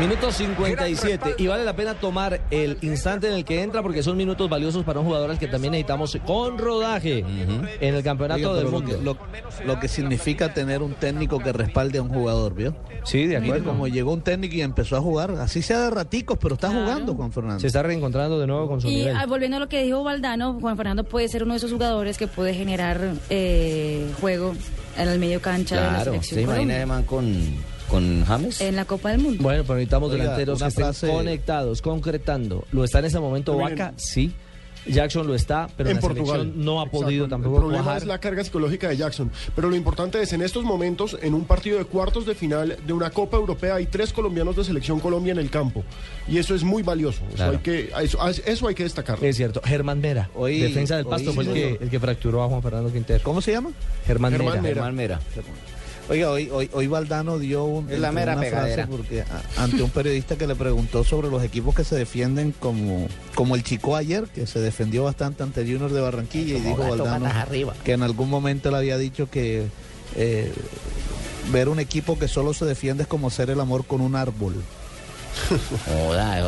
Minuto 0.00 0.32
57 0.32 1.34
y 1.38 1.46
vale 1.46 1.64
la 1.64 1.76
pena 1.76 1.94
tomar 1.94 2.40
el 2.50 2.78
instante 2.80 3.28
en 3.28 3.34
el 3.34 3.44
que 3.44 3.62
entra 3.62 3.82
porque 3.82 4.02
son 4.02 4.16
minutos 4.16 4.48
valiosos 4.48 4.84
para 4.84 4.98
un 5.00 5.06
jugador 5.06 5.30
al 5.30 5.38
que 5.38 5.46
también 5.48 5.72
necesitamos 5.72 6.16
con 6.26 6.56
rodaje 6.58 7.18
en 7.18 7.94
el 7.94 8.02
campeonato 8.02 8.52
Oiga, 8.52 8.62
del 8.62 8.68
mundo. 8.72 8.98
lo, 9.02 9.16
lo 9.66 9.78
que 9.78 9.88
significa 9.88 10.54
tener 10.54 10.82
un 10.82 10.94
técnico 10.94 11.38
que 11.40 11.52
respalde 11.52 11.98
a 11.98 12.02
un 12.02 12.08
jugador, 12.08 12.54
¿vio? 12.54 12.74
Sí, 13.04 13.26
de 13.26 13.38
Mire, 13.38 13.52
acuerdo. 13.58 13.70
como 13.72 13.86
llegó 13.86 14.12
un 14.14 14.22
técnico 14.22 14.54
y 14.56 14.62
empezó 14.62 14.96
a 14.96 15.00
jugar, 15.00 15.32
así 15.32 15.60
sea 15.60 15.80
de 15.82 15.90
raticos, 15.90 16.38
pero 16.40 16.54
está 16.54 16.68
jugando 16.70 17.14
Juan 17.14 17.30
Fernando. 17.30 17.60
Se 17.60 17.66
está 17.66 17.82
reencontrando 17.82 18.40
de 18.40 18.46
nuevo 18.46 18.68
con 18.68 18.80
su 18.80 18.88
Y 18.88 18.94
nivel. 18.96 19.16
ah, 19.16 19.26
volviendo 19.26 19.58
a 19.58 19.60
lo 19.60 19.68
que 19.68 19.82
dijo 19.82 20.02
Valdano, 20.02 20.58
Juan 20.58 20.76
Fernando 20.76 21.04
puede 21.04 21.28
ser 21.28 21.42
uno 21.44 21.52
de 21.52 21.58
esos 21.58 21.70
jugadores 21.70 22.16
que 22.16 22.26
puede 22.26 22.54
generar 22.54 22.98
eh, 23.28 24.06
juego 24.20 24.54
en 24.96 25.08
el 25.08 25.18
medio 25.18 25.40
cancha 25.42 25.76
de 25.76 25.82
la 25.82 25.88
Claro. 25.90 26.04
selección 26.12 26.38
¿Se 26.38 26.42
imagina 26.42 26.74
además 26.76 27.04
con, 27.04 27.34
con 27.92 28.24
James? 28.24 28.60
en 28.60 28.74
la 28.76 28.84
Copa 28.84 29.10
del 29.10 29.20
Mundo. 29.20 29.42
Bueno, 29.42 29.62
pero 29.62 29.74
necesitamos 29.74 30.10
Oiga, 30.10 30.22
delanteros 30.24 30.60
que 30.60 30.68
estén 30.68 30.84
frase- 30.86 31.08
conectados, 31.12 31.82
concretando. 31.82 32.64
¿Lo 32.72 32.82
está 32.84 32.98
en 32.98 33.04
ese 33.04 33.20
momento. 33.20 33.56
Vaca? 33.56 33.92
Sí. 33.96 34.32
Jackson 34.84 35.28
lo 35.28 35.36
está, 35.36 35.68
pero 35.76 35.90
en 35.90 35.94
la 35.94 36.00
Portugal. 36.00 36.40
selección 36.40 36.64
no 36.64 36.80
ha 36.80 36.84
Exacto. 36.86 37.04
podido 37.04 37.24
El 37.26 37.30
tampoco 37.30 37.56
problema 37.60 37.84
cuajar. 37.84 38.02
es 38.02 38.08
la 38.08 38.18
carga 38.18 38.42
psicológica 38.42 38.88
de 38.88 38.96
Jackson. 38.96 39.30
Pero 39.54 39.70
lo 39.70 39.76
importante 39.76 40.20
es, 40.20 40.32
en 40.32 40.42
estos 40.42 40.64
momentos, 40.64 41.16
en 41.22 41.34
un 41.34 41.44
partido 41.44 41.78
de 41.78 41.84
cuartos 41.84 42.26
de 42.26 42.34
final 42.34 42.76
de 42.84 42.92
una 42.92 43.10
Copa 43.10 43.36
Europea, 43.36 43.76
hay 43.76 43.86
tres 43.86 44.12
colombianos 44.12 44.56
de 44.56 44.64
selección 44.64 44.98
Colombia 44.98 45.30
en 45.30 45.38
el 45.38 45.50
campo. 45.50 45.84
Y 46.26 46.38
eso 46.38 46.56
es 46.56 46.64
muy 46.64 46.82
valioso. 46.82 47.20
Eso, 47.32 47.48
hay, 47.50 47.58
que, 47.58 47.92
eso, 48.02 48.18
eso 48.44 48.66
hay 48.66 48.74
que 48.74 48.82
destacarlo. 48.82 49.24
Es 49.24 49.36
cierto. 49.36 49.60
Germán 49.64 50.00
Mera, 50.00 50.28
Hoy- 50.34 50.58
defensa 50.58 50.96
del 50.96 51.06
Pasto, 51.06 51.30
hoy- 51.30 51.34
fue 51.36 51.44
el 51.44 51.52
que, 51.52 51.84
el 51.84 51.88
que 51.88 52.00
fracturó 52.00 52.42
a 52.42 52.48
Juan 52.48 52.60
Fernando 52.60 52.90
Quintero. 52.92 53.20
¿Cómo 53.22 53.40
se 53.40 53.52
llama? 53.52 53.70
Germán, 54.04 54.32
Germán 54.32 54.62
Mera. 54.62 54.62
Mera. 54.62 54.74
Germán 54.74 54.96
Mera. 54.96 55.20
Oiga, 56.08 56.30
hoy, 56.30 56.50
hoy, 56.52 56.68
hoy 56.72 56.86
Valdano 56.88 57.38
dio 57.38 57.64
un, 57.64 57.88
Es 57.90 57.98
la 58.00 58.10
mera 58.12 58.32
una 58.32 58.42
pegadera. 58.42 58.74
frase 58.86 58.90
porque 58.90 59.22
a- 59.22 59.62
ante 59.62 59.82
un 59.82 59.90
periodista 59.90 60.36
que 60.36 60.46
le 60.46 60.54
preguntó 60.54 61.04
sobre 61.04 61.28
los 61.30 61.42
equipos 61.44 61.74
que 61.74 61.84
se 61.84 61.94
defienden 61.94 62.52
como, 62.58 63.06
como 63.34 63.54
el 63.54 63.62
Chico 63.62 63.94
ayer, 63.96 64.24
que 64.24 64.46
se 64.46 64.58
defendió 64.60 65.04
bastante 65.04 65.42
ante 65.44 65.62
Junior 65.62 65.92
de 65.92 66.00
Barranquilla 66.00 66.56
y 66.58 66.60
dijo 66.60 66.76
Valdano 66.78 67.26
arriba. 67.26 67.74
que 67.84 67.92
en 67.92 68.02
algún 68.02 68.28
momento 68.28 68.70
le 68.70 68.76
había 68.78 68.98
dicho 68.98 69.30
que, 69.30 69.66
eh, 70.16 70.52
ver 71.50 71.68
un 71.68 71.78
equipo 71.80 72.18
que 72.18 72.28
solo 72.28 72.52
se 72.52 72.64
defiende 72.66 73.04
es 73.04 73.08
como 73.08 73.28
hacer 73.28 73.48
el 73.50 73.60
amor 73.60 73.84
con 73.86 74.00
un 74.00 74.16
árbol. 74.16 74.54
Joda, 75.86 76.40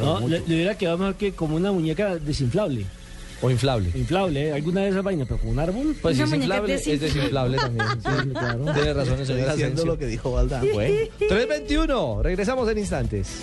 No, 0.00 0.20
mucho. 0.20 0.28
le, 0.28 0.40
le 0.46 0.54
hubiera 0.54 0.78
quedado 0.78 0.96
mejor 0.98 1.16
que 1.16 1.32
como 1.32 1.56
una 1.56 1.70
muñeca 1.72 2.16
desinflable. 2.16 2.86
O 3.42 3.50
inflable. 3.50 3.90
Inflable, 3.94 4.48
¿eh? 4.48 4.52
¿Alguna 4.52 4.82
de 4.82 4.90
esas 4.90 5.02
vainas? 5.02 5.26
Pero 5.28 5.40
con 5.40 5.50
un 5.50 5.58
árbol. 5.58 5.96
Pues 6.00 6.16
si 6.16 6.22
es 6.22 6.32
inflable, 6.32 6.74
es 6.74 6.84
desinflable 7.00 7.56
también. 7.58 7.86
Sí, 8.00 8.30
claro. 8.30 8.64
Tiene 8.72 8.94
razón 8.94 9.18
el 9.20 9.26
señor 9.26 9.48
Asensio. 9.48 9.84
lo 9.84 9.98
que 9.98 10.06
dijo 10.06 10.32
Valdán. 10.32 10.64
Bueno, 10.72 10.94
321, 11.18 12.22
regresamos 12.22 12.68
en 12.70 12.78
instantes. 12.78 13.42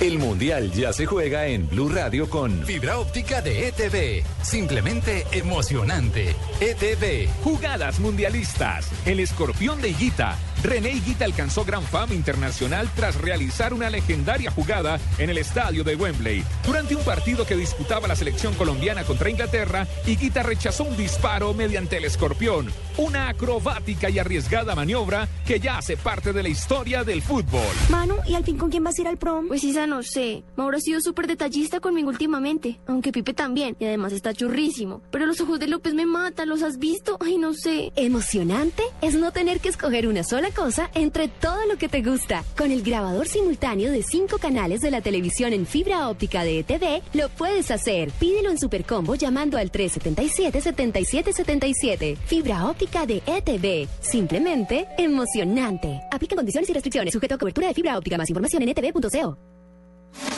El 0.00 0.18
Mundial 0.18 0.72
ya 0.72 0.94
se 0.94 1.04
juega 1.04 1.46
en 1.46 1.68
Blue 1.68 1.90
Radio 1.90 2.28
con 2.30 2.64
fibra 2.64 2.98
óptica 2.98 3.42
de 3.42 3.68
ETV. 3.68 4.24
Simplemente 4.42 5.26
emocionante. 5.32 6.34
ETV. 6.58 7.28
Jugadas 7.44 8.00
mundialistas. 8.00 8.88
El 9.04 9.20
escorpión 9.20 9.82
de 9.82 9.90
Higuita. 9.90 10.38
René 10.62 10.90
Higuita 10.90 11.24
alcanzó 11.24 11.64
gran 11.64 11.82
fama 11.82 12.14
internacional 12.14 12.90
tras 12.94 13.14
realizar 13.14 13.72
una 13.72 13.88
legendaria 13.88 14.50
jugada 14.50 15.00
en 15.18 15.30
el 15.30 15.38
estadio 15.38 15.84
de 15.84 15.96
Wembley. 15.96 16.44
Durante 16.66 16.94
un 16.94 17.02
partido 17.02 17.46
que 17.46 17.56
disputaba 17.56 18.06
la 18.06 18.16
selección 18.16 18.54
colombiana 18.54 19.04
contra 19.04 19.30
Inglaterra, 19.30 19.86
Higuita 20.06 20.42
rechazó 20.42 20.84
un 20.84 20.96
disparo 20.96 21.54
mediante 21.54 21.96
el 21.96 22.04
escorpión. 22.04 22.70
Una 23.00 23.30
acrobática 23.30 24.10
y 24.10 24.18
arriesgada 24.18 24.74
maniobra 24.74 25.26
que 25.46 25.58
ya 25.58 25.78
hace 25.78 25.96
parte 25.96 26.34
de 26.34 26.42
la 26.42 26.50
historia 26.50 27.02
del 27.02 27.22
fútbol. 27.22 27.64
Manu, 27.88 28.16
¿y 28.26 28.34
al 28.34 28.44
fin 28.44 28.58
con 28.58 28.68
quién 28.68 28.84
vas 28.84 28.98
a 28.98 29.00
ir 29.00 29.08
al 29.08 29.16
prom? 29.16 29.48
Pues 29.48 29.64
Isa, 29.64 29.86
no 29.86 30.02
sé. 30.02 30.44
Mauro 30.54 30.76
ha 30.76 30.80
sido 30.80 31.00
súper 31.00 31.26
detallista 31.26 31.80
conmigo 31.80 32.10
últimamente, 32.10 32.78
aunque 32.86 33.10
Pipe 33.10 33.32
también, 33.32 33.74
y 33.78 33.86
además 33.86 34.12
está 34.12 34.34
churrísimo. 34.34 35.00
Pero 35.10 35.24
los 35.24 35.40
ojos 35.40 35.58
de 35.58 35.66
López 35.66 35.94
me 35.94 36.04
matan, 36.04 36.50
¿los 36.50 36.62
has 36.62 36.78
visto? 36.78 37.16
Ay, 37.20 37.38
no 37.38 37.54
sé. 37.54 37.90
Emocionante 37.96 38.82
es 39.00 39.14
no 39.14 39.32
tener 39.32 39.60
que 39.60 39.70
escoger 39.70 40.06
una 40.06 40.22
sola 40.22 40.50
cosa 40.50 40.90
entre 40.92 41.28
todo 41.28 41.64
lo 41.66 41.78
que 41.78 41.88
te 41.88 42.02
gusta. 42.02 42.44
Con 42.54 42.70
el 42.70 42.82
grabador 42.82 43.28
simultáneo 43.28 43.90
de 43.90 44.02
cinco 44.02 44.36
canales 44.36 44.82
de 44.82 44.90
la 44.90 45.00
televisión 45.00 45.54
en 45.54 45.64
fibra 45.64 46.10
óptica 46.10 46.44
de 46.44 46.58
ETV, 46.58 47.00
lo 47.14 47.30
puedes 47.30 47.70
hacer. 47.70 48.10
Pídelo 48.20 48.50
en 48.50 48.58
Supercombo 48.58 49.14
llamando 49.14 49.56
al 49.56 49.72
377-7777. 49.72 52.18
Fibra 52.26 52.66
óptica 52.66 52.89
de 53.06 53.22
ETV. 53.26 53.88
Simplemente 54.00 54.86
emocionante. 54.98 56.00
Aplica 56.10 56.36
condiciones 56.36 56.68
y 56.68 56.72
restricciones. 56.72 57.12
Sujeto 57.12 57.36
a 57.36 57.38
cobertura 57.38 57.68
de 57.68 57.74
fibra 57.74 57.96
óptica. 57.96 58.18
Más 58.18 58.28
información 58.28 58.62
en 58.62 58.70
etv.co. 58.70 59.38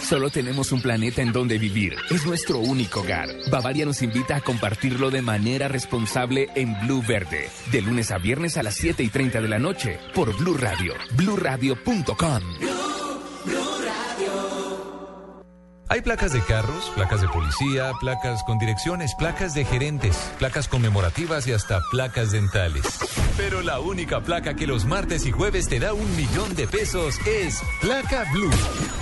Solo 0.03 0.29
tenemos 0.31 0.73
un 0.73 0.83
planeta 0.83 1.23
en 1.23 1.33
donde 1.33 1.57
vivir. 1.59 1.95
Es 2.11 2.27
nuestro 2.27 2.59
único 2.59 3.01
hogar. 3.01 3.29
Bavaria 3.51 3.87
nos 3.87 4.03
invita 4.03 4.37
a 4.37 4.41
compartirlo 4.43 5.11
de 5.11 5.23
manera 5.23 5.69
responsable 5.69 6.51
en 6.55 6.79
Blue 6.81 7.03
Verde. 7.07 7.49
De 7.71 7.81
lunes 7.81 8.11
a 8.11 8.19
viernes 8.19 8.59
a 8.59 8.63
las 8.63 8.75
7 8.75 9.03
y 9.03 9.09
30 9.09 9.41
de 9.41 9.49
la 9.49 9.59
noche 9.59 9.99
por 10.15 10.37
Blue 10.37 10.59
Radio. 10.59 10.95
BlueRadio.com. 11.17 12.43
Hay 15.93 16.01
placas 16.01 16.33
de 16.33 16.41
carros, 16.41 16.91
placas 16.95 17.21
de 17.21 17.29
policía, 17.29 17.93
placas 18.01 18.43
con 18.45 18.59
direcciones, 18.59 19.15
placas 19.15 19.53
de 19.53 19.67
gerentes, 19.67 20.17
placas 20.39 20.67
conmemorativas 20.67 21.47
y 21.47 21.53
hasta 21.53 21.83
placas 21.91 22.33
dentales. 22.33 22.83
Pero 23.37 23.61
la 23.61 23.79
única 23.79 24.23
placa 24.23 24.55
que 24.55 24.67
los 24.67 24.87
martes 24.87 25.27
y 25.27 25.33
jueves 25.33 25.69
te 25.69 25.81
da 25.81 25.93
un 25.93 26.17
millón 26.17 26.55
de 26.55 26.67
pesos 26.67 27.19
es 27.27 27.61
Placa 27.83 28.25
Blue. 28.33 29.02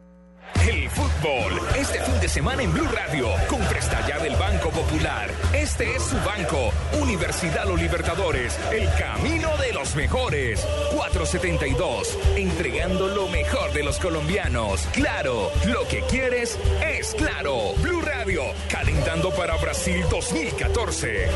El 0.67 0.89
fútbol, 0.89 1.59
este 1.75 1.99
fin 2.01 2.19
de 2.19 2.27
semana 2.27 2.63
en 2.63 2.71
Blue 2.71 2.87
Radio, 2.87 3.29
con 3.47 3.61
ya 4.07 4.19
del 4.19 4.35
Banco 4.35 4.69
Popular. 4.69 5.29
Este 5.53 5.95
es 5.95 6.03
su 6.03 6.15
banco, 6.17 6.71
Universidad 6.99 7.65
Los 7.65 7.79
Libertadores, 7.79 8.57
el 8.71 8.87
camino 8.95 9.57
de 9.57 9.73
los 9.73 9.95
mejores. 9.95 10.65
472, 10.95 12.17
entregando 12.35 13.07
lo 13.07 13.27
mejor 13.27 13.73
de 13.73 13.83
los 13.83 13.99
colombianos. 13.99 14.87
Claro, 14.93 15.51
lo 15.65 15.87
que 15.87 16.01
quieres 16.01 16.57
es 16.85 17.13
claro. 17.15 17.73
Blue 17.81 18.01
Radio, 18.01 18.43
calentando 18.69 19.31
para 19.31 19.55
Brasil 19.57 20.03
2014. 20.09 21.27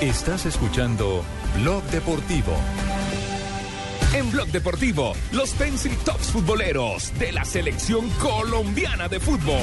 Estás 0.00 0.44
escuchando 0.44 1.24
Blog 1.60 1.82
Deportivo. 1.84 2.52
En 4.12 4.30
Blog 4.30 4.48
Deportivo, 4.48 5.14
los 5.32 5.50
Pencil 5.50 5.96
Tops 6.04 6.26
futboleros 6.26 7.16
de 7.18 7.32
la 7.32 7.44
selección 7.44 8.10
colombiana 8.20 9.08
de 9.08 9.20
fútbol. 9.20 9.62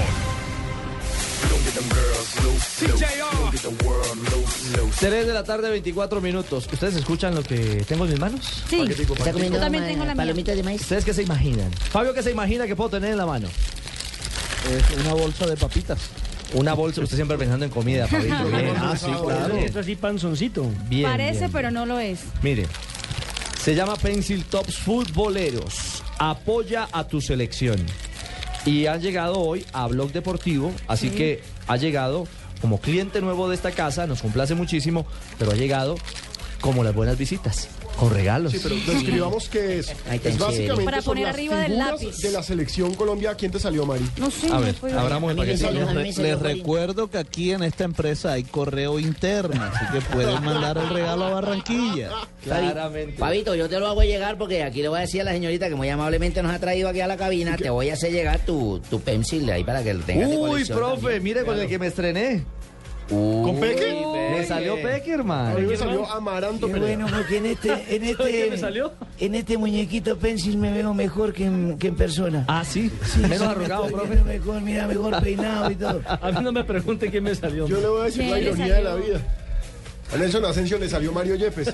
3 4.99 5.27
de 5.27 5.33
la 5.33 5.43
tarde, 5.43 5.69
24 5.69 6.21
minutos. 6.21 6.67
¿Ustedes 6.71 6.95
escuchan 6.95 7.35
lo 7.35 7.43
que 7.43 7.83
tengo 7.87 8.05
en 8.05 8.11
mis 8.11 8.19
manos? 8.19 8.63
Sí. 8.69 8.77
Paquetico, 8.77 9.15
paquetico. 9.15 9.53
Yo 9.53 9.59
también 9.59 9.85
tengo 9.85 10.05
la 10.05 10.15
mía. 10.15 10.23
palomitas 10.23 10.55
de 10.55 10.63
maíz. 10.63 10.81
¿Ustedes 10.81 11.05
qué 11.05 11.13
se 11.13 11.23
imaginan? 11.23 11.71
Fabio, 11.71 12.13
¿qué 12.13 12.23
se 12.23 12.31
imagina 12.31 12.65
que 12.65 12.75
puedo 12.75 12.89
tener 12.89 13.11
en 13.11 13.17
la 13.17 13.25
mano? 13.25 13.47
Es 14.69 15.05
una 15.05 15.13
bolsa 15.13 15.45
de 15.45 15.57
papitas. 15.57 15.99
Una 16.53 16.73
bolsa, 16.73 17.01
usted 17.01 17.15
siempre 17.15 17.37
pensando 17.37 17.65
en 17.65 17.71
comida, 17.71 18.07
Fabito. 18.09 18.43
Bien. 18.45 18.73
Ah, 18.77 18.95
sí, 18.97 19.05
claro. 19.23 19.55
Esto 19.55 19.79
así 19.79 19.95
panzoncito. 19.95 20.69
Bien, 20.89 21.09
Parece, 21.09 21.39
bien. 21.39 21.51
pero 21.51 21.71
no 21.71 21.85
lo 21.85 21.99
es. 21.99 22.19
Mire, 22.41 22.65
se 23.61 23.73
llama 23.75 23.95
Pencil 23.95 24.43
Tops 24.45 24.77
Futboleros. 24.77 26.03
Apoya 26.19 26.87
a 26.91 27.07
tu 27.07 27.21
selección. 27.21 27.77
Y 28.65 28.85
han 28.85 29.01
llegado 29.01 29.39
hoy 29.39 29.65
a 29.73 29.87
Blog 29.87 30.11
Deportivo, 30.11 30.71
así 30.87 31.09
Sí. 31.09 31.15
que 31.15 31.43
ha 31.67 31.77
llegado 31.77 32.27
como 32.61 32.79
cliente 32.79 33.21
nuevo 33.21 33.49
de 33.49 33.55
esta 33.55 33.71
casa, 33.71 34.05
nos 34.05 34.21
complace 34.21 34.53
muchísimo, 34.53 35.07
pero 35.39 35.51
ha 35.51 35.55
llegado 35.55 35.95
como 36.59 36.83
las 36.83 36.93
buenas 36.93 37.17
visitas, 37.17 37.69
con 37.97 38.09
regalos. 38.13 38.51
Sí, 38.51 38.59
pero 38.63 38.75
describamos 38.75 39.47
qué 39.49 39.79
es. 39.79 39.89
Ay, 40.09 40.19
tan 40.19 40.31
es 40.31 40.37
básicamente 40.39 40.65
chévere. 40.67 40.85
Para 40.85 41.01
son 41.01 41.11
poner 41.11 41.23
las 41.25 41.33
arriba 41.35 41.55
del 41.57 41.71
figuras 41.73 41.91
lápiz. 42.01 42.17
de 42.17 42.31
la 42.31 42.43
selección 42.43 42.95
Colombia. 42.95 43.35
¿Quién 43.35 43.51
te 43.51 43.59
salió, 43.59 43.85
Mari? 43.85 44.09
No 44.17 44.31
sé. 44.31 44.47
A 44.47 44.49
no 44.55 44.61
ver, 44.61 44.75
puedo- 44.75 44.99
abramos 44.99 45.31
el 45.31 45.39
A 45.39 45.41
mí 45.43 45.47
me 45.47 45.53
paquete. 45.53 45.65
salió- 45.65 45.83
a 45.87 45.93
mí 45.93 45.97
me 45.99 46.03
Les, 46.05 46.15
salió 46.15 46.39
recuerdo 46.39 47.09
que 47.09 47.17
aquí 47.19 47.51
en 47.51 47.63
esta 47.63 47.83
empresa 47.83 48.31
hay 48.33 48.43
correo 48.43 48.97
interno, 48.99 49.61
así 49.63 49.85
que 49.93 50.01
pueden 50.13 50.43
mandar 50.43 50.77
el 50.77 50.89
regalo 50.89 51.25
a 51.25 51.29
Barranquilla. 51.31 52.09
Claramente. 52.43 53.17
Pabito, 53.19 53.53
yo 53.55 53.69
te 53.69 53.79
lo 53.79 53.87
hago 53.87 54.01
llegar 54.01 54.37
porque 54.37 54.63
aquí 54.63 54.81
le 54.81 54.87
voy 54.89 54.97
a 54.97 55.01
decir 55.01 55.21
a 55.21 55.25
la 55.25 55.31
señorita 55.33 55.69
que 55.69 55.75
muy 55.75 55.89
amablemente 55.89 56.41
nos 56.41 56.51
ha 56.53 56.59
traído 56.59 56.89
aquí 56.89 57.01
a 57.01 57.07
la 57.07 57.17
cabina, 57.17 57.55
te 57.55 57.69
voy 57.69 57.89
a 57.89 57.93
hacer 57.93 58.11
llegar 58.11 58.39
tu, 58.45 58.81
tu 58.89 58.99
pencil 59.01 59.49
ahí 59.51 59.63
para 59.63 59.83
que 59.83 59.93
lo 59.93 60.03
tengas 60.03 60.29
de 60.29 60.37
Uy, 60.37 60.49
colección 60.49 60.77
profe, 60.79 61.01
también. 61.01 61.23
mire 61.23 61.43
con 61.45 61.59
el 61.59 61.67
que 61.67 61.77
me 61.79 61.87
estrené. 61.87 62.43
¿Con 63.09 63.59
Peque? 63.59 64.05
Me 64.31 64.45
salió 64.45 64.75
Peque, 64.75 65.11
A 65.11 65.15
hermano. 65.15 65.59
mí 65.59 65.65
me 65.67 65.75
salió 65.75 66.09
Amaranto 66.09 66.67
Qué 66.67 66.73
Perea. 66.73 66.97
bueno, 66.97 67.17
porque 67.17 67.37
en 67.37 67.45
este, 67.47 67.69
en 67.95 68.15
¿Sabe 68.15 68.31
qué 68.31 68.39
este, 68.43 68.49
me 68.51 68.57
salió? 68.57 68.93
en 69.19 69.35
este 69.35 69.57
muñequito 69.57 70.17
pencil 70.17 70.57
me 70.57 70.71
veo 70.71 70.93
mejor 70.93 71.33
que 71.33 71.45
en, 71.45 71.77
que 71.77 71.87
en 71.87 71.95
persona. 71.95 72.45
Ah, 72.47 72.63
sí. 72.63 72.89
Sí, 73.05 73.19
Menos 73.19 73.37
sí, 73.39 73.43
me 73.43 73.51
arrugado, 73.51 73.85
estoy 73.85 73.93
profe. 73.99 74.13
viendo 74.13 74.31
Mejor, 74.31 74.61
mira, 74.61 74.87
mejor 74.87 75.21
peinado 75.21 75.69
y 75.71 75.75
todo. 75.75 76.01
A 76.07 76.31
mí 76.31 76.41
no 76.41 76.51
me 76.53 76.63
pregunte 76.63 77.09
quién 77.11 77.23
me 77.25 77.35
salió. 77.35 77.67
Yo 77.67 77.81
le 77.81 77.87
voy 77.87 78.01
a 78.01 78.03
decir 78.05 78.23
Sí, 78.23 78.29
la 78.29 78.35
le 78.37 78.41
ironía 78.43 78.73
de 78.75 78.81
la 78.83 78.89
salió. 78.91 79.05
vida. 79.05 79.19
A 80.13 80.17
Nelson 80.17 80.45
Asensio 80.45 80.77
le 80.77 80.89
salió 80.89 81.11
Mario 81.13 81.35
Yepes. 81.35 81.73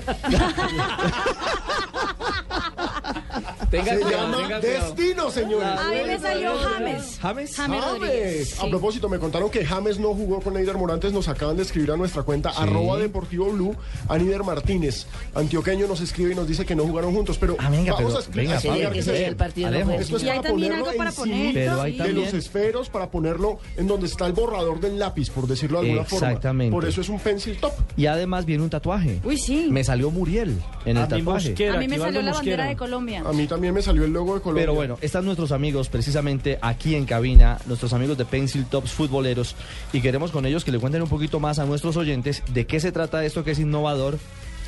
Tenga 3.70 3.84
Se 3.94 4.00
cuidado, 4.00 4.22
llama 4.32 4.36
tenga 4.48 4.60
cuidado. 4.60 4.94
Destino, 4.94 5.30
señores. 5.30 5.68
A 5.68 5.88
mí 5.90 5.96
me 6.06 6.18
salió 6.18 6.52
James. 6.58 7.18
¿James? 7.20 7.56
James 7.56 7.84
Rodríguez. 7.84 8.58
A 8.58 8.62
sí. 8.64 8.70
propósito, 8.70 9.08
me 9.08 9.18
contaron 9.18 9.50
que 9.50 9.64
James 9.64 9.98
no 9.98 10.14
jugó 10.14 10.40
con 10.40 10.56
Eider 10.56 10.76
Morantes. 10.76 11.12
Nos 11.12 11.28
acaban 11.28 11.56
de 11.56 11.64
escribir 11.64 11.90
a 11.92 11.96
nuestra 11.96 12.22
cuenta 12.22 12.50
arroba 12.50 12.96
deportivo 12.98 13.50
blue. 13.52 13.76
Aníder 14.08 14.42
Martínez, 14.42 15.06
antioqueño, 15.34 15.86
nos 15.86 16.00
escribe 16.00 16.32
y 16.32 16.34
nos 16.34 16.48
dice 16.48 16.64
que 16.64 16.74
no 16.74 16.84
jugaron 16.84 17.14
juntos. 17.14 17.36
Pero 17.38 17.56
Ah, 17.58 17.68
venga, 17.70 17.92
vamos 17.92 18.14
pero- 18.14 18.32
a 18.32 18.36
venga, 18.36 18.54
explicar 18.54 18.92
que 18.92 19.02
se 19.02 19.26
el 19.26 19.36
partido 19.36 19.70
no 19.70 19.76
Alejo. 19.76 19.90
fue. 19.92 20.00
Esto 20.02 20.16
es 20.16 20.22
Y 20.22 20.28
hay 20.28 20.36
para 20.38 20.48
también 20.48 20.68
ponerlo 20.70 20.86
algo 20.86 20.98
para 20.98 21.10
encima 21.10 21.26
poner. 21.26 21.54
Pero 21.54 21.82
hay 21.82 21.92
sí. 21.92 21.98
de 21.98 22.04
también- 22.04 22.24
los 22.24 22.34
esferos 22.34 22.88
para 22.88 23.10
ponerlo 23.10 23.58
en 23.76 23.86
donde 23.86 24.06
está 24.06 24.26
el 24.26 24.32
borrador 24.32 24.80
del 24.80 24.98
lápiz, 24.98 25.30
por 25.30 25.46
decirlo 25.46 25.80
de 25.82 25.90
alguna 25.90 26.02
Exactamente. 26.02 26.70
forma. 26.70 26.80
Por 26.82 26.88
eso 26.88 27.00
es 27.02 27.08
un 27.08 27.20
pencil 27.20 27.56
top. 27.58 27.72
Y 27.96 28.06
además 28.06 28.44
viene 28.46 28.62
un 28.62 28.70
tatuaje. 28.70 29.20
Uy, 29.24 29.36
sí. 29.36 29.68
Me 29.70 29.84
salió 29.84 30.10
Muriel 30.10 30.58
en 30.84 30.96
el 30.96 31.02
A 31.02 31.06
mí 31.06 31.18
tatuaje. 31.18 31.48
Mosquera, 31.50 31.74
A 31.74 31.78
mí 31.78 31.88
me 31.88 31.98
salió 31.98 32.22
la 32.22 32.32
bandera 32.32 32.34
Mosquera. 32.38 32.64
de 32.66 32.76
Colombia. 32.76 33.22
A 33.26 33.32
mí 33.32 33.46
también 33.58 33.74
me 33.74 33.82
salió 33.82 34.04
el 34.04 34.12
logo 34.12 34.36
de 34.36 34.40
Colombia. 34.40 34.62
Pero 34.62 34.74
bueno, 34.74 34.98
están 35.00 35.24
nuestros 35.24 35.50
amigos 35.50 35.88
precisamente 35.88 36.60
aquí 36.62 36.94
en 36.94 37.06
cabina, 37.06 37.58
nuestros 37.66 37.92
amigos 37.92 38.16
de 38.16 38.24
Pencil 38.24 38.66
Tops 38.66 38.92
Futboleros, 38.92 39.56
y 39.92 40.00
queremos 40.00 40.30
con 40.30 40.46
ellos 40.46 40.64
que 40.64 40.70
le 40.70 40.78
cuenten 40.78 41.02
un 41.02 41.08
poquito 41.08 41.40
más 41.40 41.58
a 41.58 41.64
nuestros 41.64 41.96
oyentes 41.96 42.44
de 42.54 42.68
qué 42.68 42.78
se 42.78 42.92
trata 42.92 43.24
esto 43.24 43.42
que 43.42 43.50
es 43.50 43.58
innovador 43.58 44.16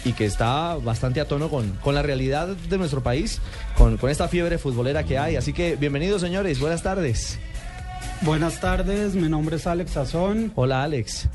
y 0.04 0.12
que 0.12 0.24
está 0.24 0.74
bastante 0.74 1.20
a 1.20 1.28
tono 1.28 1.48
con, 1.48 1.70
con 1.74 1.94
la 1.94 2.02
realidad 2.02 2.48
de 2.48 2.78
nuestro 2.78 3.00
país, 3.00 3.40
con, 3.78 3.96
con 3.96 4.10
esta 4.10 4.26
fiebre 4.26 4.58
futbolera 4.58 5.04
que 5.04 5.18
hay. 5.18 5.36
Así 5.36 5.52
que 5.52 5.76
bienvenidos 5.76 6.20
señores, 6.20 6.58
buenas 6.58 6.82
tardes. 6.82 7.38
Buenas 8.22 8.60
tardes, 8.60 9.14
mi 9.14 9.28
nombre 9.28 9.54
es 9.54 9.68
Alex 9.68 9.92
Sazón. 9.92 10.50
Hola 10.56 10.82
Alex. 10.82 11.28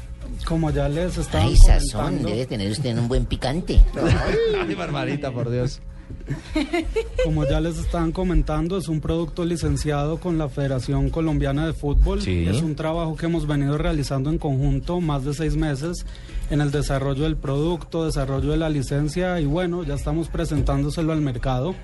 Como 0.45 0.71
ya 0.71 0.89
les 0.89 1.17
estaba 1.17 1.45
Ay, 1.45 1.55
sazón, 1.55 2.01
comentando, 2.01 2.29
debe 2.31 2.45
tener 2.47 2.69
usted 2.69 2.97
un 2.97 3.07
buen 3.07 3.25
picante. 3.25 3.81
Ay, 4.67 4.75
Barbarita, 4.75 5.31
por 5.31 5.49
Dios. 5.49 5.79
como 7.23 7.45
ya 7.45 7.59
les 7.59 7.77
estaban 7.77 8.11
comentando, 8.11 8.77
es 8.77 8.87
un 8.87 9.01
producto 9.01 9.45
licenciado 9.45 10.19
con 10.19 10.37
la 10.37 10.49
Federación 10.49 11.09
Colombiana 11.09 11.65
de 11.65 11.73
Fútbol. 11.73 12.21
Sí. 12.21 12.45
Es 12.47 12.61
un 12.61 12.75
trabajo 12.75 13.15
que 13.15 13.25
hemos 13.25 13.47
venido 13.47 13.77
realizando 13.77 14.29
en 14.29 14.37
conjunto 14.37 15.01
más 15.01 15.23
de 15.25 15.33
seis 15.33 15.55
meses 15.55 16.05
en 16.49 16.61
el 16.61 16.71
desarrollo 16.71 17.23
del 17.23 17.37
producto, 17.37 18.05
desarrollo 18.05 18.51
de 18.51 18.57
la 18.57 18.69
licencia 18.69 19.39
y 19.39 19.45
bueno, 19.45 19.83
ya 19.83 19.95
estamos 19.95 20.29
presentándoselo 20.29 21.13
al 21.13 21.21
mercado. 21.21 21.75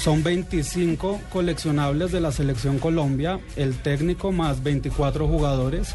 Son 0.00 0.22
25 0.22 1.20
coleccionables 1.32 2.12
de 2.12 2.20
la 2.20 2.30
Selección 2.30 2.78
Colombia, 2.78 3.40
el 3.56 3.76
técnico 3.76 4.30
más 4.30 4.62
24 4.62 5.26
jugadores. 5.26 5.92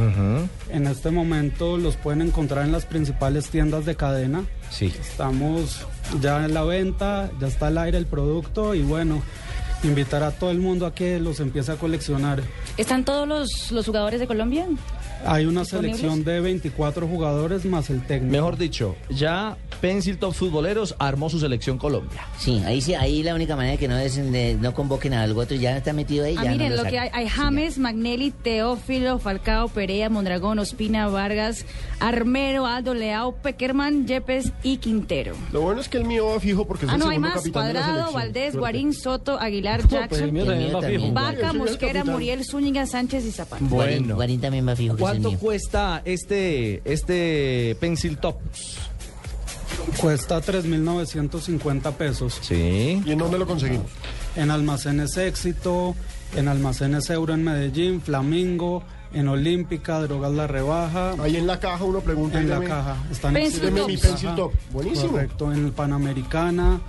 En 0.70 0.88
este 0.88 1.10
momento 1.10 1.78
los 1.78 1.96
pueden 1.96 2.22
encontrar 2.22 2.66
en 2.66 2.74
las 2.74 2.86
principales 2.86 3.48
tiendas 3.48 3.86
de 3.86 3.96
cadena. 3.96 4.44
Sí. 4.70 4.94
Estamos 5.00 5.88
ya 6.22 6.44
en 6.44 6.54
la 6.54 6.64
venta, 6.64 7.32
ya 7.40 7.48
está 7.48 7.68
al 7.68 7.78
aire 7.78 7.98
el 7.98 8.06
producto 8.06 8.76
y 8.76 8.82
bueno, 8.82 9.22
invitar 9.84 10.22
a 10.24 10.32
todo 10.32 10.52
el 10.52 10.60
mundo 10.60 10.86
a 10.86 10.94
que 10.94 11.20
los 11.20 11.40
empiece 11.40 11.72
a 11.72 11.76
coleccionar. 11.76 12.44
¿Están 12.76 13.06
todos 13.06 13.28
los, 13.28 13.72
los 13.72 13.86
jugadores 13.86 14.20
de 14.20 14.28
Colombia? 14.28 14.68
Hay 15.26 15.46
una 15.46 15.66
selección 15.66 16.24
de 16.24 16.40
24 16.42 17.08
jugadores 17.08 17.66
más 17.66 17.90
el 17.90 18.02
técnico. 18.06 18.32
Mejor 18.32 18.58
dicho, 18.58 18.96
ya 19.10 19.58
Pencil 19.82 20.18
Top 20.18 20.34
Futboleros 20.34 20.96
armó 21.00 21.30
su 21.30 21.40
selección 21.40 21.78
Colombia. 21.78 22.26
Sí, 22.38 22.62
ahí 22.66 22.82
sí, 22.82 22.94
ahí 22.94 23.24
la 23.24 23.34
única 23.36 23.56
manera 23.56 23.78
que 23.78 23.88
no 23.88 23.98
es 23.98 24.16
de- 24.16 24.58
no 24.60 24.74
convoquen 24.74 25.14
a 25.14 25.24
algo 25.24 25.42
otro, 25.42 25.56
ya 25.58 25.78
está 25.78 25.94
metido 25.94 26.26
ahí. 26.26 26.36
Ah, 26.38 26.44
ya 26.46 26.52
miren, 26.52 26.70
no 26.70 26.76
lo 26.78 26.84
lo 26.84 26.90
que 26.90 27.00
hay, 27.00 27.10
hay 27.14 27.28
James, 27.28 27.78
Magnelli, 27.78 28.32
Teófilo, 28.32 29.20
Falcao, 29.20 29.68
Perea, 29.70 30.10
Mondragón, 30.10 30.60
Ospina, 30.60 31.08
Vargas, 31.08 31.66
Armero, 32.00 32.66
Aldo, 32.66 32.94
Leao, 32.94 33.34
Peckerman, 33.36 34.06
Yepes 34.08 34.52
y 34.64 34.78
Quintero. 34.78 35.36
Lo 35.52 35.62
bueno 35.62 35.82
es 35.82 35.90
que 35.90 35.98
el 35.98 36.06
mío 36.06 36.28
va 36.28 36.40
fijo 36.40 36.66
porque 36.68 36.86
es 36.86 36.92
Ah, 36.92 36.96
el 36.96 37.00
no, 37.00 37.06
hay 37.08 37.12
segundo 37.16 37.30
más. 37.30 37.38
capitán 37.38 37.68
de 37.68 37.74
la 37.74 37.80
Cuadrado, 37.80 37.98
selección. 38.12 38.22
Valdés. 38.34 38.56
Guarín, 38.56 38.94
Soto, 38.94 39.40
Aguilar, 39.40 39.80
pues, 39.82 39.92
Jackson, 39.92 40.24
el 40.24 40.32
mío 40.32 40.46
también 40.46 40.76
va 40.76 40.82
fijo. 40.82 41.12
Vaca, 41.14 41.54
Mosquera. 41.54 42.04
Muriel, 42.04 42.44
Zúñiga, 42.46 42.86
Sánchez 42.86 43.26
y 43.26 43.32
Zapata. 43.32 43.64
Guarín, 43.68 44.00
Bueno. 44.00 44.16
Guarín 44.16 44.42
también 44.42 44.68
va 44.68 44.76
fijo 44.76 44.96
que 44.96 45.02
¿Cuánto 45.14 45.30
mío. 45.30 45.40
cuesta 45.40 46.02
este, 46.06 46.82
este 46.86 47.78
Pencil 47.80 48.18
Top? 48.18 48.38
Cuesta 50.00 50.42
3.950 50.42 51.94
pesos. 51.94 52.40
Sí. 52.42 53.02
¿Y 53.06 53.12
en 53.12 53.18
dónde 53.18 53.38
lo 53.38 53.46
conseguimos? 53.46 53.88
En 54.36 54.52
almacenes 54.52 55.18
éxito, 55.18 55.96
en 56.36 56.48
almacenes 56.48 57.10
euro 57.10 57.34
en 57.34 57.44
Medellín, 57.44 58.02
Flamingo, 58.02 58.84
en 59.14 59.28
Olímpica, 59.28 60.00
Drogas 60.00 60.32
La 60.32 60.48
Rebaja. 60.48 61.16
Ahí 61.22 61.38
en 61.38 61.48
la 61.48 61.60
caja 61.60 61.84
uno 61.84 62.02
pregunta. 62.02 62.40
En 62.40 62.50
la 62.50 62.62
caja. 62.62 62.98
Están 63.12 63.34
Pencil. 63.34 63.62
Deme 63.62 63.86
mi 63.86 63.98
pencil 63.98 64.36
top. 64.36 64.54
Buenísimo. 64.72 65.12
Correcto, 65.12 65.52
en 65.52 65.66
el 65.66 65.72
Panamericana. 65.72 66.82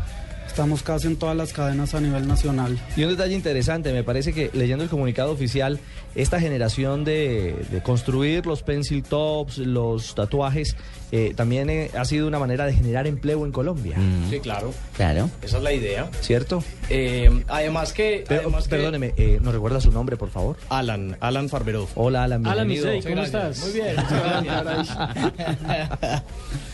Estamos 0.47 0.83
casi 0.85 1.09
en 1.09 1.17
todas 1.17 1.37
las 1.37 1.53
cadenas 1.53 1.95
a 1.95 2.01
nivel 2.01 2.29
nacional. 2.29 2.79
Y 2.97 3.03
un 3.03 3.11
detalle 3.11 3.35
interesante, 3.35 3.93
me 3.93 4.05
parece 4.05 4.33
que 4.33 4.51
leyendo 4.53 4.85
el 4.85 4.91
comunicado 4.91 5.33
oficial, 5.33 5.81
esta 6.15 6.39
generación 6.39 7.05
de, 7.05 7.57
de 7.73 7.83
construir 7.83 8.47
los 8.47 8.63
pencil 8.63 9.03
tops, 9.03 9.59
los 9.59 10.15
tatuajes, 10.15 10.77
eh, 11.11 11.33
también 11.35 11.71
eh, 11.71 11.91
ha 11.99 12.05
sido 12.05 12.29
una 12.29 12.39
manera 12.39 12.67
de 12.67 12.73
generar 12.73 13.07
empleo 13.09 13.45
en 13.45 13.51
Colombia. 13.53 13.97
Mm, 13.99 14.31
Sí, 14.31 14.39
claro. 14.41 14.73
Claro. 14.97 15.29
Esa 15.43 15.57
es 15.57 15.63
la 15.65 15.73
idea. 15.73 16.09
¿Cierto? 16.21 16.63
Eh, 16.89 17.43
además 17.49 17.93
que... 17.93 18.25
Pero, 18.29 18.43
además 18.43 18.65
que- 18.65 18.71
perdóneme, 18.71 19.15
eh, 19.17 19.39
¿nos 19.43 19.53
recuerda 19.55 19.81
su 19.81 19.91
nombre, 19.91 20.17
por 20.17 20.31
favor? 20.31 20.57
Alan, 20.69 21.17
Alan 21.21 21.49
Farberov. 21.49 21.89
Hola, 21.97 22.25
Alan, 22.25 22.47
Alan 22.47 22.69
bienvenido. 22.69 23.03
¿cómo 23.03 23.17
Gracias. 23.23 23.57
estás? 23.59 23.65
Muy 23.65 23.81
bien, 23.81 23.97
muchas 23.97 24.65
gracias. 24.65 26.23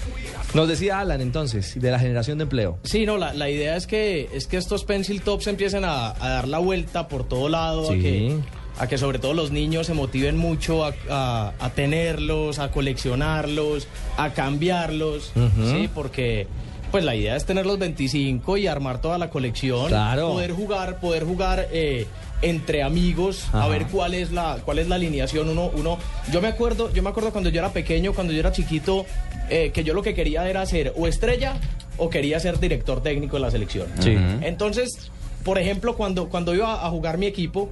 Nos 0.55 0.67
decía 0.69 0.99
Alan, 0.99 1.21
entonces, 1.21 1.81
de 1.81 1.91
la 1.91 1.99
generación 1.99 2.39
de 2.39 2.43
empleo. 2.43 2.79
Sí, 2.83 3.07
no, 3.07 3.19
la, 3.19 3.33
la 3.35 3.49
idea 3.51 3.77
es 3.77 3.87
que, 3.87 4.29
es 4.35 4.47
que 4.49 4.57
estos 4.57 4.85
pencil 4.85 5.23
tops 5.23 5.47
empiecen 5.47 5.85
a, 5.85 6.09
a 6.11 6.29
dar 6.29 6.49
la 6.49 6.59
vuelta 6.59 7.07
por 7.07 7.23
todo 7.29 7.49
lado, 7.49 7.89
a, 7.91 7.95
que, 7.95 8.37
a 8.79 8.89
que 8.89 8.99
sobre 8.99 9.21
todo 9.21 9.33
los 9.33 9.53
niños 9.53 9.87
se 9.87 9.95
motiven 9.95 10.37
mucho 10.37 10.85
a, 10.85 10.93
a- 11.09 11.53
a 11.61 11.71
tenerlos, 11.71 12.59
a 12.59 12.73
coleccionarlos, 12.73 13.87
a 14.17 14.31
cambiarlos. 14.33 15.33
¿sí? 15.71 15.89
Porque 15.95 16.49
pues 16.91 17.05
la 17.05 17.15
idea 17.15 17.37
es 17.37 17.45
tener 17.45 17.65
los 17.67 17.79
25 17.79 18.57
y 18.57 18.67
armar 18.67 19.01
toda 19.01 19.19
la 19.19 19.31
colección, 19.31 19.87
Claro. 19.87 20.31
poder 20.33 20.51
jugar, 20.51 20.99
poder 20.99 21.23
jugar 21.25 21.69
eh, 21.71 22.09
entre 22.43 22.83
amigos, 22.83 23.45
Ajá. 23.53 23.63
a 23.63 23.69
ver 23.69 23.87
cuál 23.87 24.15
es 24.15 24.33
la 24.33 24.59
cuál 24.65 24.81
es 24.81 24.89
la 24.89 24.97
alineación. 24.97 25.49
Uno, 25.49 25.71
uno, 25.73 25.99
yo 26.33 26.41
me 26.43 26.49
acuerdo, 26.49 26.93
yo 26.93 27.05
me 27.05 27.11
acuerdo 27.11 27.31
cuando 27.31 27.49
yo 27.51 27.61
era 27.61 27.73
pequeño, 27.73 28.13
cuando 28.13 28.33
yo 28.33 28.41
era 28.41 28.51
chiquito, 28.51 29.07
eh, 29.51 29.71
que 29.73 29.85
yo 29.85 29.95
lo 29.95 30.03
que 30.03 30.15
quería 30.15 30.49
era 30.49 30.65
ser 30.67 30.93
o 30.97 31.07
estrella 31.07 31.57
o 31.99 32.09
quería 32.09 32.41
ser 32.41 32.59
director 32.59 33.03
técnico 33.03 33.37
de 33.37 33.41
la 33.43 33.51
selección. 33.51 33.87
Sí. 33.99 34.17
Entonces, 34.43 35.11
por 35.45 35.59
ejemplo, 35.59 35.97
cuando, 35.97 36.29
cuando 36.29 36.55
iba 36.55 36.87
a 36.87 36.91
jugar 36.91 37.19
mi 37.19 37.27
equipo 37.27 37.71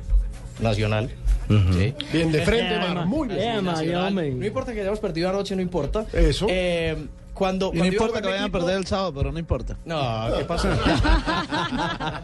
nacional, 0.61 1.11
¿sí? 1.49 1.95
Bien 2.12 2.31
de 2.33 2.43
frente, 2.43 2.74
Eh, 2.74 3.05
Muy 3.07 3.29
bien. 3.29 3.41
eh, 3.41 4.31
no 4.33 4.47
importa 4.47 4.74
que 4.74 4.81
hayamos 4.81 5.01
perdido 5.01 5.31
anoche, 5.31 5.57
no 5.57 5.62
importa. 5.62 6.05
Eso. 6.12 6.47
Eh, 6.51 6.97
cuando, 7.39 7.66
Y 7.66 7.76
no 7.76 7.78
cuando 7.78 7.95
importa 7.95 8.20
que 8.20 8.28
vayan 8.28 8.45
a 8.45 8.49
perder 8.51 8.76
el 8.78 8.86
sábado, 8.86 9.14
pero 9.14 9.32
no 9.32 9.39
importa. 9.39 9.76
No, 9.84 10.26
¿qué 10.36 10.45
pasó? 10.45 10.68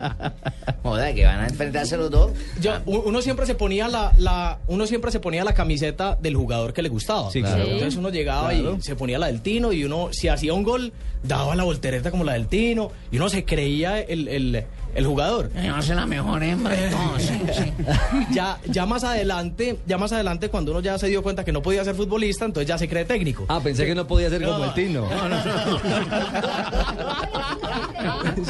Joda, 0.82 1.14
que 1.14 1.24
van 1.24 1.40
a 1.40 1.46
enfrentarse 1.46 1.96
los 1.96 2.10
dos. 2.10 2.32
Yo- 2.60 2.72
uno 2.86 3.22
siempre 3.22 3.46
se 3.46 3.54
ponía 3.54 3.88
la, 3.88 4.12
la- 4.18 4.58
uno 4.66 4.86
siempre 4.86 5.10
se 5.10 5.20
ponía 5.20 5.44
la 5.44 5.54
camiseta 5.54 6.16
del 6.20 6.36
jugador 6.36 6.72
que 6.72 6.82
le 6.82 6.88
gustaba. 6.88 7.30
Sí, 7.30 7.40
claro. 7.40 7.64
Entonces 7.64 7.96
uno 7.96 8.10
llegaba 8.10 8.50
Claro. 8.50 8.76
y 8.78 8.82
se 8.82 8.96
ponía 8.96 9.18
la 9.18 9.26
del 9.28 9.40
Tino 9.40 9.72
y 9.72 9.84
uno 9.84 10.08
si 10.12 10.28
hacía 10.28 10.52
un 10.52 10.62
gol 10.62 10.92
daba 11.22 11.54
la 11.56 11.64
voltereta 11.64 12.10
como 12.10 12.24
la 12.24 12.34
del 12.34 12.48
Tino 12.48 12.90
y 13.10 13.16
uno 13.16 13.28
se 13.28 13.44
creía 13.44 14.00
el, 14.00 14.28
el- 14.28 14.64
el 14.94 15.06
jugador. 15.06 15.50
Yo 15.64 15.82
soy 15.82 15.96
la 15.96 16.06
mejor 16.06 16.42
hembra 16.42 16.74
sí, 17.18 17.40
sí. 17.52 17.72
Ya, 18.32 18.58
ya 18.66 18.86
más 18.86 19.04
adelante, 19.04 19.78
ya 19.86 19.98
más 19.98 20.12
adelante 20.12 20.48
cuando 20.48 20.70
uno 20.72 20.80
ya 20.80 20.98
se 20.98 21.08
dio 21.08 21.22
cuenta 21.22 21.44
que 21.44 21.52
no 21.52 21.62
podía 21.62 21.84
ser 21.84 21.94
futbolista, 21.94 22.44
entonces 22.44 22.68
ya 22.68 22.78
se 22.78 22.88
cree 22.88 23.04
técnico. 23.04 23.44
Ah, 23.48 23.60
pensé 23.62 23.86
que 23.86 23.94
no 23.94 24.06
podía 24.06 24.30
ser 24.30 24.42
como 24.44 24.58
No. 24.58 24.64
el 24.64 24.74
Tino. 24.74 25.08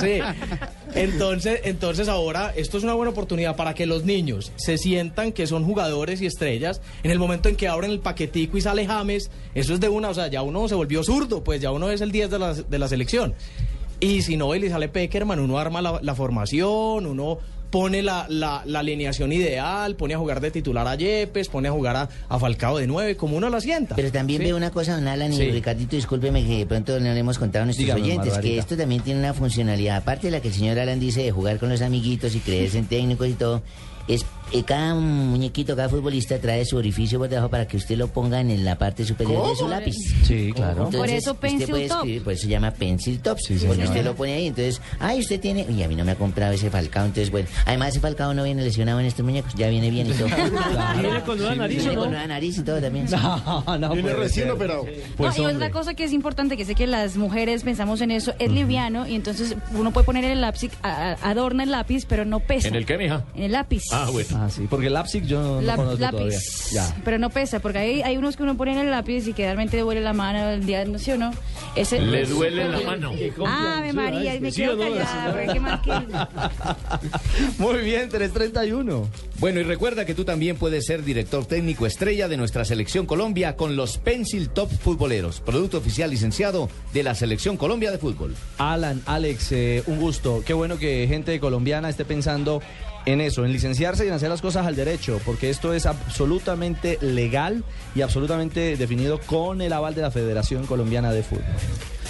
Sí. 0.00 0.18
Entonces, 0.94 1.60
entonces 1.64 2.08
ahora 2.08 2.52
esto 2.56 2.78
es 2.78 2.84
una 2.84 2.94
buena 2.94 3.10
oportunidad 3.10 3.56
para 3.56 3.74
que 3.74 3.84
los 3.86 4.04
niños 4.04 4.52
se 4.56 4.78
sientan 4.78 5.32
que 5.32 5.46
son 5.46 5.64
jugadores 5.64 6.20
y 6.22 6.26
estrellas. 6.26 6.80
En 7.02 7.10
el 7.10 7.18
momento 7.18 7.48
en 7.48 7.56
que 7.56 7.66
abren 7.68 7.90
el 7.90 7.98
paquetico 8.00 8.56
y 8.56 8.60
sale 8.60 8.86
James, 8.86 9.30
eso 9.54 9.74
es 9.74 9.80
de 9.80 9.88
una, 9.88 10.08
o 10.10 10.14
sea, 10.14 10.28
ya 10.28 10.42
uno 10.42 10.68
se 10.68 10.74
volvió 10.74 11.02
zurdo, 11.02 11.42
pues 11.42 11.60
ya 11.60 11.72
uno 11.72 11.90
es 11.90 12.00
el 12.00 12.12
10 12.12 12.30
de 12.30 12.38
la, 12.38 12.54
de 12.54 12.78
la 12.78 12.88
selección. 12.88 13.34
Y 14.04 14.22
si 14.22 14.36
no, 14.36 14.54
y 14.54 14.58
le 14.60 14.68
sale 14.68 14.88
Peckerman, 14.88 15.38
uno 15.40 15.58
arma 15.58 15.80
la, 15.80 15.98
la 16.02 16.14
formación, 16.14 17.06
uno 17.06 17.38
pone 17.70 18.02
la, 18.02 18.26
la- 18.28 18.62
la 18.66 18.78
alineación 18.80 19.32
ideal, 19.32 19.96
pone 19.96 20.14
a 20.14 20.18
jugar 20.18 20.40
de 20.40 20.50
titular 20.52 20.86
a 20.86 20.94
Yepes, 20.94 21.48
pone 21.48 21.66
a 21.68 21.72
jugar 21.72 21.96
a, 21.96 22.08
a 22.28 22.38
Falcao 22.38 22.78
de 22.78 22.86
9, 22.86 23.16
como 23.16 23.36
uno 23.36 23.48
la 23.50 23.60
sienta. 23.60 23.96
Pero 23.96 24.12
también 24.12 24.40
Sí. 24.42 24.44
veo 24.46 24.56
una 24.56 24.70
cosa, 24.70 24.94
don 24.94 25.08
Alan 25.08 25.32
y 25.32 25.36
Sí. 25.36 25.50
Ricardito, 25.50 25.96
discúlpeme 25.96 26.44
que 26.44 26.58
de 26.58 26.66
pronto 26.66 27.00
no 27.00 27.12
le 27.12 27.18
hemos 27.18 27.38
contado 27.38 27.62
a 27.62 27.66
nuestros 27.66 27.84
Dígame, 27.86 28.02
oyentes, 28.02 28.38
que 28.38 28.58
esto 28.58 28.76
también 28.76 29.02
tiene 29.02 29.18
una 29.20 29.34
funcionalidad, 29.34 29.96
aparte 29.96 30.28
de 30.28 30.32
la 30.32 30.40
que 30.40 30.48
el 30.48 30.54
señor 30.54 30.78
Alan 30.78 31.00
dice 31.00 31.22
de 31.24 31.32
jugar 31.32 31.58
con 31.58 31.68
los 31.68 31.82
amiguitos 31.82 32.36
y 32.36 32.40
creerse 32.40 32.78
en 32.78 32.86
técnicos 32.86 33.26
y 33.26 33.32
todo, 33.32 33.62
es 34.06 34.24
eh, 34.52 34.62
cada 34.64 34.94
muñequito, 34.94 35.74
cada 35.76 35.88
futbolista 35.88 36.38
trae 36.38 36.64
su 36.64 36.76
orificio 36.76 37.18
por 37.18 37.28
debajo 37.28 37.48
para 37.48 37.66
que 37.66 37.76
usted 37.76 37.96
lo 37.96 38.08
ponga 38.08 38.40
en 38.40 38.64
la 38.64 38.76
parte 38.76 39.04
superior 39.04 39.48
de 39.48 39.56
su 39.56 39.68
lápiz. 39.68 39.94
Sí, 40.24 40.52
claro. 40.54 40.90
Por 40.90 41.08
eso 41.08 41.32
usted 41.32 41.40
pencil 41.40 41.68
puede 41.68 41.88
top. 41.88 41.96
escribir, 41.98 42.22
por 42.24 42.32
eso 42.32 42.42
se 42.42 42.48
llama 42.48 42.70
pencil 42.72 43.20
top, 43.20 43.38
porque 43.46 43.58
señor. 43.58 43.78
usted 43.88 44.04
lo 44.04 44.14
pone 44.14 44.34
ahí, 44.34 44.46
entonces, 44.46 44.80
ay, 45.00 45.20
usted 45.20 45.40
tiene, 45.40 45.66
y 45.70 45.82
a 45.82 45.88
mí 45.88 45.94
no 45.96 46.04
me 46.04 46.12
ha 46.12 46.16
comprado 46.16 46.52
ese 46.52 46.70
Falcao, 46.70 47.04
entonces 47.06 47.30
bueno, 47.30 47.48
además 47.66 47.88
ese 47.90 48.00
Falcao 48.00 48.34
no 48.34 48.44
viene 48.44 48.62
lesionado 48.62 49.00
en 49.00 49.06
estos 49.06 49.24
muñecos, 49.24 49.52
ya 49.54 49.68
viene 49.68 49.90
bien 49.90 50.06
y 50.08 50.12
todo. 50.12 50.28
¿Viene 51.00 51.20
con 51.22 51.38
nueva 51.38 51.54
nariz 51.54 51.78
Viene 51.78 51.90
o 51.96 52.00
con 52.00 52.04
no? 52.04 52.10
nueva 52.12 52.26
nariz 52.26 52.58
y 52.58 52.62
todo 52.62 52.80
también. 52.80 53.08
sí. 53.08 53.14
No, 53.16 53.62
no 53.78 53.88
Viene 53.94 54.02
puede 54.02 54.14
recién 54.16 54.46
ser. 54.46 54.52
operado. 54.54 54.86
Pues, 55.16 55.38
No, 55.38 55.42
y 55.50 55.54
otra 55.54 55.70
cosa 55.70 55.94
que 55.94 56.04
es 56.04 56.12
importante, 56.12 56.56
que 56.56 56.64
sé 56.64 56.74
que 56.74 56.86
las 56.86 57.16
mujeres 57.16 57.62
pensamos 57.62 58.00
en 58.00 58.10
eso, 58.10 58.34
es 58.38 58.50
liviano 58.50 59.06
y 59.08 59.14
entonces 59.14 59.56
uno 59.74 59.92
puede 59.92 60.04
poner 60.06 60.24
el 60.24 60.40
lápiz, 60.40 60.70
a- 60.82 61.12
a- 61.12 61.30
adorna 61.30 61.62
el 61.64 61.70
lápiz, 61.70 62.04
pero 62.08 62.24
no 62.24 62.40
pesa. 62.40 62.68
¿En 62.68 62.74
el 62.74 62.86
qué, 62.86 62.98
mija? 62.98 63.24
En 63.34 63.44
el 63.44 63.52
lápiz. 63.52 63.82
Ah, 63.92 64.08
bueno. 64.12 64.28
Ah, 64.34 64.48
sí, 64.50 64.66
porque 64.68 64.88
el 64.88 64.94
Lapsic 64.94 65.24
yo 65.24 65.40
no, 65.40 65.54
no 65.56 65.60
La- 65.62 65.76
conozco 65.76 65.98
lápiz. 66.00 66.16
todavía. 66.16 66.38
Ya. 66.72 66.96
Pero 67.04 67.18
no 67.18 67.30
pesa, 67.30 67.60
porque 67.60 67.78
hay, 67.78 68.02
hay 68.02 68.16
unos 68.16 68.36
que 68.36 68.42
uno 68.42 68.56
pone 68.56 68.72
en 68.72 68.78
el 68.78 68.90
lápiz 68.90 69.26
y 69.28 69.32
que 69.32 69.44
realmente 69.44 69.78
duele 69.78 70.00
la 70.00 70.12
mano 70.12 70.50
el 70.50 70.66
día, 70.66 70.84
no 70.84 70.98
sé 70.98 71.12
o 71.14 71.18
no. 71.18 71.30
Ese, 71.76 72.00
Le 72.00 72.24
duele 72.26 72.68
la 72.68 72.80
mano. 72.80 73.12
Ave 73.46 73.92
María, 73.92 74.38
me 74.40 74.50
¿Sí 74.50 74.62
quedo 74.62 74.78
callada, 74.78 75.32
porque 75.32 75.46
qué 75.52 75.60
más 75.60 75.80
que... 75.80 75.90
Muy 77.58 77.78
bien, 77.82 78.08
331. 78.08 79.08
Bueno, 79.38 79.60
y 79.60 79.62
recuerda 79.62 80.04
que 80.04 80.14
tú 80.14 80.24
también 80.24 80.56
puedes 80.56 80.86
ser 80.86 81.04
director 81.04 81.44
técnico 81.46 81.86
estrella 81.86 82.28
de 82.28 82.36
nuestra 82.36 82.64
selección 82.64 83.06
Colombia 83.06 83.56
con 83.56 83.76
los 83.76 83.98
Pencil 83.98 84.48
Top 84.50 84.70
Futboleros, 84.70 85.40
producto 85.40 85.78
oficial 85.78 86.10
licenciado 86.10 86.68
de 86.92 87.02
la 87.02 87.14
selección 87.14 87.56
Colombia 87.56 87.90
de 87.90 87.98
fútbol. 87.98 88.34
Alan, 88.58 89.02
Alex, 89.06 89.52
eh, 89.52 89.82
un 89.86 89.98
gusto. 90.00 90.42
Qué 90.46 90.54
bueno 90.54 90.78
que 90.78 91.06
gente 91.08 91.38
colombiana 91.40 91.88
esté 91.88 92.04
pensando 92.04 92.62
en 93.06 93.20
eso, 93.20 93.44
en 93.44 93.52
licenciarse 93.52 94.04
y 94.04 94.08
en 94.08 94.14
hacer 94.14 94.30
las 94.30 94.40
cosas 94.40 94.66
al 94.66 94.76
derecho, 94.76 95.20
porque 95.24 95.50
esto 95.50 95.74
es 95.74 95.86
absolutamente 95.86 96.98
legal 97.00 97.64
y 97.94 98.02
absolutamente 98.02 98.76
definido 98.76 99.20
con 99.20 99.60
el 99.60 99.72
aval 99.72 99.94
de 99.94 100.02
la 100.02 100.10
Federación 100.10 100.66
Colombiana 100.66 101.12
de 101.12 101.22
Fútbol. 101.22 101.44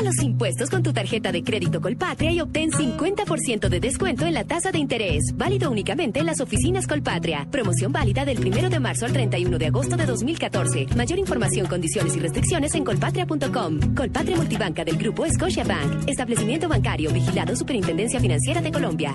Los 0.02 0.20
impuestos 0.20 0.68
con 0.68 0.82
tu 0.82 0.92
tarjeta 0.92 1.30
de 1.30 1.44
crédito 1.44 1.80
Colpatria 1.80 2.32
y 2.32 2.40
obtén 2.40 2.70
50% 2.70 3.68
de 3.68 3.78
descuento 3.78 4.26
en 4.26 4.34
la 4.34 4.42
tasa 4.42 4.72
de 4.72 4.78
interés. 4.78 5.32
Válido 5.36 5.70
únicamente 5.70 6.18
en 6.18 6.26
las 6.26 6.40
oficinas 6.40 6.88
Colpatria. 6.88 7.46
Promoción 7.50 7.92
válida 7.92 8.24
del 8.24 8.44
1 8.44 8.68
de 8.68 8.80
marzo 8.80 9.06
al 9.06 9.12
31 9.12 9.58
de 9.58 9.66
agosto 9.66 9.96
de 9.96 10.06
2014. 10.06 10.86
Mayor 10.96 11.20
información, 11.20 11.66
condiciones 11.66 12.16
y 12.16 12.20
restricciones 12.20 12.74
en 12.74 12.84
colpatria.com. 12.84 13.94
Colpatria 13.94 14.36
Multibanca 14.36 14.84
del 14.84 14.96
Grupo 14.96 15.24
Scotiabank. 15.28 16.08
Establecimiento 16.08 16.68
bancario 16.68 17.12
vigilado 17.12 17.54
Superintendencia 17.54 18.18
Financiera 18.18 18.60
de 18.60 18.72
Colombia. 18.72 19.14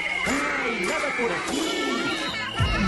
Por 1.21 1.31
aquí. 1.31 1.81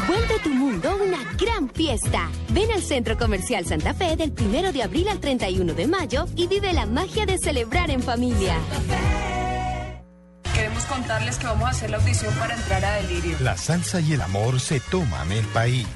Vuelve 0.08 0.40
tu 0.44 0.50
mundo 0.50 0.98
una 1.04 1.20
gran 1.38 1.70
fiesta. 1.70 2.32
Ven 2.50 2.72
al 2.72 2.82
Centro 2.82 3.16
Comercial 3.16 3.66
Santa 3.66 3.94
Fe 3.94 4.16
del 4.16 4.34
1 4.36 4.72
de 4.72 4.82
abril 4.82 5.08
al 5.08 5.20
31 5.20 5.74
de 5.74 5.88
mayo 5.88 6.26
y 6.36 6.48
vive 6.48 6.74
la 6.74 6.88
magia 6.88 7.28
de 7.28 7.38
celebrar 7.38 7.92
en 7.92 8.02
familia. 8.02 8.56
Queremos 10.84 10.86
contarles 10.86 11.38
que 11.38 11.46
vamos 11.46 11.66
a 11.66 11.70
hacer 11.70 11.90
la 11.90 11.98
audición 11.98 12.34
para 12.36 12.56
entrar 12.56 12.84
a 12.84 12.96
Delirio. 12.96 13.38
La 13.40 13.58
salsa 13.58 14.02
y 14.02 14.14
el 14.14 14.22
amor 14.22 14.60
se 14.60 14.80
toman 14.80 15.32
el 15.32 15.46
país. 15.48 15.88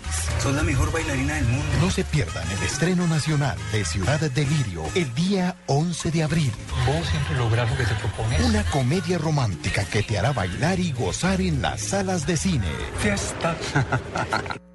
Son 0.41 0.55
la 0.55 0.63
mejor 0.63 0.91
bailarina 0.91 1.35
del 1.35 1.45
mundo. 1.45 1.65
No 1.81 1.91
se 1.91 2.03
pierdan 2.03 2.49
el 2.49 2.63
estreno 2.63 3.07
nacional 3.07 3.57
de 3.71 3.83
Ciudad 3.83 4.19
Delirio 4.19 4.83
el 4.95 5.13
día 5.13 5.55
11 5.67 6.11
de 6.11 6.23
abril. 6.23 6.51
Vos 6.85 7.07
siempre 7.07 7.35
logras 7.35 7.69
lo 7.69 7.77
que 7.77 7.83
te 7.83 7.95
propones. 7.95 8.41
Una 8.45 8.63
comedia 8.65 9.17
romántica 9.17 9.83
que 9.85 10.03
te 10.03 10.17
hará 10.17 10.31
bailar 10.31 10.79
y 10.79 10.91
gozar 10.91 11.41
en 11.41 11.61
las 11.61 11.81
salas 11.81 12.25
de 12.25 12.37
cine. 12.37 12.67
Fiesta. 12.99 13.55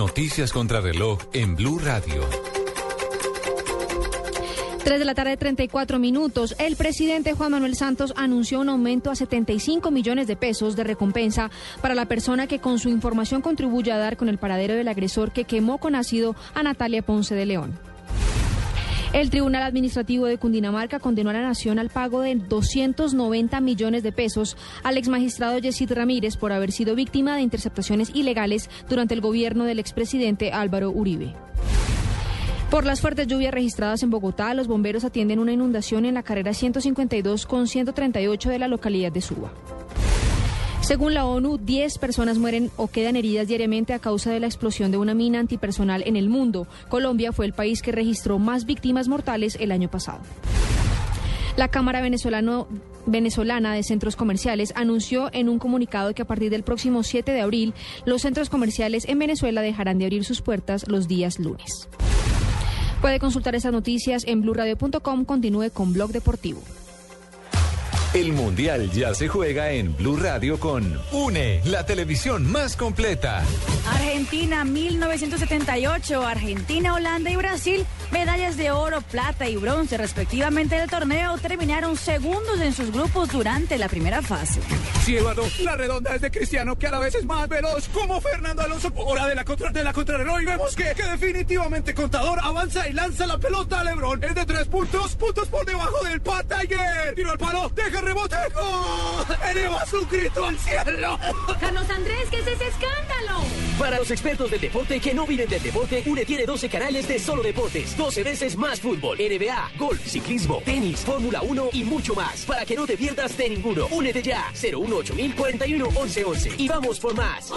Noticias 0.00 0.50
contra 0.50 0.80
reloj 0.80 1.18
en 1.34 1.54
Blue 1.56 1.78
Radio. 1.78 2.26
3 4.82 4.98
de 4.98 5.04
la 5.04 5.14
tarde, 5.14 5.36
34 5.36 5.98
minutos. 5.98 6.56
El 6.58 6.76
presidente 6.76 7.34
Juan 7.34 7.50
Manuel 7.52 7.76
Santos 7.76 8.14
anunció 8.16 8.60
un 8.60 8.70
aumento 8.70 9.10
a 9.10 9.14
75 9.14 9.90
millones 9.90 10.26
de 10.26 10.36
pesos 10.36 10.74
de 10.74 10.84
recompensa 10.84 11.50
para 11.82 11.94
la 11.94 12.06
persona 12.06 12.46
que 12.46 12.60
con 12.60 12.78
su 12.78 12.88
información 12.88 13.42
contribuya 13.42 13.96
a 13.96 13.98
dar 13.98 14.16
con 14.16 14.30
el 14.30 14.38
paradero 14.38 14.72
del 14.72 14.88
agresor 14.88 15.32
que 15.32 15.44
quemó 15.44 15.76
con 15.76 15.94
ácido 15.94 16.34
a 16.54 16.62
Natalia 16.62 17.02
Ponce 17.02 17.34
de 17.34 17.44
León. 17.44 17.89
El 19.12 19.28
Tribunal 19.28 19.64
Administrativo 19.64 20.26
de 20.26 20.38
Cundinamarca 20.38 21.00
condenó 21.00 21.30
a 21.30 21.32
la 21.32 21.42
Nación 21.42 21.80
al 21.80 21.90
pago 21.90 22.20
de 22.20 22.36
290 22.36 23.60
millones 23.60 24.04
de 24.04 24.12
pesos 24.12 24.56
al 24.84 24.96
exmagistrado 24.96 25.58
Yesid 25.58 25.90
Ramírez 25.90 26.36
por 26.36 26.52
haber 26.52 26.70
sido 26.70 26.94
víctima 26.94 27.34
de 27.34 27.42
interceptaciones 27.42 28.12
ilegales 28.14 28.70
durante 28.88 29.14
el 29.14 29.20
gobierno 29.20 29.64
del 29.64 29.80
expresidente 29.80 30.52
Álvaro 30.52 30.92
Uribe. 30.92 31.34
Por 32.70 32.86
las 32.86 33.00
fuertes 33.00 33.26
lluvias 33.26 33.52
registradas 33.52 34.04
en 34.04 34.10
Bogotá, 34.10 34.54
los 34.54 34.68
bomberos 34.68 35.04
atienden 35.04 35.40
una 35.40 35.52
inundación 35.52 36.04
en 36.04 36.14
la 36.14 36.22
carrera 36.22 36.54
152 36.54 37.46
con 37.46 37.66
138 37.66 38.48
de 38.48 38.58
la 38.60 38.68
localidad 38.68 39.10
de 39.10 39.20
Suba. 39.22 39.52
Según 40.90 41.14
la 41.14 41.24
ONU, 41.24 41.56
10 41.56 41.98
personas 41.98 42.38
mueren 42.38 42.72
o 42.76 42.88
quedan 42.88 43.14
heridas 43.14 43.46
diariamente 43.46 43.92
a 43.92 44.00
causa 44.00 44.32
de 44.32 44.40
la 44.40 44.48
explosión 44.48 44.90
de 44.90 44.98
una 44.98 45.14
mina 45.14 45.38
antipersonal 45.38 46.02
en 46.04 46.16
el 46.16 46.28
mundo. 46.28 46.66
Colombia 46.88 47.30
fue 47.30 47.46
el 47.46 47.52
país 47.52 47.80
que 47.80 47.92
registró 47.92 48.40
más 48.40 48.64
víctimas 48.64 49.06
mortales 49.06 49.56
el 49.60 49.70
año 49.70 49.88
pasado. 49.88 50.18
La 51.56 51.68
Cámara 51.68 52.00
Venezolano, 52.00 52.66
Venezolana 53.06 53.72
de 53.72 53.84
Centros 53.84 54.16
Comerciales 54.16 54.72
anunció 54.74 55.30
en 55.32 55.48
un 55.48 55.60
comunicado 55.60 56.12
que 56.12 56.22
a 56.22 56.26
partir 56.26 56.50
del 56.50 56.64
próximo 56.64 57.04
7 57.04 57.30
de 57.30 57.40
abril 57.40 57.72
los 58.04 58.22
centros 58.22 58.50
comerciales 58.50 59.04
en 59.08 59.20
Venezuela 59.20 59.62
dejarán 59.62 59.98
de 59.98 60.06
abrir 60.06 60.24
sus 60.24 60.40
puertas 60.40 60.88
los 60.88 61.06
días 61.06 61.38
lunes. 61.38 61.88
Puede 63.00 63.20
consultar 63.20 63.54
estas 63.54 63.70
noticias 63.70 64.24
en 64.26 64.40
blurradio.com. 64.40 65.24
Continúe 65.24 65.70
con 65.72 65.92
Blog 65.92 66.10
Deportivo. 66.10 66.60
El 68.12 68.32
Mundial 68.32 68.90
ya 68.90 69.14
se 69.14 69.28
juega 69.28 69.70
en 69.70 69.96
Blue 69.96 70.16
Radio 70.16 70.58
con 70.58 71.00
UNE, 71.12 71.60
la 71.64 71.86
televisión 71.86 72.50
más 72.50 72.74
completa. 72.74 73.44
Argentina 73.88 74.64
1978, 74.64 76.26
Argentina, 76.26 76.94
Holanda 76.94 77.30
y 77.30 77.36
Brasil, 77.36 77.86
medallas 78.10 78.56
de 78.56 78.72
oro, 78.72 79.00
plata 79.00 79.48
y 79.48 79.54
bronce 79.54 79.96
respectivamente 79.96 80.74
del 80.74 80.90
torneo, 80.90 81.38
terminaron 81.38 81.96
segundos 81.96 82.60
en 82.60 82.72
sus 82.72 82.90
grupos 82.90 83.28
durante 83.28 83.78
la 83.78 83.88
primera 83.88 84.22
fase. 84.22 84.60
Sí, 85.04 85.16
Eduardo, 85.16 85.44
la 85.60 85.76
redonda 85.76 86.12
es 86.16 86.20
de 86.20 86.32
Cristiano, 86.32 86.76
que 86.76 86.88
a 86.88 86.90
la 86.90 86.98
vez 86.98 87.14
es 87.14 87.24
más 87.24 87.48
veloz, 87.48 87.88
como 87.90 88.20
Fernando 88.20 88.62
Alonso. 88.62 88.92
Hora 88.96 89.28
de 89.28 89.36
la 89.36 89.44
contra 89.44 89.70
de 89.70 89.84
la 89.84 89.92
contrarreloj 89.92 90.42
y 90.42 90.46
vemos 90.46 90.74
que, 90.74 90.94
que 90.96 91.04
definitivamente 91.04 91.94
Contador 91.94 92.40
avanza 92.42 92.88
y 92.88 92.92
lanza 92.92 93.24
la 93.28 93.38
pelota 93.38 93.80
a 93.80 93.84
Lebron. 93.84 94.22
Es 94.24 94.34
de 94.34 94.44
tres 94.44 94.66
puntos, 94.66 95.14
puntos 95.14 95.46
por 95.46 95.64
debajo 95.64 96.04
del 96.04 96.20
Pat 96.20 96.46
Tiger. 96.48 97.14
Tiro 97.14 97.30
al 97.30 97.38
palo, 97.38 97.70
deja 97.74 97.99
rebote. 98.00 98.36
¡Gol! 98.54 99.36
Eleva 99.50 99.86
su 99.86 100.06
grito 100.06 100.44
al 100.44 100.58
cielo. 100.58 101.18
Carlos 101.60 101.90
Andrés, 101.90 102.28
¿qué 102.30 102.38
es 102.38 102.46
ese 102.46 102.68
escándalo? 102.68 103.44
Para 103.78 103.98
los 103.98 104.10
expertos 104.10 104.50
del 104.50 104.60
deporte 104.60 105.00
que 105.00 105.14
no 105.14 105.26
viven 105.26 105.48
del 105.48 105.62
deporte, 105.62 106.02
UNE 106.06 106.24
tiene 106.24 106.44
12 106.44 106.68
canales 106.68 107.08
de 107.08 107.18
solo 107.18 107.42
deportes, 107.42 107.96
12 107.96 108.22
veces 108.22 108.56
más 108.56 108.80
fútbol, 108.80 109.18
NBA, 109.18 109.70
golf, 109.78 110.06
ciclismo, 110.06 110.60
tenis, 110.64 111.00
Fórmula 111.00 111.42
1 111.42 111.70
y 111.72 111.84
mucho 111.84 112.14
más. 112.14 112.44
Para 112.44 112.64
que 112.64 112.76
no 112.76 112.86
te 112.86 112.96
pierdas 112.96 113.36
de 113.36 113.48
ninguno. 113.48 113.86
Únete 113.90 114.22
ya, 114.22 114.52
018 114.52 115.14
41 115.36 115.86
1111 115.90 116.50
y 116.58 116.68
vamos 116.68 117.00
por 117.00 117.14
más. 117.14 117.50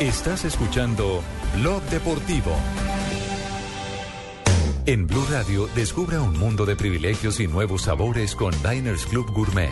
Estás 0.00 0.44
escuchando 0.44 1.22
Blog 1.56 1.82
Deportivo. 1.90 2.52
En 4.88 5.06
Blue 5.06 5.26
Radio, 5.30 5.68
descubra 5.74 6.22
un 6.22 6.38
mundo 6.38 6.64
de 6.64 6.74
privilegios 6.74 7.40
y 7.40 7.46
nuevos 7.46 7.82
sabores 7.82 8.34
con 8.34 8.54
Diners 8.62 9.04
Club 9.04 9.30
Gourmet. 9.34 9.68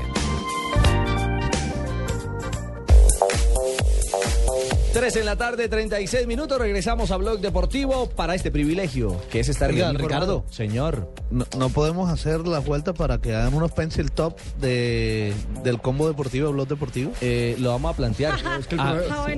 3 5.07 5.17
en 5.19 5.27
la 5.27 5.37
tarde, 5.37 5.69
36 5.69 6.27
minutos. 6.27 6.59
Regresamos 6.59 7.13
a 7.13 7.17
Blog 7.17 7.39
Deportivo 7.39 8.09
para 8.11 8.35
este 8.35 8.51
privilegio, 8.51 9.17
que 9.31 9.39
es 9.39 9.49
estar 9.49 9.71
Oiga, 9.71 9.91
bien 9.93 10.01
informado. 10.01 10.39
Ricardo. 10.41 10.53
Señor. 10.53 11.13
No, 11.31 11.45
no 11.57 11.69
podemos 11.69 12.11
hacer 12.11 12.41
la 12.41 12.59
vuelta 12.59 12.93
para 12.93 13.19
que 13.19 13.33
hagan 13.33 13.55
unos 13.55 13.71
pencil 13.71 14.11
top 14.11 14.37
de, 14.61 15.33
del 15.63 15.81
combo 15.81 16.09
deportivo, 16.09 16.51
blog 16.51 16.67
deportivo. 16.67 17.13
Eh, 17.21 17.55
lo 17.61 17.71
vamos 17.71 17.93
a 17.95 17.97
plantear. 17.97 18.35
Ah, 18.45 18.59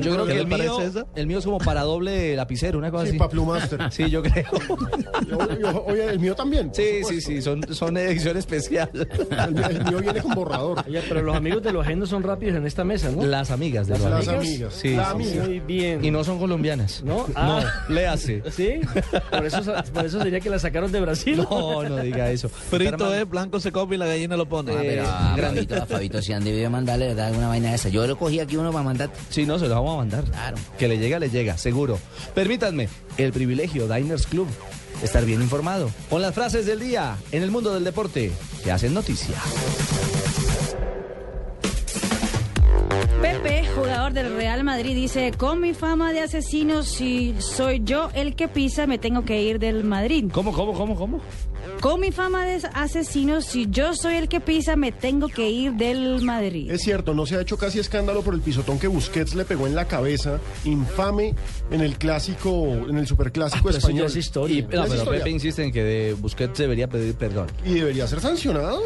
yo 0.01 0.13
creo 0.15 0.27
¿Qué 0.27 0.33
que 0.33 0.39
el 0.41 0.47
mío, 0.47 0.81
esa? 0.81 1.05
el 1.15 1.27
mío 1.27 1.39
es 1.39 1.45
como 1.45 1.59
para 1.59 1.83
doble 1.83 2.35
lapicero, 2.35 2.79
una 2.79 2.91
cosa 2.91 3.05
Sí, 3.05 3.11
así. 3.11 3.19
pa' 3.19 3.29
Plumaster. 3.29 3.93
Sí, 3.93 4.09
yo 4.09 4.23
creo. 4.23 4.47
Oye, 5.87 6.05
el 6.07 6.19
mío 6.19 6.35
también. 6.35 6.71
Sí, 6.73 7.03
sí, 7.07 7.21
sí, 7.21 7.43
son, 7.43 7.63
son 7.75 7.97
edición 7.99 8.39
especial. 8.39 8.91
El, 8.95 9.53
mío- 9.55 9.67
el 9.69 9.85
mío 9.85 9.99
viene 10.01 10.23
con 10.23 10.35
borrador. 10.35 10.83
Oye, 10.87 11.03
pero 11.09 11.21
los 11.23 11.37
amigos 11.37 11.63
de 11.63 11.73
los 11.73 11.85
ajenos 11.85 12.09
son 12.09 12.23
rápidos 12.23 12.57
en 12.57 12.67
esta 12.67 12.85
mesa, 12.85 13.11
¿no? 13.11 13.23
Las 13.25 13.51
amigas 13.51 13.87
de 13.87 13.95
Las 13.99 14.03
los 14.03 14.13
amigas. 14.29 14.35
amigos. 14.39 14.75
Sí, 14.75 14.95
La 14.97 15.05
sí, 15.07 15.11
amiga. 15.11 15.45
sí. 15.47 15.58
Muy 15.59 15.67
bien. 15.67 16.05
Y 16.05 16.11
no 16.11 16.25
son 16.25 16.39
colombianas. 16.39 17.03
¿No? 17.03 17.27
Ah. 17.35 17.63
No, 17.89 17.95
léase. 17.95 18.43
¿Sí? 18.51 18.81
Por 19.31 19.47
eso, 19.47 19.63
por 19.93 20.05
eso 20.05 20.21
sería 20.21 20.41
que 20.41 20.51
la 20.51 20.59
sacaron 20.59 20.91
de 20.91 21.01
Brasil. 21.01 21.37
No, 21.37 21.85
no 21.85 21.99
diga 21.99 22.31
eso. 22.31 22.49
Frito 22.49 23.15
es, 23.15 23.29
blanco 23.29 23.61
se 23.61 23.71
copia 23.71 23.95
y 23.95 23.99
la 23.99 24.07
gallina 24.07 24.37
lo 24.37 24.49
pone. 24.49 24.73
Ah, 24.73 25.35
pero 25.37 25.49
a 25.49 25.49
Fabito, 25.49 25.83
a 25.83 25.87
Fabito 25.87 26.23
si 26.23 26.33
han 26.33 26.43
debido 26.43 26.69
mandarle, 26.69 27.09
¿verdad? 27.09 27.29
Alguna 27.29 27.49
vaina 27.49 27.71
de 27.71 27.77
esa. 27.77 27.91
Yo 27.91 28.07
lo 28.07 28.19
cogí 28.19 28.41
aquí 28.41 28.57
uno 28.57 28.73
para 28.73 28.85
mandar. 28.85 29.11
Sí, 29.31 29.47
no, 29.47 29.59
se 29.59 29.69
lo 29.69 29.75
vamos 29.77 29.95
a 29.95 29.97
mandar. 29.99 30.25
Claro. 30.25 30.57
Que 30.79 30.89
le 30.89 30.99
llega, 30.99 31.19
le 31.19 31.31
llega, 31.31 31.57
seguro. 31.59 31.99
Permítanme, 32.35 32.89
el 33.19 33.33
privilegio 33.33 33.87
Diners 33.87 34.27
Club. 34.27 34.49
Estar 35.03 35.25
bien 35.25 35.41
informado. 35.41 35.91
Con 36.11 36.23
las 36.23 36.35
frases 36.35 36.67
del 36.67 36.81
día 36.81 37.17
en 37.31 37.43
el 37.43 37.53
mundo 37.53 37.73
del 37.73 37.85
deporte 37.85 38.33
que 38.65 38.73
hacen 38.73 38.95
noticia. 38.95 39.37
Pepe, 43.23 43.67
jugador 43.75 44.13
del 44.13 44.35
Real 44.35 44.65
Madrid, 44.65 44.95
dice, 44.95 45.33
con 45.37 45.61
mi 45.61 45.75
fama 45.75 46.13
de 46.13 46.21
asesino, 46.21 46.83
si 46.83 47.35
soy 47.39 47.81
yo 47.85 48.11
el 48.15 48.35
que 48.35 48.49
pisa, 48.49 48.87
me 48.87 48.99
tengo 48.99 49.25
que 49.25 49.43
ir 49.43 49.59
del 49.59 49.85
Madrid. 49.85 50.27
¿Cómo, 50.33 50.53
cómo, 50.53 50.73
cómo, 50.73 50.95
cómo? 50.97 51.21
Con 51.81 52.01
mi 52.01 52.11
fama 52.11 52.45
de 52.45 52.61
asesino, 52.75 53.41
si 53.41 53.69
yo 53.71 53.95
soy 53.95 54.15
el 54.15 54.29
que 54.29 54.41
pisa, 54.41 54.75
me 54.75 54.91
tengo 54.91 55.29
que 55.29 55.49
ir 55.51 55.73
del 55.75 56.23
Madrid. 56.23 56.71
Es 56.71 56.83
cierto, 56.83 57.15
no 57.15 57.25
se 57.27 57.37
ha 57.37 57.41
hecho 57.41 57.57
casi 57.57 57.79
escándalo 57.79 58.23
por 58.23 58.35
el 58.35 58.41
pisotón 58.41 58.79
que 58.79 58.89
Busquets 58.89 59.35
le 59.35 59.45
pegó 59.45 59.67
en 59.67 59.75
la 59.75 59.87
cabeza, 59.87 60.41
infame, 60.65 61.35
en 61.71 61.81
el 61.81 61.97
clásico, 61.97 62.67
en 62.89 62.99
el 62.99 63.07
superclásico 63.07 63.65
pero 63.65 63.79
eso 63.79 63.89
ya 63.89 63.91
español. 63.91 64.07
es 64.07 64.17
historia. 64.17 64.59
Y, 64.59 64.63
no, 64.63 64.69
es 64.69 64.71
pero 64.71 64.95
historia. 64.95 65.19
Pepe 65.21 65.31
insiste 65.31 65.63
en 65.63 65.73
que 65.73 65.85
de 65.85 66.15
Busquets 66.15 66.59
debería 66.59 66.89
pedir 66.89 67.15
perdón. 67.15 67.47
Y 67.65 67.75
debería 67.75 68.07
ser 68.09 68.21
sancionado. 68.21 68.81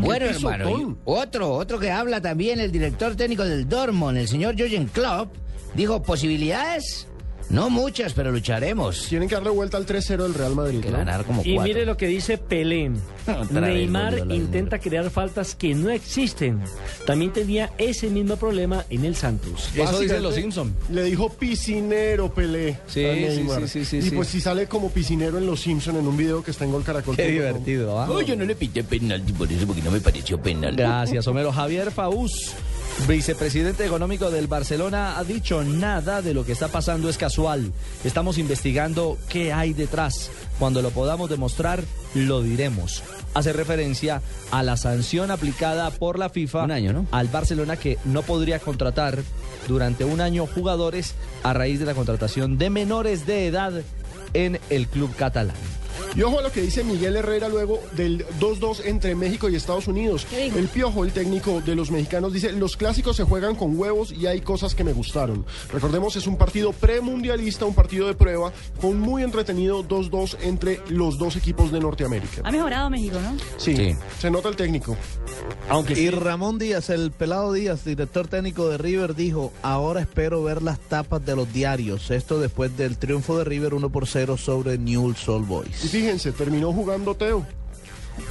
Bueno, 0.00 0.26
hermano, 0.26 0.96
otro, 1.04 1.52
otro 1.52 1.78
que 1.78 1.90
habla 1.90 2.20
también, 2.20 2.58
el 2.58 2.72
director 2.72 3.14
técnico 3.14 3.35
del 3.44 3.68
Dortmund, 3.68 4.18
el 4.18 4.28
señor 4.28 4.56
Jürgen 4.56 4.86
Klopp, 4.86 5.34
dijo, 5.74 6.02
¿posibilidades? 6.02 7.06
No 7.48 7.70
muchas, 7.70 8.12
pero 8.12 8.32
lucharemos. 8.32 9.06
Tienen 9.08 9.28
que 9.28 9.36
darle 9.36 9.50
vuelta 9.50 9.76
al 9.76 9.86
3-0 9.86 10.24
del 10.24 10.34
Real 10.34 10.56
Madrid. 10.56 10.80
Que 10.80 10.90
¿no? 10.90 10.98
ganar 10.98 11.24
como 11.24 11.42
Y 11.44 11.56
mire 11.60 11.86
lo 11.86 11.96
que 11.96 12.08
dice 12.08 12.38
Pelé. 12.38 12.90
Neymar 13.50 14.18
intenta 14.30 14.80
crear 14.80 15.08
faltas 15.10 15.54
que 15.54 15.72
no 15.72 15.90
existen. 15.90 16.60
También 17.06 17.32
tenía 17.32 17.70
ese 17.78 18.08
mismo 18.08 18.34
problema 18.36 18.84
en 18.90 19.04
el 19.04 19.14
Santos. 19.14 19.70
Eso 19.76 20.00
dicen 20.00 20.24
los 20.24 20.34
Simpson. 20.34 20.74
Le 20.90 21.04
dijo 21.04 21.28
piscinero 21.28 22.34
Pelé. 22.34 22.78
Sí, 22.88 23.04
a 23.04 23.14
sí, 23.14 23.20
Neymar. 23.20 23.60
sí, 23.62 23.68
sí, 23.68 23.84
sí, 23.84 23.96
Y 23.98 24.02
sí. 24.02 24.10
pues 24.10 24.26
si 24.26 24.40
sale 24.40 24.66
como 24.66 24.90
piscinero 24.90 25.38
en 25.38 25.46
los 25.46 25.60
Simpson 25.60 25.96
en 25.96 26.06
un 26.08 26.16
video 26.16 26.42
que 26.42 26.50
está 26.50 26.64
en 26.64 26.72
Gol 26.72 26.82
Caracol. 26.82 27.14
Qué 27.14 27.28
divertido, 27.30 28.00
¿ah? 28.00 28.06
No, 28.08 28.20
yo 28.22 28.34
no 28.34 28.44
le 28.44 28.56
pité 28.56 28.82
penalti 28.82 29.32
por 29.32 29.50
eso, 29.50 29.68
porque 29.68 29.82
no 29.82 29.92
me 29.92 30.00
pareció 30.00 30.42
penal. 30.42 30.74
Gracias, 30.74 31.24
Homero. 31.28 31.52
Javier 31.52 31.92
Faús, 31.92 32.54
vicepresidente 33.08 33.84
económico 33.86 34.30
del 34.30 34.46
Barcelona, 34.46 35.18
ha 35.18 35.24
dicho 35.24 35.62
nada 35.62 36.22
de 36.22 36.34
lo 36.34 36.44
que 36.44 36.52
está 36.52 36.68
pasando 36.68 37.08
es 37.08 37.18
casual. 37.18 37.72
Estamos 38.04 38.38
investigando 38.38 39.16
qué 39.28 39.52
hay 39.52 39.72
detrás. 39.74 40.30
Cuando 40.58 40.82
lo 40.82 40.90
podamos 40.90 41.30
demostrar, 41.30 41.84
lo 42.14 42.42
diremos. 42.42 43.04
Hace 43.34 43.52
referencia 43.52 44.22
a 44.50 44.62
la 44.62 44.76
sanción 44.76 45.30
aplicada 45.30 45.90
por 45.90 46.18
la 46.18 46.30
FIFA 46.30 46.64
Un 46.64 46.70
año, 46.72 46.92
¿no? 46.92 47.06
al 47.12 47.28
Barcelona 47.28 47.76
que 47.76 47.98
no 48.04 48.22
podría 48.22 48.58
contratar 48.58 49.18
durante 49.68 50.04
un 50.04 50.20
año 50.20 50.46
jugadores 50.46 51.14
a 51.42 51.52
raíz 51.52 51.78
de 51.78 51.86
la 51.86 51.94
contratación 51.94 52.58
de 52.58 52.70
menores 52.70 53.26
de 53.26 53.46
edad 53.46 53.72
en 54.32 54.58
el 54.70 54.88
club 54.88 55.14
catalán. 55.16 55.56
Y 56.14 56.22
ojo 56.22 56.38
a 56.38 56.42
lo 56.42 56.52
que 56.52 56.62
dice 56.62 56.84
Miguel 56.84 57.16
Herrera 57.16 57.48
luego 57.48 57.80
del 57.92 58.26
2-2 58.40 58.82
entre 58.86 59.14
México 59.14 59.48
y 59.48 59.56
Estados 59.56 59.86
Unidos. 59.88 60.26
El 60.32 60.68
piojo, 60.68 61.04
el 61.04 61.12
técnico 61.12 61.60
de 61.60 61.74
los 61.74 61.90
mexicanos, 61.90 62.32
dice, 62.32 62.52
los 62.52 62.76
clásicos 62.76 63.16
se 63.16 63.24
juegan 63.24 63.54
con 63.56 63.78
huevos 63.78 64.12
y 64.12 64.26
hay 64.26 64.40
cosas 64.40 64.74
que 64.74 64.84
me 64.84 64.92
gustaron. 64.92 65.44
Recordemos, 65.72 66.16
es 66.16 66.26
un 66.26 66.36
partido 66.38 66.72
premundialista, 66.72 67.64
un 67.64 67.74
partido 67.74 68.06
de 68.06 68.14
prueba, 68.14 68.52
fue 68.80 68.90
un 68.90 69.00
muy 69.00 69.22
entretenido 69.22 69.82
2-2 69.86 70.36
entre 70.42 70.80
los 70.88 71.18
dos 71.18 71.36
equipos 71.36 71.70
de 71.72 71.80
Norteamérica. 71.80 72.42
Ha 72.44 72.50
mejorado 72.50 72.88
México, 72.90 73.18
¿no? 73.20 73.36
Sí, 73.58 73.76
Sí. 73.76 73.94
se 74.20 74.30
nota 74.30 74.48
el 74.48 74.56
técnico. 74.56 74.96
Aunque 75.68 75.94
Y 76.00 76.10
Ramón 76.10 76.58
Díaz, 76.58 76.90
el 76.90 77.10
pelado 77.10 77.52
Díaz, 77.52 77.84
director 77.84 78.28
técnico 78.28 78.68
de 78.68 78.78
River, 78.78 79.14
dijo, 79.14 79.52
ahora 79.62 80.00
espero 80.00 80.42
ver 80.42 80.62
las 80.62 80.78
tapas 80.78 81.24
de 81.26 81.34
los 81.36 81.52
diarios. 81.52 82.10
Esto 82.10 82.38
después 82.40 82.76
del 82.76 82.96
triunfo 82.96 83.36
de 83.38 83.44
River 83.44 83.74
1 83.74 83.90
por 83.90 84.06
0 84.06 84.36
sobre 84.36 84.78
Newell's 84.78 85.28
Old 85.28 85.44
Y 85.44 85.48
Boys. 85.48 85.90
Fíjense, 85.96 86.30
terminó 86.30 86.74
jugando 86.74 87.14
Teo. 87.14 87.46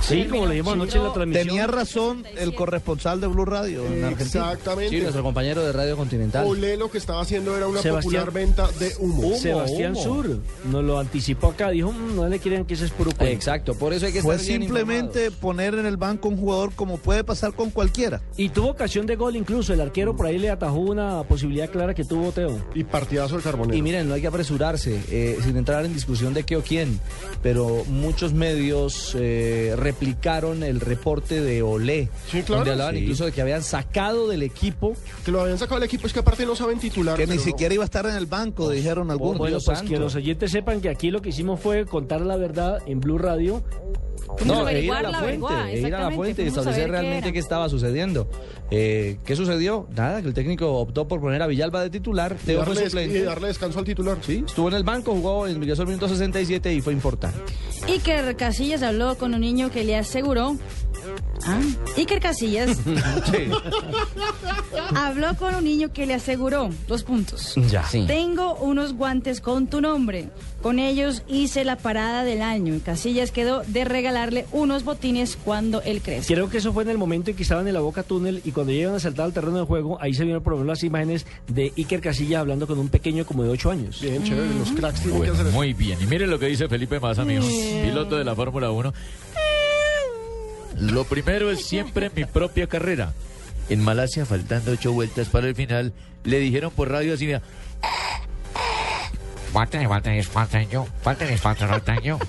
Sí, 0.02 0.26
como 0.30 0.46
le 0.46 0.54
dijimos 0.56 0.74
anoche 0.74 0.98
en 0.98 1.04
la 1.04 1.14
transmisión. 1.14 1.48
Tenía 1.48 1.68
razón 1.68 2.24
el 2.38 2.54
corresponsal 2.56 3.22
de 3.22 3.28
Blue 3.28 3.46
Radio 3.46 3.86
en 3.86 4.04
Argentina. 4.04 4.52
Exactamente. 4.52 4.90
Sí, 4.96 5.02
nuestro 5.02 5.24
compañero 5.24 5.64
de 5.64 5.72
Radio 5.72 5.98
Continental. 5.98 6.46
Olé 6.48 6.78
lo 6.78 6.90
que 6.90 6.98
estaba 6.98 7.22
haciendo 7.22 7.56
era 7.56 7.68
una 7.68 7.82
Sebastián- 7.82 8.26
popular 8.26 8.32
venta 8.34 8.68
de 8.80 8.94
humo. 9.00 9.36
Sebastián 9.38 9.94
humo. 9.94 10.04
Sur 10.04 10.40
nos 10.72 10.84
lo 10.84 11.00
anticipó 11.00 11.48
acá. 11.48 11.70
Dijo, 11.70 11.92
"Mm, 11.92 12.16
no 12.16 12.28
le 12.30 12.40
quieren 12.40 12.66
que 12.66 12.74
ese 12.76 12.86
es 12.86 12.92
puro 12.92 13.12
cuento". 13.12 13.26
Exacto, 13.34 13.76
por 13.76 13.94
eso 13.94 14.06
hay 14.06 14.14
que 14.14 14.22
Fue 14.22 14.36
estar 14.36 14.48
bien 14.48 14.62
simplemente 14.62 15.32
poner 15.32 15.76
en 15.76 15.86
el 15.86 15.98
banco 15.98 16.30
un 16.30 16.38
jugador 16.38 16.74
como 16.74 16.98
puede 16.98 17.24
pasar 17.24 17.54
con 17.54 17.70
cualquiera. 17.72 18.22
Y 18.38 18.50
tuvo 18.50 18.70
ocasión 18.70 19.06
de 19.06 19.16
gol 19.16 19.36
incluso. 19.36 19.74
El 19.74 19.82
arquero 19.82 20.16
por 20.16 20.26
ahí 20.28 20.38
le 20.38 20.50
atajó 20.50 20.78
una 20.80 21.24
posibilidad 21.24 21.70
clara 21.70 21.94
que 21.94 22.04
tuvo 22.04 22.32
Teo. 22.32 22.60
Y 22.74 22.84
partidazo 22.84 23.38
de 23.38 23.44
Carbonero. 23.44 23.78
Y 23.78 23.82
miren, 23.82 24.08
no 24.08 24.14
hay 24.14 24.22
que 24.22 24.28
apresurarse, 24.28 25.02
eh, 25.10 25.38
sin 25.44 25.58
entrar 25.58 25.86
en 25.86 25.94
discusión 25.94 26.34
de 26.34 26.44
qué 26.44 26.56
o 26.58 26.62
quién, 26.62 27.00
pero 27.44 27.84
muchos 27.88 28.34
medios 28.34 29.16
eh, 29.20 29.75
replicaron 29.76 30.64
el 30.64 30.80
reporte 30.80 31.42
de 31.42 31.62
Olé, 31.62 32.10
Sí, 32.30 32.42
claro. 32.42 32.58
donde 32.60 32.72
hablaban 32.72 32.96
Sí. 32.96 33.02
incluso 33.02 33.26
de 33.26 33.32
que 33.32 33.42
habían 33.42 33.64
sacado 33.64 34.28
del 34.28 34.44
equipo. 34.44 34.94
Que 35.24 35.32
lo 35.32 35.42
habían 35.42 35.58
sacado 35.58 35.80
del 35.80 35.88
equipo, 35.88 36.08
es 36.08 36.14
que 36.14 36.20
aparte 36.20 36.46
no 36.46 36.56
saben 36.56 36.80
titular. 36.80 37.18
Que 37.18 37.28
ni 37.28 37.36
no. 37.38 37.42
siquiera 37.42 37.74
iba 37.74 37.84
a 37.84 37.86
estar 37.86 38.06
en 38.06 38.16
el 38.16 38.26
banco, 38.26 38.70
dijeron 38.70 39.12
algunos. 39.12 39.38
Bueno, 39.38 39.56
Dios 39.58 39.66
pues 39.66 39.78
santo. 39.80 39.94
que 39.94 40.00
los 40.00 40.16
oyentes 40.16 40.52
sepan 40.52 40.82
que 40.82 40.90
aquí 40.90 41.12
lo 41.12 41.22
que 41.22 41.30
hicimos 41.30 41.60
fue 41.60 41.86
contar 41.86 42.22
la 42.22 42.38
verdad 42.38 42.80
en 42.86 43.00
Blue 43.00 43.18
Radio. 43.18 43.64
No, 44.46 44.68
e 44.68 44.82
ir 44.84 44.92
a 44.92 45.02
la 45.04 45.12
la 45.12 45.20
fuente, 45.20 45.40
verdad, 45.48 45.70
e 45.70 45.80
ir 45.80 45.96
a 45.96 46.10
la 46.10 46.12
fuente 46.12 46.44
y 46.44 46.48
establecer 46.48 46.86
qué 46.86 46.92
realmente 46.92 47.32
qué 47.32 47.40
estaba 47.40 47.70
sucediendo. 47.70 48.28
Eh, 48.72 49.18
¿Qué 49.24 49.36
sucedió? 49.36 49.88
Nada, 49.96 50.22
que 50.22 50.28
el 50.28 50.34
técnico 50.34 50.74
optó 50.80 51.08
por 51.08 51.22
poner 51.22 51.42
a 51.44 51.48
Villalba 51.48 51.82
de 51.84 51.90
titular, 51.92 52.36
Y 52.42 52.46
Teo 52.48 52.60
darle, 52.60 52.74
des- 52.74 52.84
y 52.86 52.90
suplente. 52.90 53.24
darle 53.24 53.48
descanso 53.50 53.80
al 53.80 53.86
titular. 53.86 54.18
Sí, 54.26 54.44
estuvo 54.46 54.68
en 54.70 54.74
el 54.74 54.84
banco, 54.84 55.14
jugó, 55.14 55.48
ingresó 55.48 55.84
al 55.84 55.90
minuto 55.90 56.10
67 56.10 56.74
y 56.74 56.82
fue 56.82 56.92
importante. 56.94 57.38
Iker 57.88 58.36
Casillas 58.36 58.82
habló 58.82 59.16
con 59.18 59.36
un 59.36 59.42
niño 59.42 59.65
que 59.72 59.84
le 59.84 59.96
aseguró. 59.96 60.58
Ah, 61.46 61.60
Iker 61.98 62.20
Casillas 62.20 62.80
habló 64.96 65.36
con 65.38 65.54
un 65.56 65.64
niño 65.64 65.92
que 65.94 66.06
le 66.08 66.16
aseguró 66.16 66.70
dos 66.88 67.04
puntos. 67.04 67.54
Ya. 67.70 67.84
Sí. 67.88 68.06
Tengo 68.08 68.56
unos 68.56 68.94
guantes 68.94 69.40
con 69.42 69.68
tu 69.68 69.82
nombre. 69.82 70.30
Con 70.64 70.80
ellos 70.80 71.22
hice 71.28 71.64
la 71.64 71.76
parada 71.76 72.24
del 72.24 72.42
año. 72.42 72.80
Casillas 72.84 73.30
quedó 73.32 73.62
de 73.68 73.86
regalarle 73.86 74.48
unos 74.52 74.84
botines 74.84 75.38
cuando 75.44 75.82
él 75.84 76.02
crece. 76.02 76.34
Creo 76.34 76.50
que 76.50 76.58
eso 76.58 76.74
fue 76.74 76.84
en 76.84 76.90
el 76.90 76.98
momento 76.98 77.30
en 77.30 77.38
que 77.38 77.44
estaban 77.44 77.68
en 77.68 77.76
la 77.76 77.82
boca 77.82 78.02
túnel 78.02 78.42
y 78.44 78.52
cuando 78.52 78.74
llegan 78.74 78.96
a 78.96 79.00
saltar 79.00 79.26
al 79.26 79.34
terreno 79.34 79.60
de 79.60 79.66
juego, 79.66 80.00
ahí 80.02 80.14
se 80.16 80.24
vieron 80.24 80.42
por 80.42 80.54
lo 80.54 80.58
menos 80.60 80.70
las 80.78 80.84
imágenes 80.84 81.28
de 81.48 81.72
Iker 81.78 82.02
Casillas 82.02 82.40
hablando 82.40 82.66
con 82.66 82.80
un 82.80 82.90
pequeño 82.90 83.26
como 83.26 83.44
de 83.44 83.50
8 83.50 83.72
años. 83.72 84.02
Bien, 84.02 84.24
chévere. 84.24 84.50
Los 84.58 84.72
cracks 84.72 85.02
tienen 85.02 85.14
que 85.14 85.18
Bueno, 85.20 85.34
hacer 85.34 85.48
eso. 85.48 85.56
muy 85.56 85.74
bien. 85.74 86.00
Y 86.02 86.08
miren 86.08 86.32
lo 86.32 86.40
que 86.40 86.48
dice 86.48 86.68
Felipe 86.68 87.00
Massa, 87.00 87.22
amigos, 87.22 87.46
piloto 87.84 88.16
de 88.16 88.24
la 88.24 88.34
Fórmula 88.34 88.72
1. 88.72 88.92
Lo 90.80 91.04
primero 91.06 91.52
es 91.52 91.66
siempre 91.66 92.12
mi 92.16 92.26
propia 92.26 92.68
carrera. 92.68 93.14
En 93.70 93.84
Malasia, 93.84 94.26
faltando 94.26 94.72
ocho 94.72 94.94
vueltas 94.94 95.30
para 95.30 95.48
el 95.48 95.56
final, 95.56 95.94
le 96.24 96.40
dijeron 96.40 96.72
por 96.72 96.90
radio 96.92 97.14
así, 97.16 97.26
mira, 97.26 97.42
faltan, 99.52 99.88
faltan, 99.88 100.22
faltan 100.24 100.70
yo, 100.70 100.86
faltan, 101.02 101.38
faltan, 101.38 101.70
faltan 101.70 102.02
yo, 102.02 102.20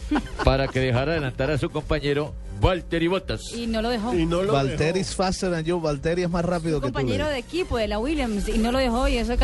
para 0.44 0.68
que 0.68 0.80
dejara 0.80 1.12
adelantar 1.12 1.51
a 1.51 1.59
su 1.59 1.68
compañero 1.70 2.34
Valtteri 2.61 3.07
Bottas. 3.09 3.40
Y 3.55 3.66
no 3.66 3.82
lo 3.82 3.90
dejó. 3.90 4.12
Valtteri 4.51 5.01
is 5.01 5.14
faster 5.14 5.51
than 5.51 5.64
you. 5.64 5.78
Valtteri 5.78 6.22
es 6.22 6.30
más 6.30 6.42
rápido 6.44 6.80
que 6.80 6.86
tú. 6.86 6.92
compañero 6.94 7.26
de 7.28 7.38
equipo 7.38 7.76
de 7.76 7.86
la 7.86 7.99
Williams 7.99 8.49
y 8.49 8.57
no 8.57 8.72
lo 8.72 8.78
dejó 8.78 9.09
y 9.09 9.18
eso 9.18 9.34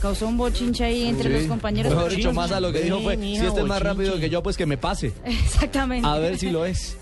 causó 0.00 0.26
un 0.26 0.36
bochinche 0.36 0.82
ahí 0.84 1.06
entre 1.06 1.28
Sí. 1.30 1.38
los 1.40 1.46
compañeros. 1.46 1.94
Mejor 1.94 2.10
dicho, 2.10 2.32
más 2.32 2.50
a 2.50 2.58
lo 2.58 2.72
que 2.72 2.80
dijo 2.80 3.00
fue, 3.02 3.16
si 3.16 3.36
este 3.36 3.60
es 3.60 3.66
más 3.66 3.80
rápido 3.82 4.18
que 4.18 4.28
yo, 4.30 4.42
pues 4.42 4.56
que 4.56 4.66
me 4.66 4.78
pase. 4.78 5.12
Exactamente. 5.24 6.08
A 6.08 6.18
ver 6.18 6.38
si 6.38 6.50
lo 6.50 6.66
es. 6.66 6.96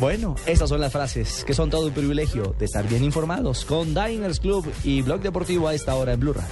Bueno, 0.00 0.34
esas 0.46 0.70
son 0.70 0.80
las 0.80 0.92
frases 0.92 1.44
que 1.44 1.52
son 1.52 1.68
todo 1.68 1.88
un 1.88 1.92
privilegio 1.92 2.54
de 2.58 2.64
estar 2.64 2.88
bien 2.88 3.04
informados 3.04 3.66
con 3.66 3.88
Diners 3.88 4.40
Club 4.40 4.66
y 4.82 5.02
Blog 5.02 5.20
Deportivo 5.20 5.68
a 5.68 5.74
esta 5.74 5.94
hora 5.94 6.14
en 6.14 6.20
Blue 6.20 6.32
Radio. 6.32 6.48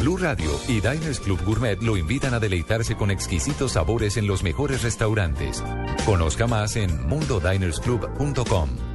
Blue 0.00 0.16
Radio 0.16 0.50
y 0.68 0.80
Diners 0.80 1.20
Club 1.20 1.44
Gourmet 1.44 1.80
lo 1.82 1.98
invitan 1.98 2.32
a 2.32 2.40
deleitarse 2.40 2.96
con 2.96 3.10
exquisitos 3.10 3.72
sabores 3.72 4.16
en 4.16 4.26
los 4.26 4.42
mejores 4.42 4.82
restaurantes. 4.82 5.62
Conozca 6.06 6.46
más 6.46 6.74
en 6.76 7.06
mundodinersclub.com. 7.06 8.91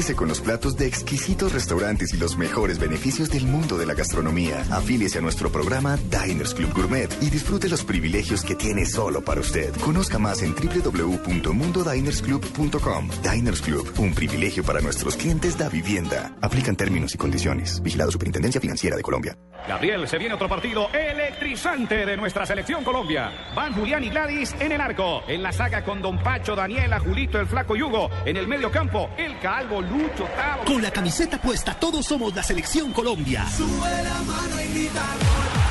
Con 0.00 0.28
los 0.28 0.40
platos 0.40 0.78
de 0.78 0.86
exquisitos 0.86 1.52
restaurantes 1.52 2.14
y 2.14 2.16
los 2.16 2.38
mejores 2.38 2.78
beneficios 2.78 3.28
del 3.28 3.44
mundo 3.44 3.76
de 3.76 3.84
la 3.84 3.92
gastronomía. 3.92 4.64
Afíliese 4.70 5.18
a 5.18 5.20
nuestro 5.20 5.52
programa 5.52 5.98
Diners 5.98 6.54
Club 6.54 6.72
Gourmet 6.74 7.10
y 7.20 7.28
disfrute 7.28 7.68
los 7.68 7.84
privilegios 7.84 8.42
que 8.42 8.54
tiene 8.54 8.86
solo 8.86 9.22
para 9.22 9.42
usted. 9.42 9.76
Conozca 9.76 10.18
más 10.18 10.42
en 10.42 10.54
www.mundodinersclub.com. 10.54 13.10
Diners 13.22 13.60
Club, 13.60 13.92
un 13.98 14.14
privilegio 14.14 14.64
para 14.64 14.80
nuestros 14.80 15.18
clientes 15.18 15.58
da 15.58 15.68
vivienda. 15.68 16.34
Aplican 16.40 16.76
términos 16.76 17.14
y 17.14 17.18
condiciones. 17.18 17.82
Vigilado 17.82 18.10
Superintendencia 18.10 18.58
Financiera 18.58 18.96
de 18.96 19.02
Colombia. 19.02 19.36
Gabriel, 19.68 20.08
se 20.08 20.16
viene 20.16 20.32
otro 20.34 20.48
partido 20.48 20.88
electrizante 20.92 22.06
de 22.06 22.16
nuestra 22.16 22.46
selección 22.46 22.82
Colombia. 22.82 23.30
Van 23.54 23.74
Julián 23.74 24.02
y 24.02 24.08
Gladys 24.08 24.56
en 24.58 24.72
el 24.72 24.80
arco. 24.80 25.20
En 25.28 25.42
la 25.42 25.52
saga 25.52 25.84
con 25.84 26.00
Don 26.00 26.22
Pacho, 26.22 26.56
Daniela, 26.56 26.98
Julito, 26.98 27.38
el 27.38 27.46
Flaco 27.46 27.76
Yugo. 27.76 28.08
En 28.24 28.38
el 28.38 28.48
medio 28.48 28.70
campo, 28.70 29.10
el 29.18 29.38
Calvo, 29.40 29.82
Lucho, 29.90 30.24
Tavo. 30.36 30.64
Con 30.64 30.82
la 30.82 30.90
camiseta 30.90 31.38
puesta, 31.40 31.74
todos 31.74 32.06
somos 32.06 32.34
la 32.34 32.42
selección 32.42 32.92
Colombia. 32.92 33.44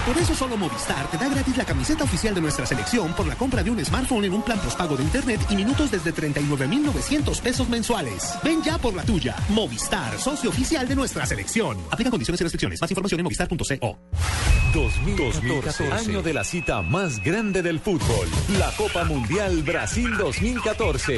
Por 0.06 0.18
eso 0.18 0.34
solo 0.34 0.58
Movistar 0.58 1.10
te 1.12 1.18
da 1.18 1.28
gratis 1.28 1.58
la 1.58 1.66
camiseta 1.66 2.04
oficial 2.04 2.34
de 2.34 2.42
nuestra 2.42 2.66
selección 2.66 3.14
por 3.14 3.28
la 3.28 3.36
compra 3.36 3.64
de 3.64 3.70
un 3.70 3.84
smartphone 3.84 4.26
en 4.26 4.34
un 4.34 4.42
plan 4.42 4.60
postpago 4.60 4.96
de 4.98 5.04
internet 5.04 5.42
y 5.50 5.56
minutos 5.56 5.92
desde 5.92 6.12
39,900 6.12 7.42
pesos 7.42 7.70
mensuales. 7.70 8.34
Ven 8.44 8.64
ya 8.64 8.78
por 8.78 8.94
la 8.94 9.04
tuya. 9.04 9.36
Movistar, 9.50 10.18
socio 10.18 10.50
oficial 10.50 10.88
de 10.88 10.96
nuestra 10.96 11.26
selección. 11.26 11.78
Aplica 11.92 12.10
condiciones 12.10 12.42
y 12.42 12.44
restricciones. 12.44 12.82
Más 12.82 12.90
información 12.92 13.20
en 13.20 13.24
movistar.co. 13.26 13.98
2014, 14.74 15.92
año 15.92 16.22
de 16.22 16.34
la 16.34 16.44
cita 16.44 16.82
más 16.84 17.24
grande 17.24 17.64
del 17.64 17.80
fútbol, 17.80 18.28
la 18.60 18.72
Copa 18.78 19.04
Mundial 19.04 19.64
Brasil 19.64 20.16
2014. 20.18 21.18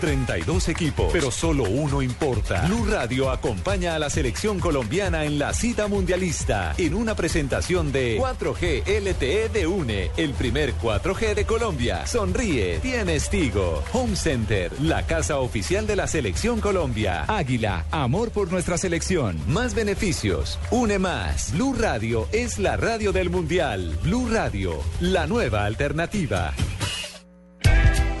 32 0.00 0.68
equipos, 0.68 1.10
pero 1.12 1.30
solo 1.30 1.64
uno 1.64 2.02
importa. 2.02 2.62
Blue 2.66 2.86
Radio 2.86 3.30
acompaña 3.30 3.94
a 3.94 3.98
la 3.98 4.10
selección 4.10 4.60
colombiana 4.60 5.24
en 5.24 5.38
la 5.38 5.52
cita 5.52 5.88
mundialista 5.88 6.74
en 6.78 6.94
una 6.94 7.14
presentación 7.14 7.77
de 7.86 8.18
4G 8.18 8.82
LTE 8.84 9.48
de 9.50 9.66
UNE, 9.66 10.10
el 10.16 10.34
primer 10.34 10.74
4G 10.74 11.34
de 11.34 11.44
Colombia. 11.44 12.06
Sonríe, 12.06 12.80
tienes 12.80 13.30
Tigo. 13.30 13.84
Home 13.92 14.16
Center, 14.16 14.72
la 14.80 15.06
casa 15.06 15.38
oficial 15.38 15.86
de 15.86 15.94
la 15.94 16.08
selección 16.08 16.60
Colombia. 16.60 17.24
Águila, 17.28 17.86
amor 17.92 18.32
por 18.32 18.50
nuestra 18.50 18.76
selección. 18.78 19.38
Más 19.46 19.74
beneficios, 19.74 20.58
une 20.72 20.98
más. 20.98 21.52
Blue 21.52 21.74
Radio 21.78 22.28
es 22.32 22.58
la 22.58 22.76
radio 22.76 23.12
del 23.12 23.30
mundial. 23.30 23.96
Blue 24.02 24.28
Radio, 24.28 24.82
la 25.00 25.26
nueva 25.28 25.64
alternativa. 25.64 26.54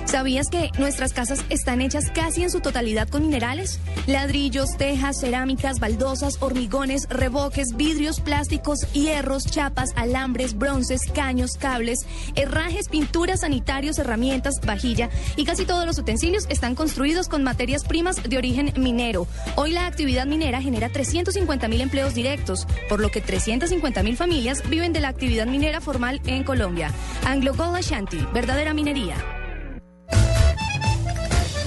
¿Sabías 0.08 0.48
que 0.48 0.70
nuestras 0.78 1.12
casas 1.12 1.44
están 1.50 1.82
hechas 1.82 2.10
casi 2.10 2.42
en 2.42 2.50
su 2.50 2.60
totalidad 2.60 3.10
con 3.10 3.20
minerales? 3.20 3.78
Ladrillos, 4.06 4.78
tejas, 4.78 5.20
cerámicas, 5.20 5.80
baldosas, 5.80 6.38
hormigones, 6.40 7.06
reboques, 7.10 7.76
vidrios, 7.76 8.18
plásticos, 8.20 8.90
hierros, 8.94 9.44
chapas, 9.44 9.90
alambres, 9.96 10.56
bronces, 10.56 11.02
caños, 11.14 11.58
cables, 11.58 12.06
herrajes, 12.36 12.88
pinturas, 12.88 13.40
sanitarios, 13.40 13.98
herramientas, 13.98 14.54
vajilla 14.64 15.10
y 15.36 15.44
casi 15.44 15.66
todos 15.66 15.84
los 15.84 15.98
utensilios 15.98 16.46
están 16.48 16.74
construidos 16.74 17.28
con 17.28 17.42
materias 17.42 17.84
primas 17.84 18.22
de 18.22 18.38
origen 18.38 18.72
minero. 18.78 19.26
Hoy 19.56 19.72
la 19.72 19.86
actividad 19.86 20.24
minera 20.24 20.62
genera 20.62 20.88
350 20.88 21.68
mil 21.68 21.82
empleos 21.82 22.14
directos, 22.14 22.66
por 22.88 23.00
lo 23.00 23.10
que 23.10 23.20
350 23.20 24.02
mil 24.02 24.16
familias 24.16 24.66
viven 24.70 24.94
de 24.94 25.00
la 25.00 25.08
actividad 25.08 25.46
minera 25.46 25.82
formal 25.82 26.22
en 26.24 26.44
Colombia. 26.44 26.92
Anglo 27.26 27.52
Gold 27.52 27.76
Ashanti, 27.76 28.26
verdadera 28.32 28.72
minería. 28.72 29.37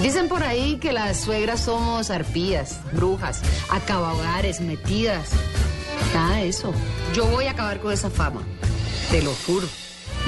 Dicen 0.02 0.28
por 0.28 0.41
ahí 0.41 0.78
que 0.78 0.93
las 0.93 1.22
suegras 1.22 1.62
somos 1.62 2.10
arpías, 2.10 2.80
brujas, 2.93 3.41
acabahogares, 3.70 4.60
metidas. 4.60 5.30
Nada 6.14 6.38
de 6.38 6.49
eso. 6.49 6.74
Yo 7.14 7.28
voy 7.28 7.45
a 7.45 7.52
acabar 7.52 7.80
con 7.80 7.93
esa 7.93 8.10
fama. 8.10 8.41
Te 9.12 9.22
lo 9.22 9.32
juro. 9.45 9.68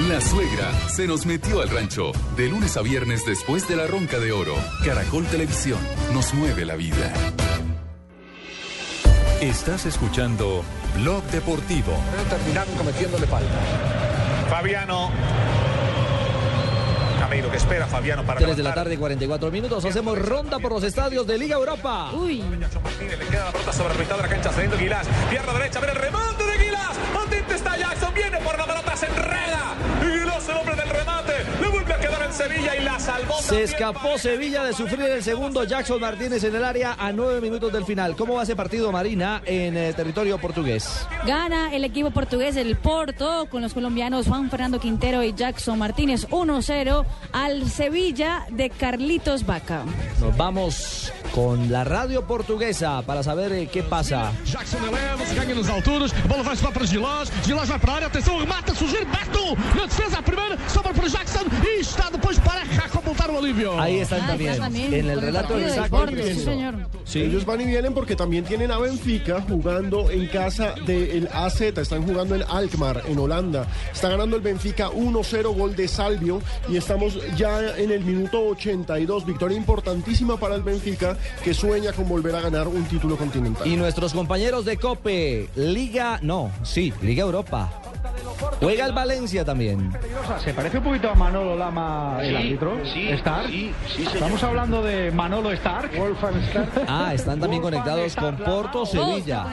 La 0.08 0.20
suegra 0.20 0.72
se 0.88 1.06
nos 1.08 1.26
metió 1.26 1.60
al 1.60 1.70
rancho. 1.70 2.12
De 2.36 2.48
lunes 2.48 2.76
a 2.76 2.82
viernes 2.82 3.26
después 3.26 3.66
de 3.66 3.74
la 3.74 3.86
ronca 3.86 4.18
de 4.18 4.30
oro. 4.30 4.54
Caracol 4.84 5.26
Televisión 5.26 5.78
nos 6.12 6.34
mueve 6.34 6.64
la 6.64 6.76
vida. 6.76 7.12
Estás 9.40 9.86
escuchando 9.86 10.62
Blog 10.96 11.22
Deportivo. 11.24 11.92
Terminaron 12.30 12.74
cometiéndole 12.76 13.26
falta. 13.26 13.58
Fabiano. 14.48 15.10
Camilo, 17.24 17.50
que 17.50 17.56
espera 17.56 17.86
Fabiano 17.86 18.22
para 18.22 18.38
3 18.38 18.54
de 18.54 18.62
la 18.62 18.74
tarde, 18.74 18.98
44 18.98 19.50
minutos. 19.50 19.82
Hacemos 19.82 20.18
ronda 20.18 20.58
por 20.58 20.72
los 20.72 20.84
estadios 20.84 21.26
de 21.26 21.38
Liga 21.38 21.56
Europa. 21.56 22.10
Uy. 22.12 22.42
Le 22.42 23.16
queda 23.16 23.46
la 23.46 23.52
pelota 23.52 23.72
sobre 23.72 23.94
la 23.94 24.00
mitad 24.00 24.16
de 24.16 24.22
la 24.22 24.28
cancha, 24.28 24.52
saliendo 24.52 24.76
Guilás. 24.76 25.06
Pierna 25.30 25.54
derecha, 25.54 25.80
viene 25.80 25.94
el 25.94 25.98
remate 26.00 26.44
de 26.44 26.64
Guilás. 26.64 26.73
Sevilla 32.34 32.76
y 32.76 32.82
la 32.82 32.98
salvó. 32.98 33.34
Se 33.40 33.62
escapó 33.62 34.18
Sevilla 34.18 34.64
de 34.64 34.72
sufrir 34.72 35.02
el 35.02 35.22
segundo 35.22 35.62
Jackson 35.62 36.00
Martínez 36.00 36.42
en 36.42 36.56
el 36.56 36.64
área 36.64 36.96
a 36.98 37.12
nueve 37.12 37.40
minutos 37.40 37.72
del 37.72 37.84
final. 37.84 38.16
¿Cómo 38.16 38.34
va 38.34 38.42
ese 38.42 38.56
partido, 38.56 38.90
Marina, 38.90 39.40
en 39.46 39.76
eh, 39.76 39.92
territorio 39.92 40.36
portugués? 40.38 41.06
Gana 41.26 41.72
el 41.72 41.84
equipo 41.84 42.10
portugués 42.10 42.56
del 42.56 42.76
Porto 42.76 43.46
con 43.48 43.62
los 43.62 43.72
colombianos 43.72 44.26
Juan 44.26 44.50
Fernando 44.50 44.80
Quintero 44.80 45.22
y 45.22 45.32
Jackson 45.32 45.78
Martínez 45.78 46.28
1-0 46.28 47.04
al 47.32 47.70
Sevilla 47.70 48.46
de 48.50 48.68
Carlitos 48.70 49.46
Vaca. 49.46 49.84
Nos 50.20 50.36
vamos 50.36 51.12
con 51.32 51.70
la 51.70 51.84
radio 51.84 52.26
portuguesa 52.26 53.02
para 53.02 53.22
saber 53.22 53.52
eh, 53.52 53.68
qué 53.72 53.82
pasa. 53.82 54.32
Jackson 54.44 54.82
eleva, 54.84 55.24
se 55.26 55.34
ganha 55.34 55.54
nas 55.54 55.68
alturas, 55.68 56.12
a 56.12 56.28
bola 56.28 56.42
vai 56.42 56.56
para 56.56 56.86
Gilás, 56.86 57.30
Gilás 57.44 57.68
vai 57.68 57.78
para 57.78 57.92
a 57.92 57.96
área, 57.96 58.06
atenção, 58.06 58.38
remata, 58.38 58.74
surgir, 58.74 59.04
Beto, 59.04 59.56
na 59.76 59.86
defesa 59.86 60.18
a 60.18 60.22
primeira, 60.22 60.58
sobra 60.68 60.94
para 60.94 61.08
Jackson 61.08 61.44
e 61.64 61.80
está 61.80 62.10
depois 62.24 62.40
para 62.40 62.64
Jaco 62.64 63.02
voltar 63.02 63.30
o 63.30 63.38
alívio. 63.38 63.78
Ahí 63.78 63.98
están 63.98 64.26
también, 64.26 64.94
en 64.94 65.10
el 65.10 65.20
relato 65.20 65.56
del 65.56 65.68
exacto. 65.68 66.06
Sí, 67.04 67.20
ellos 67.20 67.44
van 67.44 67.60
y 67.60 67.66
vienen 67.66 67.92
porque 67.92 68.16
también 68.16 68.44
tienen 68.44 68.70
a 68.70 68.78
Benfica 68.78 69.42
jugando 69.42 70.10
en 70.10 70.26
casa 70.28 70.74
del 70.86 71.28
AZ, 71.32 71.60
están 71.60 72.06
jugando 72.06 72.34
en 72.34 72.42
Alkmaar, 72.42 73.02
en 73.06 73.18
Holanda. 73.18 73.66
Está 73.92 74.08
ganando 74.08 74.36
el 74.36 74.42
Benfica 74.42 74.88
1-0, 74.88 75.54
gol 75.54 75.76
de 75.76 75.86
Salvio, 75.86 76.40
y 76.68 76.78
estamos 76.78 77.18
ya 77.36 77.76
en 77.76 77.90
el 77.90 78.02
minuto 78.02 78.42
82. 78.48 79.26
Victoria 79.26 79.56
importantísima 79.58 80.38
para 80.38 80.54
el 80.54 80.62
Benfica, 80.62 81.18
que 81.42 81.52
sueña 81.52 81.92
con 81.92 82.08
volver 82.08 82.34
a 82.36 82.40
ganar 82.40 82.68
un 82.68 82.84
título 82.84 83.16
continental. 83.18 83.66
Y 83.66 83.76
nuestros 83.76 84.14
compañeros 84.14 84.64
de 84.64 84.78
Cope, 84.78 85.50
Liga, 85.56 86.18
no, 86.22 86.50
sí, 86.62 86.92
Liga 87.02 87.22
Europa. 87.22 87.70
Juega 88.60 88.86
el 88.86 88.92
Valencia 88.92 89.44
también. 89.44 89.92
Se 90.42 90.54
parece 90.54 90.78
un 90.78 90.84
poquito 90.84 91.10
a 91.10 91.14
Manolo 91.14 91.56
Lama, 91.56 92.13
el 92.22 92.36
árbitro. 92.36 92.78
sí, 92.84 93.08
Stark. 93.08 93.48
sí, 93.48 93.72
sí, 93.86 93.96
señor. 93.96 94.14
Estamos 94.14 94.42
hablando 94.42 94.82
de 94.82 95.10
Manolo 95.10 95.50
Stark. 95.52 95.96
Wolfgang 95.96 96.36
Stark. 96.44 96.70
Ah, 96.88 97.12
están 97.14 97.40
también 97.40 97.62
conectados 97.62 98.14
con 98.14 98.36
Porto, 98.36 98.86
Sevilla. 98.86 99.46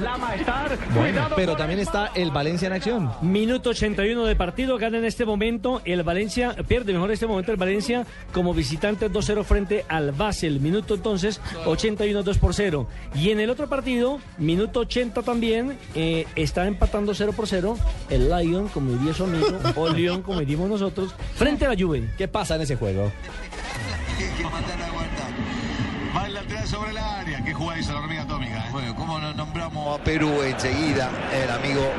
Lama 0.00 0.34
Stark. 0.36 0.78
Bueno, 0.94 1.28
pero 1.36 1.56
también 1.56 1.80
está 1.80 2.10
el 2.14 2.30
Valencia 2.30 2.66
en 2.66 2.72
acción. 2.72 3.10
Minuto 3.22 3.70
81 3.70 4.24
de 4.24 4.36
partido, 4.36 4.78
gana 4.78 4.98
en 4.98 5.04
este 5.04 5.24
momento 5.24 5.80
el 5.84 6.02
Valencia, 6.02 6.54
pierde 6.66 6.92
mejor 6.92 7.10
en 7.10 7.14
este 7.14 7.26
momento 7.26 7.52
el 7.52 7.58
Valencia 7.58 8.06
como 8.32 8.54
visitante 8.54 9.10
2-0 9.10 9.44
frente 9.44 9.84
al 9.88 10.12
Basel. 10.12 10.60
Minuto 10.60 10.94
entonces 10.94 11.40
81 11.66 12.22
2 12.22 12.38
por 12.38 12.54
0. 12.54 12.86
Y 13.14 13.30
en 13.30 13.40
el 13.40 13.50
otro 13.50 13.68
partido, 13.68 14.18
minuto 14.38 14.80
80 14.80 15.22
también, 15.22 15.76
eh, 15.94 16.26
está 16.36 16.66
empatando 16.66 17.14
0 17.14 17.32
por 17.36 17.46
0 17.46 17.76
el 18.10 18.28
Lion, 18.30 18.68
como 18.68 18.92
diría 18.92 19.14
su 19.14 19.24
amigo, 19.24 19.58
o 19.76 19.88
León, 19.94 20.22
como 20.22 20.40
diríamos 20.40 20.68
nosotros, 20.68 21.14
frente 21.34 21.66
a 21.66 21.68
la 21.68 21.74
¿Qué 22.16 22.28
pasa 22.28 22.56
en 22.56 22.62
ese 22.62 22.76
juego? 22.76 23.12
sobre 26.66 26.90
el 26.90 26.98
área. 26.98 27.42
¿Qué 27.44 27.52
jugada 27.52 27.78
hizo 27.80 27.92
la 27.92 27.98
hormiga 28.00 28.22
atómica? 28.22 28.68
Bueno, 28.72 28.94
¿cómo 28.94 29.18
nos 29.18 29.34
nombramos 29.36 29.98
a 30.00 30.02
Perú 30.02 30.42
enseguida? 30.42 31.10
El 31.32 31.50
amigo 31.50 31.92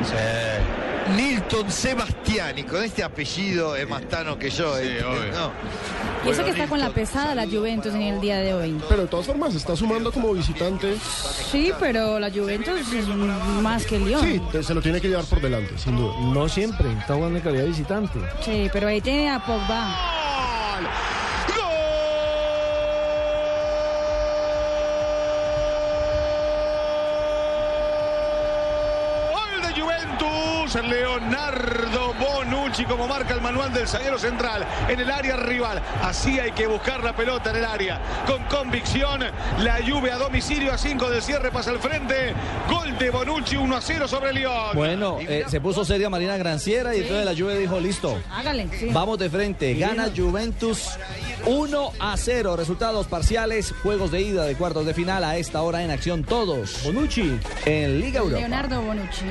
Nilton 1.16 1.70
Sebastiani, 1.70 2.64
con 2.64 2.82
este 2.82 3.04
apellido 3.04 3.76
es 3.76 3.88
más 3.88 4.02
tano 4.08 4.38
que 4.38 4.50
yo. 4.50 4.76
eh. 4.78 5.00
No. 5.32 5.52
Y 6.24 6.30
eso 6.32 6.42
que 6.44 6.50
está 6.50 6.66
con 6.66 6.80
la 6.80 6.90
pesada 6.90 7.34
la 7.36 7.46
Juventus 7.46 7.94
en 7.94 8.02
el 8.02 8.20
día 8.20 8.38
de 8.38 8.54
hoy. 8.54 8.80
Pero 8.88 9.02
de 9.02 9.08
todas 9.08 9.26
formas, 9.26 9.54
está 9.54 9.76
sumando 9.76 10.10
como 10.10 10.32
visitante. 10.32 10.96
Sí, 10.98 11.72
pero 11.78 12.18
la 12.18 12.28
Juventus 12.30 12.92
es 12.92 13.06
más 13.06 13.86
que 13.86 13.96
el 13.96 14.06
Lyon. 14.06 14.20
Sí, 14.22 14.42
se 14.64 14.74
lo 14.74 14.82
tiene 14.82 15.00
que 15.00 15.08
llevar 15.08 15.24
por 15.26 15.40
delante, 15.40 15.78
sin 15.78 15.96
duda. 15.96 16.12
No 16.32 16.48
siempre, 16.48 16.90
está 16.92 17.14
jugando 17.14 17.38
en 17.38 17.44
calidad 17.44 17.62
de 17.62 17.68
visitante. 17.68 18.18
Sí, 18.40 18.68
pero 18.72 18.88
ahí 18.88 19.00
tiene 19.00 19.30
a 19.30 19.38
Pogba. 19.38 19.94
Gol 29.32 29.62
de 29.62 29.74
Leonardo 30.74 32.12
Bonucci 32.14 32.84
como 32.84 33.06
marca 33.06 33.32
el 33.34 33.40
manual 33.40 33.72
del 33.72 33.86
zaguero 33.86 34.18
central 34.18 34.66
en 34.88 34.98
el 34.98 35.10
área 35.10 35.36
rival. 35.36 35.80
Así 36.02 36.40
hay 36.40 36.50
que 36.52 36.66
buscar 36.66 37.04
la 37.04 37.14
pelota 37.14 37.50
en 37.50 37.56
el 37.56 37.64
área. 37.64 38.00
Con 38.26 38.42
convicción, 38.44 39.20
la 39.60 39.78
Juve 39.86 40.10
a 40.10 40.16
domicilio 40.18 40.72
a 40.72 40.78
5 40.78 41.08
del 41.08 41.22
cierre 41.22 41.50
pasa 41.52 41.70
al 41.70 41.78
frente. 41.78 42.34
Gol 42.68 42.98
de 42.98 43.10
Bonucci 43.10 43.56
1 43.56 43.76
a 43.76 43.80
0 43.80 44.08
sobre 44.08 44.32
León. 44.32 44.70
Bueno, 44.74 45.18
eh, 45.20 45.44
se 45.48 45.60
puso 45.60 45.84
seria 45.84 46.10
Marina 46.10 46.36
Granciera 46.36 46.94
y 46.96 47.00
entonces 47.02 47.24
la 47.24 47.32
Juve 47.32 47.58
dijo, 47.58 47.78
listo, 47.78 48.18
Hágale, 48.32 48.68
sí. 48.78 48.88
vamos 48.92 49.18
de 49.18 49.30
frente. 49.30 49.74
Gana 49.74 50.08
Juventus 50.14 50.90
1 51.44 51.92
a 52.00 52.16
0. 52.16 52.56
Resultados 52.56 53.06
parciales, 53.06 53.72
juegos 53.82 54.10
de 54.10 54.20
ida 54.20 54.44
de 54.44 54.56
cuartos 54.56 54.84
de 54.84 54.94
final 54.94 55.22
a 55.22 55.36
esta 55.36 55.62
hora 55.62 55.82
en 55.84 55.90
acción 55.92 56.24
todos. 56.24 56.82
Bonucci. 56.84 57.38
En 57.64 58.00
Liga 58.00 58.18
Europa. 58.18 58.40
Leonardo 58.40 58.82
Bonucci. 58.82 59.26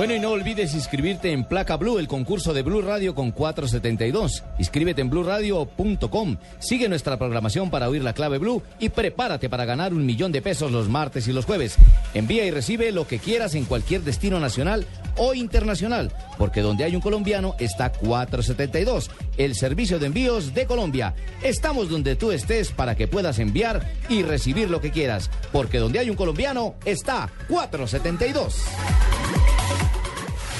Bueno, 0.00 0.14
y 0.14 0.18
no 0.18 0.30
olvides 0.30 0.72
inscribirte 0.72 1.30
en 1.30 1.44
Placa 1.44 1.76
Blue, 1.76 1.98
el 1.98 2.08
concurso 2.08 2.54
de 2.54 2.62
Blue 2.62 2.80
Radio 2.80 3.14
con 3.14 3.32
472. 3.32 4.44
Inscríbete 4.58 5.02
en 5.02 5.10
bluradio.com. 5.10 6.38
Sigue 6.58 6.88
nuestra 6.88 7.18
programación 7.18 7.68
para 7.68 7.86
oír 7.86 8.02
la 8.02 8.14
clave 8.14 8.38
Blue 8.38 8.62
y 8.78 8.88
prepárate 8.88 9.50
para 9.50 9.66
ganar 9.66 9.92
un 9.92 10.06
millón 10.06 10.32
de 10.32 10.40
pesos 10.40 10.72
los 10.72 10.88
martes 10.88 11.28
y 11.28 11.34
los 11.34 11.44
jueves. 11.44 11.76
Envía 12.14 12.46
y 12.46 12.50
recibe 12.50 12.92
lo 12.92 13.06
que 13.06 13.18
quieras 13.18 13.54
en 13.54 13.66
cualquier 13.66 14.00
destino 14.00 14.40
nacional 14.40 14.86
o 15.18 15.34
internacional, 15.34 16.10
porque 16.38 16.62
donde 16.62 16.84
hay 16.84 16.96
un 16.96 17.02
colombiano 17.02 17.54
está 17.58 17.92
472, 17.92 19.10
el 19.36 19.54
servicio 19.54 19.98
de 19.98 20.06
envíos 20.06 20.54
de 20.54 20.64
Colombia. 20.64 21.12
Estamos 21.42 21.90
donde 21.90 22.16
tú 22.16 22.32
estés 22.32 22.70
para 22.70 22.94
que 22.94 23.06
puedas 23.06 23.38
enviar 23.38 23.86
y 24.08 24.22
recibir 24.22 24.70
lo 24.70 24.80
que 24.80 24.92
quieras, 24.92 25.30
porque 25.52 25.76
donde 25.76 25.98
hay 25.98 26.08
un 26.08 26.16
colombiano 26.16 26.76
está 26.86 27.30
472. 27.50 28.64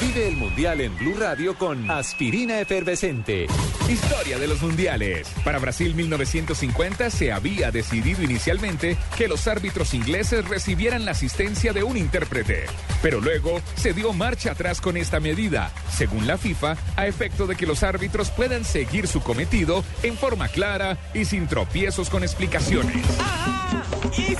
Vive 0.00 0.28
el 0.28 0.36
Mundial 0.38 0.80
en 0.80 0.96
Blue 0.96 1.14
Radio 1.18 1.58
con 1.58 1.90
Aspirina 1.90 2.58
Efervescente. 2.58 3.46
Historia 3.86 4.38
de 4.38 4.48
los 4.48 4.62
mundiales. 4.62 5.28
Para 5.44 5.58
Brasil 5.58 5.94
1950 5.94 7.10
se 7.10 7.32
había 7.32 7.70
decidido 7.70 8.22
inicialmente 8.22 8.96
que 9.18 9.28
los 9.28 9.46
árbitros 9.46 9.92
ingleses 9.92 10.48
recibieran 10.48 11.04
la 11.04 11.10
asistencia 11.10 11.74
de 11.74 11.82
un 11.82 11.98
intérprete. 11.98 12.64
Pero 13.02 13.20
luego 13.20 13.60
se 13.74 13.92
dio 13.92 14.14
marcha 14.14 14.52
atrás 14.52 14.80
con 14.80 14.96
esta 14.96 15.20
medida, 15.20 15.70
según 15.90 16.26
la 16.26 16.38
FIFA, 16.38 16.78
a 16.96 17.06
efecto 17.06 17.46
de 17.46 17.54
que 17.54 17.66
los 17.66 17.82
árbitros 17.82 18.30
puedan 18.30 18.64
seguir 18.64 19.06
su 19.06 19.20
cometido 19.20 19.84
en 20.02 20.16
forma 20.16 20.48
clara 20.48 20.96
y 21.12 21.26
sin 21.26 21.46
tropiezos 21.46 22.08
con 22.08 22.22
explicaciones. 22.22 23.04
Y 24.16 24.34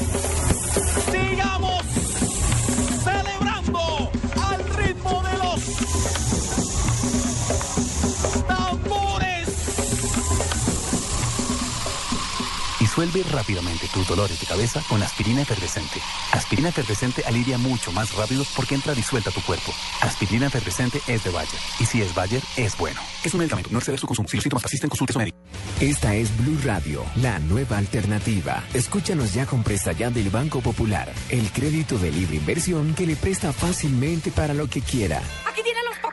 Disuelve 13.01 13.31
rápidamente 13.31 13.89
tus 13.89 14.06
dolores 14.06 14.39
de 14.39 14.47
cabeza 14.47 14.82
con 14.86 15.02
aspirina 15.02 15.40
efervescente. 15.40 16.02
Aspirina 16.32 16.68
efervescente 16.68 17.22
alivia 17.24 17.56
mucho 17.56 17.93
más 17.93 18.14
rápido 18.14 18.44
porque 18.55 18.74
entra 18.74 18.94
disuelta 18.94 19.31
a 19.31 19.32
tu 19.32 19.40
cuerpo. 19.40 19.72
Aspirina 20.02 20.48
efervescente 20.48 21.01
es 21.06 21.24
de 21.24 21.31
Bayer. 21.31 21.59
Y 21.78 21.86
si 21.86 22.02
es 22.02 22.14
Bayer, 22.14 22.43
es 22.59 22.77
bueno. 22.77 23.01
Es 23.24 23.32
un 23.32 23.39
medicamento, 23.39 23.70
no 23.72 23.78
exceder 23.78 23.98
su 23.98 24.06
consumo. 24.06 24.28
Si 24.28 24.36
los 24.36 24.43
síntomas 24.43 24.62
persisten, 24.64 24.90
consulte 24.90 25.12
a 25.12 25.14
su 25.14 25.18
médico. 25.18 25.39
Esta 25.81 26.14
es 26.14 26.36
Blue 26.36 26.59
Radio, 26.62 27.02
la 27.16 27.39
nueva 27.39 27.78
alternativa. 27.78 28.62
Escúchanos 28.74 29.32
ya 29.32 29.47
con 29.47 29.62
presta 29.62 29.93
ya 29.93 30.10
del 30.10 30.28
Banco 30.28 30.60
Popular, 30.60 31.10
el 31.31 31.51
crédito 31.52 31.97
de 31.97 32.12
libre 32.12 32.36
inversión 32.36 32.93
que 32.93 33.06
le 33.06 33.16
presta 33.16 33.55
fácilmente 33.55 34.31
para 34.31 34.52
lo 34.52 34.68
que 34.68 34.82
quiera. 34.82 35.22
Aquí 35.51 35.62
tienen 35.62 35.80
los 35.80 35.80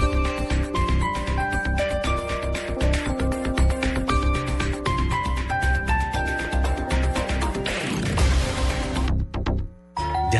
¿Ya 0.00 0.29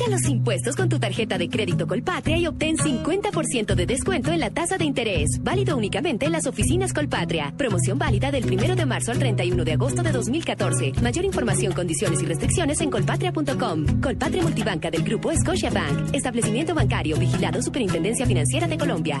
Paga 0.00 0.12
los 0.12 0.28
impuestos 0.30 0.76
con 0.76 0.88
tu 0.88 0.98
tarjeta 0.98 1.36
de 1.36 1.48
crédito 1.48 1.86
Colpatria 1.86 2.38
y 2.38 2.46
obtén 2.46 2.76
50% 2.76 3.74
de 3.74 3.86
descuento 3.86 4.32
en 4.32 4.40
la 4.40 4.48
tasa 4.48 4.78
de 4.78 4.84
interés. 4.84 5.38
Válido 5.42 5.76
únicamente 5.76 6.24
en 6.24 6.32
las 6.32 6.46
oficinas 6.46 6.94
Colpatria. 6.94 7.52
Promoción 7.56 7.98
válida 7.98 8.30
del 8.30 8.50
1 8.50 8.76
de 8.76 8.86
marzo 8.86 9.12
al 9.12 9.18
31 9.18 9.62
de 9.62 9.72
agosto 9.72 10.02
de 10.02 10.12
2014. 10.12 10.92
Mayor 11.02 11.24
información, 11.26 11.72
condiciones 11.74 12.22
y 12.22 12.26
restricciones 12.26 12.80
en 12.80 12.90
colpatria.com. 12.90 14.00
Colpatria 14.00 14.42
Multibanca 14.42 14.90
del 14.90 15.02
Grupo 15.02 15.32
Scotiabank. 15.34 16.14
Establecimiento 16.14 16.74
bancario 16.74 17.18
vigilado 17.18 17.60
Superintendencia 17.60 18.24
Financiera 18.24 18.66
de 18.66 18.78
Colombia. 18.78 19.20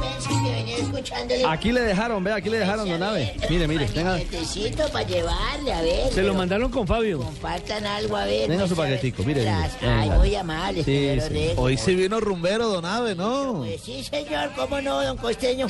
Aquí 1.47 1.71
le 1.71 1.81
dejaron, 1.81 2.23
ve, 2.23 2.33
aquí 2.33 2.49
le 2.49 2.59
dejaron, 2.59 2.87
don 2.87 3.01
Ave. 3.01 3.35
Mire, 3.49 3.67
mire, 3.67 3.85
tenga, 3.87 4.17
Necesito 4.17 4.87
para 4.89 5.07
llevarle, 5.07 5.73
a 5.73 5.81
ver. 5.81 6.11
Se 6.11 6.23
lo 6.23 6.33
mandaron 6.33 6.71
con 6.71 6.87
Fabio. 6.87 7.19
Compartan 7.19 7.85
algo, 7.85 8.15
a 8.15 8.25
ver. 8.25 8.47
tenga 8.47 8.67
su 8.67 8.75
muchas 8.75 8.77
paquetico, 8.77 9.23
mire. 9.23 9.47
Ay, 9.47 9.69
Venga. 9.81 10.17
muy 10.17 10.35
amable. 10.35 11.53
Hoy 11.57 11.77
sí 11.77 11.95
vino 11.95 12.19
rumbero, 12.19 12.67
don 12.67 12.85
Ave, 12.85 13.15
¿no? 13.15 13.59
Pues 13.59 13.81
sí, 13.81 14.03
señor, 14.03 14.51
cómo 14.55 14.81
no, 14.81 15.01
don 15.03 15.17
Costeño. 15.17 15.67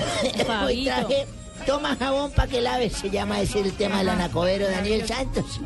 Hoy 0.64 0.84
traje 0.84 1.26
toma 1.66 1.96
jabón 1.96 2.30
para 2.32 2.48
que 2.48 2.60
laves, 2.60 2.94
se 2.94 3.10
llama 3.10 3.40
ese 3.40 3.60
el 3.60 3.72
tema 3.72 3.98
del 3.98 4.10
anacobero 4.10 4.68
Daniel 4.68 5.06
Santos. 5.06 5.60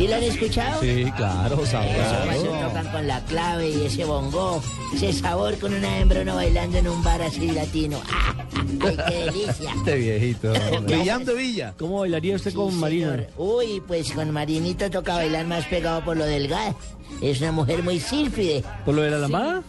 ¿Sí 0.00 0.08
lo 0.08 0.14
han 0.14 0.22
escuchado? 0.22 0.80
Sí, 0.80 1.12
claro, 1.14 1.62
Eso 1.62 1.72
cuando 1.72 1.94
sabroso. 2.06 2.68
tocan 2.68 2.86
con 2.90 3.06
la 3.06 3.20
clave 3.26 3.68
y 3.68 3.84
ese 3.84 4.06
bongo, 4.06 4.62
ese 4.94 5.12
sabor 5.12 5.58
con 5.58 5.74
una 5.74 5.98
hembra 5.98 6.22
uno 6.22 6.36
bailando 6.36 6.78
en 6.78 6.88
un 6.88 7.04
bar 7.04 7.20
así 7.20 7.50
latino. 7.50 8.00
¡Ah! 8.10 8.46
¡Ay, 8.80 8.96
qué 9.08 9.14
delicia! 9.26 9.70
Este 9.76 9.96
viejito. 9.96 10.52
Brillante 10.84 11.34
Villa. 11.34 11.74
¿Cómo 11.78 12.00
bailaría 12.00 12.34
usted 12.36 12.54
con 12.54 12.74
Marina? 12.76 13.26
Uy, 13.36 13.82
pues 13.86 14.10
con 14.12 14.30
Marinita 14.30 14.88
toca 14.88 15.16
bailar 15.16 15.46
más 15.46 15.66
pegado 15.66 16.02
por 16.02 16.16
lo 16.16 16.24
delgada. 16.24 16.74
Es 17.20 17.40
una 17.42 17.52
mujer 17.52 17.82
muy 17.82 18.00
sílfide. 18.00 18.64
¿Por 18.84 18.94
lo 18.94 19.02
de 19.02 19.10
la 19.10 19.18
lambada? 19.18 19.62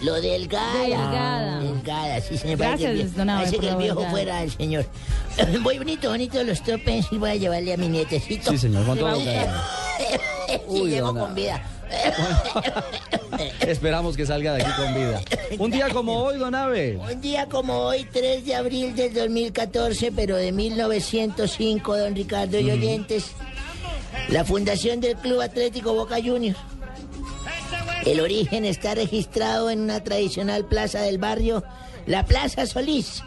Lo 0.00 0.14
delgada. 0.14 0.80
Delgada. 0.80 1.60
Delgada, 1.60 2.20
sí, 2.20 2.38
se 2.38 2.46
me 2.46 2.56
Gracias, 2.56 2.90
parece 2.90 3.10
que, 3.10 3.18
don 3.18 3.26
parece 3.26 3.58
que 3.58 3.68
el 3.68 3.76
viejo 3.76 4.00
delgada. 4.00 4.10
fuera 4.10 4.42
el 4.42 4.50
señor. 4.50 4.86
Muy 5.60 5.76
bonito, 5.78 6.08
bonito 6.08 6.42
los 6.42 6.62
topes 6.62 7.06
y 7.10 7.18
voy 7.18 7.30
a 7.30 7.36
llevarle 7.36 7.74
a 7.74 7.76
mi 7.76 7.88
nietecito. 7.88 8.50
Sí, 8.50 8.58
señor, 8.58 8.86
¿cuánto 8.86 9.06
Le 9.10 9.46
Uy, 10.66 10.90
llego 10.90 11.08
don 11.08 11.18
con 11.18 11.34
vida. 11.34 11.62
Esperamos 13.60 14.16
que 14.16 14.26
salga 14.26 14.54
de 14.54 14.62
aquí 14.62 14.72
con 14.76 14.94
vida. 14.94 15.20
Un 15.58 15.70
día 15.70 15.88
como 15.90 16.18
hoy, 16.18 16.38
don 16.38 16.54
Abe. 16.54 16.96
Un 16.96 17.20
día 17.20 17.48
como 17.48 17.74
hoy, 17.74 18.06
3 18.10 18.44
de 18.44 18.54
abril 18.54 18.94
del 18.94 19.12
2014, 19.12 20.12
pero 20.12 20.36
de 20.36 20.52
1905, 20.52 21.96
don 21.96 22.14
Ricardo 22.14 22.58
y 22.58 22.70
oyentes, 22.70 23.32
la 24.28 24.44
fundación 24.44 25.00
del 25.00 25.16
Club 25.16 25.40
Atlético 25.40 25.94
Boca 25.94 26.16
Juniors. 26.16 26.58
El 28.04 28.20
origen 28.20 28.64
está 28.64 28.94
registrado 28.94 29.70
en 29.70 29.80
una 29.80 30.04
tradicional 30.04 30.66
plaza 30.66 31.00
del 31.00 31.18
barrio, 31.18 31.64
la 32.06 32.26
Plaza 32.26 32.66
Solís. 32.66 33.22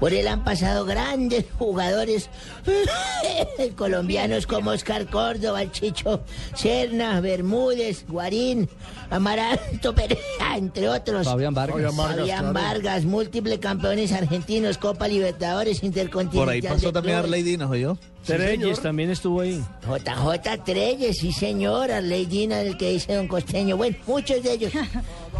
Por 0.00 0.12
él 0.12 0.28
han 0.28 0.44
pasado 0.44 0.84
grandes 0.84 1.46
jugadores 1.58 2.28
colombianos 3.76 4.46
como 4.46 4.70
Oscar 4.70 5.06
Córdoba, 5.06 5.62
el 5.62 5.72
Chicho 5.72 6.22
Serna, 6.54 7.20
Bermúdez, 7.20 8.04
Guarín, 8.06 8.68
Amaranto 9.10 9.94
Perea, 9.94 10.56
entre 10.56 10.88
otros. 10.88 11.26
Fabián 11.26 11.54
Vargas. 11.54 11.74
Fabián 11.74 11.96
Vargas, 11.96 12.18
Fabián 12.18 12.38
claro. 12.38 12.52
Vargas, 12.52 13.04
múltiples 13.04 13.58
campeones 13.58 14.12
argentinos, 14.12 14.78
Copa 14.78 15.08
Libertadores, 15.08 15.82
Intercontinental. 15.82 16.44
Por 16.44 16.52
ahí 16.52 16.62
pasó 16.62 16.92
también. 16.92 17.16
Arley 17.16 17.42
Dinos, 17.42 17.76
yo. 17.78 17.96
Treyes 18.26 18.80
también 18.80 19.10
estuvo 19.10 19.40
ahí. 19.40 19.62
JJ 19.86 20.64
Treyes, 20.64 21.18
sí 21.18 21.32
señor, 21.32 21.92
Arley 21.92 22.26
Dina, 22.26 22.60
el 22.60 22.76
que 22.76 22.90
dice 22.90 23.14
Don 23.14 23.28
Costeño. 23.28 23.76
Bueno, 23.76 23.96
muchos 24.06 24.42
de 24.42 24.52
ellos. 24.52 24.72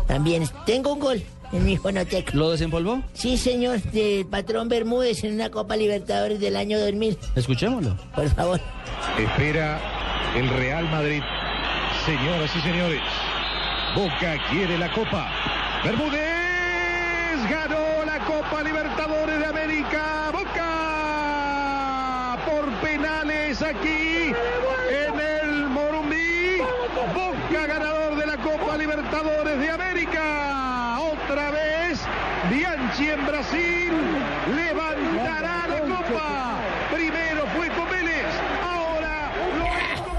También 0.07 0.45
tengo 0.65 0.93
un 0.93 1.01
gol 1.01 1.23
en 1.57 1.65
mi 1.65 1.77
fonoteca. 1.77 2.33
¿Lo 2.35 2.51
desempolvó? 2.51 3.03
Sí, 3.15 3.37
señor, 3.37 3.83
del 3.83 4.27
patrón 4.27 4.69
Bermúdez 4.69 5.25
en 5.25 5.35
una 5.35 5.51
Copa 5.51 5.77
Libertadores 5.77 6.39
del 6.41 6.57
año 6.57 6.79
2000. 6.79 7.19
Escuchémoslo. 7.35 7.97
Por 8.15 8.29
favor. 8.31 8.61
Espera 9.19 9.81
el 10.37 10.49
Real 10.51 10.85
Madrid. 10.91 11.23
Señoras 12.05 12.55
y 12.55 12.61
señores, 12.61 13.01
Boca 13.97 14.37
quiere 14.51 14.79
la 14.79 14.93
Copa. 14.93 15.31
Bermúdez 15.85 16.21
ganó 17.51 18.05
la 18.05 18.19
Copa 18.25 18.63
Libertadores 18.63 19.39
de 19.39 19.47
América. 19.47 20.31
Boca 20.33 20.63
por 22.47 22.71
penales 22.87 23.63
aquí 23.63 24.33
en 24.91 25.21
el 25.21 25.69
Morumbí. 25.69 26.59
Boca 27.15 27.67
ganador 27.67 28.17
de 28.17 28.27
la 28.27 28.37
Copa 28.37 28.77
Libertadores 28.77 29.59
de 29.59 29.71
América. 29.71 30.66
Otra 31.29 31.51
vez. 31.51 31.99
Bianchi 32.51 33.11
en 33.11 33.27
Brasil. 33.27 33.93
Levantará 34.55 35.67
la 35.67 35.81
Copa. 35.81 36.61
Primero 36.93 37.47
fue 37.57 37.69
con 37.71 37.89
Vélez, 37.91 38.27
ahora 38.63 39.33
lo 39.59 39.65
es 39.65 40.01
con 40.03 40.17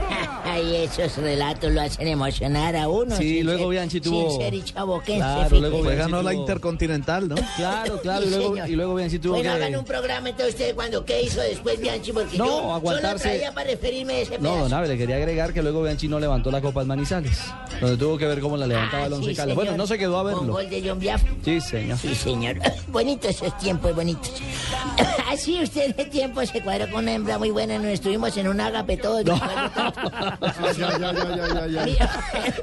Ay, 0.57 0.75
esos 0.75 1.17
relatos 1.17 1.71
lo 1.71 1.81
hacen 1.81 2.07
emocionar 2.07 2.75
a 2.75 2.87
uno. 2.89 3.15
Sí, 3.15 3.35
sin 3.37 3.45
luego 3.45 3.59
ser- 3.63 3.69
Bianchi 3.69 4.01
tuvo- 4.01 4.31
Sin 4.31 4.41
ser 4.41 4.53
y 4.55 4.61
chaboquense, 4.63 5.19
Claro, 5.19 5.59
luego 5.59 5.81
Bianchi 5.81 5.97
ganó 5.99 6.21
la 6.23 6.31
tuvo- 6.31 6.39
Intercontinental, 6.41 7.29
¿no? 7.29 7.35
Claro, 7.57 8.01
claro, 8.01 8.25
y 8.25 8.29
luego, 8.29 8.57
y 8.67 8.71
luego 8.75 8.95
Bianchi 8.95 9.19
tuvo 9.19 9.33
bueno, 9.35 9.51
que... 9.51 9.55
hagan 9.55 9.75
un 9.79 9.85
programa 9.85 10.29
entonces 10.29 10.53
ustedes 10.55 10.73
cuando 10.73 11.05
qué 11.05 11.21
hizo 11.21 11.41
después 11.41 11.79
Bianchi, 11.79 12.11
porque 12.11 12.37
No, 12.37 12.45
yo 12.45 12.73
aguantarse- 12.75 13.01
solo 13.01 13.19
traía 13.19 13.53
para 13.53 13.69
referirme 13.69 14.13
a 14.13 14.19
ese 14.19 14.31
No, 14.37 14.49
pedazo. 14.49 14.57
don 14.63 14.73
Abe, 14.73 14.87
le 14.87 14.97
quería 14.97 15.15
agregar 15.17 15.53
que 15.53 15.61
luego 15.61 15.83
Bianchi 15.83 16.07
no 16.07 16.19
levantó 16.19 16.49
la 16.49 16.59
Copa 16.61 16.81
en 16.81 16.87
Manizales, 16.87 17.39
donde 17.79 17.97
tuvo 17.97 18.17
que 18.17 18.25
ver 18.25 18.39
cómo 18.39 18.57
la 18.57 18.65
levantaba 18.67 19.05
el 19.05 19.13
Ah, 19.13 19.15
Once 19.17 19.29
sí, 19.29 19.35
Caldas. 19.35 19.55
Bueno, 19.55 19.71
señor. 19.71 19.77
no 19.83 19.87
se 19.87 19.97
quedó 19.99 20.19
a 20.19 20.23
Con 20.23 20.33
verlo. 20.33 20.53
gol 20.53 20.69
de 20.69 20.83
John 20.89 20.99
Biaf. 20.99 21.21
Sí, 21.45 21.61
señor. 21.61 21.97
Sí, 21.99 22.15
señor. 22.15 22.57
Bonitos 22.87 23.29
esos 23.29 23.55
tiempos, 23.59 23.93
bonitos. 23.95 24.31
Así 25.31 25.61
usted 25.61 25.95
de 25.95 26.05
tiempo 26.05 26.43
se 26.45 26.61
cuadró 26.61 26.89
con 26.89 27.03
una 27.03 27.13
hembra 27.13 27.37
muy 27.37 27.51
buena. 27.51 27.77
Nos 27.77 27.87
estuvimos 27.87 28.35
en 28.37 28.47
un 28.47 28.59
agape 28.61 28.97
todos. 28.97 29.23
tanto. 29.25 30.46
Ya, 30.77 30.97
ya, 30.97 31.13
ya, 31.13 31.35
ya, 31.35 31.67
ya, 31.67 31.67
ya. 31.67 31.85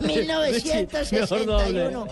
Mi- 0.01 0.17
1961. 0.17 2.07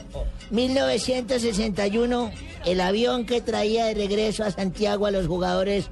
1961, 0.51 2.31
el 2.67 2.81
avión 2.81 3.25
que 3.27 3.41
traía 3.41 3.87
de 3.87 3.95
regreso 3.95 4.45
a 4.45 4.51
Santiago 4.51 5.07
a 5.07 5.11
los 5.11 5.27
jugadores 5.27 5.87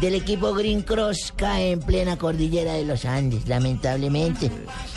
del 0.00 0.14
equipo 0.14 0.52
Green 0.54 0.82
Cross 0.82 1.32
cae 1.36 1.70
en 1.72 1.80
plena 1.80 2.16
cordillera 2.18 2.74
de 2.74 2.84
los 2.84 3.04
Andes, 3.04 3.46
lamentablemente, 3.48 4.50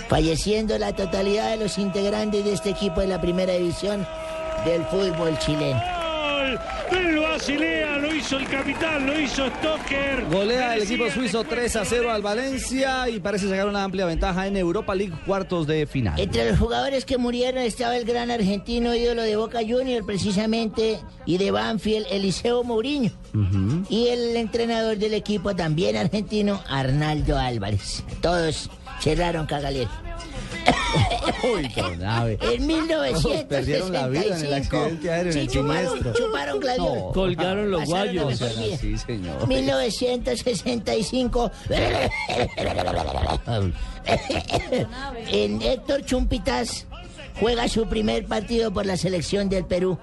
falleciendo 0.08 0.78
la 0.78 0.94
totalidad 0.96 1.52
de 1.52 1.58
los 1.58 1.78
integrantes 1.78 2.44
de 2.46 2.54
este 2.54 2.70
equipo 2.72 3.02
de 3.02 3.08
la 3.08 3.22
primera 3.22 3.54
división 3.54 4.06
del 4.66 4.84
fútbol 4.86 5.38
chileno. 5.40 5.82
Del 6.92 7.20
Basilea, 7.20 7.98
lo 7.98 8.14
hizo 8.14 8.38
el 8.38 8.48
capitán, 8.48 9.06
lo 9.06 9.20
hizo 9.20 9.48
Stoker. 9.48 10.26
Golea 10.32 10.76
el 10.76 10.84
equipo 10.84 11.10
suizo 11.10 11.44
3 11.44 11.76
a 11.76 11.86
0 11.86 12.12
al 12.12 12.22
Valencia 12.22 13.10
y 13.10 13.20
parece 13.20 13.50
sacar 13.50 13.68
una 13.68 13.84
amplia 13.84 14.06
ventaja 14.06 14.48
en 14.48 14.58
Europa 14.58 14.96
League 14.96 15.14
cuartos 15.26 15.68
de 15.68 15.86
final. 15.86 16.20
Entre 16.20 16.50
los 16.50 16.60
jugadores 16.60 17.06
que 17.06 17.18
murieron 17.18 17.64
estaba 17.64 17.96
el 17.98 18.06
gran 18.06 18.32
argentino 18.32 18.96
ídolo 18.96 19.22
de 19.22 19.36
Boca 19.36 19.60
Junior, 19.60 20.06
precisamente, 20.06 21.00
y 21.26 21.38
de 21.38 21.52
Banfield, 21.52 22.08
Eliseo 22.10 22.64
Mourinho. 22.64 23.12
Y 23.90 24.08
el 24.08 24.36
entrenador 24.36 24.98
del 24.98 25.14
equipo, 25.14 25.56
también 25.56 25.96
argentino, 25.96 26.62
Arnaldo 26.68 27.38
Álvarez. 27.38 28.04
Todos 28.22 28.70
cerraron 29.00 29.46
cagalero. 29.46 30.09
Uy, 31.44 31.68
don. 31.76 32.02
En 32.42 32.68
1965. 32.68 33.48
Perdieron 33.48 33.94
la 33.94 34.08
vida 34.08 34.38
en 34.38 34.46
el 34.46 34.54
accidente 34.54 35.12
aéreo, 35.12 35.32
en 35.32 35.34
Sí, 35.34 35.40
el 35.40 35.48
chuparon, 35.48 36.14
chuparon. 36.14 36.60
No. 36.78 37.12
Colgaron 37.14 37.72
los 37.72 37.86
guayos. 37.86 38.38
Sí, 38.80 38.98
señor. 38.98 39.48
1965. 39.48 41.52
en 45.32 45.62
Héctor 45.62 46.06
Chumpitas 46.06 46.86
juega 47.40 47.68
su 47.68 47.88
primer 47.88 48.26
partido 48.26 48.72
por 48.72 48.86
la 48.86 48.98
selección 48.98 49.50
del 49.50 49.66
Perú. 49.66 49.98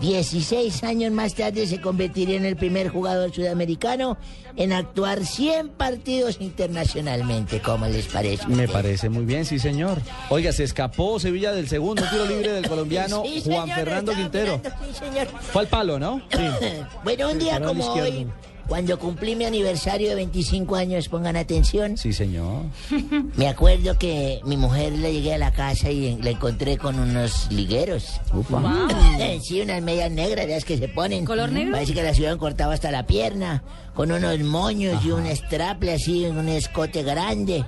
16 0.00 0.82
años 0.84 1.12
más 1.12 1.34
tarde 1.34 1.66
se 1.66 1.80
convertiría 1.80 2.36
en 2.36 2.44
el 2.44 2.56
primer 2.56 2.88
jugador 2.88 3.32
sudamericano 3.32 4.16
en 4.56 4.72
actuar 4.72 5.24
100 5.24 5.70
partidos 5.70 6.38
internacionalmente. 6.40 7.60
¿Cómo 7.60 7.86
les 7.86 8.06
parece? 8.06 8.46
Me 8.48 8.68
parece 8.68 9.08
muy 9.08 9.24
bien, 9.24 9.44
sí, 9.44 9.58
señor. 9.58 10.00
Oiga, 10.28 10.52
se 10.52 10.64
escapó 10.64 11.18
Sevilla 11.20 11.52
del 11.52 11.68
segundo 11.68 12.02
tiro 12.10 12.26
libre 12.26 12.52
del 12.52 12.68
colombiano 12.68 13.22
Sí, 13.24 13.42
Juan 13.44 13.62
señor, 13.68 13.78
Fernando 13.78 14.12
Quintero. 14.12 14.58
mirando, 14.58 14.84
sí, 14.92 14.98
señor. 15.04 15.28
Fue 15.52 15.62
al 15.62 15.68
palo, 15.68 15.98
¿no? 15.98 16.22
Bueno, 17.04 17.30
un 17.30 17.38
día 17.38 17.60
como 17.60 17.82
izquierdo. 17.82 18.10
hoy, 18.18 18.26
cuando 18.68 18.98
cumplí 18.98 19.36
mi 19.36 19.44
aniversario 19.44 20.08
de 20.08 20.14
25 20.14 20.76
años, 20.76 21.08
pongan 21.08 21.36
atención. 21.36 21.96
Sí, 21.96 22.12
señor. 22.12 22.64
Me 23.36 23.48
acuerdo 23.48 23.98
que 23.98 24.40
mi 24.44 24.56
mujer 24.56 24.92
le 24.92 25.12
llegué 25.12 25.34
a 25.34 25.38
la 25.38 25.52
casa 25.52 25.90
y 25.90 26.16
la 26.22 26.30
encontré 26.30 26.78
con 26.78 26.98
unos 26.98 27.50
ligueros. 27.50 28.20
Upa. 28.32 28.62
Sí, 29.42 29.60
unas 29.60 29.82
medias 29.82 30.10
negras, 30.10 30.46
las 30.48 30.64
que 30.64 30.78
se 30.78 30.88
ponen. 30.88 31.24
¿Color 31.24 31.50
negro? 31.50 31.72
Parece 31.72 31.94
que 31.94 32.02
las 32.02 32.16
hubieran 32.18 32.38
cortado 32.38 32.70
hasta 32.70 32.90
la 32.90 33.06
pierna, 33.06 33.62
con 33.94 34.12
unos 34.12 34.38
moños 34.40 35.04
y 35.04 35.10
un 35.10 35.26
straple 35.26 35.94
así, 35.94 36.26
un 36.26 36.48
escote 36.48 37.02
grande. 37.02 37.64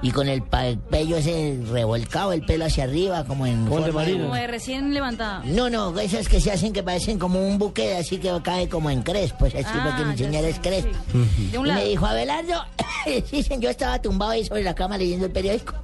Y 0.00 0.12
con 0.12 0.28
el 0.28 0.42
pello 0.42 1.16
ese 1.16 1.58
revolcado, 1.72 2.32
el 2.32 2.44
pelo 2.44 2.66
hacia 2.66 2.84
arriba, 2.84 3.24
como 3.24 3.46
en 3.46 3.64
de 3.64 3.70
forma 3.70 3.92
Marina. 3.92 4.22
Como 4.22 4.34
de 4.36 4.46
recién 4.46 4.94
levantada. 4.94 5.42
No, 5.44 5.68
no, 5.68 5.98
esas 5.98 6.28
que 6.28 6.40
se 6.40 6.52
hacen 6.52 6.72
que 6.72 6.84
parecen 6.84 7.18
como 7.18 7.40
un 7.44 7.58
buque, 7.58 7.96
así 7.96 8.18
que 8.18 8.30
cae 8.44 8.68
como 8.68 8.90
en 8.90 9.02
crespos, 9.02 9.52
así 9.56 9.64
Ah, 9.66 9.82
porque 9.90 10.04
mi 10.04 10.16
sé, 10.16 10.48
es 10.48 10.58
crespo. 10.60 10.92
sí. 11.36 11.48
De 11.50 11.58
un 11.58 11.66
Y 11.66 11.68
lado. 11.70 11.80
me 11.80 11.88
dijo, 11.88 12.06
Abelardo, 12.06 12.62
señor, 13.32 13.60
yo 13.60 13.70
estaba 13.70 14.00
tumbado 14.00 14.30
ahí 14.32 14.44
sobre 14.44 14.62
la 14.62 14.74
cama 14.76 14.96
leyendo 14.98 15.26
el 15.26 15.32
periódico. 15.32 15.74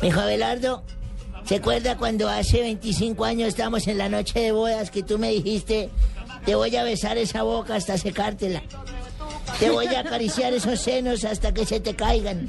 Me 0.00 0.08
dijo, 0.08 0.20
Abelardo, 0.20 0.82
¿se 1.44 1.54
acuerda 1.56 1.96
cuando 1.96 2.28
hace 2.28 2.62
25 2.62 3.24
años 3.24 3.46
estábamos 3.48 3.86
en 3.86 3.96
la 3.98 4.08
noche 4.08 4.40
de 4.40 4.50
bodas 4.50 4.90
que 4.90 5.04
tú 5.04 5.18
me 5.20 5.28
dijiste, 5.30 5.88
te 6.44 6.56
voy 6.56 6.74
a 6.74 6.82
besar 6.82 7.16
esa 7.16 7.44
boca 7.44 7.76
hasta 7.76 7.96
secártela? 7.96 8.60
Te 9.58 9.70
voy 9.70 9.86
a 9.86 10.00
acariciar 10.00 10.52
esos 10.52 10.80
senos 10.80 11.24
hasta 11.24 11.52
que 11.54 11.64
se 11.64 11.80
te 11.80 11.94
caigan. 11.94 12.48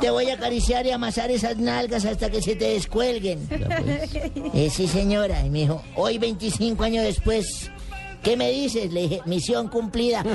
Te 0.00 0.10
voy 0.10 0.30
a 0.30 0.34
acariciar 0.34 0.86
y 0.86 0.90
amasar 0.90 1.30
esas 1.30 1.56
nalgas 1.56 2.04
hasta 2.04 2.30
que 2.30 2.42
se 2.42 2.56
te 2.56 2.70
descuelguen. 2.70 3.48
Pues. 4.54 4.72
Sí, 4.72 4.86
señora. 4.88 5.44
Y 5.44 5.50
me 5.50 5.60
dijo, 5.60 5.82
hoy 5.96 6.18
25 6.18 6.82
años 6.84 7.04
después, 7.04 7.70
¿qué 8.22 8.36
me 8.36 8.50
dices? 8.50 8.92
Le 8.92 9.02
dije, 9.02 9.20
misión 9.24 9.68
cumplida. 9.68 10.22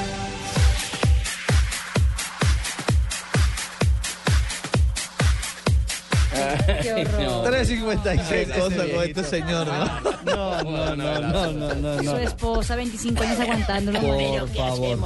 Qué 6.81 6.93
horror. 6.93 7.43
356 7.51 8.47
cosas 8.49 8.87
con 8.89 9.03
este 9.03 9.23
señor, 9.23 9.67
¿no? 9.67 10.11
No, 10.23 10.63
no, 10.63 10.95
no, 10.95 11.21
no, 11.21 11.51
no, 11.51 11.73
no, 11.75 11.97
Su 11.97 12.03
no. 12.03 12.17
esposa, 12.17 12.75
25 12.75 13.23
años 13.23 13.39
aguantándolo. 13.39 13.99
Por 14.01 14.49
favor. 14.55 14.99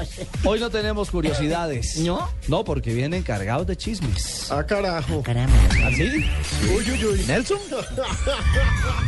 Hoy 0.44 0.60
no 0.60 0.70
tenemos 0.70 1.10
curiosidades. 1.12 1.98
¿No? 1.98 2.30
No, 2.48 2.64
porque 2.64 2.94
vienen 2.94 3.24
cargados 3.24 3.66
de 3.68 3.76
chismes. 3.76 4.52
Ah, 4.52 4.64
carajo. 4.66 5.24
¿Así? 5.86 6.26
Uy, 6.76 6.92
uy, 6.92 7.06
uy. 7.06 7.24
¿Nelson? 7.28 7.60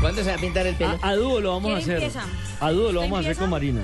¿Cuándo 0.01 0.23
se 0.23 0.29
va 0.29 0.35
a 0.35 0.39
pintar 0.39 0.67
el 0.67 0.75
pelo? 0.75 0.97
A, 1.01 1.13
dúo 1.15 1.39
lo 1.39 1.51
vamos 1.53 1.73
a 1.81 1.83
¿Quién 1.83 1.97
hacer. 1.97 2.11
A 2.59 2.71
dúo 2.71 2.91
lo 2.91 3.01
vamos 3.01 3.17
a 3.17 3.21
hacer 3.21 3.35
con 3.37 3.49
Marina. 3.49 3.81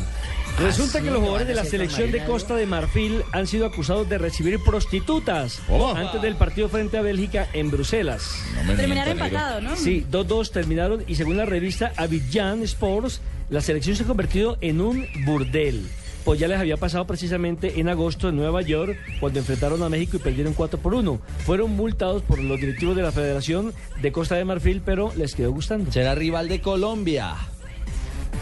Resulta 0.59 0.99
que 0.99 1.05
los 1.05 1.15
lo 1.15 1.19
jugadores 1.21 1.47
de 1.47 1.55
la 1.55 1.65
selección 1.65 2.11
de 2.11 2.23
Costa 2.25 2.55
de 2.55 2.65
Marfil 2.65 3.23
han 3.31 3.47
sido 3.47 3.65
acusados 3.65 4.07
de 4.07 4.17
recibir 4.17 4.59
prostitutas 4.63 5.61
antes 5.95 6.21
del 6.21 6.35
partido 6.35 6.69
frente 6.69 6.97
a 6.97 7.01
Bélgica 7.01 7.47
en 7.53 7.71
Bruselas. 7.71 8.45
Terminaron 8.77 9.13
empatados, 9.13 9.63
¿no? 9.63 9.75
Sí, 9.75 10.05
2-2 10.09 10.51
terminaron 10.51 11.03
y 11.07 11.15
según 11.15 11.37
la 11.37 11.45
revista 11.45 11.91
Abidjan 11.97 12.61
Sports, 12.63 13.21
la 13.49 13.61
selección 13.61 13.95
se 13.95 14.03
ha 14.03 14.07
convertido 14.07 14.57
en 14.61 14.79
un 14.79 15.05
burdel. 15.25 15.85
Pues 16.23 16.39
ya 16.39 16.47
les 16.47 16.57
había 16.57 16.77
pasado 16.77 17.05
precisamente 17.05 17.81
en 17.81 17.89
agosto 17.89 18.29
en 18.29 18.37
Nueva 18.37 18.61
York, 18.61 18.97
cuando 19.19 19.39
enfrentaron 19.39 19.83
a 19.83 19.89
México 19.89 20.15
y 20.15 20.19
perdieron 20.21 20.53
4 20.53 20.79
por 20.79 20.93
1. 20.93 21.19
Fueron 21.45 21.71
multados 21.71 22.21
por 22.21 22.39
los 22.39 22.59
directivos 22.61 22.95
de 22.95 23.01
la 23.01 23.11
Federación 23.11 23.73
de 24.01 24.11
Costa 24.13 24.35
de 24.35 24.45
Marfil, 24.45 24.81
pero 24.85 25.11
les 25.17 25.35
quedó 25.35 25.51
gustando. 25.51 25.91
Será 25.91 26.15
rival 26.15 26.47
de 26.47 26.61
Colombia. 26.61 27.35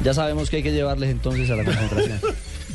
Ya 0.04 0.14
sabemos 0.14 0.50
que 0.50 0.58
hay 0.58 0.64
que 0.64 0.72
llevarles 0.72 1.10
entonces 1.12 1.50
a 1.50 1.56
la 1.56 1.64
concentración. 1.64 2.20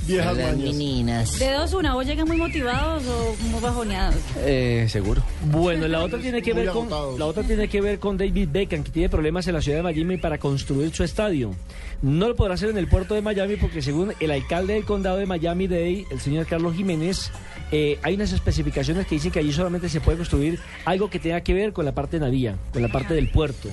Viejas 0.06 0.36
Las 0.36 0.56
mañas. 0.56 1.38
De 1.40 1.50
dos, 1.50 1.72
una, 1.74 1.96
o 1.96 2.02
llegan 2.02 2.28
muy 2.28 2.36
motivados 2.36 3.02
o 3.08 3.34
muy 3.50 3.60
bajoneados. 3.60 4.14
Eh, 4.44 4.86
seguro. 4.88 5.20
Bueno, 5.46 5.88
la 5.88 6.04
otra 6.04 6.20
tiene 6.20 6.42
que 6.42 6.54
Muy 6.54 6.62
ver 6.62 6.72
con 6.72 6.86
agotados. 6.86 7.18
la 7.18 7.26
otra 7.26 7.42
tiene 7.42 7.66
que 7.66 7.80
ver 7.80 7.98
con 7.98 8.16
David 8.16 8.48
Beckham, 8.52 8.84
que 8.84 8.92
tiene 8.92 9.08
problemas 9.08 9.48
en 9.48 9.54
la 9.54 9.60
ciudad 9.62 9.78
de 9.78 9.82
Miami 9.82 10.16
para 10.16 10.38
construir 10.38 10.94
su 10.94 11.02
estadio. 11.02 11.56
No 12.02 12.28
lo 12.28 12.36
podrá 12.36 12.54
hacer 12.54 12.68
en 12.70 12.78
el 12.78 12.86
puerto 12.86 13.14
de 13.14 13.22
Miami 13.22 13.56
porque 13.56 13.82
según 13.82 14.12
el 14.20 14.30
alcalde 14.30 14.74
del 14.74 14.84
condado 14.84 15.16
de 15.16 15.26
Miami-Dade, 15.26 16.04
el 16.08 16.20
señor 16.20 16.46
Carlos 16.46 16.76
Jiménez, 16.76 17.32
eh, 17.72 17.98
hay 18.04 18.14
unas 18.14 18.30
especificaciones 18.32 19.08
que 19.08 19.16
dicen 19.16 19.32
que 19.32 19.40
allí 19.40 19.52
solamente 19.52 19.88
se 19.88 20.00
puede 20.00 20.18
construir 20.18 20.60
algo 20.84 21.10
que 21.10 21.18
tenga 21.18 21.40
que 21.40 21.52
ver 21.52 21.72
con 21.72 21.84
la 21.84 21.92
parte 21.96 22.20
naviera, 22.20 22.56
con 22.72 22.80
la 22.82 22.88
parte 22.88 23.12
del 23.14 23.28
puerto. 23.28 23.70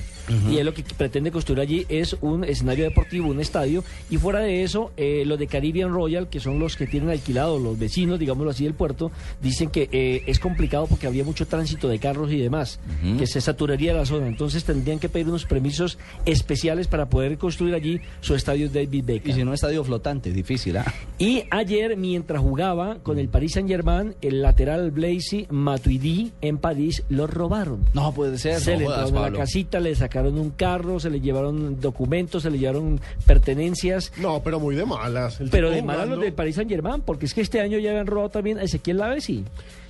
Y 0.49 0.57
él 0.57 0.65
lo 0.65 0.73
que 0.73 0.83
pretende 0.97 1.31
construir 1.31 1.59
allí 1.59 1.85
es 1.89 2.15
un 2.21 2.43
escenario 2.43 2.85
deportivo, 2.85 3.29
un 3.29 3.39
estadio. 3.39 3.83
Y 4.09 4.17
fuera 4.17 4.39
de 4.39 4.63
eso, 4.63 4.91
eh, 4.97 5.23
los 5.25 5.37
de 5.39 5.47
Caribbean 5.47 5.91
Royal, 5.91 6.29
que 6.29 6.39
son 6.39 6.59
los 6.59 6.75
que 6.75 6.87
tienen 6.87 7.09
alquilado, 7.09 7.59
los 7.59 7.77
vecinos, 7.77 8.19
digámoslo 8.19 8.51
así, 8.51 8.63
del 8.63 8.73
puerto, 8.73 9.11
dicen 9.41 9.69
que 9.69 9.89
eh, 9.91 10.23
es 10.27 10.39
complicado 10.39 10.87
porque 10.87 11.07
habría 11.07 11.23
mucho 11.23 11.45
tránsito 11.47 11.87
de 11.87 11.99
carros 11.99 12.31
y 12.31 12.37
demás, 12.37 12.79
que 13.17 13.27
se 13.27 13.41
saturaría 13.41 13.93
la 13.93 14.05
zona. 14.05 14.27
Entonces 14.27 14.63
tendrían 14.63 14.99
que 14.99 15.09
pedir 15.09 15.27
unos 15.27 15.45
permisos 15.45 15.97
especiales 16.25 16.87
para 16.87 17.09
poder 17.09 17.37
construir 17.37 17.75
allí 17.75 17.99
su 18.21 18.35
estadio 18.35 18.69
David 18.69 19.03
Beckham. 19.05 19.31
Y 19.31 19.33
si 19.33 19.43
no, 19.43 19.53
estadio 19.53 19.83
flotante, 19.83 20.31
difícil, 20.31 20.77
¿ah? 20.77 20.93
Y 21.17 21.43
ayer, 21.49 21.97
mientras 21.97 22.41
jugaba 22.41 22.97
con 23.03 23.19
el 23.19 23.29
Paris 23.29 23.53
Saint-Germain, 23.53 24.15
el 24.21 24.41
lateral 24.41 24.91
Blaise 24.91 25.47
Matuidi 25.49 26.31
en 26.41 26.57
París 26.57 27.03
lo 27.09 27.27
robaron. 27.27 27.85
No 27.93 28.13
puede 28.13 28.37
ser. 28.37 28.59
Se 28.59 28.73
no 28.73 28.79
le 28.79 28.85
jodas, 28.85 29.11
la 29.11 29.31
casita, 29.31 29.79
le 29.79 29.95
sacaron 29.95 30.12
un 30.21 30.51
carro, 30.51 30.99
se 30.99 31.09
le 31.09 31.19
llevaron 31.19 31.79
documentos, 31.79 32.43
se 32.43 32.51
le 32.51 32.59
llevaron 32.59 32.99
pertenencias. 33.25 34.11
No, 34.17 34.41
pero 34.43 34.59
muy 34.59 34.75
de 34.75 34.85
malas. 34.85 35.39
El 35.39 35.49
Pero 35.49 35.69
de 35.69 35.81
malas 35.81 36.09
los 36.09 36.19
del 36.19 36.33
Paris 36.33 36.55
Saint-Germain, 36.55 37.01
porque 37.01 37.25
es 37.25 37.33
que 37.33 37.41
este 37.41 37.59
año 37.59 37.79
ya 37.79 37.91
habían 37.91 38.07
robado 38.07 38.29
también 38.29 38.59
a 38.59 38.63
Ezequiel 38.63 38.97
Lavesi. 38.97 39.43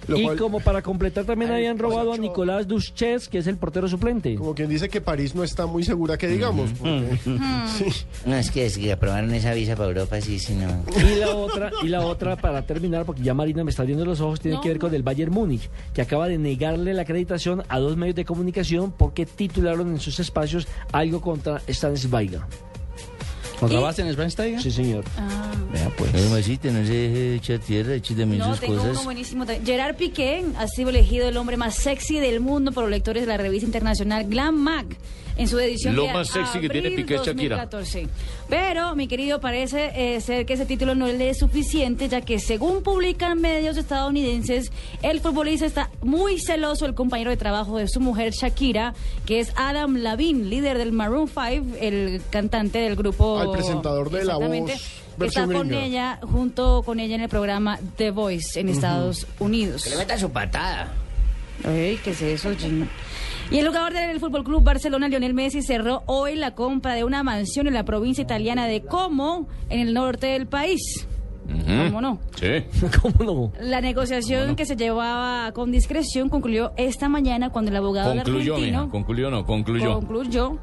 Lo 0.07 0.17
Y 0.17 0.23
cual- 0.23 0.37
como 0.37 0.59
para 0.59 0.81
completar 0.81 1.25
también 1.25 1.51
Ay, 1.51 1.57
habían 1.57 1.77
pues, 1.77 1.89
robado 1.91 2.13
a. 2.13 2.17
Nicolás 2.17 2.67
Duches, 2.67 3.27
que 3.29 3.37
es 3.39 3.47
el 3.47 3.57
portero 3.57 3.87
suplente. 3.87 4.35
Como 4.35 4.53
quien 4.53 4.69
dice 4.69 4.89
que 4.89 5.01
París 5.01 5.33
no 5.35 5.43
está 5.43 5.65
muy 5.65 5.83
segura 5.83 6.17
que 6.17 6.27
digamos. 6.27 6.71
porque- 6.71 7.17
Sí. 7.77 7.85
No, 8.25 8.35
es 8.35 8.51
que, 8.51 8.65
es 8.65 8.77
que 8.77 8.91
aprobaron 8.91 9.33
esa 9.33 9.53
visa 9.53 9.75
para 9.75 9.89
Europa, 9.89 10.19
sí, 10.21 10.39
sí, 10.39 10.53
no. 10.55 10.83
Y 10.99 11.19
la 11.19 11.35
otra, 11.35 11.71
y 11.83 11.87
la 11.87 12.01
otra 12.05 12.35
para 12.35 12.61
terminar, 12.65 13.05
porque 13.05 13.21
ya 13.23 13.33
Marina 13.33 13.63
me 13.63 13.71
está 13.71 13.83
viendo 13.83 14.05
los 14.05 14.19
ojos, 14.21 14.39
tiene 14.39 14.59
que 14.61 14.69
ver 14.69 14.79
con 14.79 14.93
el 14.93 15.03
Bayern 15.03 15.31
Múnich, 15.33 15.69
que 15.93 16.01
acaba 16.01 16.27
de 16.27 16.37
negarle 16.37 16.93
la 16.93 17.03
acreditación 17.03 17.63
a 17.69 17.79
dos 17.79 17.95
medios 17.97 18.15
de 18.15 18.25
comunicación 18.25 18.91
porque 18.97 19.25
titularon 19.25 19.89
en 19.91 19.99
sus 19.99 20.19
espacios 20.19 20.67
algo 20.91 21.21
contra 21.21 21.61
Stan 21.67 21.95
Zweiger. 23.53 23.59
¿Contra 23.59 23.79
¿Y? 23.79 23.81
Bastian 23.81 24.11
Schweinsteiger? 24.13 24.61
Sí, 24.61 24.71
señor. 24.71 25.03
Ah. 25.17 25.51
Vea 25.71 25.89
pues. 25.97 26.13
Hermosita, 26.13 26.69
no 26.71 26.85
se 26.85 26.93
deje 26.93 27.35
echar 27.35 27.59
tierra, 27.59 27.95
eche 27.95 28.13
también 28.15 28.39
No, 28.39 28.49
sus 28.51 28.59
tengo 28.59 28.73
uno 28.73 28.89
cosas. 28.89 29.05
buenísimo. 29.05 29.45
también. 29.45 29.65
Gerard 29.65 29.95
Piqué 29.95 30.43
ha 30.57 30.67
sido 30.67 30.89
elegido 30.89 31.27
el 31.29 31.37
hombre 31.37 31.57
más 31.57 31.75
sexy 31.75 32.19
del 32.19 32.39
mundo 32.39 32.71
por 32.71 32.83
los 32.83 32.91
lectores 32.91 33.23
de 33.23 33.27
la 33.27 33.37
revista 33.37 33.65
internacional 33.65 34.25
Glam 34.25 34.55
Mag 34.55 34.85
en 35.35 35.47
su 35.47 35.57
edición 35.59 35.95
Lo 35.95 36.03
de 36.03 36.13
más 36.13 36.27
sexy 36.29 36.59
que 36.59 36.69
tiene 36.69 36.89
abril 36.89 37.05
Piqué 37.05 37.15
es 37.15 37.21
Shakira. 37.23 37.67
2014. 38.53 38.73
Pero, 38.73 38.95
mi 38.95 39.07
querido, 39.07 39.39
parece 39.39 39.91
eh, 39.95 40.21
ser 40.21 40.45
que 40.45 40.53
ese 40.53 40.65
título 40.65 40.95
no 40.95 41.07
le 41.07 41.29
es 41.29 41.39
suficiente, 41.39 42.07
ya 42.07 42.21
que 42.21 42.39
según 42.39 42.83
publican 42.83 43.41
medios 43.41 43.77
estadounidenses, 43.77 44.71
el 45.01 45.19
futbolista 45.21 45.65
está 45.65 45.89
muy 46.01 46.39
celoso 46.39 46.85
del 46.85 46.93
compañero 46.93 47.31
de 47.31 47.37
trabajo 47.37 47.77
de 47.77 47.87
su 47.87 47.99
mujer 47.99 48.33
Shakira, 48.33 48.93
que 49.25 49.39
es 49.39 49.51
Adam 49.55 49.97
Lavin, 49.97 50.49
líder 50.49 50.77
del 50.77 50.91
Maroon 50.91 51.27
5, 51.27 51.77
el 51.79 52.21
cantante 52.29 52.79
del 52.79 52.95
grupo... 52.95 53.39
Al 53.39 53.51
presentador 53.51 54.09
de 54.09 54.23
La 54.23 54.37
Voz, 54.37 54.71
que 55.19 55.25
Está 55.25 55.45
con 55.45 55.67
gringa. 55.67 55.85
ella, 55.85 56.19
junto 56.23 56.81
con 56.83 56.99
ella 56.99 57.15
en 57.15 57.21
el 57.21 57.29
programa 57.29 57.79
The 57.97 58.11
Voice 58.11 58.59
en 58.59 58.69
Estados 58.69 59.27
Unidos. 59.39 59.83
Que 59.83 59.91
le 59.91 59.97
meta 59.97 60.17
su 60.17 60.31
patada. 60.31 60.91
Ey, 61.65 61.99
¿qué 62.03 62.11
es 62.11 62.21
eso, 62.21 62.55
Gino? 62.55 62.87
Y 63.51 63.57
el 63.59 63.67
jugador 63.67 63.93
del 63.93 64.19
Fútbol 64.19 64.43
Club 64.43 64.63
Barcelona, 64.63 65.07
Lionel 65.07 65.33
Messi, 65.33 65.61
cerró 65.61 66.03
hoy 66.05 66.35
la 66.35 66.55
compra 66.55 66.93
de 66.95 67.03
una 67.03 67.23
mansión 67.23 67.67
en 67.67 67.73
la 67.73 67.83
provincia 67.83 68.21
italiana 68.23 68.65
de 68.67 68.81
Como, 68.81 69.47
en 69.69 69.79
el 69.79 69.93
norte 69.93 70.27
del 70.27 70.47
país. 70.47 71.07
¿Cómo 71.45 71.99
no? 71.99 72.19
Sí. 72.39 72.63
¿Cómo 73.01 73.51
no? 73.51 73.51
La 73.61 73.81
negociación 73.81 74.55
que 74.55 74.65
se 74.65 74.77
llevaba 74.77 75.51
con 75.51 75.71
discreción 75.73 76.29
concluyó 76.29 76.71
esta 76.77 77.09
mañana 77.09 77.49
cuando 77.49 77.69
el 77.69 77.75
abogado 77.77 78.13
Concluyó, 78.15 78.53
argentino 78.55 78.79
mija. 78.83 78.91
Concluyó, 78.91 79.29
no, 79.29 79.45
concluyó. 79.45 79.93
concluyó 79.95 80.57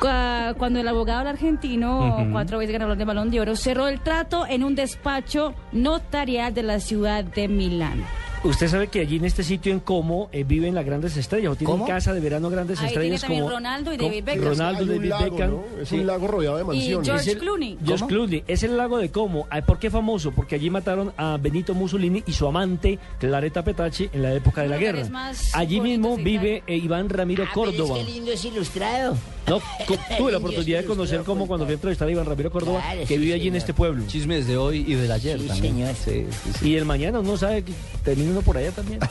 cua- 0.00 0.54
cuando 0.58 0.80
el 0.80 0.88
abogado 0.88 1.20
del 1.20 1.28
argentino, 1.28 2.26
cuatro 2.32 2.58
veces 2.58 2.72
ganador 2.72 2.96
de 2.98 3.04
Balón 3.04 3.30
de 3.30 3.40
Oro, 3.40 3.54
cerró 3.54 3.86
el 3.86 4.00
trato 4.00 4.44
en 4.44 4.64
un 4.64 4.74
despacho 4.74 5.54
notarial 5.70 6.52
de 6.52 6.64
la 6.64 6.80
ciudad 6.80 7.22
de 7.22 7.46
Milán. 7.46 8.02
Usted 8.44 8.68
sabe 8.68 8.86
que 8.86 9.00
allí 9.00 9.16
en 9.16 9.24
este 9.24 9.42
sitio 9.42 9.72
en 9.72 9.80
Como 9.80 10.28
eh, 10.32 10.44
viven 10.44 10.74
las 10.74 10.84
grandes 10.86 11.16
estrellas, 11.16 11.52
o 11.52 11.56
tienen 11.56 11.72
¿Cómo? 11.72 11.86
casa 11.86 12.14
de 12.14 12.20
verano 12.20 12.48
grandes 12.50 12.78
Ahí 12.78 12.86
tiene 12.90 12.92
estrellas 13.16 13.20
también 13.22 13.42
como 13.42 13.54
Ronaldo 13.54 13.92
y 13.92 13.96
David 13.96 14.24
Beckham. 14.24 14.44
Ronaldo, 14.44 14.78
Hay 14.78 14.88
un 14.88 14.96
David 14.96 15.08
lago, 15.10 15.24
Beckham. 15.24 15.50
¿no? 15.50 15.64
Es 15.82 15.88
sí. 15.88 15.94
un 15.98 16.06
lago 16.06 16.26
rodeado 16.28 16.56
de 16.58 16.64
mansiones. 16.64 17.06
George 17.08 17.22
Es 17.30 17.34
el- 17.36 17.38
Clooney. 17.40 17.78
George 17.84 17.94
¿Cómo? 18.04 18.08
Clooney. 18.08 18.44
Es 18.46 18.62
el 18.62 18.76
lago 18.76 18.98
de 18.98 19.10
Como. 19.10 19.46
Ah, 19.50 19.60
¿Por 19.62 19.78
qué 19.80 19.90
famoso? 19.90 20.30
Porque 20.30 20.54
allí 20.54 20.70
mataron 20.70 21.12
a 21.16 21.36
Benito 21.36 21.74
Mussolini 21.74 22.22
y 22.26 22.32
su 22.32 22.46
amante, 22.46 22.98
Clareta 23.18 23.64
Petacci, 23.64 24.08
en 24.12 24.22
la 24.22 24.32
época 24.32 24.62
de 24.62 24.68
la 24.68 24.76
Uno 24.76 24.86
de 24.86 24.92
los 24.92 24.98
guerra. 25.02 25.10
más 25.10 25.54
Allí 25.54 25.80
mismo 25.80 26.10
bonitos 26.10 26.24
de 26.24 26.30
vive 26.38 26.62
eh, 26.68 26.76
Iván 26.76 27.08
Ramiro 27.08 27.42
Ah, 27.44 27.50
pero 27.52 27.66
Córdoba. 27.72 27.98
Es 27.98 28.06
que 28.06 28.12
lindo 28.12 28.30
es 28.32 28.44
ilustrado. 28.44 29.16
No, 29.48 29.60
tuve 30.18 30.32
la 30.32 30.38
oportunidad 30.38 30.80
de 30.80 30.84
conocer 30.84 31.22
como 31.22 31.46
cuando 31.46 31.64
fui 31.66 31.72
a 31.72 31.74
entrevistar 31.74 32.08
a 32.08 32.10
Iván 32.10 32.26
Ramiro 32.26 32.50
Córdoba, 32.50 32.80
Claro, 32.80 33.00
que 33.00 33.06
sí, 33.06 33.18
vive 33.18 33.34
allí 33.34 33.48
en 33.48 33.56
este 33.56 33.74
pueblo. 33.74 34.04
Chismes 34.06 34.46
de 34.46 34.56
hoy 34.56 34.84
y 34.86 34.94
del 34.94 35.10
ayer 35.10 35.40
Sí, 35.40 35.46
también. 35.48 35.74
señor. 35.74 35.94
Sí, 35.94 36.26
sí, 36.44 36.52
sí. 36.60 36.68
Y 36.70 36.76
el 36.76 36.84
mañana 36.84 37.20
uno 37.20 37.36
sabe 37.36 37.62
que 37.64 37.72
termina 38.04 38.30
uno 38.32 38.42
por 38.42 38.56
allá 38.56 38.70
también. 38.72 39.00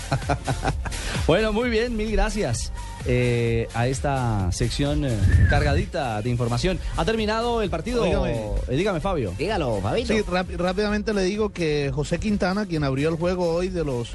Bueno, 1.27 1.51
muy 1.51 1.69
bien, 1.69 1.97
mil 1.97 2.09
gracias 2.09 2.71
eh, 3.05 3.67
a 3.73 3.87
esta 3.87 4.49
sección 4.53 5.03
eh, 5.03 5.11
cargadita 5.49 6.21
de 6.21 6.29
información. 6.29 6.79
¿Ha 6.95 7.03
terminado 7.03 7.61
el 7.61 7.69
partido? 7.69 8.01
Dígame. 8.05 8.31
Eh, 8.69 8.77
dígame, 8.77 9.01
Fabio. 9.01 9.33
Dígalo, 9.37 9.81
Fabito. 9.81 10.13
Sí, 10.13 10.21
rápidamente 10.57 11.13
le 11.13 11.23
digo 11.23 11.49
que 11.49 11.91
José 11.93 12.19
Quintana, 12.19 12.65
quien 12.65 12.85
abrió 12.85 13.09
el 13.09 13.15
juego 13.15 13.49
hoy 13.53 13.67
de 13.67 13.83
los 13.83 14.11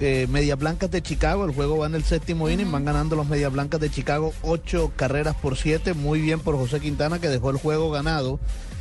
eh, 0.00 0.26
Medias 0.30 0.58
Blancas 0.58 0.90
de 0.90 1.02
Chicago, 1.02 1.44
el 1.44 1.52
juego 1.54 1.78
va 1.78 1.86
en 1.86 1.94
el 1.94 2.04
séptimo 2.04 2.48
inning, 2.48 2.70
van 2.70 2.84
ganando 2.84 3.16
los 3.16 3.26
Medias 3.28 3.52
Blancas 3.52 3.80
de 3.80 3.90
Chicago 3.90 4.32
ocho 4.42 4.92
carreras 4.96 5.34
por 5.36 5.56
siete, 5.56 5.94
muy 5.94 6.20
bien 6.20 6.40
por 6.40 6.56
José 6.56 6.80
Quintana 6.80 7.18
que 7.20 7.28
dejó 7.28 7.50
el 7.50 7.56
juego 7.56 7.90
ganado, 7.90 8.38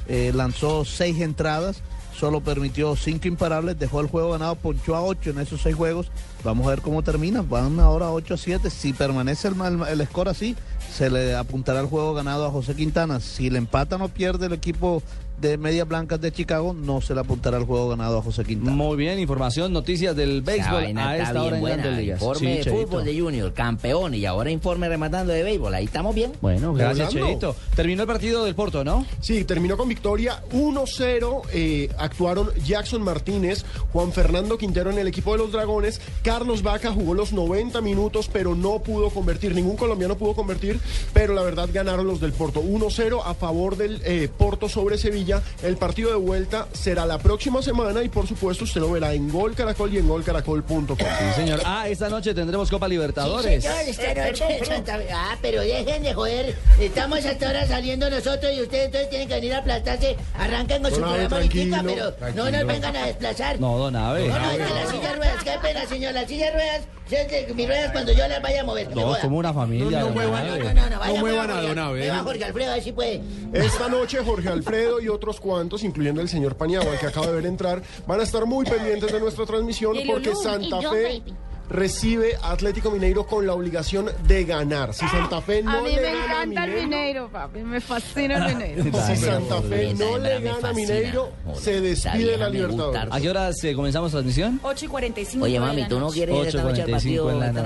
eh, 0.08 0.32
lanzó 0.36 0.86
seis 0.86 1.20
entradas, 1.22 1.82
solo 2.18 2.42
permitió 2.42 2.96
cinco 2.96 3.28
imparables, 3.28 3.78
dejó 3.80 4.02
el 4.02 4.08
juego 4.08 4.32
ganado, 4.32 4.56
ponchó 4.56 4.96
a 4.96 5.02
ocho 5.04 5.30
en 5.32 5.40
esos 5.40 5.62
seis 5.62 5.76
juegos, 5.76 6.08
vamos 6.44 6.66
a 6.68 6.72
ver 6.72 6.82
cómo 6.82 7.04
termina, 7.04 7.42
van 7.42 7.80
ahora 7.80 8.10
8 8.12 8.34
a 8.34 8.38
7, 8.38 8.70
si 8.70 8.94
permanece 8.94 9.48
el, 9.48 9.56
mal- 9.56 9.88
el 9.88 10.06
score 10.08 10.30
así, 10.30 10.56
se 10.92 11.10
le 11.10 11.36
apuntará 11.36 11.80
el 11.80 11.86
juego 11.88 12.14
ganado 12.14 12.46
a 12.46 12.52
José 12.52 12.76
Quintana, 12.76 13.20
si 13.20 13.50
le 13.50 13.58
empatan 13.58 14.02
o 14.02 14.08
pierde 14.10 14.46
el 14.48 14.54
equipo 14.54 15.04
de 15.40 15.58
Medias 15.58 15.88
Blancas 15.88 16.20
de 16.20 16.32
Chicago 16.32 16.74
no 16.74 17.02
se 17.02 17.14
le 17.14 17.20
apuntará 17.22 17.58
el 17.58 17.64
juego 17.66 17.90
ganado 17.90 18.18
a 18.18 18.22
José 18.22 18.44
Quintana. 18.44 18.72
Muy 18.76 18.98
bien, 18.98 19.20
información, 19.20 19.72
noticias 19.72 20.16
del 20.16 20.42
béisbol 20.42 20.84
a 20.86 20.90
está 20.90 21.18
esta 21.18 21.32
hora 21.32 21.42
bien 21.42 21.54
en 21.56 21.62
buena. 21.62 21.78
Grandes 21.84 22.00
Ligas. 22.02 22.22
Informe 22.22 22.40
Sí, 22.40 22.46
de 22.58 22.64
Cheito. 22.64 22.80
fútbol 22.88 23.06
de 23.06 23.20
Junior, 23.20 23.54
campeón, 23.54 24.14
y 24.16 24.26
ahora 24.26 24.50
informe 24.50 24.90
rematando 24.90 25.34
de 25.34 25.44
béisbol. 25.44 25.74
Ahí 25.76 25.86
estamos 25.86 26.16
bien. 26.16 26.32
Bueno, 26.42 26.74
gracias. 26.74 27.10
Cheito. 27.14 27.56
Terminó 27.76 28.02
el 28.04 28.08
partido 28.08 28.44
del 28.46 28.56
Porto, 28.56 28.84
¿no? 28.84 29.06
Sí, 29.20 29.44
terminó 29.44 29.78
con 29.78 29.88
victoria 29.90 30.42
1-0. 30.52 31.42
eh, 31.54 31.90
actuaron 31.98 32.50
Jackson 32.66 33.02
Martínez, 33.04 33.64
Juan 33.94 34.12
Fernando 34.12 34.58
Quintero 34.58 34.90
en 34.92 34.98
el 34.98 35.08
equipo 35.08 35.34
de 35.34 35.40
los 35.40 35.52
Dragones. 35.52 36.02
Carlos 36.24 36.64
Vaca 36.64 36.92
jugó 36.92 37.14
los 37.14 37.34
90 37.34 37.82
minutos, 37.82 38.30
pero 38.32 38.56
no 38.56 38.80
pudo 38.80 39.10
convertir. 39.10 39.54
Ningún 39.54 39.76
colombiano 39.76 40.18
pudo 40.18 40.34
convertir, 40.34 40.80
pero 41.14 41.34
la 41.34 41.42
verdad 41.44 41.70
ganaron 41.72 42.08
los 42.08 42.20
del 42.20 42.32
Porto. 42.34 42.62
1-0 42.64 43.22
a 43.24 43.34
favor 43.34 43.78
del 43.78 44.02
eh, 44.06 44.30
Porto 44.36 44.68
sobre 44.70 44.98
Sevilla. 44.98 45.27
El 45.64 45.78
partido 45.78 46.10
de 46.10 46.16
vuelta 46.16 46.68
será 46.74 47.06
la 47.06 47.18
próxima 47.18 47.62
semana 47.62 48.02
y 48.04 48.10
por 48.10 48.28
supuesto 48.28 48.64
usted 48.64 48.82
lo 48.82 48.92
verá 48.92 49.14
en 49.14 49.30
Gol 49.30 49.56
Caracol 49.56 49.94
y 49.94 49.98
en 49.98 50.08
golcaracol.com. 50.08 50.98
Sí, 50.98 51.06
señor. 51.36 51.62
Ah, 51.66 51.88
esta 51.90 52.10
noche 52.10 52.34
tendremos 52.34 52.70
Copa 52.70 52.86
Sí, 52.88 52.92
Libertadores. 52.94 53.64
señor, 53.64 53.80
esta 53.88 54.14
noche 54.14 54.66
Santa 54.66 54.98
Fe. 54.98 55.08
Ah, 55.14 55.38
pero 55.42 55.62
dejen 55.62 56.04
de 56.04 56.14
joder. 56.14 56.56
Estamos 56.80 57.26
hasta 57.26 57.48
ahora 57.48 57.68
saliendo 57.68 58.10
nosotros 58.10 58.52
y 58.56 58.62
ustedes 58.62 58.86
entonces 58.86 59.10
tienen 59.10 59.28
que 59.28 59.36
venir 59.36 59.54
a 59.54 59.58
aplastarse. 59.60 60.16
Arrancan 60.38 60.82
con 60.82 60.92
su 60.92 60.98
Abe, 61.04 61.28
programa 61.28 61.30
tranquilo, 61.38 62.14
pero 62.20 62.34
no 62.36 62.52
nos 62.52 62.66
vengan 62.68 62.96
a 62.96 63.06
desplazar. 63.08 63.60
No, 63.60 63.78
don 63.78 63.96
Abe. 63.96 64.28
No, 64.28 64.40
no, 64.40 64.52
es 64.52 64.58
que 64.58 64.74
la 64.74 64.88
silla 64.92 65.10
de 65.10 65.16
ruedas, 65.16 65.44
qué 65.44 65.52
pena, 65.62 65.86
señor. 65.88 66.14
La 66.14 66.28
silla 66.28 66.46
de 66.48 66.52
ruedas, 66.52 66.82
es 67.16 67.68
ruedas 67.68 67.92
cuando 67.92 68.12
yo 68.12 68.28
las 68.28 68.42
vaya 68.42 68.62
a 68.62 68.64
mover. 68.64 68.96
No, 68.96 69.16
somos 69.16 69.40
una 69.40 69.54
familia. 69.54 70.02
No, 70.02 70.10
muevan, 70.10 70.48
no, 70.48 70.58
no, 70.58 70.74
no, 70.74 70.90
No 70.90 70.98
muevan 70.98 71.20
mueva, 71.20 71.58
a 71.58 71.62
Don 71.62 71.80
Abe, 71.80 72.00
Mueva 72.00 72.18
¿eh? 72.18 72.22
Jorge 72.24 72.44
Alfredo, 72.44 72.72
a 72.72 72.74
ver 72.76 72.84
si 72.84 72.92
puede. 72.92 73.22
Esta 73.54 73.88
noche 73.88 74.20
Jorge 74.24 74.50
Alfredo 74.50 75.02
y 75.02 75.08
otros 75.08 75.40
cuantos, 75.40 75.84
incluyendo 75.84 76.22
el 76.22 76.30
señor 76.30 76.56
Paniagua, 76.56 76.98
que 76.98 77.06
acaba 77.06 77.28
de 77.28 77.34
ver 77.34 77.46
entrar, 77.46 77.82
van 78.06 78.20
a 78.20 78.24
estar 78.24 78.46
muy 78.46 78.66
pendientes 78.66 79.12
de 79.12 79.20
nuestra 79.20 79.46
transmisión 79.46 79.98
porque 80.06 80.36
Santa 80.36 80.82
Fe. 80.82 81.22
Recibe 81.70 82.38
a 82.42 82.52
Atlético 82.52 82.92
Mineiro 82.92 83.26
con 83.26 83.46
la 83.46 83.54
obligación 83.54 84.10
de 84.28 84.44
ganar. 84.46 84.94
Si 84.94 85.08
Santa 85.08 85.42
Fe 85.42 85.64
no 85.64 85.72
a 85.72 85.82
mí 85.82 85.96
le 85.96 86.02
me 86.02 86.12
gana 86.12 86.40
a 86.40 86.44
encanta 86.44 86.66
el 86.66 86.84
Mineiro, 86.84 87.30
papi. 87.30 87.60
Me 87.60 87.82
fascina 87.82 88.48
el 88.48 88.56
Mineiro. 88.56 88.84
si 89.06 89.16
Santa 89.16 89.62
Fe 89.62 89.94
no 89.94 90.18
le 90.18 90.42
gana 90.42 90.70
a. 90.70 90.74
Mineiro, 90.74 91.32
se 91.60 91.82
despide 91.82 92.32
de 92.32 92.38
la 92.38 92.50
Libertadores. 92.50 93.10
¿A 93.12 93.20
qué 93.20 93.30
horas 93.30 93.64
eh, 93.64 93.74
comenzamos 93.74 94.12
transmisión? 94.12 94.60
8 94.64 94.86
y 94.86 94.88
45. 94.88 95.46
Oye, 95.46 95.60
mami, 95.60 95.82
la 95.82 95.88
tú 95.88 96.00
no 96.00 96.10
quieres 96.10 96.48
esta 96.48 96.64
noche 96.64 96.82
al 96.84 96.90
8:45 96.90 96.92
partido. 96.92 97.64